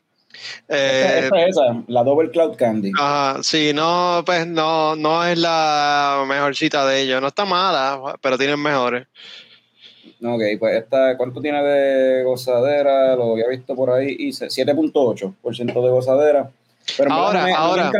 Eh, 0.69 1.23
Esa 1.25 1.43
es 1.43 1.49
esa, 1.51 1.83
la 1.89 2.05
Double 2.05 2.31
Cloud 2.31 2.57
Candy. 2.57 2.93
Ajá, 2.99 3.43
sí, 3.43 3.73
no, 3.75 4.23
pues 4.25 4.47
no, 4.47 4.95
no 4.95 5.25
es 5.25 5.39
la 5.39 6.25
mejorcita 6.29 6.87
de 6.87 7.03
ellos. 7.03 7.21
No 7.21 7.29
está 7.29 7.45
mala, 7.45 8.17
pero 8.21 8.39
tienen 8.39 8.61
mejores. 8.61 9.07
Ok, 10.23 10.43
pues 10.59 10.83
esta, 10.83 11.17
¿cuánto 11.17 11.41
tiene 11.41 11.63
de 11.63 12.23
gozadera? 12.23 13.17
Lo 13.17 13.33
había 13.33 13.49
visto 13.49 13.75
por 13.75 13.91
ahí, 13.91 14.15
hice 14.19 14.47
7.8% 14.47 15.67
de 15.67 15.91
gozadera. 15.91 16.51
Pero 16.97 17.13
Ahora, 17.13 17.45
me, 17.45 17.53
ahora. 17.53 17.93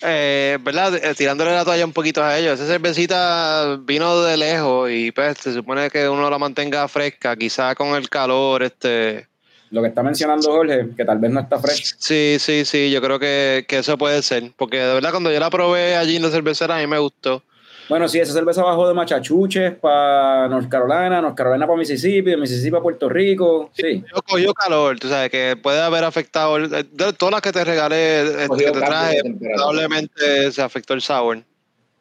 Eh, 0.00 0.58
¿Verdad? 0.60 0.94
Eh, 1.02 1.14
Tirándole 1.14 1.52
la 1.52 1.64
toalla 1.64 1.84
un 1.84 1.92
poquito 1.92 2.22
a 2.22 2.38
ellos. 2.38 2.58
Esa 2.58 2.66
cervecita 2.66 3.78
vino 3.80 4.22
de 4.22 4.36
lejos 4.36 4.90
y 4.90 5.10
pues 5.12 5.38
se 5.38 5.52
supone 5.52 5.90
que 5.90 6.08
uno 6.08 6.30
la 6.30 6.38
mantenga 6.38 6.86
fresca, 6.88 7.36
quizá 7.36 7.74
con 7.74 7.88
el 7.96 8.08
calor, 8.08 8.62
este. 8.62 9.26
Lo 9.70 9.82
que 9.82 9.88
está 9.88 10.02
mencionando 10.02 10.50
Jorge, 10.50 10.88
que 10.96 11.04
tal 11.04 11.18
vez 11.18 11.30
no 11.30 11.40
está 11.40 11.58
fresco. 11.58 11.98
Sí, 12.00 12.36
sí, 12.38 12.64
sí, 12.64 12.90
yo 12.90 13.02
creo 13.02 13.18
que, 13.18 13.66
que 13.68 13.78
eso 13.78 13.98
puede 13.98 14.22
ser. 14.22 14.52
Porque 14.56 14.78
de 14.78 14.94
verdad 14.94 15.10
cuando 15.10 15.30
yo 15.30 15.38
la 15.40 15.50
probé 15.50 15.96
allí 15.96 16.16
en 16.16 16.22
la 16.22 16.30
cervecera 16.30 16.76
a 16.76 16.80
mí 16.80 16.86
me 16.86 16.98
gustó. 16.98 17.42
Bueno, 17.88 18.06
sí, 18.08 18.18
esa 18.20 18.32
cerveza 18.34 18.62
bajó 18.62 18.86
de 18.86 18.92
Machachuches 18.94 19.74
para 19.76 20.46
North 20.48 20.68
Carolina, 20.68 21.22
North 21.22 21.34
Carolina 21.36 21.66
para 21.66 21.78
Mississippi, 21.78 22.30
de 22.32 22.36
Mississippi 22.36 22.76
a 22.76 22.80
Puerto 22.80 23.08
Rico. 23.08 23.70
Sí. 23.74 24.04
Yo 24.14 24.20
cogió 24.22 24.52
calor, 24.52 24.98
tú 24.98 25.08
sabes, 25.08 25.30
que 25.30 25.56
puede 25.62 25.80
haber 25.80 26.04
afectado, 26.04 26.56
el- 26.56 26.68
de 26.70 27.12
todas 27.14 27.32
las 27.32 27.40
que 27.42 27.52
te 27.52 27.64
regalé, 27.64 28.20
este, 28.22 28.36
que 28.36 28.46
te 28.46 28.46
cambio 28.48 28.72
de 28.72 28.80
traje, 28.86 29.20
probablemente 29.54 30.52
se 30.52 30.60
afectó 30.62 30.94
el 30.94 31.00
sour. 31.00 31.42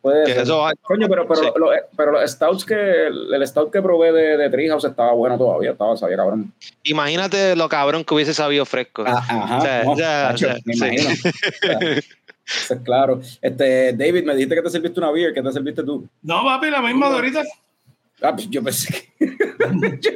Puede 0.02 0.26
Que 0.26 0.34
ser. 0.34 0.44
eso- 0.44 0.66
Coño, 0.84 1.08
pero, 1.10 1.28
pero, 1.28 1.42
sí. 1.42 1.50
lo- 1.56 1.70
pero 1.96 2.12
los 2.12 2.32
stouts 2.32 2.64
que, 2.66 3.08
el, 3.08 3.48
stout 3.48 3.72
que 3.72 3.82
probé 3.82 4.12
de, 4.12 4.38
de 4.38 4.50
Treehouse 4.50 4.86
estaba 4.86 5.12
bueno 5.14 5.38
todavía, 5.38 5.72
estaba, 5.72 5.98
sabía 5.98 6.18
cabrón. 6.18 6.54
Imagínate 6.84 7.56
lo 7.56 7.68
cabrón 7.68 8.04
que 8.04 8.14
hubiese 8.14 8.34
sabido 8.34 8.66
fresco. 8.66 9.04
Ah, 9.08 9.18
ajá, 9.28 9.58
O 9.58 9.62
sea, 9.62 9.84
no, 9.84 9.98
ya, 9.98 10.36
ya, 10.36 10.56
me 10.66 10.74
sí. 10.74 10.86
imagino. 10.86 11.10
O 11.64 11.66
sea, 11.68 11.80
eso 12.48 12.74
es 12.74 12.80
claro. 12.82 13.22
Este, 13.42 13.94
David, 13.94 14.24
me 14.24 14.34
dijiste 14.36 14.56
que 14.56 14.62
te 14.62 14.70
serviste 14.70 15.00
una 15.00 15.12
beer, 15.12 15.34
¿qué 15.34 15.42
te 15.42 15.52
serviste 15.52 15.84
tú? 15.84 16.08
No, 16.24 16.44
papi, 16.44 16.70
la 16.70 16.82
misma 16.82 17.10
de 17.10 17.16
ahorita. 17.16 17.44
Ah, 18.22 18.34
pues 18.34 18.50
yo 18.50 18.64
pensé 18.64 18.94
que. 19.20 19.38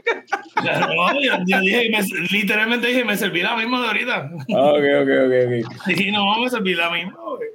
No, 0.64 1.20
yo, 1.20 1.32
yo 1.48 1.60
dije, 1.62 1.90
me- 1.90 2.28
literalmente 2.32 2.88
dije, 2.88 3.04
me 3.04 3.18
serví 3.18 3.42
la 3.42 3.56
misma 3.58 3.82
de 3.82 3.88
ahorita. 3.88 4.32
Ah, 4.56 4.74
ok, 4.74 4.84
ok, 5.02 5.10
ok. 5.26 5.98
Y 6.00 6.12
no, 6.12 6.40
me 6.40 6.50
serví 6.50 6.76
la 6.76 6.90
misma. 6.92 7.18
güey. 7.20 7.50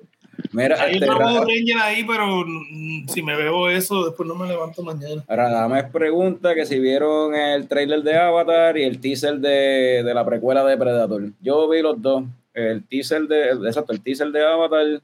Mira, 0.52 0.80
Hay 0.82 0.94
este, 0.94 1.06
Power 1.06 1.40
Ranger 1.46 1.78
ahí, 1.82 2.04
pero 2.04 2.44
mm, 2.46 3.08
si 3.08 3.22
me 3.22 3.36
veo 3.36 3.68
eso, 3.68 4.06
después 4.06 4.28
no 4.28 4.34
me 4.34 4.48
levanto 4.48 4.82
mañana. 4.82 5.22
Radames 5.28 5.84
pregunta 5.90 6.54
que 6.54 6.66
si 6.66 6.78
vieron 6.80 7.34
el 7.34 7.68
trailer 7.68 8.02
de 8.02 8.16
Avatar 8.16 8.76
y 8.76 8.84
el 8.84 9.00
teaser 9.00 9.38
de, 9.38 10.02
de 10.04 10.14
la 10.14 10.24
precuela 10.24 10.64
de 10.64 10.76
Predator. 10.76 11.22
Yo 11.40 11.68
vi 11.68 11.82
los 11.82 12.00
dos. 12.00 12.24
El 12.56 12.82
teaser 12.84 13.28
de, 13.28 13.50
exacto, 13.50 13.92
el 13.92 14.00
teaser 14.00 14.32
de 14.32 14.42
Avatar 14.42 14.86
eh, 14.86 15.00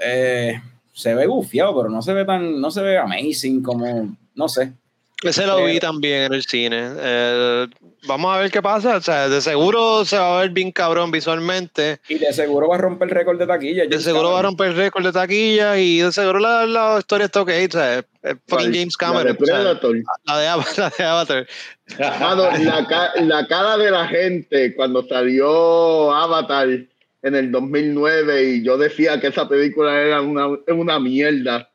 eh, 0.00 0.62
se 0.92 1.14
ve 1.14 1.26
gufiado, 1.26 1.74
pero 1.74 1.88
no 1.88 2.02
se 2.02 2.12
ve 2.12 2.26
tan, 2.26 2.60
no 2.60 2.70
se 2.70 2.82
ve 2.82 2.98
amazing 2.98 3.62
como, 3.62 4.14
no 4.34 4.48
sé. 4.48 4.74
Ese 5.22 5.44
lo 5.46 5.56
vi 5.64 5.74
Pero- 5.74 5.80
también 5.80 6.22
en 6.24 6.32
el 6.34 6.44
cine. 6.44 6.90
Eh, 6.96 7.66
vamos 8.06 8.32
a 8.36 8.38
ver 8.40 8.50
qué 8.52 8.62
pasa. 8.62 8.96
O 8.98 9.00
sea, 9.00 9.28
de 9.28 9.40
seguro 9.40 10.04
se 10.04 10.16
va 10.16 10.38
a 10.38 10.40
ver 10.42 10.50
bien 10.50 10.70
cabrón 10.70 11.10
visualmente. 11.10 11.98
Y 12.08 12.18
de 12.18 12.32
seguro 12.32 12.68
va 12.68 12.76
a 12.76 12.78
romper 12.78 13.08
el 13.08 13.14
récord 13.16 13.36
de 13.38 13.46
taquilla. 13.46 13.82
De 13.82 13.88
James 13.90 14.04
seguro 14.04 14.22
va 14.24 14.28
a 14.28 14.42
Cameron. 14.42 14.50
romper 14.52 14.66
el 14.68 14.76
récord 14.76 15.04
de 15.04 15.12
taquilla 15.12 15.76
y 15.78 15.98
de 16.02 16.12
seguro 16.12 16.38
la, 16.38 16.66
la 16.66 16.96
historia 17.00 17.24
está 17.26 17.42
ok. 17.42 17.50
O 17.68 17.72
sea, 17.72 18.04
fucking. 18.46 18.72
James 18.74 18.94
La 19.00 19.06
Cameron. 19.08 19.36
de 19.36 19.42
o 19.42 19.46
sea, 19.46 19.58
la, 19.58 19.74
de, 19.74 19.76
la 20.76 20.90
de 20.96 21.04
Avatar. 21.04 21.46
Mano, 22.20 22.50
la, 22.62 22.86
ca- 22.86 23.12
la 23.20 23.46
cara 23.48 23.76
de 23.76 23.90
la 23.90 24.06
gente 24.06 24.74
cuando 24.76 25.04
salió 25.08 26.12
Avatar 26.14 26.68
en 27.22 27.34
el 27.34 27.50
2009 27.50 28.44
y 28.44 28.62
yo 28.64 28.78
decía 28.78 29.18
que 29.20 29.26
esa 29.26 29.48
película 29.48 30.00
era 30.00 30.20
una, 30.20 30.46
una 30.68 31.00
mierda. 31.00 31.68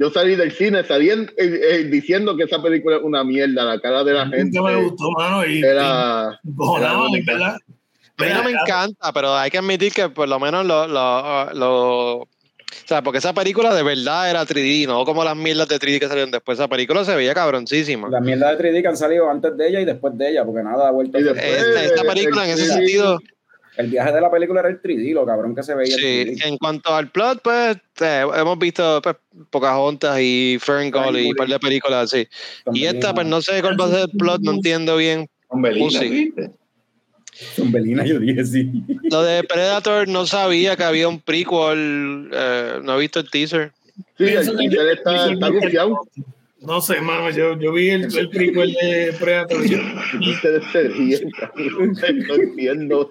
Yo 0.00 0.10
salí 0.10 0.34
del 0.34 0.50
cine 0.50 0.82
saliendo, 0.82 1.30
eh, 1.36 1.60
eh, 1.62 1.84
diciendo 1.84 2.34
que 2.34 2.44
esa 2.44 2.62
película 2.62 2.96
es 2.96 3.02
una 3.02 3.22
mierda. 3.22 3.64
La 3.64 3.78
cara 3.78 4.02
de 4.02 4.14
la 4.14 4.26
gente 4.28 4.58
me 4.58 4.74
gustó, 4.82 5.10
mano. 5.10 5.46
Y, 5.46 5.58
era... 5.62 6.40
era 6.78 6.96
¿verdad? 7.26 7.56
A 8.16 8.24
mí 8.24 8.30
no 8.32 8.44
me 8.44 8.50
encanta, 8.52 9.12
pero 9.12 9.34
hay 9.36 9.50
que 9.50 9.58
admitir 9.58 9.92
que 9.92 10.08
por 10.08 10.26
lo 10.26 10.40
menos 10.40 10.64
lo, 10.64 10.86
lo, 10.88 11.52
lo- 11.52 12.16
o 12.20 12.28
sea, 12.86 13.02
porque 13.02 13.18
esa 13.18 13.34
película 13.34 13.74
de 13.74 13.82
verdad 13.82 14.30
era 14.30 14.44
3D, 14.46 14.86
no 14.86 15.04
como 15.04 15.22
las 15.22 15.36
mierdas 15.36 15.68
de 15.68 15.78
3D 15.78 16.00
que 16.00 16.08
salieron 16.08 16.30
después. 16.30 16.58
Esa 16.58 16.68
película 16.68 17.04
se 17.04 17.14
veía 17.14 17.34
cabroncísima. 17.34 18.08
Las 18.08 18.22
mierdas 18.22 18.56
de 18.56 18.64
3D 18.72 18.80
que 18.82 18.88
han 18.88 18.96
salido 18.96 19.28
antes 19.30 19.54
de 19.56 19.68
ella 19.68 19.80
y 19.80 19.84
después 19.84 20.16
de 20.16 20.30
ella, 20.30 20.44
porque 20.46 20.62
nada 20.62 20.88
ha 20.88 20.90
vuelto 20.92 21.18
a 21.18 21.20
Esta, 21.20 21.84
esta 21.84 22.02
película 22.04 22.44
en 22.46 22.50
ese 22.52 22.64
Sí. 22.66 22.72
sentido, 22.72 23.18
El 23.80 23.88
viaje 23.90 24.12
de 24.12 24.20
la 24.20 24.30
película 24.30 24.60
era 24.60 24.68
el 24.68 24.80
3D, 24.80 25.12
lo 25.14 25.24
cabrón 25.26 25.54
que 25.54 25.62
se 25.62 25.74
veía. 25.74 25.96
sí. 25.96 26.02
3D. 26.02 26.46
En 26.46 26.56
cuanto 26.58 26.94
al 26.94 27.10
plot, 27.10 27.40
pues 27.42 27.76
eh, 28.00 28.24
hemos 28.36 28.58
visto 28.58 29.00
pues, 29.02 29.16
Pocahontas 29.50 30.18
y 30.20 30.58
Ferngully 30.60 31.26
y 31.26 31.30
un 31.30 31.34
par 31.36 31.48
de 31.48 31.58
películas 31.58 32.12
así. 32.12 32.26
Y 32.72 32.84
esta, 32.84 33.14
pues 33.14 33.26
no 33.26 33.40
sé 33.42 33.60
cuál 33.62 33.80
va 33.80 33.86
a 33.86 33.90
ser 33.90 34.00
el 34.00 34.18
plot, 34.18 34.40
no 34.42 34.52
entiendo 34.52 34.96
bien. 34.96 35.28
Con 35.48 35.62
Belina. 35.62 36.00
Con 37.56 37.72
Belina 37.72 38.04
yo 38.04 38.18
dije 38.18 38.44
sí. 38.44 38.70
Lo 39.10 39.22
de 39.22 39.42
Predator 39.44 40.06
no 40.08 40.26
sabía 40.26 40.76
que 40.76 40.84
había 40.84 41.08
un 41.08 41.20
prequel, 41.20 42.28
eh, 42.32 42.80
no 42.82 42.96
he 42.96 43.00
visto 43.00 43.18
el 43.20 43.30
teaser. 43.30 43.72
Sí, 44.18 44.26
teaser 44.26 44.88
está, 44.92 45.32
está 45.32 45.48
gufiado. 45.48 45.96
No 46.60 46.82
sé, 46.82 47.00
mano, 47.00 47.30
yo, 47.30 47.58
yo 47.58 47.72
vi 47.72 47.88
el, 47.88 48.14
el 48.14 48.28
prequel 48.28 48.74
de 48.74 49.14
Predator. 49.18 49.64
yo- 49.66 49.78
Ustedes 50.30 50.62
se 50.70 50.82
ríen. 50.88 51.30
No 52.28 52.34
entiendo. 52.34 53.10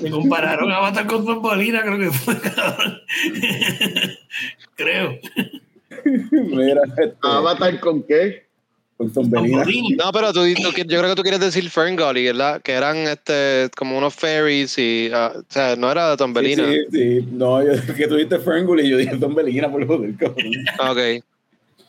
Me 0.00 0.10
compararon 0.10 0.70
a 0.70 0.76
Avatar 0.76 1.06
con 1.06 1.24
Tombolina, 1.24 1.82
creo 1.82 1.98
que 1.98 2.10
fue, 2.10 2.38
cabrón. 2.40 3.00
creo. 4.76 5.18
Mira, 6.32 6.82
este, 6.98 7.14
¿Avatar 7.22 7.80
con 7.80 8.02
qué? 8.02 8.46
con. 8.96 9.12
Tombolina. 9.12 9.64
No, 10.04 10.12
pero 10.12 10.32
tú, 10.32 10.40
tú- 10.54 10.72
yo 10.76 10.98
creo 10.98 11.08
que 11.10 11.14
tú 11.16 11.22
quieres 11.22 11.40
decir 11.40 11.68
Ferngully, 11.70 12.24
¿verdad? 12.26 12.62
Que 12.62 12.72
eran 12.72 12.96
este, 12.96 13.68
como 13.76 13.98
unos 13.98 14.14
fairies 14.14 14.78
y, 14.78 15.10
ah, 15.12 15.32
o 15.36 15.44
sea, 15.48 15.76
no 15.76 15.90
era 15.90 16.16
Belina. 16.32 16.64
Sí, 16.66 16.78
sí, 16.90 17.20
sí. 17.20 17.28
No, 17.32 17.62
yo, 17.62 17.72
que 17.96 18.08
tú 18.08 18.14
dijiste 18.14 18.38
Ferngul 18.38 18.80
y 18.80 18.88
yo 18.90 18.96
dije 18.96 19.16
Tom 19.16 19.34
Belina 19.34 19.70
por 19.70 19.86
joder, 19.86 20.14
cabrón. 20.16 20.50
Ah, 20.78 20.92
Ok. 20.92 21.22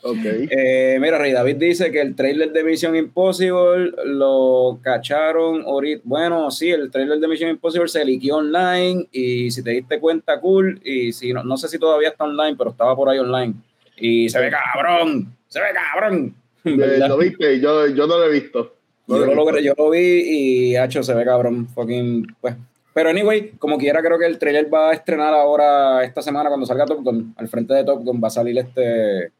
Ok. 0.02 0.18
Eh, 0.24 0.98
mira, 1.00 1.18
Rey 1.18 1.32
David 1.32 1.56
dice 1.56 1.90
que 1.90 2.00
el 2.00 2.14
trailer 2.14 2.52
de 2.52 2.62
Mission 2.62 2.94
Impossible 2.94 3.92
lo 4.04 4.78
cacharon 4.82 5.62
ahorita. 5.62 6.02
Bueno, 6.04 6.50
sí, 6.50 6.70
el 6.70 6.90
trailer 6.90 7.18
de 7.18 7.28
Mission 7.28 7.50
Impossible 7.50 7.88
se 7.88 8.04
liqueó 8.04 8.36
online 8.36 9.08
y 9.12 9.50
si 9.50 9.62
te 9.62 9.70
diste 9.70 9.98
cuenta, 9.98 10.40
cool. 10.40 10.80
Y 10.84 11.12
si 11.12 11.32
no, 11.32 11.42
no 11.42 11.56
sé 11.56 11.68
si 11.68 11.78
todavía 11.78 12.10
está 12.10 12.24
online, 12.24 12.56
pero 12.56 12.70
estaba 12.70 12.94
por 12.94 13.08
ahí 13.08 13.18
online. 13.18 13.54
Y 13.96 14.28
se 14.28 14.40
ve 14.40 14.50
cabrón, 14.50 15.36
se 15.48 15.60
ve 15.60 15.66
cabrón. 15.74 16.34
Eh. 16.64 16.98
¿Lo 17.08 17.18
viste? 17.18 17.60
Yo, 17.60 17.88
yo 17.88 18.06
no 18.06 18.18
lo 18.18 18.24
he 18.24 18.32
visto. 18.32 18.74
No 19.08 19.18
Yo 19.18 19.26
lo 19.26 19.34
logré, 19.34 19.62
yo 19.62 19.72
lo 19.76 19.90
vi 19.90 19.98
y 20.00 20.76
hacho 20.76 21.02
se 21.02 21.14
ve 21.14 21.24
cabrón, 21.24 21.66
fucking, 21.68 22.36
pues. 22.40 22.54
Pero 22.92 23.10
anyway, 23.10 23.52
como 23.58 23.78
quiera 23.78 24.02
creo 24.02 24.18
que 24.18 24.26
el 24.26 24.38
trailer 24.38 24.72
va 24.72 24.90
a 24.90 24.92
estrenar 24.92 25.32
ahora 25.32 26.02
esta 26.04 26.20
semana 26.20 26.48
cuando 26.48 26.66
salga 26.66 26.84
Top 26.84 27.02
Gun, 27.02 27.32
al 27.36 27.48
frente 27.48 27.72
de 27.72 27.84
Top 27.84 28.02
Gun 28.02 28.20
va 28.22 28.26
a 28.28 28.32
salir 28.32 28.58
este 28.58 29.30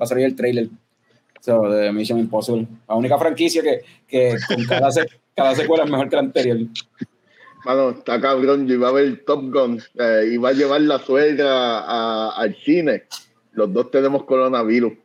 va 0.00 0.04
a 0.04 0.06
salir 0.06 0.24
el 0.24 0.34
trailer 0.36 0.68
so, 1.40 1.68
de 1.68 1.92
Mission 1.92 2.18
Impossible. 2.18 2.66
La 2.88 2.94
única 2.94 3.18
franquicia 3.18 3.62
que, 3.62 3.80
que 4.08 4.36
con 4.48 4.64
cada, 4.66 4.90
se- 4.90 5.06
cada 5.36 5.54
secuela 5.54 5.84
es 5.84 5.90
mejor 5.90 6.08
que 6.08 6.16
la 6.16 6.22
anterior. 6.22 6.58
Mano, 7.64 7.90
está 7.90 8.20
cabrón. 8.20 8.66
Yo 8.66 8.74
iba 8.74 8.88
a 8.88 8.92
ver 8.92 9.24
Top 9.24 9.42
Gun. 9.52 9.82
Eh, 9.98 10.30
iba 10.32 10.50
a 10.50 10.52
llevar 10.52 10.80
la 10.82 10.98
suegra 10.98 12.30
al 12.30 12.54
cine. 12.56 13.04
Los 13.52 13.72
dos 13.72 13.90
tenemos 13.90 14.24
coronavirus. 14.24 14.92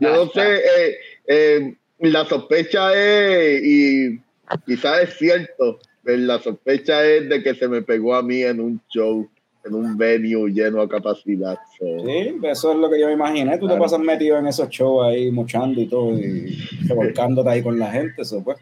Yo 0.00 0.14
no 0.14 0.26
sé. 0.30 0.56
eh, 0.56 0.96
eh, 1.26 1.74
la 2.00 2.24
sospecha 2.24 2.92
es, 2.94 3.62
y 3.62 4.20
quizás 4.66 5.02
es 5.02 5.16
cierto, 5.18 5.78
pero 6.02 6.18
la 6.18 6.38
sospecha 6.40 7.04
es 7.04 7.28
de 7.28 7.42
que 7.42 7.54
se 7.54 7.68
me 7.68 7.82
pegó 7.82 8.14
a 8.14 8.22
mí 8.22 8.42
en 8.42 8.60
un 8.60 8.80
show, 8.88 9.28
en 9.64 9.74
un 9.74 9.96
venue 9.96 10.50
lleno 10.50 10.80
a 10.80 10.88
capacidad. 10.88 11.58
So, 11.78 11.86
Sí, 12.06 12.34
eso 12.42 12.72
es 12.72 12.78
lo 12.78 12.88
que 12.90 12.98
yo 13.00 13.06
me 13.06 13.12
imaginé. 13.12 13.52
Tú 13.58 13.66
te 13.66 13.72
Claro. 13.72 13.82
pasas 13.82 13.98
metido 14.00 14.38
en 14.38 14.46
esos 14.46 14.68
shows 14.70 15.06
ahí, 15.06 15.30
mochando 15.30 15.80
y 15.80 15.86
todo, 15.86 16.18
y 16.18 16.56
revolcándote 16.88 17.48
ahí 17.50 17.62
con 17.62 17.78
la 17.78 17.90
gente. 17.90 18.22
Eso, 18.22 18.42
pues. 18.42 18.56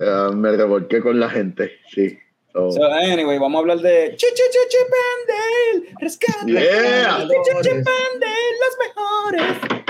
eh, 0.00 0.30
me 0.34 0.52
revolqué 0.52 1.00
con 1.00 1.18
la 1.18 1.30
gente, 1.30 1.70
sí. 1.94 2.18
So, 2.52 2.70
So, 2.72 2.84
anyway, 2.84 3.38
vamos 3.38 3.56
a 3.56 3.60
hablar 3.60 3.78
de 3.80 4.14
Chi 4.16 4.26
Chi 4.34 4.42
Chi 4.50 4.58
Chi 4.68 4.78
Pandel, 4.94 5.94
rescate 6.00 6.50
Yeah. 6.52 7.18
Chi 7.20 7.34
Chi 7.44 7.52
Chi 7.62 7.70
Pandel, 7.70 8.52
los 8.62 8.76
mejores. 8.82 9.85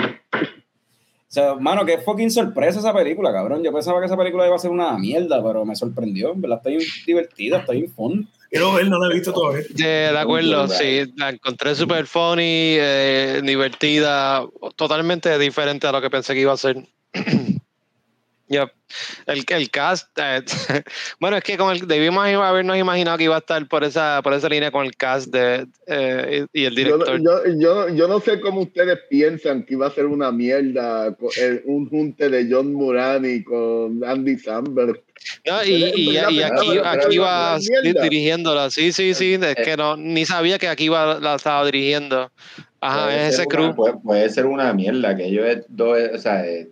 O 1.36 1.38
sea, 1.38 1.54
mano, 1.54 1.84
qué 1.84 1.98
fucking 1.98 2.30
sorpresa 2.30 2.78
esa 2.78 2.94
película, 2.94 3.30
cabrón. 3.30 3.62
Yo 3.62 3.70
pensaba 3.70 4.00
que 4.00 4.06
esa 4.06 4.16
película 4.16 4.46
iba 4.46 4.56
a 4.56 4.58
ser 4.58 4.70
una 4.70 4.96
mierda, 4.96 5.44
pero 5.44 5.66
me 5.66 5.76
sorprendió. 5.76 6.32
En 6.32 6.40
verdad, 6.40 6.56
está 6.56 6.70
bien 6.70 6.80
divertida, 7.06 7.58
está 7.58 7.72
bien 7.74 7.92
fun. 7.92 8.26
Quiero 8.48 8.72
ver, 8.72 8.88
no 8.88 8.98
la 8.98 9.12
he 9.12 9.18
visto 9.18 9.34
todavía. 9.34 9.66
De, 9.68 9.84
de 9.84 10.18
acuerdo, 10.18 10.66
sí, 10.68 11.12
la 11.16 11.28
encontré 11.28 11.74
super 11.74 12.06
funny, 12.06 12.78
eh, 12.78 13.42
divertida, 13.44 14.46
totalmente 14.76 15.38
diferente 15.38 15.86
a 15.86 15.92
lo 15.92 16.00
que 16.00 16.08
pensé 16.08 16.32
que 16.32 16.40
iba 16.40 16.54
a 16.54 16.56
ser. 16.56 16.82
Yep. 18.48 18.70
El, 19.26 19.44
el 19.48 19.70
cast, 19.70 20.08
eh, 20.16 20.42
bueno, 21.20 21.36
es 21.36 21.42
que 21.42 21.56
con 21.56 21.74
el, 21.74 21.86
debimos 21.88 22.24
habernos 22.24 22.76
imaginado 22.76 23.18
que 23.18 23.24
iba 23.24 23.34
a 23.34 23.40
estar 23.40 23.66
por 23.66 23.82
esa, 23.82 24.20
por 24.22 24.32
esa 24.32 24.48
línea 24.48 24.70
con 24.70 24.86
el 24.86 24.96
cast 24.96 25.32
de, 25.32 25.66
eh, 25.88 26.46
y, 26.52 26.60
y 26.60 26.64
el 26.66 26.76
yo, 26.76 26.84
director. 26.84 27.20
yo, 27.20 27.40
yo, 27.58 27.88
yo 27.88 28.06
no 28.06 28.20
sé 28.20 28.40
cómo 28.40 28.60
ustedes 28.60 29.00
piensan 29.10 29.64
que 29.64 29.74
iba 29.74 29.88
a 29.88 29.90
ser 29.90 30.06
una 30.06 30.30
mierda 30.30 31.08
eh, 31.36 31.62
un 31.64 31.88
junte 31.88 32.28
de 32.28 32.46
John 32.48 32.72
Murani 32.72 33.42
con 33.42 34.04
Andy 34.04 34.38
Samberg. 34.38 35.02
No, 35.44 35.64
y, 35.64 35.92
y, 35.96 36.10
y 36.10 36.18
aquí, 36.18 36.40
aquí 36.84 37.14
iba 37.16 37.58
dirigiéndola, 38.00 38.70
sí, 38.70 38.92
sí, 38.92 39.12
sí, 39.14 39.34
es 39.40 39.56
que 39.56 39.76
no, 39.76 39.96
ni 39.96 40.24
sabía 40.24 40.58
que 40.58 40.68
aquí 40.68 40.84
iba, 40.84 41.18
la 41.18 41.34
estaba 41.34 41.64
dirigiendo. 41.64 42.30
Ajá, 42.80 43.06
Puede 43.06 43.28
es 43.28 43.34
ese 43.34 43.46
crew. 43.46 43.74
puede, 43.74 43.94
puede 43.94 44.28
ser 44.28 44.46
una 44.46 44.72
mierda, 44.72 45.16
que 45.16 45.24
ellos 45.24 45.64
dos, 45.68 45.98
o 46.14 46.18
sea, 46.18 46.46
eh, 46.46 46.68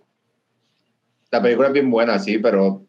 la 1.34 1.42
película 1.42 1.68
es 1.68 1.74
bien 1.74 1.90
buena, 1.90 2.18
sí, 2.18 2.38
pero 2.38 2.82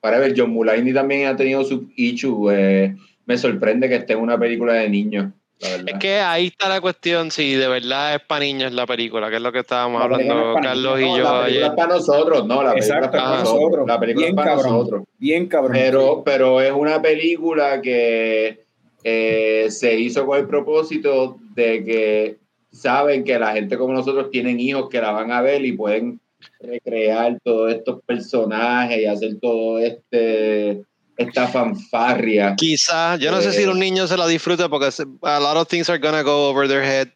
para 0.00 0.18
ver, 0.18 0.34
John 0.36 0.50
Mulaney 0.50 0.92
también 0.92 1.26
ha 1.28 1.36
tenido 1.36 1.64
sus 1.64 1.82
issues. 1.96 2.52
eh, 2.56 2.94
me 3.26 3.36
sorprende 3.38 3.88
que 3.88 3.96
esté 3.96 4.14
en 4.14 4.20
una 4.20 4.38
película 4.38 4.72
de 4.74 4.88
niños. 4.88 5.32
Es 5.60 5.98
que 5.98 6.18
ahí 6.20 6.46
está 6.46 6.68
la 6.68 6.80
cuestión, 6.80 7.30
si 7.32 7.54
de 7.54 7.66
verdad 7.66 8.14
es 8.14 8.20
para 8.22 8.44
niños 8.44 8.72
la 8.72 8.86
película, 8.86 9.28
que 9.28 9.36
es 9.36 9.42
lo 9.42 9.50
que 9.50 9.58
estábamos 9.58 10.00
hablando 10.00 10.32
no 10.34 10.56
es 10.56 10.62
Carlos 10.62 11.00
No, 11.00 11.00
y 11.00 11.18
yo 11.18 11.24
la 11.24 11.42
película 11.42 11.44
ayer. 11.46 11.62
es 11.64 11.70
para 11.70 11.94
nosotros, 11.94 12.46
no, 12.46 12.62
la 12.62 12.74
película 12.74 12.96
Exacto, 12.96 13.04
es 13.06 13.10
para 13.10 13.24
para 13.24 13.38
nosotros. 13.40 13.60
nosotros. 13.62 13.86
La 13.88 14.00
película 14.00 14.26
Bien 14.26 14.30
es 14.30 14.36
para 14.36 14.50
cabrón. 14.56 14.72
nosotros. 14.72 15.04
Bien 15.18 15.46
cabrón. 15.48 15.72
Pero, 15.72 16.22
pero 16.24 16.60
es 16.60 16.72
una 16.72 17.02
película 17.02 17.80
que 17.82 18.64
eh, 19.04 19.66
se 19.70 19.94
hizo 19.98 20.26
con 20.26 20.38
el 20.38 20.46
propósito 20.46 21.38
de 21.54 21.84
que 21.84 22.36
saben 22.70 23.24
que 23.24 23.38
la 23.38 23.52
gente 23.52 23.76
como 23.76 23.92
nosotros 23.94 24.30
tienen 24.30 24.60
hijos 24.60 24.88
que 24.88 25.00
la 25.00 25.10
van 25.10 25.32
a 25.32 25.42
ver 25.42 25.64
y 25.64 25.72
pueden 25.72 26.20
recrear 26.60 27.38
todos 27.42 27.72
estos 27.72 28.02
personajes 28.04 28.98
y 28.98 29.06
hacer 29.06 29.38
todo 29.40 29.78
este 29.78 30.82
esta 31.16 31.48
fanfarria. 31.48 32.54
Quizás, 32.56 33.18
yo 33.18 33.32
no 33.32 33.40
sé 33.40 33.52
si 33.52 33.62
Eh. 33.62 33.68
un 33.68 33.78
niño 33.80 34.06
se 34.06 34.16
la 34.16 34.26
disfruta 34.28 34.68
porque 34.68 34.86
a 35.22 35.40
lot 35.40 35.56
of 35.56 35.66
things 35.66 35.88
are 35.90 35.98
gonna 35.98 36.22
go 36.22 36.48
over 36.48 36.68
their 36.68 36.82
head. 36.84 37.08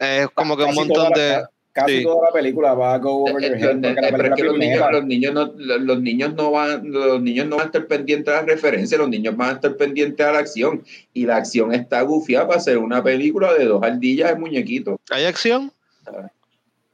Es 0.00 0.26
como 0.34 0.56
que 0.56 0.64
un 0.64 0.74
montón 0.74 1.12
de... 1.12 1.42
casi 1.72 1.98
Sí. 1.98 2.02
toda 2.02 2.26
la 2.26 2.32
película 2.32 2.74
va 2.74 2.94
a 2.94 2.98
go 2.98 3.22
over 3.22 3.34
your 3.40 3.44
Eh, 3.54 3.60
head. 3.60 3.76
los- 3.76 3.94
porque 3.94 4.00
la 4.00 4.08
eh, 4.08 4.10
pero 4.10 4.24
es 4.24 4.30
película 4.30 4.36
que 4.36 4.42
los 4.42 4.58
niños, 4.58 4.82
los 4.90 5.04
niños 5.04 5.34
no, 5.34 5.52
los, 5.56 5.80
los 5.82 6.00
niños 6.02 6.34
no 6.34 6.50
van, 6.50 6.90
los 6.90 7.22
niños 7.22 7.46
no 7.46 7.56
van 7.56 7.62
a 7.62 7.66
estar 7.66 7.86
pendientes 7.86 8.34
a 8.34 8.38
las 8.38 8.46
referencias, 8.46 8.98
los 8.98 9.08
niños 9.08 9.36
van 9.36 9.50
a 9.50 9.52
estar 9.52 9.76
pendientes 9.76 10.26
a 10.26 10.32
la 10.32 10.38
acción. 10.40 10.82
Y 11.14 11.24
la 11.26 11.36
acción 11.36 11.72
está 11.72 12.02
gufiada 12.02 12.48
para 12.48 12.58
hacer 12.58 12.78
una 12.78 13.04
película 13.04 13.54
de 13.54 13.66
dos 13.66 13.80
ardillas 13.84 14.30
de 14.30 14.34
muñequitos. 14.36 14.96
¿Hay 15.10 15.24
acción? 15.26 15.70
Verdad. 16.04 16.32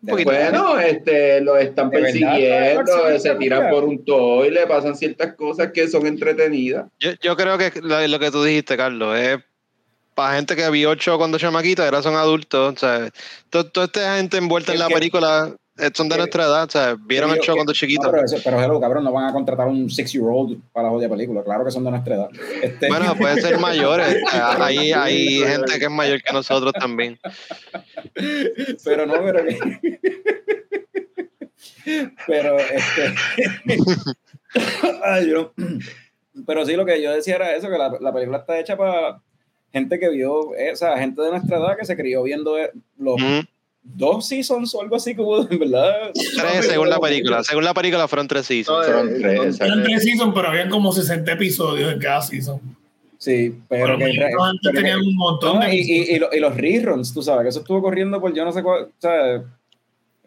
Bueno, 0.06 0.78
este, 0.78 1.40
los 1.40 1.58
están 1.60 1.90
persiguiendo, 1.90 2.82
¿La 3.08 3.18
se 3.18 3.34
tiran 3.36 3.70
por 3.70 3.84
un 3.84 4.04
toy, 4.04 4.50
le 4.50 4.66
pasan 4.66 4.94
ciertas 4.96 5.34
cosas 5.34 5.70
que 5.72 5.88
son 5.88 6.06
entretenidas. 6.06 6.86
Yo, 7.00 7.12
yo 7.22 7.36
creo 7.36 7.56
que 7.58 7.72
lo, 7.80 8.06
lo 8.06 8.18
que 8.18 8.30
tú 8.30 8.42
dijiste, 8.44 8.76
Carlos, 8.76 9.18
es 9.18 9.38
para 10.14 10.36
gente 10.36 10.54
que 10.56 10.68
vio 10.70 10.90
ocho 10.90 11.16
cuando 11.18 11.38
chamaquita, 11.38 11.84
ahora 11.84 12.02
son 12.02 12.14
adultos. 12.16 12.74
O 12.74 12.78
sea, 12.78 13.10
to- 13.50 13.66
toda 13.66 13.86
esta 13.86 14.16
gente 14.16 14.36
envuelta 14.36 14.72
en 14.72 14.78
la 14.78 14.88
que- 14.88 14.94
película 14.94 15.54
son 15.94 16.08
de 16.08 16.16
nuestra 16.16 16.44
edad. 16.44 16.64
O 16.64 16.70
sea, 16.70 16.96
vieron 16.98 17.30
el 17.30 17.40
show 17.40 17.54
cuando 17.54 17.70
No, 17.72 17.74
chiquitos. 17.74 18.08
pero, 18.10 18.24
eso, 18.24 18.36
pero 18.44 18.60
hello, 18.62 18.80
cabrón, 18.80 19.04
no 19.04 19.12
van 19.12 19.26
a 19.28 19.32
contratar 19.32 19.66
un 19.66 19.90
six-year-old 19.90 20.60
para 20.72 20.88
la 20.88 20.90
jodida 20.92 21.08
película. 21.08 21.42
Claro 21.42 21.64
que 21.64 21.70
son 21.70 21.84
de 21.84 21.90
nuestra 21.90 22.14
edad. 22.14 22.28
Este, 22.62 22.88
Bueno, 22.88 23.14
pueden 23.18 23.40
ser 23.40 23.58
mayores. 23.58 24.16
Hay, 24.32 24.92
hay 24.92 25.38
gente 25.40 25.78
que 25.78 25.84
es 25.86 25.90
mayor 25.90 26.22
que 26.22 26.32
nosotros 26.32 26.72
también. 26.72 27.18
pero 28.84 29.06
no, 29.06 29.14
pero 29.24 29.44
pero 32.26 32.58
este 32.58 33.14
Ay, 35.04 35.28
yo- 35.30 35.52
pero 36.46 36.64
sí 36.64 36.74
lo 36.74 36.84
que 36.84 37.00
yo 37.02 37.12
decía 37.12 37.36
era 37.36 37.54
eso 37.54 37.68
que 37.68 37.78
la, 37.78 37.96
la 38.00 38.12
película 38.12 38.38
está 38.38 38.58
hecha 38.58 38.76
para 38.76 39.20
gente 39.72 39.98
que 39.98 40.08
vio 40.08 40.54
eh, 40.56 40.72
o 40.72 40.76
sea 40.76 40.96
gente 40.98 41.20
de 41.22 41.30
nuestra 41.30 41.58
edad 41.58 41.76
que 41.78 41.84
se 41.84 41.96
crió 41.96 42.22
viendo 42.22 42.58
eh, 42.58 42.70
los. 42.98 43.16
Dos 43.84 44.26
seasons 44.26 44.74
o 44.74 44.80
algo 44.80 44.96
así 44.96 45.14
que 45.14 45.20
hubo 45.20 45.40
en 45.50 45.58
verdad 45.58 46.10
Tres 46.14 46.66
según 46.66 46.88
la 46.90 46.98
película. 46.98 47.44
Según 47.44 47.64
la 47.64 47.74
película 47.74 48.08
fueron 48.08 48.26
tres 48.26 48.46
seasons. 48.46 48.86
Fueron 48.86 49.08
eh, 49.10 49.18
tres, 49.20 49.58
tres 49.58 50.02
seasons, 50.02 50.32
pero 50.34 50.48
habían 50.48 50.70
como 50.70 50.90
60 50.92 51.30
episodios 51.32 51.92
en 51.92 51.98
cada 52.00 52.22
season. 52.22 52.60
sí 53.18 53.54
pero 53.68 53.96
Pero 53.96 53.98
que, 53.98 54.04
que 54.12 54.24
antes 54.24 54.60
pero 54.62 54.72
que- 54.72 54.78
tenían 54.78 55.00
un 55.00 55.14
montón 55.16 55.58
No, 55.60 55.64
de 55.66 55.74
y, 55.74 55.80
y, 55.80 56.14
y, 56.14 56.18
lo- 56.18 56.32
y 56.32 56.40
los 56.40 56.56
reruns, 56.56 57.12
tú 57.12 57.22
sabes, 57.22 57.42
que 57.42 57.48
eso 57.50 57.60
estuvo 57.60 57.80
corriendo 57.82 58.20
por 58.20 58.32
yo 58.34 58.44
no 58.44 58.52
sé 58.52 58.62
cuál, 58.62 58.84
o 58.84 58.88
sea, 58.98 59.42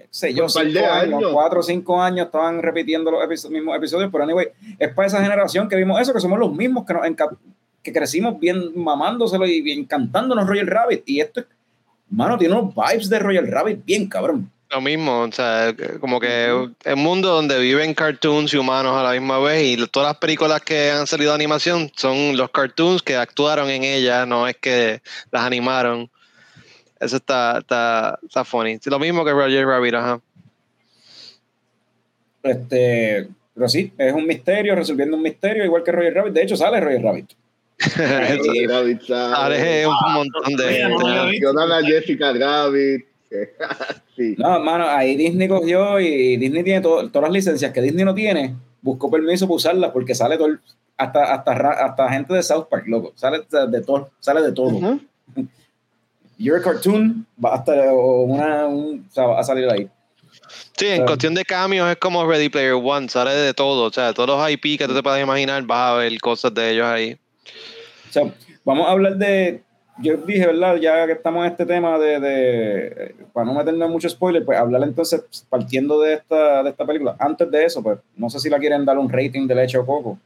sé 0.10 0.34
yo, 0.34 0.48
cinco 0.48 0.78
años, 0.86 1.16
años. 1.16 1.32
cuatro 1.34 1.60
o 1.60 1.64
cinco 1.64 2.02
años 2.02 2.28
estaban 2.28 2.62
repitiendo 2.62 3.12
los 3.12 3.24
episo- 3.24 3.50
mismos 3.50 3.76
episodios, 3.76 4.10
pero 4.12 4.24
anyway, 4.24 4.48
es 4.80 4.94
para 4.94 5.08
esa 5.08 5.22
generación 5.22 5.68
que 5.68 5.76
vimos 5.76 6.00
eso, 6.00 6.14
que 6.14 6.20
somos 6.20 6.40
los 6.40 6.54
mismos 6.54 6.86
que, 6.86 6.94
nos 6.94 7.04
que 7.84 7.92
crecimos 7.94 8.40
bien 8.40 8.72
mamándoselo 8.76 9.46
y 9.46 9.62
bien 9.62 9.86
cantándonos 9.86 10.48
Royal 10.48 10.68
Rabbit, 10.68 11.04
y 11.06 11.20
esto, 11.22 11.44
mano, 12.10 12.38
tiene 12.38 12.56
unos 12.56 12.74
vibes 12.74 13.10
de 13.10 13.20
Royal 13.20 13.48
Rabbit 13.48 13.86
bien 13.86 14.08
cabrón. 14.08 14.52
Lo 14.70 14.82
mismo, 14.82 15.22
o 15.22 15.32
sea, 15.32 15.74
como 16.02 16.20
que 16.20 16.52
un 16.52 17.00
mundo 17.00 17.30
donde 17.30 17.58
viven 17.60 17.94
cartoons 17.94 18.54
y 18.54 18.58
humanos 18.58 18.98
a 18.98 19.04
la 19.04 19.12
misma 19.14 19.40
vez 19.40 19.64
y 19.64 19.88
todas 19.88 20.10
las 20.10 20.18
películas 20.18 20.62
que 20.62 20.92
han 20.92 21.08
salido 21.08 21.32
de 21.32 21.36
animación 21.36 21.90
son 21.96 22.36
los 22.36 22.52
cartoons 22.52 23.02
que 23.02 23.16
actuaron 23.16 23.70
en 23.70 23.84
ellas, 23.84 24.28
no 24.28 24.46
es 24.46 24.58
que 24.58 25.02
las 25.32 25.44
animaron. 25.44 26.10
Eso 27.00 27.16
está, 27.16 27.60
está, 27.60 28.20
está 28.22 28.44
funny. 28.44 28.78
Lo 28.86 29.00
mismo 29.00 29.24
que 29.24 29.32
Roger 29.32 29.66
Rabbit, 29.66 29.94
ajá. 29.94 30.20
Este, 32.44 33.28
pero 33.54 33.70
sí, 33.70 33.94
es 33.98 34.14
un 34.14 34.28
misterio, 34.28 34.76
resolviendo 34.76 35.16
un 35.16 35.24
misterio, 35.24 35.64
igual 35.64 35.84
que 35.84 35.92
Royal 35.92 36.14
Rabbit, 36.14 36.34
de 36.34 36.44
hecho 36.44 36.58
sale 36.58 36.82
Royal 36.82 37.04
Rabbit. 37.04 37.32
Sale. 39.06 39.88
un 39.88 40.14
montón 40.14 40.54
de... 40.56 40.84
a 41.74 41.82
Jessica 41.84 42.34
Rabbit. 42.34 43.06
sí. 44.16 44.36
No, 44.38 44.60
mano, 44.60 44.88
ahí 44.88 45.16
Disney 45.16 45.48
cogió 45.48 46.00
y 46.00 46.38
Disney 46.38 46.64
tiene 46.64 46.82
to- 46.82 47.10
todas 47.10 47.30
las 47.30 47.34
licencias 47.34 47.72
que 47.74 47.82
Disney 47.82 48.06
no 48.06 48.14
tiene, 48.16 48.56
buscó 48.82 49.12
permiso 49.12 49.46
para 49.48 49.56
usarlas 49.56 49.92
porque 49.92 50.16
sale 50.16 50.38
todo, 50.38 50.48
el- 50.48 50.60
hasta, 50.98 51.34
hasta, 51.34 51.52
hasta 51.86 52.10
gente 52.10 52.34
de 52.34 52.42
South 52.42 52.68
Park, 52.70 52.86
loco, 52.88 53.12
sale 53.16 53.40
de 53.70 53.82
todo, 53.82 54.10
sale 54.20 54.42
de 54.42 54.52
todo. 54.52 54.80
A 56.40 56.62
cartoon, 56.62 57.26
va 57.44 57.64
una, 57.94 58.66
un, 58.68 59.06
o 59.10 59.14
sea, 59.14 59.26
va 59.26 59.40
a 59.40 59.44
salir 59.44 59.70
ahí. 59.70 59.90
Sí, 60.78 60.88
en 60.88 61.06
cuestión 61.06 61.34
de 61.34 61.44
cambios 61.44 61.90
es 61.90 61.98
como 61.98 62.26
Ready 62.26 62.50
Player 62.50 62.74
One, 62.74 63.10
sale 63.10 63.32
de 63.32 63.54
todo, 63.54 63.86
o 63.86 63.92
sea, 63.92 64.14
todos 64.14 64.30
los 64.30 64.50
IP 64.52 64.78
que 64.78 64.88
tú 64.88 64.94
te 64.94 65.04
puedas 65.04 65.22
imaginar, 65.22 65.62
vas 65.64 65.92
a 65.92 65.96
ver 65.96 66.18
cosas 66.20 66.54
de 66.54 66.72
ellos 66.72 66.86
ahí. 66.86 67.18
O 68.10 68.12
sea, 68.14 68.24
vamos 68.64 68.88
a 68.88 68.92
hablar 68.92 69.18
de, 69.18 69.62
yo 70.00 70.18
dije, 70.18 70.48
¿verdad? 70.48 70.76
Ya 70.78 71.06
que 71.06 71.14
estamos 71.14 71.46
en 71.46 71.52
este 71.52 71.66
tema 71.66 71.98
de, 72.00 72.20
de 72.20 73.16
para 73.34 73.46
no 73.46 73.54
meternos 73.54 73.90
mucho 73.90 74.10
spoiler, 74.10 74.46
pues 74.46 74.58
hablar 74.58 74.84
entonces 74.84 75.24
partiendo 75.50 76.00
de 76.02 76.14
esta, 76.16 76.64
de 76.64 76.70
esta 76.70 76.86
película. 76.86 77.16
Antes 77.20 77.50
de 77.52 77.66
eso, 77.66 77.82
pues 77.84 78.00
no 78.16 78.30
sé 78.30 78.40
si 78.40 78.50
la 78.50 78.60
quieren 78.60 78.86
dar 78.86 78.98
un 78.98 79.10
rating 79.10 79.48
de 79.48 79.56
leche 79.56 79.78
o 79.78 79.86
coco. 79.86 80.18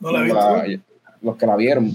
No 0.00 0.10
la. 0.12 0.26
La- 0.26 0.80
los 1.22 1.36
que 1.36 1.46
la 1.46 1.54
vieron. 1.56 1.92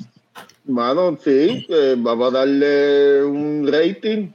Mano, 0.66 1.18
sí, 1.24 1.66
eh, 1.70 1.96
vamos 1.98 2.34
a 2.34 2.38
darle 2.40 3.24
un 3.24 3.68
rating. 3.72 4.28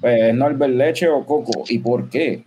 Pues 0.00 0.22
es 0.22 0.34
Norbert 0.34 0.72
Leche 0.74 1.08
o 1.08 1.24
Coco. 1.26 1.64
¿Y 1.68 1.78
por 1.78 2.08
qué? 2.08 2.44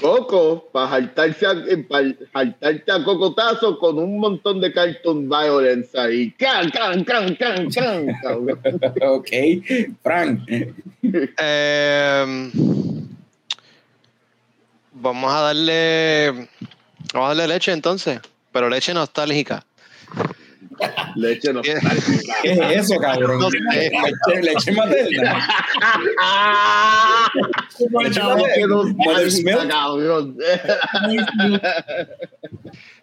Coco, 0.00 0.68
para 0.72 0.90
saltarse 0.90 1.46
a, 1.46 1.54
pa 1.88 2.02
saltarte 2.32 2.92
a 2.92 3.02
cocotazo 3.02 3.78
con 3.78 3.98
un 3.98 4.18
montón 4.18 4.60
de 4.60 4.72
cartoon 4.72 5.28
violence 5.28 5.98
ahí. 5.98 6.32
¡Can, 6.32 6.70
can, 6.70 7.04
can, 7.04 7.36
can, 7.36 7.70
can! 7.70 8.08
ok, 9.02 9.30
Frank. 10.02 10.40
Eh, 11.02 12.50
vamos 14.92 15.32
a 15.32 15.40
darle. 15.40 16.48
Vamos 17.12 17.26
a 17.26 17.28
darle 17.28 17.48
leche 17.48 17.72
entonces. 17.72 18.20
Pero 18.52 18.68
leche 18.68 18.92
nostálgica. 18.92 19.64
Leche 21.14 21.52
no. 21.52 21.62
¿Qué? 21.62 21.74
¿Qué 22.42 22.52
es 22.52 22.60
eso, 22.90 22.98
cabrón? 22.98 23.38
No 23.38 23.50
sé. 23.50 23.58
Leche, 23.70 24.42
leche 24.42 24.72
materna. 24.72 25.48
Leche 28.02 28.20
materna. 28.22 29.68
cabrón. 29.68 30.36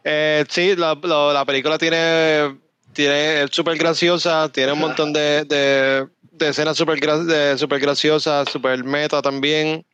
Eh, 0.06 0.44
sí, 0.50 0.76
la, 0.76 0.98
la- 1.02 1.32
la 1.34 1.46
película 1.46 1.78
tiene. 1.78 2.58
tiene 2.92 3.44
es 3.44 3.52
súper 3.52 3.78
graciosa. 3.78 4.50
Tiene 4.52 4.74
un 4.74 4.80
montón 4.80 5.14
de, 5.14 5.46
de, 5.46 6.06
de 6.32 6.50
escenas 6.50 6.76
súper 6.76 7.00
super 7.58 7.80
graciosas, 7.80 8.50
súper 8.52 8.84
meta 8.84 9.22
también. 9.22 9.86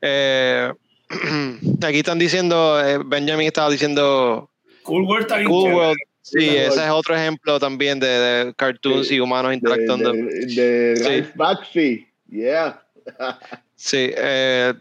Eh, 0.00 0.72
aquí 1.82 1.98
están 1.98 2.18
diciendo. 2.18 2.80
eh, 2.82 2.98
Benjamin 3.04 3.46
estaba 3.48 3.68
diciendo. 3.70 4.50
Cool 4.82 5.02
World 5.04 5.22
está 5.26 5.36
bien 5.36 5.48
Cool 5.50 5.62
chévere. 5.64 5.76
World. 5.76 5.98
Sí, 6.30 6.46
Cool 6.46 6.56
ese 6.56 6.84
es 6.84 6.90
otro 6.90 7.16
ejemplo 7.16 7.58
también 7.58 7.98
de, 8.00 8.06
de 8.08 8.54
cartoons 8.54 9.08
Sí, 9.08 9.16
y 9.16 9.20
humanos 9.20 9.54
interactuando. 9.54 10.12
de, 10.12 10.22
de 10.22 10.96
Sí. 10.96 11.02
Ralph 11.08 11.36
Bakshi. 11.36 12.08
Yeah. 12.30 12.82
Sí, 13.74 14.10
eh, 14.16 14.74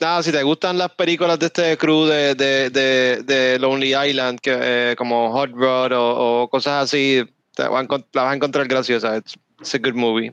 nada, 0.00 0.22
si 0.22 0.30
te 0.32 0.42
gustan 0.42 0.78
las 0.78 0.90
películas 0.94 1.38
de 1.38 1.46
este 1.46 1.76
crew 1.76 2.06
de, 2.06 2.34
de, 2.34 2.70
de, 2.70 3.22
de 3.24 3.58
Lonely 3.58 3.94
Island, 3.94 4.38
que, 4.40 4.56
eh, 4.58 4.94
como 4.96 5.30
Hot 5.32 5.50
Rod 5.52 5.92
o, 5.92 6.42
o 6.42 6.48
cosas 6.48 6.84
así, 6.84 7.22
la 7.58 7.68
vas 7.68 7.88
a 8.14 8.34
encontrar 8.34 8.66
graciosa. 8.68 9.16
It's, 9.16 9.34
it's 9.60 9.74
a 9.74 9.78
good 9.78 9.94
movie. 9.94 10.32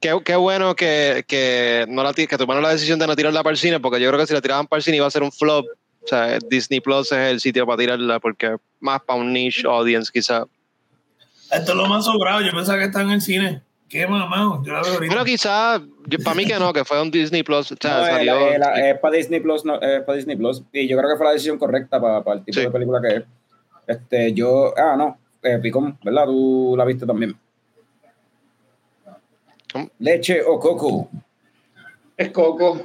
Qué, 0.00 0.18
qué 0.24 0.36
bueno 0.36 0.74
que, 0.74 1.24
que, 1.28 1.84
no 1.88 2.02
la, 2.02 2.12
que 2.14 2.26
tomaron 2.38 2.62
la 2.62 2.70
decisión 2.70 2.98
de 2.98 3.06
no 3.06 3.14
tirarla 3.14 3.42
para 3.42 3.52
el 3.52 3.58
cine, 3.58 3.78
porque 3.78 4.00
yo 4.00 4.08
creo 4.08 4.20
que 4.20 4.26
si 4.26 4.32
la 4.34 4.40
tiraban 4.40 4.66
para 4.66 4.78
el 4.78 4.82
cine 4.82 4.96
iba 4.96 5.06
a 5.06 5.10
ser 5.10 5.22
un 5.22 5.30
flop. 5.30 5.66
O 6.04 6.06
sea, 6.06 6.38
Disney 6.50 6.80
Plus 6.80 7.10
es 7.12 7.18
el 7.32 7.40
sitio 7.40 7.66
para 7.66 7.78
tirarla, 7.78 8.20
porque 8.20 8.56
más 8.80 9.00
para 9.02 9.18
un 9.20 9.32
niche 9.32 9.66
audience, 9.66 10.10
quizá. 10.12 10.44
Esto 11.50 11.72
es 11.72 11.76
lo 11.78 11.86
más 11.86 12.04
sobrado. 12.04 12.40
Yo 12.42 12.50
pensaba 12.52 12.78
que 12.78 12.84
están 12.84 13.06
en 13.06 13.12
el 13.12 13.20
cine. 13.22 13.62
Qué 13.88 14.06
mamado. 14.06 14.62
Yo 14.64 14.72
la 14.72 14.82
veo 14.82 14.94
ahorita. 14.94 15.14
Bueno, 15.14 15.24
quizá, 15.24 15.80
para 16.24 16.34
mí 16.34 16.44
que 16.46 16.58
no, 16.58 16.72
que 16.72 16.84
fue 16.84 17.00
un 17.00 17.10
Disney 17.10 17.42
Plus. 17.42 17.72
O 17.72 17.76
sea, 17.80 17.98
No, 18.00 18.06
salió. 18.06 18.48
es 18.48 18.98
para 18.98 19.16
Disney 19.16 19.40
Plus, 19.40 19.64
no, 19.64 19.80
es 19.80 20.02
para 20.02 20.16
Disney 20.16 20.36
Plus. 20.36 20.62
Y 20.72 20.88
yo 20.88 20.96
creo 20.98 21.10
que 21.10 21.16
fue 21.16 21.26
la 21.26 21.32
decisión 21.32 21.58
correcta 21.58 22.00
para, 22.00 22.22
para 22.24 22.38
el 22.38 22.44
tipo 22.44 22.58
Sí. 22.58 22.64
de 22.66 22.70
película 22.70 23.00
que 23.00 23.16
es. 23.16 23.22
Este, 23.86 24.32
yo, 24.32 24.74
ah, 24.76 24.96
no, 24.96 25.18
eh, 25.42 25.58
Picón, 25.62 25.96
¿verdad? 26.02 26.24
Tú 26.26 26.74
la 26.76 26.84
viste 26.84 27.06
también. 27.06 27.36
¿Cómo? 29.72 29.88
Leche 29.98 30.42
o 30.44 30.58
coco. 30.58 31.08
Es 32.16 32.30
coco, 32.30 32.80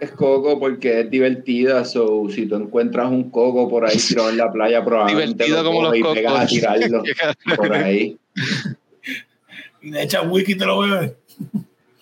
es 0.00 0.10
coco 0.12 0.58
porque 0.58 1.00
es 1.00 1.10
divertida. 1.10 1.84
So, 1.84 2.28
si 2.30 2.46
tú 2.46 2.56
encuentras 2.56 3.10
un 3.10 3.30
coco 3.30 3.68
por 3.68 3.84
ahí 3.84 3.96
tirado 3.96 4.30
en 4.30 4.36
la 4.36 4.50
playa, 4.50 4.84
probablemente 4.84 5.44
Divertido 5.44 5.62
lo 5.62 5.68
como 5.70 5.82
los 5.82 6.14
pegas 6.14 6.40
a 6.40 6.46
tirarlo 6.46 7.02
por 7.56 7.72
ahí. 7.72 8.18
Y 9.82 9.90
le 9.90 10.02
echas 10.02 10.26
wiki 10.28 10.52
y 10.52 10.58
te 10.58 10.66
lo 10.66 10.80
bebes. 10.80 11.12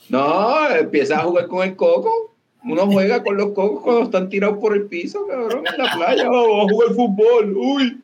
No, 0.08 0.70
empiezas 0.70 1.18
a 1.18 1.22
jugar 1.22 1.48
con 1.48 1.66
el 1.66 1.76
coco. 1.76 2.34
Uno 2.64 2.86
juega 2.86 3.22
con 3.22 3.36
los 3.36 3.52
cocos 3.52 3.82
cuando 3.82 4.02
están 4.04 4.28
tirados 4.28 4.58
por 4.58 4.74
el 4.74 4.86
piso, 4.86 5.26
cabrón, 5.26 5.64
en 5.66 5.82
la 5.82 5.92
playa. 5.94 6.24
Vamos 6.30 6.66
a 6.66 6.72
jugar 6.72 6.94
fútbol. 6.94 7.56
Uy. 7.56 8.00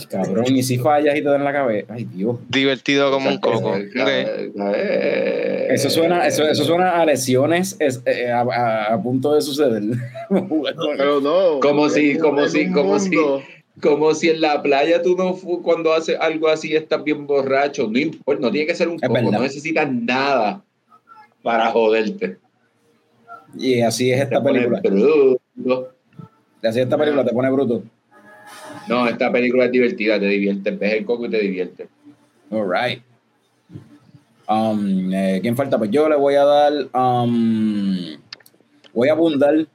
Ay, 0.00 0.06
cabrón, 0.10 0.44
y 0.48 0.62
si 0.62 0.78
fallas 0.78 1.14
y 1.16 1.22
te 1.22 1.28
da 1.28 1.36
en 1.36 1.44
la 1.44 1.52
cabeza. 1.52 1.94
Ay, 1.94 2.04
Dios. 2.04 2.36
Divertido 2.48 3.10
como 3.10 3.30
un 3.30 3.38
coco. 3.38 3.74
eh, 3.76 5.66
Eso 5.70 5.90
suena, 5.90 6.26
eso, 6.26 6.46
eso 6.46 6.64
suena 6.64 7.00
a 7.00 7.06
lesiones 7.06 7.76
es- 7.78 8.02
eh, 8.06 8.30
a, 8.30 8.40
a- 8.40 8.94
a 8.94 9.02
punto 9.02 9.34
de 9.34 9.42
suceder. 9.42 9.82
Pero 10.96 11.20
no. 11.20 11.60
Como 11.60 11.88
si- 11.88 12.12
en- 12.12 12.18
como 12.20 12.46
si- 12.48 12.70
como 12.70 12.98
si- 12.98 13.16
Como 13.80 14.14
si 14.14 14.28
en 14.30 14.40
la 14.40 14.62
playa 14.62 15.02
tú 15.02 15.16
no 15.16 15.34
cuando 15.62 15.92
haces 15.92 16.16
algo 16.20 16.46
así 16.48 16.74
estás 16.76 17.02
bien 17.02 17.26
borracho. 17.26 17.88
No 17.90 17.98
importa, 17.98 18.40
no 18.42 18.50
tiene 18.52 18.68
que 18.68 18.74
ser 18.74 18.88
un 18.88 18.98
coco, 19.00 19.12
verdad. 19.12 19.30
no 19.32 19.40
necesitas 19.40 19.90
nada 19.92 20.62
para 21.42 21.70
joderte. 21.72 22.36
y 23.58 23.80
así 23.82 24.10
es 24.12 24.20
esta 24.20 24.42
película. 24.42 24.80
bruto. 24.80 25.90
Así 26.62 26.78
es 26.78 26.84
esta 26.84 26.96
película, 26.96 27.24
te 27.24 27.32
pone 27.32 27.50
bruto. 27.50 27.82
No, 28.88 29.08
esta 29.08 29.32
película 29.32 29.66
es 29.66 29.72
divertida, 29.72 30.18
te 30.20 30.26
diviertes. 30.26 30.78
Ves 30.78 30.92
el 30.94 31.04
coco 31.04 31.26
y 31.26 31.30
te 31.30 31.38
diviertes. 31.38 31.88
All 32.50 32.70
right. 32.70 33.02
Um, 34.48 35.12
eh, 35.12 35.38
¿Quién 35.40 35.56
falta? 35.56 35.78
Pues 35.78 35.90
yo 35.90 36.08
le 36.08 36.16
voy 36.16 36.34
a 36.34 36.44
dar. 36.44 36.72
um, 36.94 37.96
voy 38.92 39.08
a 39.08 39.12
abundar 39.12 39.66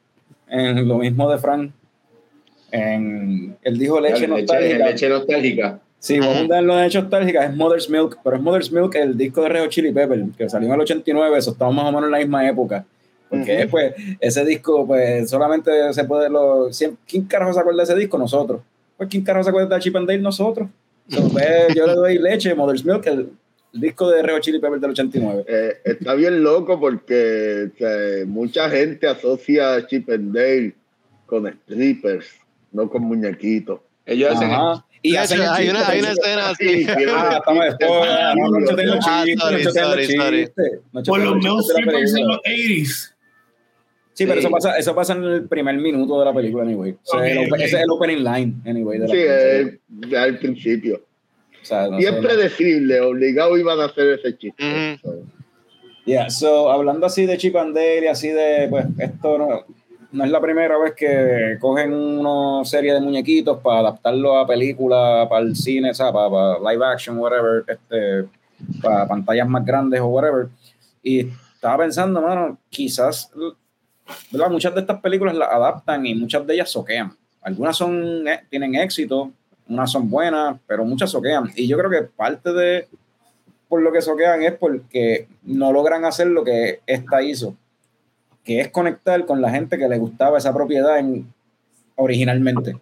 en 0.48 0.88
lo 0.88 0.98
mismo 1.00 1.30
de 1.32 1.38
Frank. 1.38 1.72
En, 2.72 3.58
él 3.64 3.80
dijo 3.80 4.00
leche 4.00 4.22
Leche, 4.22 4.28
nostálgica. 4.28 4.86
leche 4.86 5.10
nostálgica. 5.10 5.80
Sí, 5.98 6.20
voy 6.20 6.28
a 6.28 6.38
abundar 6.38 6.60
en 6.60 6.68
lo 6.68 6.76
de 6.76 6.84
leche 6.84 7.02
nostálgica. 7.02 7.46
Es 7.46 7.56
Mother's 7.56 7.90
Milk, 7.90 8.20
pero 8.24 8.36
es 8.36 8.42
Mother's 8.42 8.72
Milk 8.72 8.96
el 8.96 9.18
disco 9.18 9.42
de 9.42 9.50
Red 9.50 9.62
Hot 9.62 9.70
Chili 9.70 9.92
Pepper, 9.92 10.24
que 10.38 10.48
salió 10.48 10.68
en 10.68 10.76
el 10.76 10.82
89. 10.82 11.38
Eso 11.38 11.52
estamos 11.52 11.74
más 11.74 11.86
o 11.86 11.92
menos 11.92 12.06
en 12.06 12.12
la 12.12 12.20
misma 12.20 12.48
época. 12.48 12.86
Porque 13.28 13.62
Ujú. 13.62 13.70
pues, 13.70 13.94
ese 14.20 14.46
disco, 14.46 14.88
pues 14.88 15.30
solamente 15.30 15.94
se 15.94 16.04
puede. 16.04 16.30
Lo, 16.30 16.70
¿Quién 17.08 17.26
carajo 17.26 17.54
se 17.54 17.60
acuerda 17.60 17.78
de 17.80 17.84
ese 17.84 17.96
disco? 17.96 18.18
Nosotros. 18.18 18.62
Pues, 19.00 19.10
¿quién 19.10 19.24
carajo 19.24 19.46
se 19.46 19.50
acuerda 19.50 19.76
de 19.76 19.82
Chip 19.82 19.96
and 19.96 20.06
Dale? 20.10 20.20
Nosotros. 20.20 20.68
So, 21.08 21.26
pues, 21.30 21.74
yo 21.74 21.88
le 21.88 21.94
doy 21.94 22.18
leche, 22.18 22.54
Mother's 22.54 22.84
Milk, 22.84 23.08
el, 23.08 23.32
el 23.74 23.80
disco 23.80 24.10
de 24.10 24.22
Red 24.22 24.34
Hot 24.34 24.42
Chili 24.42 24.60
Pepper 24.60 24.78
del 24.78 24.92
89. 24.92 25.46
Eh, 25.48 25.78
está 25.86 26.16
bien 26.16 26.44
loco 26.44 26.78
porque 26.78 27.72
o 27.74 27.78
sea, 27.78 28.26
mucha 28.26 28.70
gente 28.70 29.08
asocia 29.08 29.76
a 29.76 29.88
Chip 29.88 30.10
and 30.10 30.36
Dale 30.36 30.76
con 31.26 31.48
strippers, 31.48 32.28
no 32.74 32.90
con 32.90 33.04
muñequitos. 33.04 33.80
Ellos 34.06 34.36
hacen. 34.36 34.52
Y 35.02 35.16
hacen 35.16 35.40
hecho, 35.40 35.50
el 35.50 35.56
hay 35.56 35.70
una, 35.70 35.88
hay 35.88 36.00
una 36.02 36.12
escena 36.12 36.54
Sí, 36.56 36.86
así. 40.92 41.10
Por 41.10 41.20
los 41.22 41.38
male 41.38 41.64
strippers 41.64 42.16
en 42.16 42.28
los 42.28 42.38
80s. 42.40 43.14
Sí, 44.20 44.26
pero 44.26 44.42
eso 44.42 44.50
pasa, 44.52 44.78
eso 44.78 44.94
pasa 44.94 45.14
en 45.14 45.24
el 45.24 45.48
primer 45.48 45.78
minuto 45.78 46.20
de 46.20 46.26
la 46.26 46.34
película, 46.34 46.66
anyway. 46.66 46.92
O 46.92 46.98
sea, 47.06 47.22
Ok, 47.22 47.26
el. 47.26 47.54
Ese 47.56 47.78
es 47.78 47.84
el 47.84 47.90
opening 47.90 48.18
line, 48.18 48.54
anyway. 48.66 49.00
De 49.00 49.08
la 49.08 49.14
Sí, 49.14 50.10
ya 50.10 50.24
al 50.24 50.38
principio. 50.40 51.02
O 51.62 51.66
sea, 51.66 51.88
no 51.88 52.02
Y 52.02 52.04
es 52.04 52.12
predecible, 52.16 53.00
obligado 53.00 53.58
iban 53.58 53.80
a 53.80 53.86
hacer 53.86 54.20
ese 54.20 54.38
chiste. 54.38 54.62
Ujú. 55.02 55.24
Yeah, 56.04 56.30
so, 56.30 56.70
hablando 56.70 57.06
así 57.06 57.26
de 57.26 57.38
Chip 57.38 57.56
and 57.56 57.74
Dale 57.74 58.04
y 58.04 58.08
así 58.08 58.28
de, 58.28 58.68
pues, 58.70 58.88
esto 58.98 59.38
no, 59.38 59.64
no 60.12 60.24
es 60.26 60.32
la 60.32 60.42
primera 60.42 60.78
vez 60.78 60.96
que 60.96 61.58
cogen 61.62 61.94
una 61.94 62.66
serie 62.66 62.94
de 62.94 63.00
muñequitos 63.00 63.60
para 63.62 63.80
adaptarlo 63.80 64.38
a 64.38 64.46
película, 64.46 65.28
para 65.30 65.46
el 65.46 65.56
cine, 65.56 65.92
o 65.92 65.94
sea, 65.94 66.12
para, 66.12 66.30
para 66.30 66.74
live 66.74 66.86
action, 66.86 67.18
whatever, 67.18 67.64
este, 67.66 68.28
para 68.82 69.08
pantallas 69.08 69.48
más 69.48 69.64
grandes 69.64 70.02
o 70.02 70.08
whatever. 70.08 70.50
Y 71.02 71.30
estaba 71.54 71.78
pensando, 71.78 72.22
mano, 72.22 72.58
quizás, 72.70 73.32
¿verdad? 74.32 74.50
Muchas 74.50 74.74
de 74.74 74.82
estas 74.82 75.00
películas 75.02 75.36
las 75.36 75.50
adaptan 75.50 76.06
y 76.06 76.16
muchas 76.16 76.46
de 76.46 76.54
ellas 76.54 76.70
soquean. 76.70 77.16
Algunas 77.42 77.78
son, 77.78 78.28
eh, 78.28 78.42
tienen 78.50 78.76
éxito, 78.76 79.32
unas 79.68 79.92
son 79.92 80.10
buenas, 80.10 80.58
pero 80.68 80.84
muchas 80.84 81.12
soquean. 81.12 81.52
Y 81.56 81.68
yo 81.68 81.78
creo 81.78 81.90
que 81.90 82.04
parte 82.04 82.52
de 82.52 82.88
por 83.68 83.82
lo 83.82 83.92
que 83.92 84.02
soquean 84.02 84.42
es 84.44 84.54
porque 84.54 85.28
no 85.44 85.72
logran 85.72 86.04
hacer 86.04 86.28
lo 86.28 86.44
que 86.44 86.82
esta 86.88 87.22
hizo, 87.22 87.56
que 88.44 88.60
es 88.62 88.70
conectar 88.70 89.26
con 89.26 89.42
la 89.42 89.52
gente 89.52 89.78
que 89.78 89.88
le 89.88 89.98
gustaba 89.98 90.40
esa 90.40 90.54
propiedad 90.54 90.98
en, 90.98 91.32
originalmente. 91.96 92.78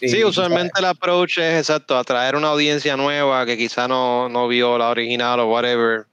Sí, 0.00 0.18
Y, 0.18 0.24
usualmente 0.24 0.72
el 0.78 0.86
approach 0.86 1.38
es 1.38 1.58
exacto, 1.58 1.96
atraer 1.96 2.34
una 2.34 2.48
audiencia 2.48 2.96
nueva 2.96 3.44
que 3.46 3.56
quizá 3.56 3.86
no, 3.86 4.28
no 4.28 4.48
vio 4.48 4.76
la 4.76 4.88
original 4.88 5.40
o 5.40 5.52
whatever. 5.52 6.06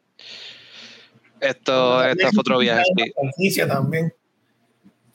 Esto, 1.40 2.04
este 2.04 2.28
fue 2.32 2.40
otro 2.40 2.60
viaje, 2.60 2.84
sí. 2.96 3.12
Una 3.16 3.32
franquicia 3.32 3.68
también. 3.68 4.14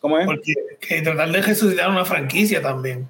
¿Cómo 0.00 0.18
es? 0.18 0.26
Porque 0.26 0.54
que 0.80 1.02
tratar 1.02 1.30
de 1.30 1.42
resucitar 1.42 1.88
una 1.88 2.04
franquicia 2.04 2.60
también. 2.60 3.08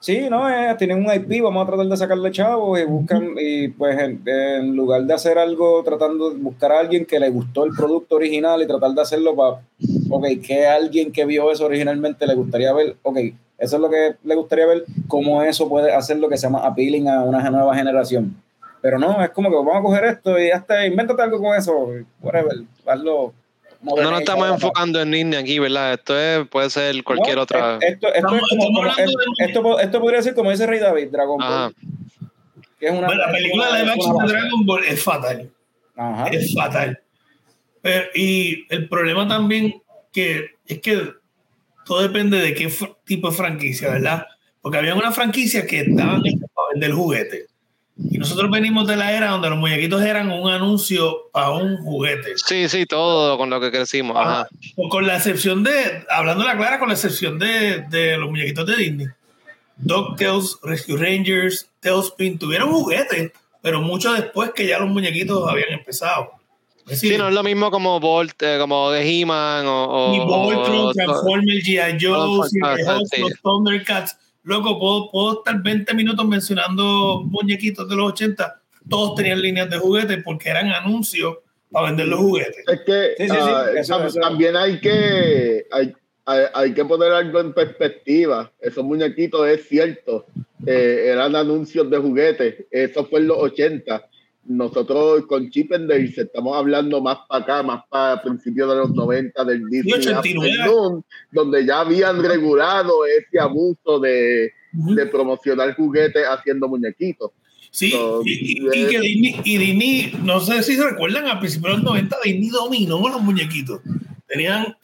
Sí, 0.00 0.28
no, 0.30 0.48
eh, 0.48 0.74
tienen 0.78 1.04
un 1.04 1.12
IP, 1.12 1.42
vamos 1.42 1.64
a 1.64 1.66
tratar 1.66 1.86
de 1.86 1.96
sacarle 1.96 2.30
chavos 2.30 2.78
y 2.78 2.84
buscan, 2.84 3.34
y 3.36 3.68
pues 3.68 3.98
en, 3.98 4.22
en 4.26 4.76
lugar 4.76 5.02
de 5.02 5.12
hacer 5.12 5.38
algo, 5.38 5.82
tratando 5.82 6.30
de 6.30 6.36
buscar 6.36 6.70
a 6.70 6.78
alguien 6.78 7.04
que 7.04 7.18
le 7.18 7.28
gustó 7.30 7.64
el 7.64 7.72
producto 7.72 8.14
original 8.14 8.62
y 8.62 8.66
tratar 8.68 8.92
de 8.92 9.02
hacerlo 9.02 9.34
para, 9.34 9.60
ok, 10.08 10.26
que 10.40 10.66
alguien 10.66 11.10
que 11.10 11.24
vio 11.24 11.50
eso 11.50 11.66
originalmente 11.66 12.28
le 12.28 12.36
gustaría 12.36 12.72
ver, 12.72 12.96
ok, 13.02 13.18
eso 13.58 13.76
es 13.76 13.82
lo 13.82 13.90
que 13.90 14.14
le 14.22 14.34
gustaría 14.36 14.66
ver, 14.66 14.84
cómo 15.08 15.42
eso 15.42 15.68
puede 15.68 15.92
hacer 15.92 16.18
lo 16.18 16.28
que 16.28 16.36
se 16.36 16.46
llama 16.46 16.64
appealing 16.64 17.08
a 17.08 17.24
una 17.24 17.50
nueva 17.50 17.74
generación. 17.74 18.36
Pero 18.80 18.98
no, 18.98 19.22
es 19.22 19.30
como 19.30 19.50
que 19.50 19.56
vamos 19.56 19.76
a 19.76 19.82
coger 19.82 20.04
esto 20.04 20.38
y 20.38 20.50
hasta 20.50 20.86
invéntate 20.86 21.20
algo 21.22 21.40
con 21.40 21.56
eso, 21.56 21.88
whatever, 22.20 22.58
hazlo. 22.86 23.34
No 23.80 24.10
nos 24.10 24.20
estamos 24.20 24.48
enfocando 24.50 25.00
en 25.00 25.10
Disney 25.12 25.38
aquí, 25.38 25.58
¿verdad? 25.60 25.94
Esto 25.94 26.18
es, 26.18 26.48
puede 26.48 26.68
ser 26.70 27.02
cualquier 27.04 27.36
No, 27.36 27.42
otra. 27.42 27.78
Esto, 27.80 27.86
esto, 27.86 28.08
es 28.08 28.14
Estamos- 28.16 28.40
como- 28.40 28.46
estamos 28.48 28.66
como- 28.66 28.78
hablando 28.90 29.12
de- 29.12 29.44
esto, 29.46 29.62
po- 29.62 29.78
esto 29.80 30.00
podría 30.00 30.22
ser 30.22 30.34
como 30.34 30.50
dice 30.50 30.66
Rey 30.66 30.80
David, 30.80 31.08
Dragon 31.10 31.38
Ball. 31.38 31.46
Ajá. 31.52 31.72
que 32.80 32.86
es 32.86 32.92
una, 32.92 33.06
Bueno, 33.08 33.26
la 33.26 33.32
película 33.32 33.72
de 33.76 33.90
action 33.90 34.16
de. 34.18 34.32
Dragon 34.32 34.66
Ball 34.66 34.84
es 34.84 35.02
fatal. 35.02 35.50
Ajá. 35.96 36.28
Es 36.28 36.54
fatal. 36.54 37.00
Pero, 37.82 38.04
y 38.14 38.66
el 38.72 38.88
problema 38.88 39.26
también 39.26 39.82
que 40.12 40.50
es 40.66 40.80
que 40.80 41.12
todo 41.84 42.02
depende 42.02 42.38
de 42.38 42.54
qué 42.54 42.72
tipo 43.04 43.30
de 43.30 43.36
franquicia, 43.36 43.88
¿verdad? 43.90 44.26
Porque 44.60 44.78
había 44.78 44.94
una 44.94 45.10
franquicia 45.10 45.66
que 45.66 45.80
estaban 45.80 46.20
hechas 46.24 46.48
para 46.54 46.68
vender 46.72 46.92
juguete. 46.92 47.46
Y 48.10 48.16
nosotros 48.18 48.48
venimos 48.50 48.86
de 48.86 48.96
la 48.96 49.12
era 49.12 49.30
donde 49.30 49.50
los 49.50 49.58
muñequitos 49.58 50.00
eran 50.02 50.30
un 50.30 50.48
anuncio 50.50 51.30
para 51.32 51.50
un 51.50 51.76
juguete. 51.78 52.34
Sí, 52.36 52.68
sí, 52.68 52.86
todo 52.86 53.36
con 53.36 53.50
lo 53.50 53.60
que 53.60 53.72
crecimos. 53.72 54.16
Ajá. 54.16 54.48
O 54.76 54.88
Con 54.88 55.06
la 55.06 55.16
excepción 55.16 55.64
de, 55.64 56.04
hablando 56.08 56.44
la 56.44 56.56
clara, 56.56 56.78
con 56.78 56.88
la 56.88 56.94
excepción 56.94 57.38
de, 57.40 57.84
de 57.90 58.16
los 58.16 58.30
muñequitos 58.30 58.66
de 58.66 58.76
Disney. 58.76 59.06
DuckTales, 59.76 60.58
Rescue 60.62 60.96
Rangers, 60.96 61.68
Tailspin 61.80 62.38
tuvieron 62.38 62.70
juguetes, 62.70 63.32
pero 63.62 63.80
mucho 63.80 64.12
después 64.12 64.50
que 64.54 64.66
ya 64.66 64.78
los 64.78 64.88
muñequitos 64.88 65.48
habían 65.48 65.70
empezado. 65.72 66.30
Es 66.84 66.92
decir, 67.02 67.12
Sí, 67.12 67.18
no 67.18 67.28
es 67.28 67.34
lo 67.34 67.42
mismo 67.42 67.70
como 67.70 68.00
Bolt, 68.00 68.40
eh, 68.42 68.56
como 68.58 68.90
de 68.90 69.02
He-Man 69.02 69.66
o. 69.66 69.84
o- 69.84 70.12
ni 70.12 70.18
Voltron, 70.20 70.92
Transformers, 70.94 71.64
G.I. 71.64 71.98
Joe, 72.00 72.38
los 73.18 73.40
Thundercats. 73.42 74.16
Loco, 74.48 74.78
puedo, 74.78 75.10
puedo 75.10 75.38
estar 75.38 75.62
20 75.62 75.94
minutos 75.94 76.26
mencionando 76.26 77.22
muñequitos 77.26 77.88
de 77.88 77.96
los 77.96 78.12
80. 78.12 78.60
Todos 78.88 79.14
tenían 79.16 79.42
líneas 79.42 79.68
de 79.68 79.76
juguetes 79.78 80.22
porque 80.24 80.48
eran 80.48 80.68
anuncios 80.72 81.36
para 81.70 81.88
vender 81.88 82.08
los 82.08 82.20
juguetes. 82.20 82.64
Es 82.66 82.80
que 82.86 83.08
Sí, 83.18 83.28
sí, 83.28 83.34
sí, 83.34 83.36
ah, 83.52 83.66
eso- 83.76 83.94
tam- 83.98 84.06
eso- 84.06 84.20
también 84.20 84.56
hay 84.56 84.80
que 84.80 85.66
hay, 85.70 85.92
hay, 86.24 86.44
hay 86.54 86.72
que 86.72 86.84
poner 86.86 87.12
algo 87.12 87.40
en 87.40 87.52
perspectiva. 87.52 88.50
Esos 88.60 88.84
muñequitos 88.84 89.46
es 89.46 89.68
cierto, 89.68 90.24
eh, 90.66 91.04
eran 91.12 91.36
anuncios 91.36 91.90
de 91.90 91.98
juguetes. 91.98 92.64
Eso 92.70 93.04
fue 93.04 93.20
en 93.20 93.26
los 93.28 93.36
80. 93.38 94.08
Nosotros 94.48 95.26
con 95.26 95.50
Chip 95.50 95.72
and 95.74 95.88
Dale 95.90 96.12
estamos 96.16 96.56
hablando 96.56 97.00
más 97.02 97.18
para 97.28 97.44
acá, 97.44 97.62
más 97.62 97.82
para 97.90 98.22
principios 98.22 98.68
de 98.70 98.76
los 98.76 98.90
90 98.94 99.44
del 99.44 99.62
Disney 99.68 99.92
89. 99.92 100.52
Afternoon, 100.62 101.04
donde 101.30 101.66
ya 101.66 101.80
habían 101.80 102.22
regulado 102.22 103.04
ese 103.04 103.38
abuso 103.38 104.00
de, 104.00 104.50
de 104.72 105.06
promocionar 105.06 105.74
juguetes 105.76 106.24
haciendo 106.26 106.66
muñequitos. 106.66 107.30
Sí, 107.70 107.92
y, 108.24 108.30
y- 108.30 108.66
eh. 108.66 108.70
y 108.74 108.86
que 108.88 109.00
Disney, 109.00 109.40
y 109.44 109.58
Disney, 109.58 110.12
no 110.24 110.40
sé 110.40 110.62
si 110.62 110.76
se 110.76 110.88
recuerdan, 110.88 111.26
a 111.28 111.38
principios 111.38 111.72
de 111.76 111.82
los 111.82 111.84
90 111.84 112.16
Disney 112.24 112.48
dominó 112.48 113.06
los 113.06 113.20
muñequitos. 113.20 113.82
Tenían, 114.26 114.74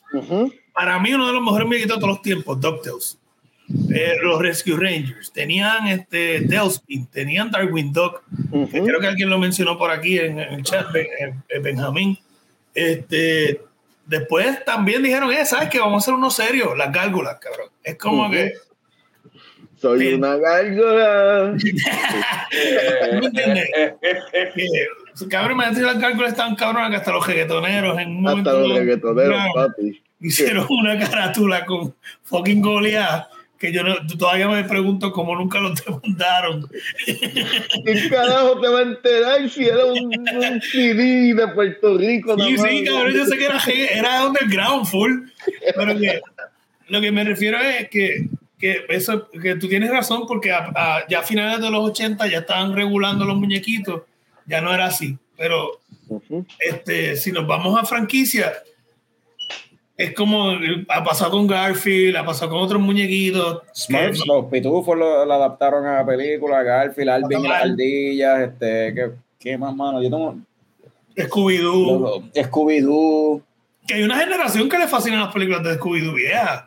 para 0.74 1.00
mí, 1.00 1.14
uno 1.14 1.26
de 1.26 1.32
los 1.32 1.42
mejores 1.42 1.66
muñequitos 1.66 1.96
de 1.96 2.00
todos 2.00 2.14
los 2.16 2.22
tiempos, 2.22 2.60
DuckTales. 2.60 3.18
Eh, 3.94 4.16
los 4.22 4.40
Rescue 4.42 4.76
Rangers, 4.76 5.32
tenían 5.32 5.86
este 5.88 6.42
Tailspin, 6.48 7.06
tenían 7.06 7.50
Darwin 7.50 7.92
Duck, 7.92 8.22
que 8.70 8.82
creo 8.82 9.00
que 9.00 9.06
alguien 9.06 9.30
lo 9.30 9.38
mencionó 9.38 9.78
por 9.78 9.90
aquí 9.90 10.18
en, 10.18 10.38
en 10.38 10.54
el 10.54 10.62
chat, 10.62 10.92
Ben- 10.92 11.06
eh, 11.18 11.34
eh, 11.48 11.58
Benjamín. 11.60 12.18
Este, 12.74 13.62
después 14.04 14.62
también 14.64 15.02
dijeron, 15.02 15.32
eh, 15.32 15.44
¿sabes 15.46 15.70
qué? 15.70 15.78
Vamos 15.78 15.94
a 15.94 16.04
hacer 16.04 16.14
uno 16.14 16.30
serio, 16.30 16.74
las 16.74 16.92
gárgolas, 16.92 17.38
cabrón. 17.40 17.68
Es 17.82 17.96
como 17.96 18.24
Ujú. 18.24 18.32
que, 18.32 18.52
Soy 19.76 20.00
Sí. 20.08 20.14
una 20.14 20.36
gárgola. 20.36 21.54
¿tú 23.10 23.18
me 23.18 23.26
entiendes? 23.26 23.70
Que, 24.54 25.28
cabrón, 25.28 25.58
me 25.58 25.64
las 25.72 25.98
gárgolas 25.98 26.32
estaban 26.32 26.54
cabronas 26.56 26.90
que 26.90 26.96
hasta 26.96 27.12
los 27.12 27.26
reggaetoneros 27.26 27.98
en 27.98 28.16
un 28.16 28.28
Hasta 28.28 28.52
los 28.52 28.78
reggaetoneros, 28.78 29.38
papi. 29.54 30.02
hicieron 30.20 30.66
una 30.70 30.98
carátula 30.98 31.64
con 31.66 31.94
fucking 32.22 32.60
Goliath 32.62 33.26
que 33.64 33.72
yo 33.72 33.82
no, 33.82 33.94
todavía 34.18 34.46
me 34.48 34.62
pregunto 34.64 35.10
cómo 35.12 35.34
nunca 35.36 35.58
los 35.58 35.74
demandaron. 35.84 36.68
¿Qué 37.06 38.08
carajo 38.10 38.60
te 38.60 38.68
va 38.68 38.80
a 38.80 38.82
enterar 38.82 39.48
si 39.50 39.64
era 39.64 39.84
un, 39.86 39.98
un 40.14 40.60
CD 40.62 41.34
de 41.34 41.48
Puerto 41.54 41.96
Rico? 41.96 42.36
Sí, 42.38 42.58
sí, 42.58 42.84
cabrón, 42.84 43.12
yo 43.14 43.24
sé 43.24 43.36
que 43.38 43.44
era, 43.46 43.62
era 43.90 44.26
underground 44.26 44.86
full, 44.86 45.12
pero 45.74 45.98
que 45.98 46.20
lo 46.88 47.00
que 47.00 47.10
me 47.12 47.24
refiero 47.24 47.58
es 47.58 47.88
que, 47.88 48.26
que, 48.58 48.84
eso, 48.90 49.28
que 49.30 49.56
tú 49.56 49.68
tienes 49.68 49.90
razón 49.90 50.26
porque 50.26 50.52
a- 50.52 50.70
a- 50.74 51.06
ya 51.08 51.20
a 51.20 51.22
finales 51.22 51.60
de 51.60 51.70
los 51.70 51.88
80 51.90 52.26
ya 52.26 52.38
estaban 52.40 52.74
regulando 52.74 53.24
los 53.24 53.36
muñequitos, 53.36 54.02
ya 54.46 54.60
no 54.60 54.74
era 54.74 54.86
así, 54.86 55.16
pero 55.38 55.80
Ujú. 56.08 56.46
este, 56.58 57.16
si 57.16 57.32
nos 57.32 57.46
vamos 57.46 57.80
a 57.80 57.86
franquicia, 57.86 58.52
es 59.96 60.12
como 60.14 60.52
ha 60.88 61.04
pasado 61.04 61.30
con 61.32 61.46
Garfield, 61.46 62.16
ha 62.16 62.24
pasado 62.24 62.50
con 62.52 62.60
otros 62.62 62.80
muñequitos. 62.82 63.62
Smurfs, 63.74 64.26
los 64.26 64.46
pitufos 64.46 64.96
lo, 64.98 65.24
lo 65.24 65.32
adaptaron 65.34 65.86
a 65.86 65.96
la 65.96 66.06
película, 66.06 66.62
Garfield, 66.62 67.08
Alvin 67.10 67.40
y 67.40 67.48
las 67.48 67.62
ardillas, 67.62 68.40
este, 68.40 68.94
¿qué, 68.94 69.10
qué 69.38 69.58
más, 69.58 69.74
mano? 69.74 70.02
Yo 70.02 70.10
tengo 70.10 70.36
Scooby-Doo. 71.16 72.30
Scooby-Doo, 72.34 73.42
Que 73.86 73.94
hay 73.94 74.02
una 74.02 74.18
generación 74.18 74.68
que 74.68 74.78
le 74.78 74.88
fascinan 74.88 75.20
las 75.20 75.32
películas 75.32 75.62
de 75.62 75.78
Scooby-Doo 75.78 76.14
viejas. 76.14 76.64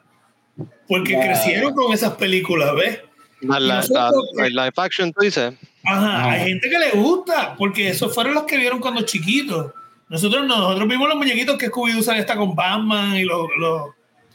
Porque 0.88 1.20
crecieron 1.20 1.74
con 1.74 1.92
esas 1.94 2.14
películas, 2.14 2.74
¿ves? 2.76 3.00
La, 3.42 3.60
la, 3.60 3.84
la- 3.90 4.12
la 4.36 4.48
live 4.66 4.74
action, 4.78 5.12
tú 5.12 5.22
dices. 5.24 5.54
Ajá, 5.84 6.24
Ah. 6.26 6.32
hay 6.32 6.48
gente 6.50 6.70
que 6.70 6.80
le 6.80 6.92
gusta, 6.92 7.56
porque 7.58 7.90
esos 7.90 8.14
fueron 8.14 8.34
los 8.34 8.44
que 8.44 8.58
vieron 8.58 8.80
cuando 8.80 9.02
chiquitos. 9.02 9.74
Nosotros 10.10 10.46
no, 10.48 10.58
nosotros 10.58 10.88
vimos 10.88 11.10
los 11.10 11.18
muñequitos 11.18 11.58
que 11.58 11.70
Scooby-Doo 11.70 12.02
sale 12.02 12.20
está 12.20 12.36
con 12.38 12.56
Batman 12.56 13.16
y 13.16 13.24
los... 13.24 13.48
los, 13.60 13.82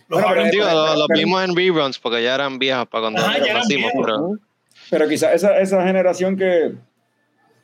los 0.08 0.20
Bueno, 0.20 0.26
pero- 0.28 0.42
Harlem- 0.42 0.50
Digo, 0.50 0.64
pero- 0.66 0.86
lo, 0.86 0.96
lo 0.96 1.06
pero- 1.06 1.18
vimos 1.18 1.44
en 1.44 1.56
reruns 1.56 1.98
porque 1.98 2.22
ya 2.22 2.34
eran 2.34 2.58
viejas 2.58 2.86
para 2.88 3.02
cuando 3.02 3.22
Ajá, 3.22 3.36
eran 3.38 3.54
nacimos. 3.58 3.90
viejos. 3.92 4.02
Pero, 4.04 4.38
pero 4.90 5.08
quizás 5.08 5.34
esa, 5.34 5.58
esa 5.58 5.82
generación 5.84 6.36
que 6.36 6.72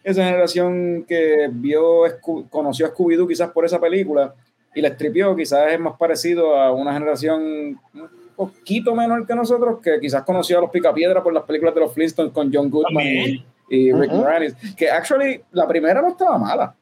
esa 0.05 0.25
generación 0.25 1.05
que 1.07 1.49
vio 1.53 2.03
conoció 2.49 2.87
a 2.87 2.91
Scooby-Doo 2.95 3.29
quizás 3.29 3.51
por 3.51 3.67
esa 3.67 3.79
película 3.79 4.35
y 4.75 4.81
la 4.81 4.89
estripió, 4.89 5.37
quizás 5.37 5.73
es 5.73 5.79
más 5.81 5.95
parecido 5.99 6.57
a 6.59 6.73
una 6.73 6.95
generación 6.95 7.79
un 7.93 8.09
poquito 8.37 8.95
menor 8.95 9.27
que 9.27 9.35
nosotros, 9.35 9.81
que 9.83 9.99
quizás 10.01 10.23
conoció 10.23 10.59
a 10.59 10.61
los 10.63 10.71
Picapiedra 10.71 11.23
por 11.23 11.35
las 11.35 11.43
películas 11.43 11.75
de 11.75 11.81
los 11.81 11.93
Flintstones 11.93 12.33
con 12.33 12.51
John 12.53 12.71
Goodman 12.71 13.05
y, 13.07 13.17
También. 13.17 13.45
y 13.69 13.93
Rick 13.93 14.13
Ujú. 14.13 14.21
Moranis, 14.23 14.55
que 14.77 14.89
actually 14.89 15.43
la 15.53 15.67
primera 15.67 16.01
no 16.01 16.09
estaba 16.09 16.39
mala, 16.39 16.75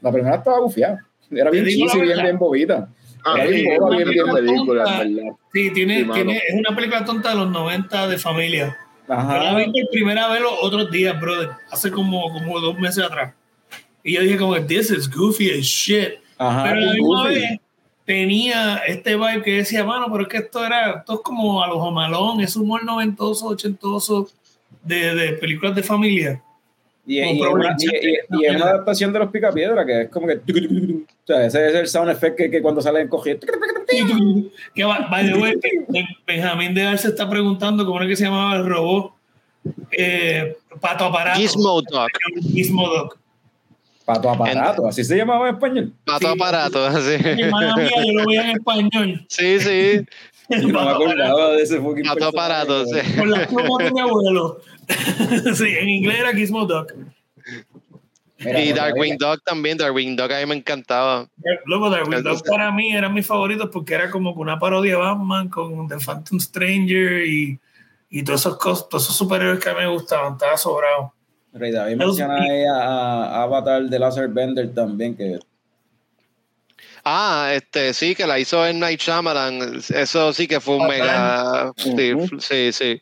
la 0.00 0.12
primera 0.12 0.36
estaba 0.36 0.60
bufiada, 0.60 1.04
era 1.30 1.50
bien 1.50 1.64
cheesy, 1.64 2.00
bien, 2.00 2.22
bien 2.22 2.38
bobita. 2.38 2.88
Ah, 3.24 3.36
sí, 3.46 3.52
bien 3.54 3.78
boba, 3.80 3.96
bien, 3.96 4.08
película. 4.32 5.02
Sí, 5.52 5.70
tiene, 5.72 6.04
Sí, 6.04 6.10
tiene, 6.12 6.36
es 6.36 6.54
una 6.54 6.76
película 6.76 7.04
tonta 7.04 7.30
de 7.30 7.36
los 7.36 7.50
90 7.50 8.08
de 8.08 8.18
familia. 8.18 8.76
Yo 9.08 9.14
la 9.14 9.20
Ajá. 9.20 9.56
vi 9.56 9.64
por 9.66 9.90
primera 9.90 10.28
vez 10.28 10.40
los 10.40 10.52
otros 10.62 10.90
días, 10.90 11.20
brother, 11.20 11.50
hace 11.70 11.90
como, 11.90 12.32
como 12.32 12.60
dos 12.60 12.78
meses 12.78 13.04
atrás. 13.04 13.34
Y 14.02 14.14
yo 14.14 14.20
dije 14.20 14.36
como, 14.36 14.56
this 14.64 14.90
is 14.90 15.10
goofy 15.10 15.50
as 15.50 15.64
shit. 15.64 16.14
Ajá, 16.38 16.64
pero 16.64 16.80
la 16.80 16.92
misma 16.92 17.22
goofy. 17.22 17.34
vez 17.34 17.60
tenía 18.04 18.76
este 18.86 19.16
vibe 19.16 19.42
que 19.42 19.52
decía, 19.58 19.84
mano, 19.84 20.06
pero 20.10 20.22
es 20.22 20.28
que 20.28 20.36
esto 20.38 20.64
era, 20.64 20.98
esto 20.98 21.14
es 21.14 21.20
como 21.24 21.62
a 21.62 21.66
los 21.66 21.78
homalón, 21.78 22.40
es 22.40 22.54
humor 22.56 22.84
noventoso, 22.84 23.46
ochentoso 23.46 24.28
de, 24.84 25.14
de 25.14 25.32
películas 25.34 25.74
de 25.74 25.82
familia. 25.82 26.42
Y, 27.08 27.20
es 27.20 27.30
una, 27.38 27.40
Problem 27.50 27.76
y- 27.78 28.06
y- 28.08 28.42
y 28.42 28.46
es 28.46 28.56
una 28.56 28.64
adaptación 28.64 29.12
de 29.12 29.18
los 29.20 29.30
Picapiedra, 29.30 29.86
que 29.86 30.02
es 30.02 30.08
como 30.10 30.26
que. 30.26 30.34
O 30.34 31.26
sea, 31.26 31.46
ese 31.46 31.68
es 31.68 31.74
el 31.74 31.86
sound 31.88 32.10
effect 32.10 32.36
que, 32.36 32.50
que 32.50 32.60
cuando 32.62 32.80
salen 32.80 33.08
cogiendo. 33.08 33.46
Que 34.74 34.84
va- 34.84 35.06
by 35.10 35.26
the 35.32 35.38
way, 35.38 35.54
Ben- 35.88 36.06
Benjamín 36.26 36.74
de 36.74 36.82
Arce 36.82 37.08
está 37.08 37.28
preguntando 37.28 37.84
cómo 37.86 37.98
era 37.98 38.08
que 38.08 38.16
se 38.16 38.24
llamaba 38.24 38.56
el 38.56 38.66
robot. 38.66 39.12
Eh, 39.96 40.56
pato 40.80 41.04
aparato. 41.06 41.38
Gizmo 41.40 41.80
Dog. 42.88 43.16
Pato 44.04 44.30
aparato, 44.30 44.86
así 44.86 45.02
se 45.02 45.16
llamaba 45.16 45.48
en 45.48 45.54
español. 45.56 45.92
Pato 46.04 46.28
Sí. 46.28 46.32
aparato, 46.36 46.84
así. 46.86 47.16
Mi 47.36 47.42
hermana 47.42 47.76
mía, 47.76 47.90
yo 48.06 48.12
lo 48.12 48.26
veía 48.26 48.42
en 48.50 48.56
español. 48.56 49.26
Sí, 49.28 49.58
sí. 49.58 50.00
Yo 50.48 50.58
no 50.58 50.66
me 50.68 50.72
Pato 50.74 50.78
aparato. 50.90 51.02
acordaba 51.02 51.50
de 51.56 51.62
ese 51.62 51.80
fucking 51.80 52.04
Pato 52.04 52.26
aparato, 52.28 52.84
sí. 52.86 52.98
Con 53.18 53.30
las 53.32 53.48
plumas 53.48 53.78
de 53.84 53.90
mi 53.90 54.00
abuelo. 54.00 54.60
sí, 55.54 55.64
en 55.78 55.88
inglés 55.88 56.18
era 56.20 56.32
Gizmo 56.32 56.64
Dog. 56.66 56.88
Mira, 58.38 58.60
Y 58.60 58.72
Darkwing 58.72 59.16
Dog 59.16 59.42
también. 59.42 59.78
Darkwing 59.78 60.14
Dog 60.14 60.32
a 60.32 60.40
mí 60.40 60.46
me 60.46 60.54
encantaba. 60.56 61.26
Luego 61.64 61.88
Darwin 61.88 62.10
Dog 62.10 62.18
Entonces- 62.34 62.50
para 62.50 62.70
mí 62.70 62.92
eran 62.94 63.14
mis 63.14 63.26
favoritos 63.26 63.70
porque 63.72 63.94
era 63.94 64.10
como 64.10 64.34
que 64.34 64.40
una 64.40 64.58
parodia 64.58 64.92
de 64.92 64.98
Batman 64.98 65.48
con 65.48 65.88
The 65.88 65.98
Phantom 65.98 66.38
Stranger 66.38 67.26
y, 67.26 67.58
y 68.10 68.22
todos 68.22 68.40
esos 68.40 68.58
cos- 68.58 68.88
todos 68.88 69.04
esos 69.04 69.16
superhéroes 69.16 69.58
que 69.58 69.70
a 69.70 69.74
mí 69.74 69.80
me 69.80 69.88
gustaban, 69.88 70.34
estaba 70.34 70.56
sobrado. 70.58 71.12
Rey 71.54 71.72
David 71.72 71.96
menciona 71.96 72.34
ahí 72.36 72.64
a, 72.64 72.74
a 72.76 73.42
Avatar 73.44 73.84
de 73.84 73.98
Laser 73.98 74.28
Bender 74.28 74.74
también, 74.74 75.16
que 75.16 75.38
Ah, 77.08 77.52
este, 77.54 77.94
sí, 77.94 78.14
que 78.16 78.26
la 78.26 78.36
hizo 78.38 78.66
en 78.66 78.80
Night 78.80 79.00
Shyamalan. 79.00 79.80
Eso 79.94 80.32
sí 80.32 80.48
que 80.48 80.58
fue 80.60 80.76
un 80.76 80.88
mega. 80.88 81.72
Sí, 81.76 82.72
sí. 82.72 83.00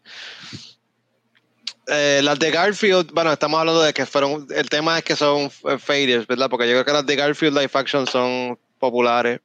Eh, 1.89 2.21
las 2.23 2.39
de 2.39 2.51
Garfield, 2.51 3.11
bueno, 3.13 3.33
estamos 3.33 3.61
hablando 3.61 3.83
de 3.83 3.93
que 3.93 4.07
fueron. 4.07 4.47
El 4.55 4.69
tema 4.69 4.99
es 4.99 5.05
que 5.05 5.17
son 5.17 5.51
eh, 5.69 5.79
failures, 5.79 6.27
¿verdad? 6.27 6.49
Porque 6.49 6.67
yo 6.67 6.73
creo 6.73 6.85
que 6.85 6.93
las 6.93 7.07
de 7.07 7.17
Garfield 7.17 7.59
Life 7.59 7.79
Action 7.79 8.07
son 8.07 8.59
populares. 8.79 9.41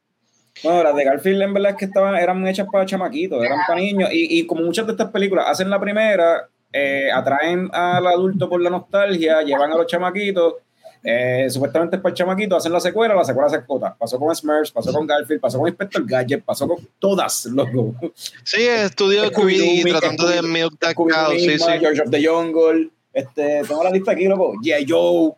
Bueno, 0.62 0.82
las 0.82 0.94
de 0.94 1.04
Garfield 1.04 1.42
en 1.42 1.54
verdad 1.54 1.72
es 1.72 1.76
que 1.76 1.84
estaban, 1.86 2.14
eran 2.16 2.46
hechas 2.46 2.66
para 2.70 2.86
chamaquitos, 2.86 3.42
eran 3.44 3.60
para 3.66 3.80
niños. 3.80 4.10
Y, 4.12 4.40
y 4.40 4.46
como 4.46 4.62
muchas 4.62 4.86
de 4.86 4.92
estas 4.92 5.10
películas 5.10 5.46
hacen 5.48 5.70
la 5.70 5.80
primera, 5.80 6.48
eh, 6.72 7.10
atraen 7.12 7.68
al 7.72 8.06
adulto 8.06 8.48
por 8.48 8.60
la 8.60 8.70
nostalgia, 8.70 9.42
llevan 9.42 9.72
a 9.72 9.76
los 9.76 9.86
chamaquitos. 9.86 10.54
Eh, 11.02 11.46
supuestamente 11.48 11.96
es 11.96 12.02
para 12.02 12.10
el 12.12 12.16
chamaquito, 12.16 12.56
hacen 12.56 12.72
la 12.72 12.80
secuela, 12.80 13.14
la 13.14 13.24
secuela 13.24 13.48
se 13.48 13.56
explota. 13.56 13.94
Pasó 13.98 14.18
con 14.18 14.34
Smurfs, 14.34 14.70
pasó 14.70 14.92
con 14.92 15.06
Garfield, 15.06 15.40
pasó 15.40 15.58
con 15.58 15.68
Inspector 15.68 16.04
Gadget, 16.06 16.42
pasó 16.44 16.68
con 16.68 16.78
todas, 16.98 17.46
loco. 17.46 17.94
Sí, 18.42 18.62
estudio 18.62 19.24
Scooby-Doo, 19.30 19.80
Scooby 19.80 19.90
tratando 19.92 20.26
de 20.28 20.42
milk 20.42 20.74
cow, 20.94 21.06
sí, 21.36 21.58
sí. 21.58 21.64
George 21.80 22.02
of 22.02 22.10
the 22.10 22.26
Jungle. 22.26 22.90
Este, 23.12 23.62
tengo 23.66 23.82
la 23.82 23.90
lista 23.90 24.12
aquí, 24.12 24.26
loco. 24.26 24.52
G.I. 24.62 24.86
Joe. 24.88 25.32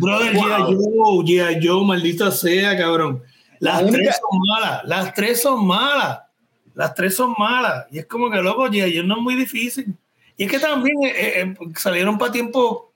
Brother, 0.00 0.34
Wow. 0.34 0.42
G.I. 0.42 0.74
Joe, 0.74 1.24
G.I. 1.58 1.66
Joe, 1.66 1.84
maldita 1.84 2.30
sea, 2.30 2.76
cabrón. 2.78 3.22
Las 3.60 3.82
La 3.82 3.88
única- 3.88 3.98
tres 4.04 4.16
son 4.20 4.40
malas, 4.48 4.84
las 4.84 5.14
tres 5.14 5.42
son 5.42 5.66
malas, 5.66 6.18
las 6.74 6.94
tres 6.94 7.14
son 7.14 7.34
malas. 7.38 7.86
Y 7.90 7.98
es 7.98 8.06
como 8.06 8.30
que, 8.30 8.38
loco, 8.40 8.66
G.I. 8.68 8.96
Joe 8.96 9.04
no 9.06 9.16
es 9.16 9.22
muy 9.22 9.34
difícil. 9.34 9.94
Y 10.36 10.44
es 10.44 10.50
que 10.50 10.58
también 10.58 10.96
eh, 11.04 11.12
eh, 11.42 11.54
salieron 11.76 12.16
para 12.18 12.32
tiempo, 12.32 12.92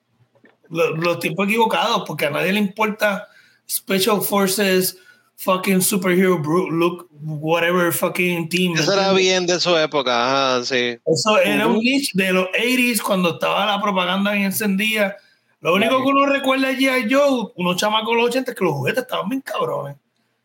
lo- 0.70 0.96
los 0.96 1.18
tiempos 1.20 1.46
equivocados, 1.48 2.02
porque 2.06 2.26
a 2.26 2.30
nadie 2.30 2.52
le 2.52 2.58
importa 2.60 3.28
Special 3.68 4.20
Forces, 4.22 4.98
fucking 5.36 5.80
superhero, 5.82 6.38
bru- 6.38 6.70
look, 6.70 7.08
whatever 7.22 7.92
fucking 7.92 8.48
team. 8.48 8.74
Eso 8.74 8.92
era 8.92 9.12
bien 9.12 9.46
de 9.46 9.60
su 9.60 9.76
época, 9.76 10.56
ajá, 10.56 10.64
sí. 10.64 10.98
Eso 11.06 11.38
era 11.38 11.66
un 11.66 11.78
niche 11.78 12.10
de 12.14 12.32
los 12.32 12.46
80s 12.52 13.00
cuando 13.02 13.34
estaba 13.34 13.66
la 13.66 13.80
propaganda 13.80 14.32
bien 14.32 14.44
encendida. 14.46 15.16
Lo 15.60 15.74
único 15.74 15.98
que 16.02 16.08
uno 16.08 16.26
recuerda 16.26 16.68
de 16.68 16.76
G.I. 16.76 17.12
Joe, 17.12 17.52
unos 17.56 17.76
chamacos 17.76 18.10
de 18.10 18.16
los 18.16 18.24
80, 18.30 18.50
es 18.52 18.56
que 18.56 18.64
los 18.64 18.74
juguetes 18.74 19.02
estaban 19.02 19.28
bien 19.28 19.42
cabrones. 19.42 19.96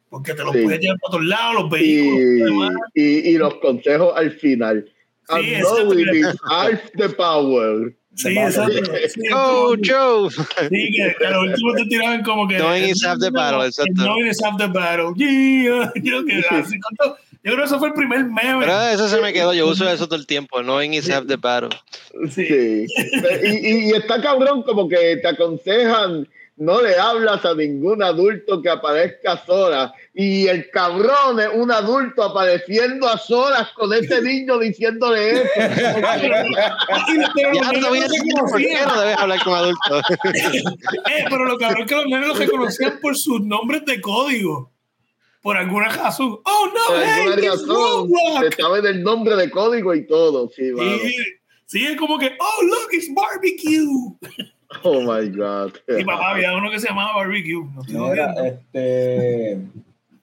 Porque 0.10 0.34
te 0.36 0.44
los 0.44 0.54
Sí. 0.54 0.62
puedes 0.64 0.80
llevar 0.80 0.98
para 1.00 1.12
todos 1.12 1.26
lados, 1.26 1.56
los 1.62 1.70
vehículos. 1.72 2.72
Y, 2.94 3.02
y, 3.04 3.30
y 3.30 3.38
los 3.38 3.56
consejos 3.56 4.14
al 4.16 4.32
final. 4.32 4.86
Sí, 5.30 5.54
is 5.54 6.36
half 6.50 6.80
the 6.98 7.10
power. 7.10 7.96
Sí, 8.16 8.38
exacto. 8.38 8.92
Sí, 9.14 9.22
como- 9.30 9.76
Joe! 9.84 10.30
sí, 10.32 10.92
que, 10.96 11.16
que 11.18 11.26
a 11.26 11.32
los 11.32 11.44
últimos 11.50 11.76
te 11.76 11.86
tiraban 11.86 12.24
como 12.24 12.48
que. 12.48 12.58
Knowing 12.58 12.84
is 12.90 13.04
half 13.04 13.20
the 13.20 13.30
battle, 13.32 13.66
exacto. 13.66 14.04
Knowing 14.04 14.28
is 14.28 14.42
half 14.44 14.58
the 14.58 14.68
battle. 14.68 15.14
Yeah. 15.16 15.92
Yo, 16.02 16.24
que 16.26 16.44
así, 16.50 16.80
¿cuánto? 16.98 17.18
Yo 17.46 17.52
creo 17.52 17.58
que 17.58 17.64
eso 17.66 17.80
fue 17.80 17.90
el 17.90 17.94
primer 17.94 18.24
meme. 18.26 18.60
Pero 18.66 18.82
eso 18.90 19.10
se 19.10 19.20
me 19.20 19.34
quedó, 19.34 19.54
yo 19.54 19.68
uso 19.68 19.90
eso 19.90 20.06
todo 20.08 20.18
el 20.18 20.26
tiempo. 20.26 20.62
Knowing 20.62 20.94
is 20.94 21.10
half 21.10 21.26
the 21.28 21.36
battle. 21.36 21.72
Sí. 22.30 22.46
Sí. 22.46 22.86
y, 23.44 23.50
y- 23.50 23.90
y 23.90 23.92
está 23.92 24.22
cabrón 24.22 24.64
como 24.64 24.88
que 24.88 25.18
te 25.18 25.28
aconsejan, 25.28 26.26
no 26.56 26.82
le 26.82 26.98
hablas 26.98 27.44
a 27.46 27.54
ningún 27.56 28.02
adulto 28.04 28.62
que 28.62 28.70
aparezca 28.70 29.44
sola. 29.46 29.94
Y 30.14 30.48
el 30.48 30.70
cabrón 30.70 31.40
es 31.40 31.50
un 31.54 31.72
adulto 31.72 32.22
apareciendo 32.24 33.08
a 33.08 33.18
solas 33.18 33.70
con 33.72 33.92
ese 33.94 34.22
niño 34.22 34.60
diciéndole 34.60 35.32
eso. 35.32 35.44
Ya 35.58 35.72
no 37.74 37.90
voy 37.90 38.00
a 38.00 38.02
no 38.02 38.08
se 38.08 38.12
decir 38.14 38.34
por 38.36 38.58
qué 38.58 38.70
conocían. 38.70 38.88
no 38.88 39.02
debes 39.02 39.18
hablar 39.18 39.44
con 39.44 39.54
adultos. 39.54 40.04
Eh, 41.14 41.26
pero 41.30 41.46
lo 41.46 41.58
cabrón 41.58 41.84
es 41.84 41.88
que 41.88 41.96
los 41.96 42.06
nenes 42.06 42.28
los 42.28 42.40
reconocían 42.40 43.00
por 43.02 43.18
sus 43.18 43.42
nombres 43.42 43.86
de 43.86 44.02
código. 44.02 44.72
Por 45.42 45.58
alguna 45.58 45.90
razón. 45.90 46.40
Oh, 46.44 46.66
no, 46.68 46.88
Por 46.88 46.98
hey, 47.04 47.28
alguna 47.28 47.50
razón, 47.52 48.10
se 48.42 48.52
sabe 48.62 48.82
del 48.82 49.04
nombre 49.04 49.36
de 49.36 49.50
código 49.50 49.94
y 49.94 50.08
todo. 50.08 50.50
Sí. 50.56 50.72
Sí, 50.78 51.16
sí, 51.66 51.86
es 51.86 51.98
como 51.98 52.18
que, 52.18 52.32
oh, 52.40 52.64
look, 52.64 52.94
it's 52.94 53.14
barbecue. 53.14 54.16
Oh 54.84 55.02
my 55.02 55.30
God. 55.30 55.74
Y 55.88 56.04
papá, 56.04 56.32
había 56.32 56.54
uno 56.56 56.70
que 56.72 56.80
se 56.80 56.88
llamaba 56.88 57.16
barbecue. 57.18 57.64
Mira, 57.88 58.34
este, 58.46 59.60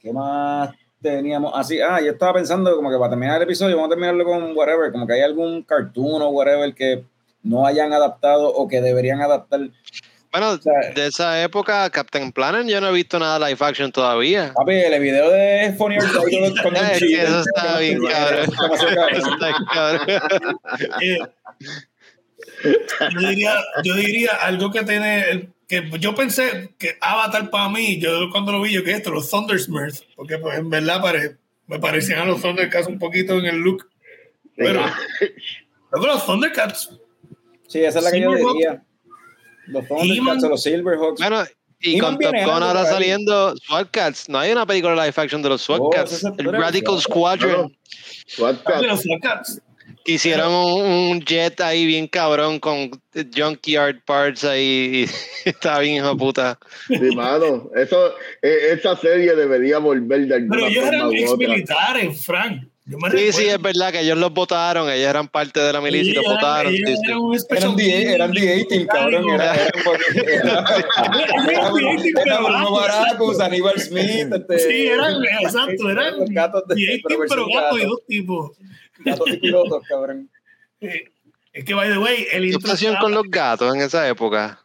¿qué 0.01 0.13
más 0.13 0.71
teníamos 1.01 1.53
así? 1.57 1.81
Ah, 1.81 2.01
yo 2.01 2.13
estaba 2.13 2.35
pensando 2.35 2.75
como 2.77 2.91
que 2.91 2.97
para 2.99 3.11
terminar 3.11 3.37
el 3.37 3.43
episodio, 3.45 3.77
vamos 3.77 3.89
a 3.89 3.91
terminarlo 3.91 4.25
con 4.25 4.57
whatever, 4.57 4.91
como 4.93 5.07
que 5.07 5.15
hay 5.15 5.23
algún 5.23 5.63
cartoon 5.63 6.23
o 6.23 6.29
whatever 6.31 6.75
que 6.75 7.05
no 7.43 7.67
hayan 7.67 7.93
adaptado 7.93 8.49
o 8.53 8.69
que 8.69 8.81
deberían 8.81 9.21
adaptar. 9.23 9.61
Bueno, 10.33 10.59
sea- 10.59 10.93
de 10.95 11.07
esa 11.07 11.43
época, 11.43 11.89
Captain 11.91 12.31
Planet, 12.31 12.67
yo 12.69 12.81
no 12.81 12.89
he 12.91 12.93
visto 12.93 13.19
nada 13.19 13.39
live 13.49 13.59
action 13.67 13.91
todavía. 13.91 14.53
Papi, 14.55 14.75
el 14.75 15.01
video 15.01 15.29
de 15.31 15.75
Funny 15.77 15.97
or 15.99 16.05
con 16.63 16.75
Cheadle, 16.75 17.23
eso 17.23 17.41
está 17.41 17.79
bien 17.81 17.99
cabrón. 18.09 18.47
cabrón. 18.57 19.17
Está 19.17 19.55
cabrón. 19.73 21.31
Yo, 23.21 23.29
diría, 23.29 23.55
yo 23.85 23.95
diría 23.95 24.31
algo 24.41 24.71
que 24.71 24.83
tiene. 24.85 25.31
el- 25.31 25.49
que 25.69 25.89
yo 26.01 26.17
pensé 26.17 26.75
que 26.79 26.97
Avatar 27.01 27.49
para 27.49 27.69
mí, 27.69 28.01
yo 28.01 28.29
cuando 28.33 28.51
lo 28.51 28.61
vi, 28.61 28.73
yo 28.73 28.83
que 28.83 28.91
esto, 28.91 29.13
los 29.13 29.31
Thundersmurfs, 29.31 30.05
porque 30.17 30.37
pues 30.39 30.59
en 30.59 30.69
verdad 30.69 31.01
pare- 31.01 31.37
me 31.69 31.79
parecían 31.79 32.19
a 32.19 32.25
los 32.25 32.43
Thundercats 32.43 32.89
un 32.89 32.99
poquito 32.99 33.39
en 33.39 33.47
el 33.47 33.59
look. 33.59 33.89
Pero, 34.57 34.85
luego 35.93 36.07
los 36.09 36.27
Thundercats, 36.27 36.91
Sí, 37.69 37.85
esa 37.85 38.01
es 38.01 38.05
la 38.05 38.11
que 38.11 38.21
yo 38.21 38.35
diría. 38.35 38.83
Los 39.69 39.87
Thundercats 39.87 40.43
o 40.43 40.49
los 40.49 40.61
Silverhawks. 40.65 41.21
Bueno, 41.21 41.45
y 41.79 41.99
con 42.01 42.19
Top 42.19 42.33
Gun 42.35 42.63
ahora 42.65 42.85
saliendo 42.85 43.55
SWAT 43.59 43.89
Cats. 43.93 44.29
No 44.29 44.39
hay 44.41 44.51
una 44.51 44.67
película 44.67 44.97
live 44.97 45.15
action 45.17 45.41
de 45.41 45.51
los 45.51 45.63
SWAT 45.63 45.81
Oh, 45.81 45.91
El 46.37 46.53
Radical. 46.53 47.01
Squadron. 47.01 47.77
Thundercats. 48.37 49.61
Que 49.61 49.70
hicieron 50.15 50.53
un, 50.53 50.83
un 50.85 51.21
jet 51.25 51.61
ahí 51.61 51.87
bien 51.87 52.07
cabrón 52.09 52.59
con 52.61 52.91
junkyard 53.37 54.03
parts 54.05 54.45
ahí. 54.45 55.07
y 55.45 55.49
Estaba 55.49 55.81
bien 55.81 55.97
hijo 55.97 56.11
de 56.11 56.17
puta. 56.17 56.59
Sí, 56.89 56.99
mano, 57.15 57.71
eso, 57.77 58.15
eh, 58.43 58.73
esa 58.73 58.97
serie 58.97 59.35
debería 59.35 59.79
volver 59.79 60.27
de 60.27 60.35
alguna 60.37 60.57
Pero 60.57 60.67
ellos 60.69 60.85
forma 60.85 60.97
eran 60.99 61.13
ex 61.15 61.37
militares, 61.37 62.25
Frank. 62.25 62.65
Yo 62.87 62.99
me 62.99 63.09
Sí, 63.11 63.19
sí, 63.19 63.27
recuerdo. 63.27 63.51
es 63.51 63.63
verdad 63.63 63.93
que 63.93 64.01
ellos 64.01 64.19
los 64.19 64.33
votaron. 64.35 64.91
Ellos 64.91 65.07
eran 65.09 65.29
parte 65.29 65.61
de 65.61 65.73
la 65.73 65.81
milicia 65.81 66.11
y 66.11 66.15
los 66.15 66.25
eran- 66.25 66.35
votaron. 66.35 66.73
sí, 66.73 66.83
sí. 66.87 66.95
eran 67.07 67.19
un 67.19 67.39
special 67.39 67.63
Eran 67.63 67.77
D, 67.77 68.15
eran 68.15 68.33
team 68.33 68.45
D-18, 68.69 68.87
cabrón. 68.89 69.31
Era, 69.31 69.55
era, 69.55 69.65
un 69.77 69.83
poquito- 69.85 70.27
era, 70.27 70.65
era, 71.53 71.71
Bruno- 71.71 72.03
era 72.25 72.39
Bruno 72.41 72.73
Baracus, 72.73 73.41
Aníbal 73.41 73.79
Smith. 73.81 74.33
Este, 74.33 74.59
Sí, 74.59 74.87
eran, 74.87 75.23
exacto, 75.41 75.89
eran 75.89 76.19
los 76.19 76.31
gatos 76.31 76.65
de 76.67 76.75
D18, 76.75 77.03
pero 77.29 77.47
gatos 77.47 77.49
y 77.49 77.55
gato. 77.83 77.89
dos 77.91 78.07
tipos. 78.09 78.51
Gatos 79.05 79.29
y 79.29 79.37
pilotos, 79.39 79.83
cabrón. 79.89 80.29
Es 80.81 81.65
que, 81.65 81.75
by 81.75 81.91
the 81.91 81.99
way, 81.99 82.27
el 82.33 82.43
¿Qué 82.43 82.47
intro. 82.53 82.59
obsesión 82.71 82.93
estaba- 82.95 83.03
con 83.03 83.15
los 83.15 83.25
gatos 83.29 83.75
en 83.75 83.81
esa 83.83 84.09
época? 84.09 84.61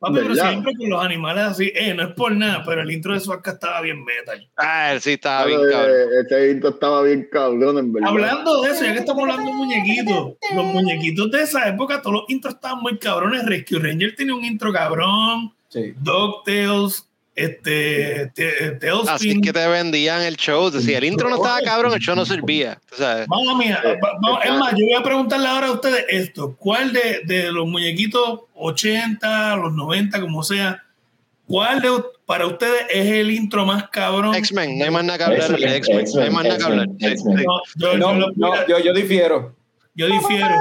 Papi, 0.00 0.14
pero 0.14 0.32
siempre 0.36 0.72
con 0.78 0.88
los 0.90 1.02
animales 1.04 1.42
así. 1.44 1.72
Eh, 1.74 1.92
no 1.92 2.04
es 2.04 2.14
por 2.14 2.30
nada, 2.30 2.62
pero 2.64 2.82
el 2.82 2.90
intro 2.92 3.14
de 3.14 3.18
Suaca 3.20 3.50
estaba 3.50 3.80
bien 3.80 4.04
metal. 4.04 4.48
Ah, 4.56 4.92
él 4.92 5.00
sí 5.00 5.14
estaba 5.14 5.44
bien 5.46 5.58
cabrón. 5.68 5.90
eh, 5.90 6.04
ese 6.24 6.50
intro 6.52 6.70
estaba 6.70 7.02
bien 7.02 7.28
cabrón, 7.32 7.78
en 7.78 7.92
verdad. 7.92 8.10
Hablando 8.10 8.62
de 8.62 8.70
eso, 8.70 8.84
ya 8.84 8.92
que 8.92 9.00
estamos 9.00 9.22
hablando 9.22 9.50
de 9.50 9.56
muñequitos, 9.56 10.34
los 10.54 10.64
muñequitos 10.66 11.30
de 11.32 11.42
esa 11.42 11.66
época, 11.68 12.00
todos 12.00 12.20
los 12.20 12.24
intros 12.30 12.54
estaban 12.54 12.80
muy 12.80 12.96
cabrones. 12.98 13.44
Rescue 13.44 13.80
Ranger 13.80 14.14
tenía 14.14 14.36
un 14.36 14.44
intro 14.44 14.72
cabrón. 14.72 15.52
Sí. 15.68 15.94
DuckTales, 15.96 17.07
este, 17.44 18.30
te- 18.34 18.48
Así 18.48 18.78
Tailspin. 19.06 19.40
que 19.40 19.52
te 19.52 19.66
vendían 19.68 20.22
el 20.22 20.36
show. 20.36 20.70
Si 20.70 20.92
el 20.94 21.04
intro 21.04 21.28
no 21.28 21.36
estaba 21.36 21.60
cabrón, 21.60 21.92
el 21.94 22.00
show 22.00 22.14
no 22.16 22.24
servía. 22.26 22.78
sabes. 22.96 23.26
Mamma 23.28 23.56
mía, 23.56 23.80
Eh, 23.84 23.96
va- 24.02 24.12
vamos, 24.20 24.40
es 24.44 24.46
está- 24.50 24.58
más, 24.58 24.72
yo 24.72 24.84
voy 24.86 24.94
a 24.94 25.02
preguntarle 25.02 25.46
ahora 25.48 25.66
a 25.68 25.72
ustedes 25.72 26.04
esto. 26.08 26.56
¿Cuál 26.58 26.92
de, 26.92 27.20
de 27.24 27.52
los 27.52 27.66
muñequitos 27.66 28.40
80, 28.54 29.56
los 29.56 29.72
90, 29.72 30.20
como 30.20 30.42
sea, 30.42 30.82
cuál 31.46 31.80
de, 31.80 31.90
para 32.26 32.46
ustedes 32.46 32.82
es 32.90 33.06
el 33.06 33.30
intro 33.30 33.64
más 33.64 33.88
cabrón? 33.90 34.34
X-Men, 34.34 34.78
no 34.78 34.84
hay 34.84 34.90
más 34.90 35.04
nada 35.04 35.18
que 35.18 35.24
hablar 35.24 35.58
de 35.58 35.76
X-Men. 35.76 36.04
No 36.14 36.20
hay 36.22 36.30
más 36.30 36.44
nada 36.44 36.58
que 36.58 36.64
hablar. 36.64 36.86
No, 36.88 36.96
yo, 37.76 37.92
yo 37.96 38.14
no, 38.14 38.66
yo, 38.66 38.78
yo 38.80 38.92
difiero. 38.92 39.54
yo 39.94 40.06
difiero. 40.06 40.54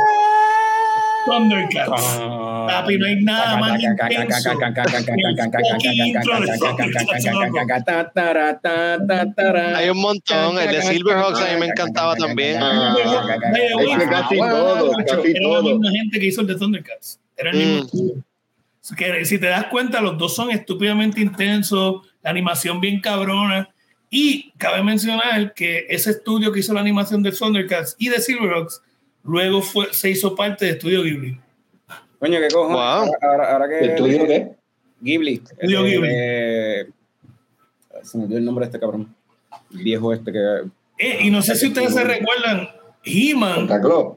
Thundercats. 1.27 2.19
Papi, 2.67 2.97
no 2.97 3.05
hay 3.05 3.23
nada 3.23 3.57
más 3.57 3.81
intenso. 3.81 4.49
Hay 9.75 9.89
un 9.89 10.01
montón. 10.01 10.59
El 10.59 10.71
de 10.71 10.81
Silverhawks 10.81 11.39
a 11.41 11.53
mí 11.53 11.59
me 11.59 11.65
encantaba 11.67 12.15
también. 12.15 12.57
Ah, 12.61 12.95
casi 14.09 14.37
todo, 14.37 14.91
casi 15.05 15.31
Era 15.35 15.49
la 15.49 15.61
misma 15.61 15.91
gente 15.91 16.19
que 16.19 16.25
hizo 16.25 16.41
el 16.41 16.47
de 16.47 16.55
Thundercats. 16.55 17.19
Era 17.35 17.51
el 17.51 17.57
mismo 17.57 18.23
Mm. 18.89 18.95
que 18.95 19.25
si 19.25 19.37
te 19.37 19.47
das 19.47 19.65
cuenta, 19.65 19.99
los 20.01 20.17
dos 20.17 20.33
son 20.35 20.49
estúpidamente 20.49 21.19
intensos, 21.21 22.07
la 22.23 22.29
animación 22.29 22.79
bien 22.79 23.01
cabrona. 23.01 23.69
Y 24.09 24.51
cabe 24.57 24.81
mencionar 24.83 25.53
que 25.53 25.85
ese 25.89 26.11
estudio 26.11 26.53
que 26.53 26.61
hizo 26.61 26.73
la 26.73 26.79
animación 26.79 27.21
de 27.21 27.33
Thundercats 27.33 27.95
y 27.99 28.07
de 28.07 28.21
Silverhawks, 28.21 28.81
luego 29.27 29.61
fue, 29.61 29.93
se 29.93 30.09
hizo 30.09 30.35
parte 30.35 30.65
de 30.65 30.71
Estudio 30.71 31.03
Ghibli. 31.03 31.39
Coño, 32.19 32.39
qué 32.39 32.47
cojones. 32.47 32.75
Wow. 32.75 32.81
Ahora, 32.83 33.13
ahora, 33.21 33.53
ahora 33.53 33.69
que. 33.69 33.85
¿Estudio 33.85 34.25
qué? 34.25 34.47
Ghibli. 35.01 35.33
Estudio 35.35 35.85
Eh, 35.85 35.89
Ghibli. 35.91 36.09
eh, 36.11 36.85
se 38.03 38.17
me 38.17 38.27
dio 38.27 38.37
el 38.37 38.45
nombre 38.45 38.65
de 38.65 38.69
este 38.69 38.79
cabrón. 38.79 39.13
El 39.71 39.83
viejo 39.83 40.13
este 40.13 40.31
que. 40.31 40.39
Eh, 40.99 41.19
y 41.21 41.29
no 41.29 41.41
sé 41.43 41.55
si 41.55 41.67
ustedes 41.67 41.93
se 41.93 42.03
recuerdan, 42.03 42.69
He-Man, 43.03 43.55
Santa 43.55 43.81
Claus. 43.81 44.15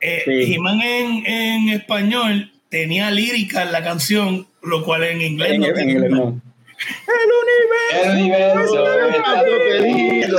eh, 0.00 0.22
Sí. 0.24 0.54
He-Man 0.54 0.80
en, 0.80 1.26
en 1.26 1.68
español 1.68 2.50
tenía 2.68 3.10
lírica 3.10 3.62
en 3.62 3.72
la 3.72 3.84
canción, 3.84 4.46
lo 4.62 4.84
cual 4.84 5.04
en 5.04 5.20
inglés 5.20 5.52
En, 5.52 5.60
no 5.60 5.66
en 5.68 5.74
tenía. 5.74 5.92
inglés 5.94 6.10
no. 6.10 6.40
El 7.06 7.30
universo. 7.42 8.84
Querido. 9.68 10.38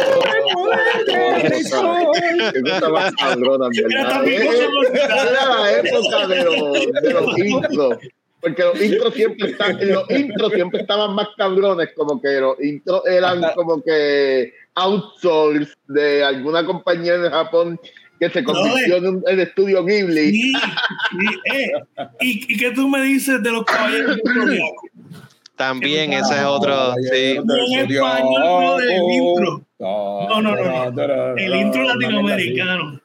Eso 1.43 2.11
Qué 2.53 2.61
cosa 2.61 2.89
más 2.89 3.13
Era 3.19 3.35
verdad. 3.35 4.27
Eh, 4.27 4.37
eh, 4.37 4.67
Era 4.93 5.45
la 5.45 5.71
época 5.79 6.27
de 6.27 6.43
los, 6.43 7.01
de 7.01 7.13
los 7.13 7.37
intros. 7.37 7.97
Porque 8.41 8.63
los 8.63 8.81
intros 8.81 9.13
siempre 9.13 9.51
están, 9.51 9.77
los 9.87 10.09
intros 10.09 10.53
siempre 10.53 10.81
estaban 10.81 11.13
más 11.13 11.27
cabrones, 11.37 11.89
como 11.95 12.19
que 12.19 12.39
los 12.39 12.59
intros 12.59 13.05
eran 13.05 13.43
como 13.53 13.83
que 13.83 14.51
outsourced 14.73 15.75
de 15.87 16.23
alguna 16.23 16.65
compañía 16.65 17.15
en 17.15 17.29
Japón 17.29 17.79
que 18.19 18.29
se 18.29 18.43
convirtió 18.43 18.97
en 18.97 19.07
un 19.07 19.23
en 19.27 19.39
estudio 19.41 19.85
Ghibli. 19.85 20.31
Sí, 20.31 20.53
sí, 20.53 21.53
eh. 21.53 21.71
¿Y, 22.19 22.53
¿Y 22.53 22.57
qué 22.57 22.71
tú 22.71 22.87
me 22.87 23.03
dices 23.03 23.43
de 23.43 23.51
los 23.51 23.63
caballeros? 23.63 24.17
También 25.61 26.11
ese 26.13 26.37
es 26.37 26.43
otro. 26.43 26.95
Sí. 27.11 27.37
En 27.37 27.91
español, 27.91 28.63
no 28.63 28.77
del 28.77 29.03
intro. 29.11 29.61
No, 29.77 30.41
no, 30.41 30.55
no, 30.55 30.91
no. 30.91 31.37
El 31.37 31.55
intro 31.55 31.83
latinoamericano. 31.83 32.99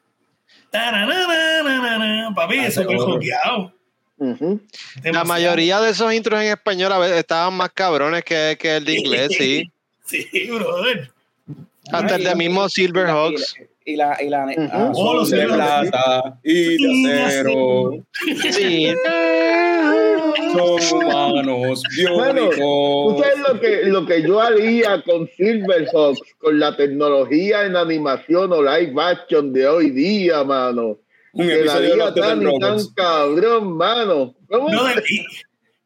Papi, 2.34 2.58
eso 2.60 2.84
fue 2.84 2.96
joqueado. 2.96 3.74
La 5.04 5.24
mayoría 5.24 5.80
de 5.80 5.90
esos 5.90 6.14
intros 6.14 6.40
en 6.40 6.46
español 6.48 6.92
a 6.92 6.98
veces 6.98 7.18
estaban 7.18 7.52
más 7.52 7.70
cabrones 7.74 8.24
que, 8.24 8.56
que 8.58 8.76
el 8.76 8.86
de 8.86 8.94
inglés, 8.94 9.28
sí. 9.36 9.70
Sí, 10.06 10.48
brother. 10.50 11.10
Hasta 11.90 12.14
el 12.14 12.24
de 12.24 12.34
mismo 12.36 12.68
Silverhawks. 12.68 13.56
Y 13.88 13.94
la, 13.94 14.20
y 14.20 14.28
la, 14.28 14.44
Ujú. 14.46 14.68
ah, 14.72 14.92
Oh, 14.96 15.14
los 15.14 15.30
de 15.30 15.42
Silverhawks. 15.42 15.90
plata 15.90 16.40
y 16.42 17.04
de 17.06 17.22
acero. 17.22 17.90
Sí. 18.50 18.92
Son 20.52 21.02
humanos 21.02 21.82
Bueno, 22.14 22.50
¿Tú 22.50 22.56
biónicos. 23.14 23.20
sabes 23.20 23.38
lo 23.48 23.60
que, 23.60 23.84
lo 23.84 24.06
que 24.06 24.22
yo 24.22 24.40
haría 24.40 25.02
con 25.02 25.28
Silverhawks, 25.36 26.20
con 26.38 26.58
la 26.58 26.76
tecnología 26.76 27.64
en 27.64 27.76
animación 27.76 28.52
o 28.52 28.62
live 28.62 28.92
action 29.02 29.52
de 29.52 29.68
hoy 29.68 29.90
día, 29.90 30.42
mano? 30.44 30.98
Un 31.32 31.46
Que 31.46 31.64
la 31.64 31.78
Dead 31.80 32.14
tan 32.14 32.42
y 32.42 32.58
tan 32.58 32.78
cabrón, 32.94 33.76
mano. 33.76 34.34
¿Cómo? 34.48 34.68
Brother, 34.68 35.04
y, 35.08 35.24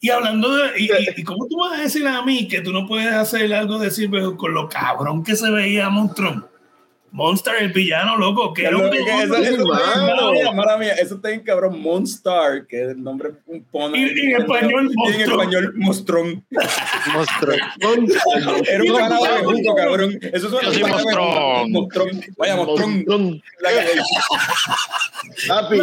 y 0.07 0.11
hablando 0.11 0.55
de. 0.57 0.71
Y, 0.79 1.23
cómo 1.25 1.47
tú 1.49 1.59
vas 1.59 1.79
a 1.79 1.83
decir 1.83 2.07
a 2.07 2.23
mí 2.23 2.47
que 2.47 2.61
tú 2.61 2.73
no 2.73 2.87
puedes 2.87 3.13
hacer 3.13 3.53
algo 3.53 3.79
de 3.79 3.91
Silverhawk 3.91 4.37
con 4.37 4.55
lo 4.55 4.69
cabrón 4.69 5.25
que 5.25 5.35
se 5.37 5.51
veía 5.51 5.89
Monstrum? 5.91 6.45
Monster, 7.13 7.55
el 7.61 7.73
villano, 7.73 8.17
loco, 8.17 8.53
que 8.55 8.63
era 8.67 8.77
un 8.77 8.89
que 8.91 8.99
eso- 9.01 9.35
está 11.17 11.31
en 11.31 11.41
cabrón. 11.41 11.81
Monstar, 11.81 12.67
que 12.67 12.83
es 12.85 12.89
el 12.91 13.03
nombre 13.03 13.31
un 13.47 13.65
pone. 13.65 13.99
Y- 13.99 14.03
y 14.29 14.33
en 14.35 14.41
español, 14.43 14.71
Y 14.73 14.89
en 14.91 14.95
monstruo. 14.95 15.41
español, 15.43 15.73
monstrón. 15.77 16.45
Monstruo. 17.13 17.55
Era 17.55 18.83
un 18.83 18.93
pana 18.93 19.19
de 19.19 19.29
bejuco, 19.41 19.75
cabrón. 19.75 20.19
Eso 20.33 20.51
suena 20.51 20.71
de 20.71 20.79
monstrón. 20.85 21.73
Monstrón. 21.73 22.09
Vaya, 22.37 22.57
monstrón. 22.57 22.91
Monstrón. 22.93 23.43
La 23.61 23.71
que- 23.71 25.49
Papi, 25.49 25.79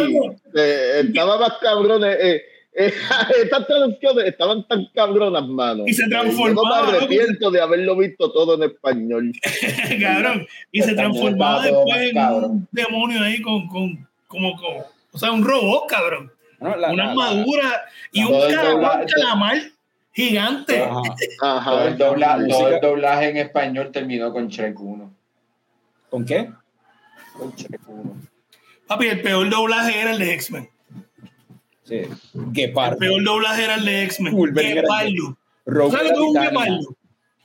eh, 0.54 1.02
estaba 1.06 1.38
más 1.38 1.52
cabrón. 1.60 2.04
Eh, 2.04 2.16
eh, 2.20 2.42
estas 3.42 3.66
traducciones 3.66 4.24
estaban 4.26 4.66
tan 4.68 4.86
cabronas, 4.94 5.46
mano. 5.46 5.84
Y 5.86 5.92
se 5.92 6.02
Eh, 6.04 6.06
Yo 6.10 6.16
no 6.16 6.22
transformaba, 6.22 6.90
me 6.90 6.96
arrepiento 6.98 7.50
de 7.50 7.60
haberlo 7.60 7.96
visto 7.96 8.30
todo 8.32 8.54
en 8.54 8.70
español. 8.70 9.32
cabrón. 10.00 10.46
Y 10.72 10.82
se 10.82 10.94
transformaba 10.94 11.62
después 11.64 11.96
en 12.02 12.14
cabrón. 12.14 12.44
un 12.50 12.68
demonio 12.70 13.22
ahí 13.22 13.42
con, 13.42 13.66
con 13.68 14.08
como, 14.26 14.56
como, 14.56 14.84
o 15.12 15.18
sea, 15.18 15.32
un 15.32 15.42
robot, 15.44 15.86
cabrón. 15.88 16.32
No, 16.60 16.76
la- 16.76 16.90
una 16.92 17.10
armadura 17.10 17.82
y 18.12 18.24
un 18.24 18.32
calamar, 19.08 19.58
gigante. 20.12 20.82
Ajá. 20.82 21.00
Todo 21.40 21.56
Ajá. 21.58 21.84
el, 21.88 21.96
dobla- 21.98 22.36
música. 22.38 22.56
todo 22.58 22.68
el 22.68 22.80
doblaje 22.80 23.28
en 23.30 23.36
español 23.38 23.90
terminó 23.92 24.32
con 24.32 24.48
Shrek 24.48 24.78
1. 24.78 25.14
¿Con 26.10 26.24
qué? 26.24 26.50
Con 27.38 27.52
Shrek 27.52 27.80
1. 27.88 28.16
Papi, 28.86 29.06
el 29.06 29.20
peor 29.22 29.48
doblaje 29.50 30.00
era 30.00 30.10
el 30.12 30.18
de 30.18 30.32
X-Men. 30.34 30.68
Sí. 31.88 31.94
El 32.34 32.52
Guepardo. 32.52 32.98
peor 32.98 33.24
doblaje 33.24 33.64
era 33.64 33.74
el 33.76 33.84
de 33.84 34.02
X-Men. 34.04 34.36
Guepardo. 34.54 35.38
¿Tú 35.64 35.90
sabes 35.90 36.10
lo 36.10 36.14
que 36.14 36.14
es 36.14 36.18
un 36.18 36.28
Titania. 36.34 36.50
guepardo? 36.50 36.96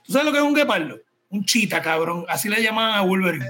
¿Tú 0.06 0.12
sabes 0.12 0.26
lo 0.26 0.32
que 0.32 0.38
es 0.38 0.44
un 0.44 0.54
guepardo? 0.54 0.98
Un 1.30 1.44
chita, 1.44 1.80
cabrón. 1.82 2.24
Así 2.28 2.48
le 2.48 2.62
llamaban 2.62 2.98
a 2.98 3.02
Wolverine. 3.02 3.46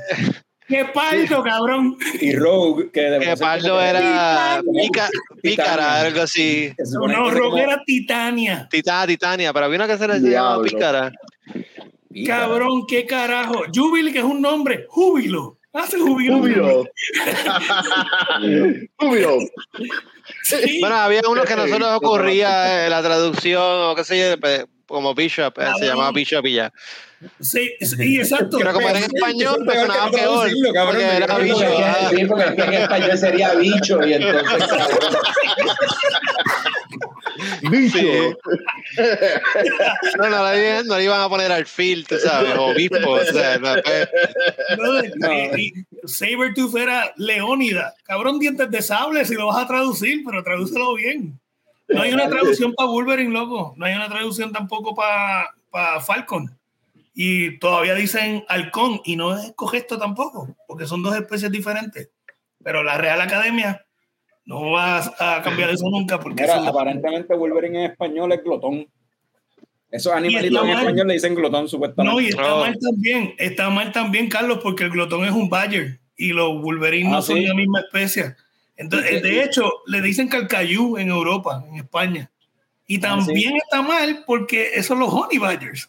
Guepardo, 0.68 1.42
cabrón. 1.42 1.96
Y 2.20 2.34
Rogue, 2.36 2.90
que 2.90 3.00
de 3.02 3.18
Que 3.20 3.36
Pardo 3.36 3.80
era 3.80 4.62
pica- 4.72 5.10
pícara, 5.42 6.00
algo 6.00 6.22
así. 6.22 6.72
No, 6.94 7.06
no, 7.08 7.30
Rogue 7.30 7.40
como- 7.50 7.58
era 7.58 7.82
Titania. 7.84 8.66
Tita, 8.70 9.06
Titania, 9.06 9.52
pero 9.52 9.66
había 9.66 9.76
una 9.76 9.86
que 9.86 9.98
se 9.98 10.08
le 10.08 10.20
llamaba. 10.20 10.62
Pícara. 10.62 11.12
Cabrón, 12.26 12.86
qué 12.86 13.04
carajo. 13.06 13.64
Jubilee, 13.74 14.12
que 14.12 14.18
es 14.20 14.24
un 14.24 14.40
nombre. 14.40 14.86
Júbilo. 14.88 15.58
Hace 15.74 15.98
júbilo. 15.98 16.36
Júbilo. 16.38 16.84
Júbilo. 18.96 19.38
Sí. 20.44 20.78
Bueno, 20.80 20.96
había 20.96 21.22
uno 21.28 21.42
que 21.44 21.56
no 21.56 21.66
se 21.66 21.78
nos 21.78 21.96
ocurría 21.96 22.86
eh, 22.86 22.90
la 22.90 23.02
traducción 23.02 23.60
o 23.60 23.94
qué 23.96 24.05
sé 24.05 24.18
yo, 24.18 24.36
como 24.86 25.14
Bishop, 25.14 25.59
eh, 25.59 25.66
se 25.78 25.86
llamaba 25.86 26.12
Bishop 26.12 26.46
y 26.46 26.55
ya. 26.55 26.72
Sí, 27.40 27.72
sí, 27.80 28.18
exacto. 28.18 28.59
Pero 28.59 28.72
como 28.72 28.88
era 28.88 28.98
en 28.98 29.05
español, 29.06 29.56
es 29.60 29.64
pues 29.64 29.80
sonaba 29.80 30.10
peor. 30.10 30.51
cabrón, 30.74 30.94
Porque 30.96 31.16
era 31.16 31.38
bicho. 31.38 31.66
ah. 31.82 32.10
sí, 32.14 32.24
porque 32.26 32.44
en 32.62 32.72
español 32.74 33.18
sería 33.18 33.55
bicho 33.55 34.06
y 34.06 34.12
entonces 34.12 34.68
Bicho. 37.70 37.98
Sí. 37.98 38.35
No, 40.19 40.28
no, 40.28 40.52
le, 40.52 40.85
no 40.85 40.97
le 40.97 41.05
iban 41.05 41.20
a 41.20 41.28
poner 41.28 41.51
al 41.51 41.66
fil, 41.66 42.06
tú 42.06 42.16
sabes, 42.19 42.55
o 42.56 42.66
obispo. 42.66 43.11
O 43.11 43.24
sea, 43.24 43.59
no, 43.59 43.74
pues, 43.82 45.12
No. 45.19 45.28
Sabertooth 46.05 46.77
era 46.77 47.12
Leónida. 47.16 47.94
Cabrón, 48.05 48.39
dientes 48.39 48.70
de 48.70 48.82
sable 48.82 49.24
si 49.24 49.35
lo 49.35 49.47
vas 49.47 49.65
a 49.65 49.66
traducir, 49.66 50.23
pero 50.24 50.43
tradúcelo 50.43 50.94
bien. 50.94 51.39
No 51.89 52.02
hay 52.02 52.12
una 52.12 52.28
traducción 52.28 52.74
para 52.74 52.89
Wolverine, 52.89 53.32
loco. 53.32 53.74
No 53.77 53.86
hay 53.86 53.94
una 53.94 54.09
traducción 54.09 54.52
tampoco 54.52 54.94
para 54.94 56.01
Falcon. 56.01 56.56
Y 57.15 57.59
todavía 57.59 57.94
dicen 57.94 58.44
halcón 58.48 59.01
y 59.05 59.16
no 59.16 59.39
es 59.39 59.52
cogesto 59.55 59.98
tampoco, 59.98 60.55
porque 60.66 60.86
son 60.86 61.02
dos 61.02 61.15
especies 61.15 61.51
diferentes. 61.51 62.11
Pero 62.62 62.82
la 62.82 62.98
Real 62.98 63.20
Academia 63.20 63.85
no 64.46 64.70
va 64.72 64.98
a 65.18 65.42
cambiar 65.42 65.70
eso 65.70 65.88
nunca 65.90 66.20
porque 66.20 66.42
Mira, 66.42 66.56
eso- 66.56 66.68
aparentemente 66.68 67.34
Wolverine 67.34 67.84
en 67.84 67.90
español 67.92 68.32
es 68.32 68.42
glotón. 68.44 68.86
Esos 69.90 70.12
animalitos 70.12 70.60
en 70.62 70.68
mal. 70.70 70.78
español 70.80 71.06
le 71.06 71.14
dicen 71.14 71.34
glotón, 71.34 71.68
supuestamente. 71.68 72.12
No, 72.14 72.20
y 72.20 72.26
está 72.28 72.54
Oh. 72.54 72.60
mal 72.60 72.76
también, 72.80 73.34
está 73.38 73.70
mal 73.70 73.92
también, 73.92 74.28
Carlos, 74.28 74.58
porque 74.62 74.84
el 74.84 74.90
glotón 74.90 75.24
es 75.24 75.30
un 75.30 75.48
Badger 75.48 76.00
y 76.16 76.32
los 76.32 76.60
Wolverines 76.60 77.08
Ah, 77.12 77.16
no 77.16 77.22
son 77.22 77.36
sí. 77.36 77.46
la 77.46 77.54
misma 77.54 77.80
especie. 77.80 78.34
Entonces, 78.76 79.08
Sí, 79.10 79.16
sí, 79.16 79.22
de 79.22 79.44
hecho, 79.44 79.70
le 79.86 80.00
dicen 80.02 80.26
calcayú 80.28 80.98
en 80.98 81.08
Europa, 81.10 81.64
en 81.68 81.76
España. 81.76 82.28
Y 82.88 82.96
Ah, 82.98 83.00
también 83.02 83.56
está 83.56 83.82
mal 83.82 84.24
porque 84.26 84.70
esos 84.74 84.86
son 84.86 84.98
los 84.98 85.10
Honey 85.14 85.38
Badgers. 85.38 85.88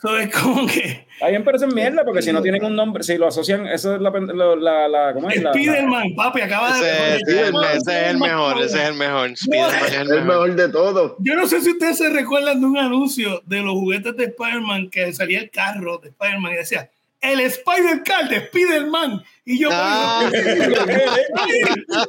So, 0.02 0.16
es 0.16 0.34
como 0.34 0.66
que 0.66 1.06
eso 1.20 1.66
es 1.66 1.74
mierda, 1.74 2.04
porque 2.06 2.22
si 2.22 2.32
no 2.32 2.40
tienen 2.40 2.64
un 2.64 2.74
nombre, 2.74 3.02
si 3.02 3.18
lo 3.18 3.26
asocian, 3.26 3.66
eso 3.66 3.94
es 3.96 4.00
la, 4.00 4.10
la, 4.10 4.56
la, 4.56 4.88
la- 4.88 5.12
¿cómo 5.12 5.28
es? 5.28 5.36
La- 5.42 5.50
la- 5.50 5.52
Spiderman, 5.52 6.14
papi, 6.16 6.40
acaba 6.40 6.72
de 6.72 6.78
ese, 6.80 6.90
ese 6.90 7.14
es 7.14 7.18
el, 7.18 7.20
Spiderman, 7.20 7.76
ese 7.76 8.00
es 8.00 8.08
el 8.08 8.18
mejor, 8.18 8.62
ese 8.62 8.82
es 8.82 8.88
el 8.88 8.94
mejor. 8.94 9.36
Spiderman 9.36 9.84
es 9.84 10.10
el 10.10 10.24
mejor 10.24 10.54
de 10.54 10.68
todos. 10.70 11.14
Yo 11.18 11.36
no 11.36 11.46
sé 11.46 11.60
si 11.60 11.70
ustedes 11.72 11.98
se 11.98 12.08
recuerdan 12.08 12.60
de 12.60 12.66
un 12.66 12.78
anuncio 12.78 13.42
de 13.44 13.60
los 13.60 13.72
juguetes 13.74 14.16
de 14.16 14.24
Spider-Man 14.24 14.88
que 14.88 15.12
salía 15.12 15.40
el 15.40 15.50
carro 15.50 15.98
de 15.98 16.08
Spider-Man 16.08 16.52
y 16.52 16.56
decía 16.56 16.90
el 17.20 17.40
Spider-Car 17.40 18.28
de 18.28 18.36
Spider-Man. 18.36 19.22
Y 19.44 19.60
yo, 19.60 19.68
Ah. 19.72 20.30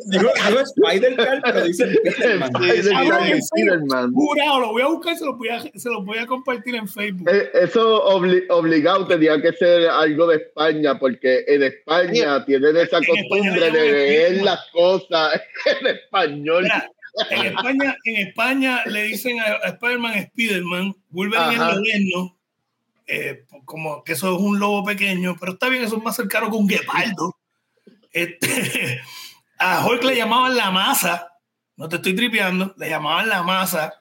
Digo, 0.08 0.30
digo 0.48 0.60
Spider-Man, 0.60 1.42
pero 1.44 1.64
dice 1.66 1.94
Spiderman. 1.94 2.52
Spider-Man 2.64 3.30
y 3.30 3.42
sí. 3.42 3.68
Jurado, 4.14 4.60
lo 4.60 4.68
voy 4.72 4.82
a 4.82 4.88
buscar, 4.88 5.18
se 5.18 5.26
lo 5.26 5.36
voy 5.38 5.50
a, 5.50 5.60
se 5.62 5.90
los 5.90 6.06
voy 6.06 6.18
a 6.18 6.26
compartir 6.26 6.76
en 6.76 6.88
Facebook. 6.88 7.30
Eh, 7.30 7.50
Eso 7.54 8.04
obli- 8.06 8.46
obligado 8.50 9.08
tenía 9.08 9.42
que 9.42 9.54
ser 9.54 9.90
algo 9.90 10.28
de 10.28 10.38
España, 10.38 10.98
porque 11.00 11.44
en 11.48 11.64
España 11.64 12.46
tienen 12.46 12.78
esa 12.78 12.98
En 12.98 13.04
España 13.04 13.24
costumbre 13.30 13.66
de 13.72 13.72
leer 13.72 14.26
Spiderman. 14.28 14.46
las 14.46 14.60
cosas 14.72 15.42
en 15.82 15.88
español. 15.88 16.64
Mira, 16.64 16.92
en 17.30 17.46
España, 17.48 17.98
en 18.06 18.28
España 18.28 18.84
le 18.86 19.04
dicen 19.04 19.40
a, 19.40 19.56
Spider-Man 19.70 20.14
Spider-Man, 20.14 20.96
Wolverine 21.10 21.56
Ajá. 21.56 21.72
es 21.72 21.78
moderno, 21.78 22.38
eh, 23.14 23.46
como 23.66 24.04
que 24.06 24.14
eso 24.14 24.34
es 24.34 24.42
un 24.42 24.58
lobo 24.58 24.86
pequeño, 24.86 25.36
pero 25.38 25.52
está 25.54 25.68
bien, 25.68 25.84
eso 25.84 25.98
es 25.98 26.04
más 26.04 26.16
cercano 26.16 26.50
que 26.50 26.56
un 26.56 26.68
guepardo. 26.68 27.36
Este, 28.14 29.02
a 29.60 29.86
Hulk 29.86 30.04
le 30.06 30.16
llamaban 30.16 30.56
la 30.56 30.72
masa, 30.72 31.28
no 31.76 31.90
te 31.90 31.98
estoy 31.98 32.16
tripeando, 32.16 32.74
le 32.78 32.90
llamaban 32.90 33.28
la 33.28 33.44
masa. 33.44 33.94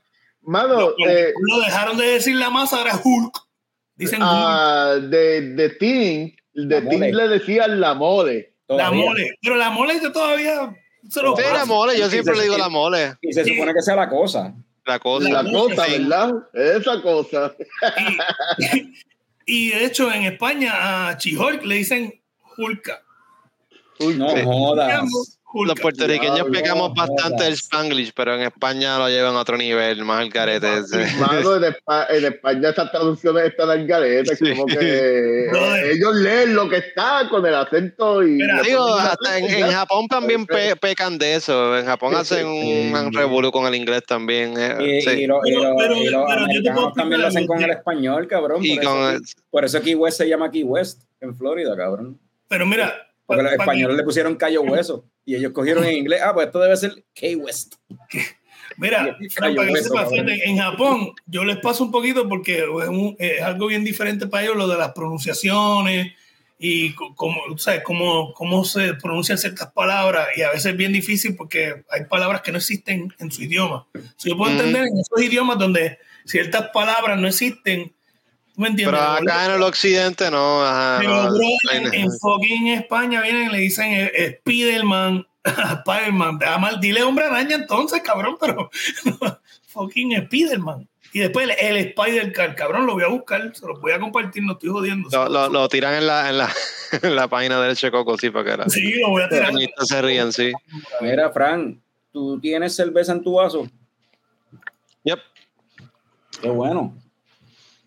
Mano, 0.42 0.90
eh, 1.06 1.32
Lo 1.40 1.60
dejaron 1.60 1.96
de 1.98 2.06
decir 2.06 2.36
la 2.36 2.50
masa, 2.50 2.78
ahora 2.78 3.00
Hulk. 3.02 3.36
Dicen 3.96 4.22
Hulk, 4.22 4.30
ah, 4.32 4.96
de, 5.02 5.40
de 5.54 5.70
Teen, 5.70 6.36
de 6.54 6.80
La 6.80 6.80
mole. 6.80 7.12
le 7.12 7.28
decían 7.28 7.80
la 7.80 7.94
mole. 7.94 8.54
la 8.68 8.76
Todavía. 8.76 9.04
mole, 9.04 9.30
pero 9.42 9.56
la 9.56 9.70
mole 9.70 10.00
yo 10.00 10.12
todavía 10.12 10.72
se 11.08 11.20
lo 11.22 11.36
Sí, 11.36 11.42
la 11.52 11.64
mole, 11.64 11.98
yo 11.98 12.08
siempre 12.08 12.36
le 12.36 12.44
digo 12.44 12.56
la 12.56 12.68
mole, 12.68 13.16
Y 13.22 13.32
se 13.32 13.44
supone 13.44 13.74
que 13.74 13.82
sea 13.82 13.96
la 13.96 14.08
cosa. 14.08 14.54
La 14.86 14.98
cosa. 14.98 15.28
La 15.28 15.42
La 15.42 15.50
cosa, 15.52 15.84
sí. 15.86 15.92
¿verdad? 15.98 16.32
Esa 16.52 17.02
cosa. 17.02 17.54
Y, 18.58 18.92
y 19.46 19.70
de 19.70 19.84
hecho, 19.86 20.10
en 20.12 20.22
España 20.24 21.08
a 21.08 21.16
Chihulk 21.16 21.62
le 21.64 21.76
dicen 21.76 22.20
Hulka. 22.56 23.02
Uy, 24.00 24.14
No 24.14 24.28
Sí. 24.30 24.42
jodas. 24.44 25.39
Los 25.52 25.80
puertorriqueños 25.80 26.46
pegamos 26.52 26.92
bastante 26.94 27.46
el 27.46 27.54
Spanglish, 27.54 28.12
pero 28.14 28.34
en 28.34 28.42
España 28.42 28.98
lo 28.98 29.08
llevan 29.08 29.34
a 29.34 29.40
otro 29.40 29.56
nivel, 29.56 30.04
más 30.04 30.22
el 30.22 30.32
carete. 30.32 30.78
ese. 30.78 30.98
Mano, 31.18 31.56
en, 31.56 31.62
Espa- 31.74 32.06
en 32.10 32.24
España 32.24 32.68
esas 32.70 32.90
traducciones 32.90 33.44
están 33.46 33.68
al 33.70 33.86
garete, 33.86 34.36
Sí. 34.36 34.50
como 34.52 34.66
que 34.66 35.46
Brother. 35.50 35.86
ellos 35.90 36.14
leen 36.14 36.54
lo 36.54 36.68
que 36.68 36.76
está 36.76 37.26
con 37.28 37.44
el 37.44 37.54
acento 37.54 38.22
y... 38.22 38.32
Mira, 38.32 38.62
le 38.62 38.68
Digo, 38.68 38.94
hasta 38.94 39.38
en, 39.38 39.44
en. 39.50 39.70
Japón 39.72 40.06
también 40.08 40.46
pe- 40.46 40.76
pecan 40.76 41.18
de 41.18 41.34
eso. 41.34 41.76
En 41.76 41.84
Japón 41.86 42.14
hacen 42.14 42.46
un 42.46 43.12
revolú 43.12 43.50
con 43.50 43.66
el 43.66 43.74
inglés 43.74 44.02
también. 44.06 44.54
eh, 44.56 44.98
Y, 44.98 45.00
sí. 45.02 45.10
y 45.22 45.26
los, 45.26 45.38
y 45.46 45.50
Pero- 45.52 45.62
los- 45.64 45.74
pero- 45.78 45.96
y 45.96 46.04
los 46.10 46.24
pero 46.28 46.40
americanos 46.44 46.92
también 46.94 47.20
lo 47.22 47.26
hacen 47.26 47.46
con 47.46 47.62
el 47.62 47.70
español, 47.70 48.28
cabrón. 48.28 48.64
Y 48.64 48.76
por, 48.76 48.84
con 48.84 49.14
eso, 49.14 49.36
por 49.50 49.64
eso 49.64 49.80
Key 49.82 49.94
West 49.94 50.18
se 50.18 50.28
llama 50.28 50.50
Key 50.50 50.62
West 50.62 51.02
en 51.20 51.36
Florida, 51.36 51.76
cabrón. 51.76 52.18
Pero 52.48 52.66
mira, 52.66 52.94
Porque 53.26 53.42
los 53.42 53.50
pa- 53.54 53.62
españoles 53.64 53.96
le 53.96 54.02
pusieron 54.04 54.36
Cayo 54.36 54.62
Hueso 54.62 55.04
y 55.30 55.36
ellos 55.36 55.52
cogieron 55.52 55.84
en 55.84 55.94
inglés, 55.96 56.20
ah, 56.24 56.32
pues 56.34 56.46
esto 56.46 56.58
debe 56.60 56.76
ser 56.76 57.04
Key 57.14 57.36
West. 57.36 57.74
mira, 58.76 59.16
para 59.38 59.52
que 59.66 59.72
fíjate, 60.10 60.48
en 60.48 60.58
Japón 60.58 61.12
yo 61.26 61.44
les 61.44 61.58
paso 61.58 61.84
un 61.84 61.90
poquito 61.92 62.28
porque 62.28 62.58
es, 62.58 62.88
un- 62.88 63.16
es 63.18 63.42
algo 63.42 63.66
bien 63.66 63.84
diferente 63.84 64.26
para 64.26 64.44
ellos 64.44 64.56
lo 64.56 64.66
de 64.68 64.78
las 64.78 64.92
pronunciaciones 64.92 66.12
y 66.58 66.92
cómo, 66.94 67.40
¿sabes? 67.58 67.82
Cómo, 67.84 68.34
cómo 68.34 68.64
se 68.64 68.94
pronuncian 68.94 69.38
ciertas 69.38 69.72
palabras 69.72 70.28
y 70.36 70.42
a 70.42 70.48
veces 70.50 70.66
es 70.66 70.76
bien 70.76 70.92
difícil 70.92 71.34
porque 71.36 71.84
hay 71.90 72.04
palabras 72.04 72.42
que 72.42 72.52
no 72.52 72.58
existen 72.58 73.14
en 73.18 73.30
su 73.30 73.42
idioma. 73.42 73.86
So, 74.16 74.28
yo 74.28 74.36
puedo 74.36 74.50
entender 74.52 74.82
en 74.82 74.98
esos 74.98 75.22
idiomas 75.22 75.58
donde 75.58 75.98
ciertas 76.26 76.68
palabras 76.72 77.18
no 77.18 77.28
existen, 77.28 77.88
¿tú 77.88 77.94
me 78.60 78.68
entiendes? 78.68 78.98
Pero 79.00 79.12
acá 79.12 79.46
en 79.46 79.52
el 79.52 79.62
occidente 79.62 80.30
no. 80.30 80.64
ajá, 80.64 80.98
Pero, 81.00 81.14
no, 81.24 81.30
bro, 81.34 81.46
hay- 81.70 81.76
en, 81.78 81.94
en 81.94 82.12
fucking 82.18 82.68
España 82.68 83.20
vienen 83.22 83.48
y 83.50 83.52
le 83.52 83.58
dicen 83.58 83.86
eh, 83.92 84.38
Spiderman, 84.40 85.26
Spiderman. 85.80 86.38
Ah, 86.46 86.78
dile 86.80 87.02
hombre 87.02 87.24
araña 87.26 87.56
entonces, 87.56 88.00
cabrón, 88.02 88.36
pero 88.40 88.70
fucking 89.68 90.24
Spiderman. 90.26 90.86
Y 91.12 91.18
después 91.18 91.48
el, 91.58 91.76
el 91.76 91.86
Spider-Car, 91.88 92.54
cabrón, 92.54 92.86
lo 92.86 92.92
voy 92.94 93.02
a 93.02 93.08
buscar, 93.08 93.50
se 93.52 93.66
lo 93.66 93.80
voy 93.80 93.90
a 93.90 93.98
compartir, 93.98 94.44
no 94.44 94.52
estoy 94.52 94.68
jodiendo. 94.68 95.08
lo, 95.10 95.28
lo- 95.28 95.48
lo 95.48 95.68
tiran 95.68 95.94
en 95.94 96.06
la, 96.06 96.28
en 96.30 96.38
la, 96.38 96.48
en 97.02 97.16
la 97.16 97.26
página 97.26 97.60
del 97.60 97.76
Checoco, 97.76 98.16
sí, 98.16 98.30
para 98.30 98.44
que 98.52 98.56
la- 98.58 98.68
Sí, 98.68 98.92
lo 99.00 99.08
voy 99.10 99.22
a 99.22 99.28
tirar. 99.28 99.52
los 99.52 99.88
se 99.88 100.02
ríen, 100.02 100.32
sí. 100.32 100.52
Mira, 101.00 101.30
Fran, 101.32 101.80
¿tú 102.12 102.38
tienes 102.38 102.76
cerveza 102.76 103.10
en 103.12 103.24
tu 103.24 103.34
vaso? 103.34 103.66
Yep. 105.02 105.18
Qué 106.42 106.48
bueno. 106.48 106.94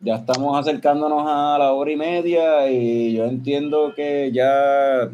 Ya 0.05 0.15
estamos 0.15 0.59
acercándonos 0.59 1.23
a 1.25 1.57
la 1.57 1.71
hora 1.71 1.89
y 1.89 1.95
media 1.95 2.69
y 2.69 3.15
yo 3.15 3.23
entiendo 3.23 3.93
que 3.95 4.33
ya 4.33 5.09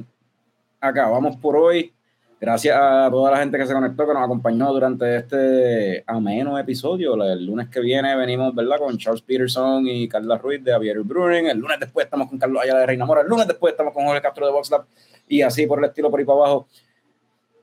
acabamos 0.82 1.36
por 1.36 1.56
hoy. 1.58 1.94
Gracias 2.42 2.76
a 2.76 3.08
toda 3.12 3.30
la 3.30 3.38
gente 3.38 3.60
que 3.60 3.68
se 3.68 3.74
conectó, 3.74 4.08
que 4.08 4.16
nos 4.16 4.24
acompañó 4.24 4.74
durante 4.74 5.16
este 5.16 6.04
ameno 6.08 6.58
episodio. 6.58 7.24
El 7.24 7.46
lunes 7.46 7.70
que 7.70 7.82
viene 7.82 8.16
venimos, 8.16 8.56
¿verdad? 8.56 8.80
Con 8.80 8.98
Charles 8.98 9.22
Peterson 9.22 9.86
y 9.86 10.10
Carla 10.10 10.40
Ruiz 10.40 10.64
de 10.64 10.74
Aviary 10.74 11.04
Brewing. 11.04 11.46
El 11.46 11.60
lunes 11.60 11.80
después 11.80 12.06
estamos 12.06 12.28
con 12.28 12.40
Carlos 12.40 12.64
Ayala 12.64 12.80
de 12.80 12.86
Reina 12.88 13.06
Mora. 13.06 13.22
El 13.22 13.28
lunes 13.28 13.46
después 13.46 13.74
estamos 13.74 13.94
con 13.94 14.06
Jorge 14.06 14.24
Castro 14.24 14.48
de 14.48 14.52
VoxLab. 14.52 14.86
Y 15.28 15.44
así 15.44 15.68
por 15.68 15.78
el 15.78 15.86
estilo, 15.86 16.10
por 16.10 16.20
ahí 16.20 16.26
para 16.26 16.40
abajo. 16.40 16.68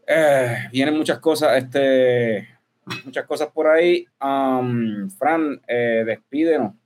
Eh, 0.06 0.58
vienen 0.70 0.96
muchas 0.96 1.18
cosas. 1.18 1.56
Este, 1.56 2.46
muchas 3.04 3.26
cosas 3.26 3.48
por 3.48 3.66
ahí. 3.66 4.06
Um, 4.22 5.10
Fran, 5.10 5.60
eh, 5.66 6.04
despídenos. 6.06 6.85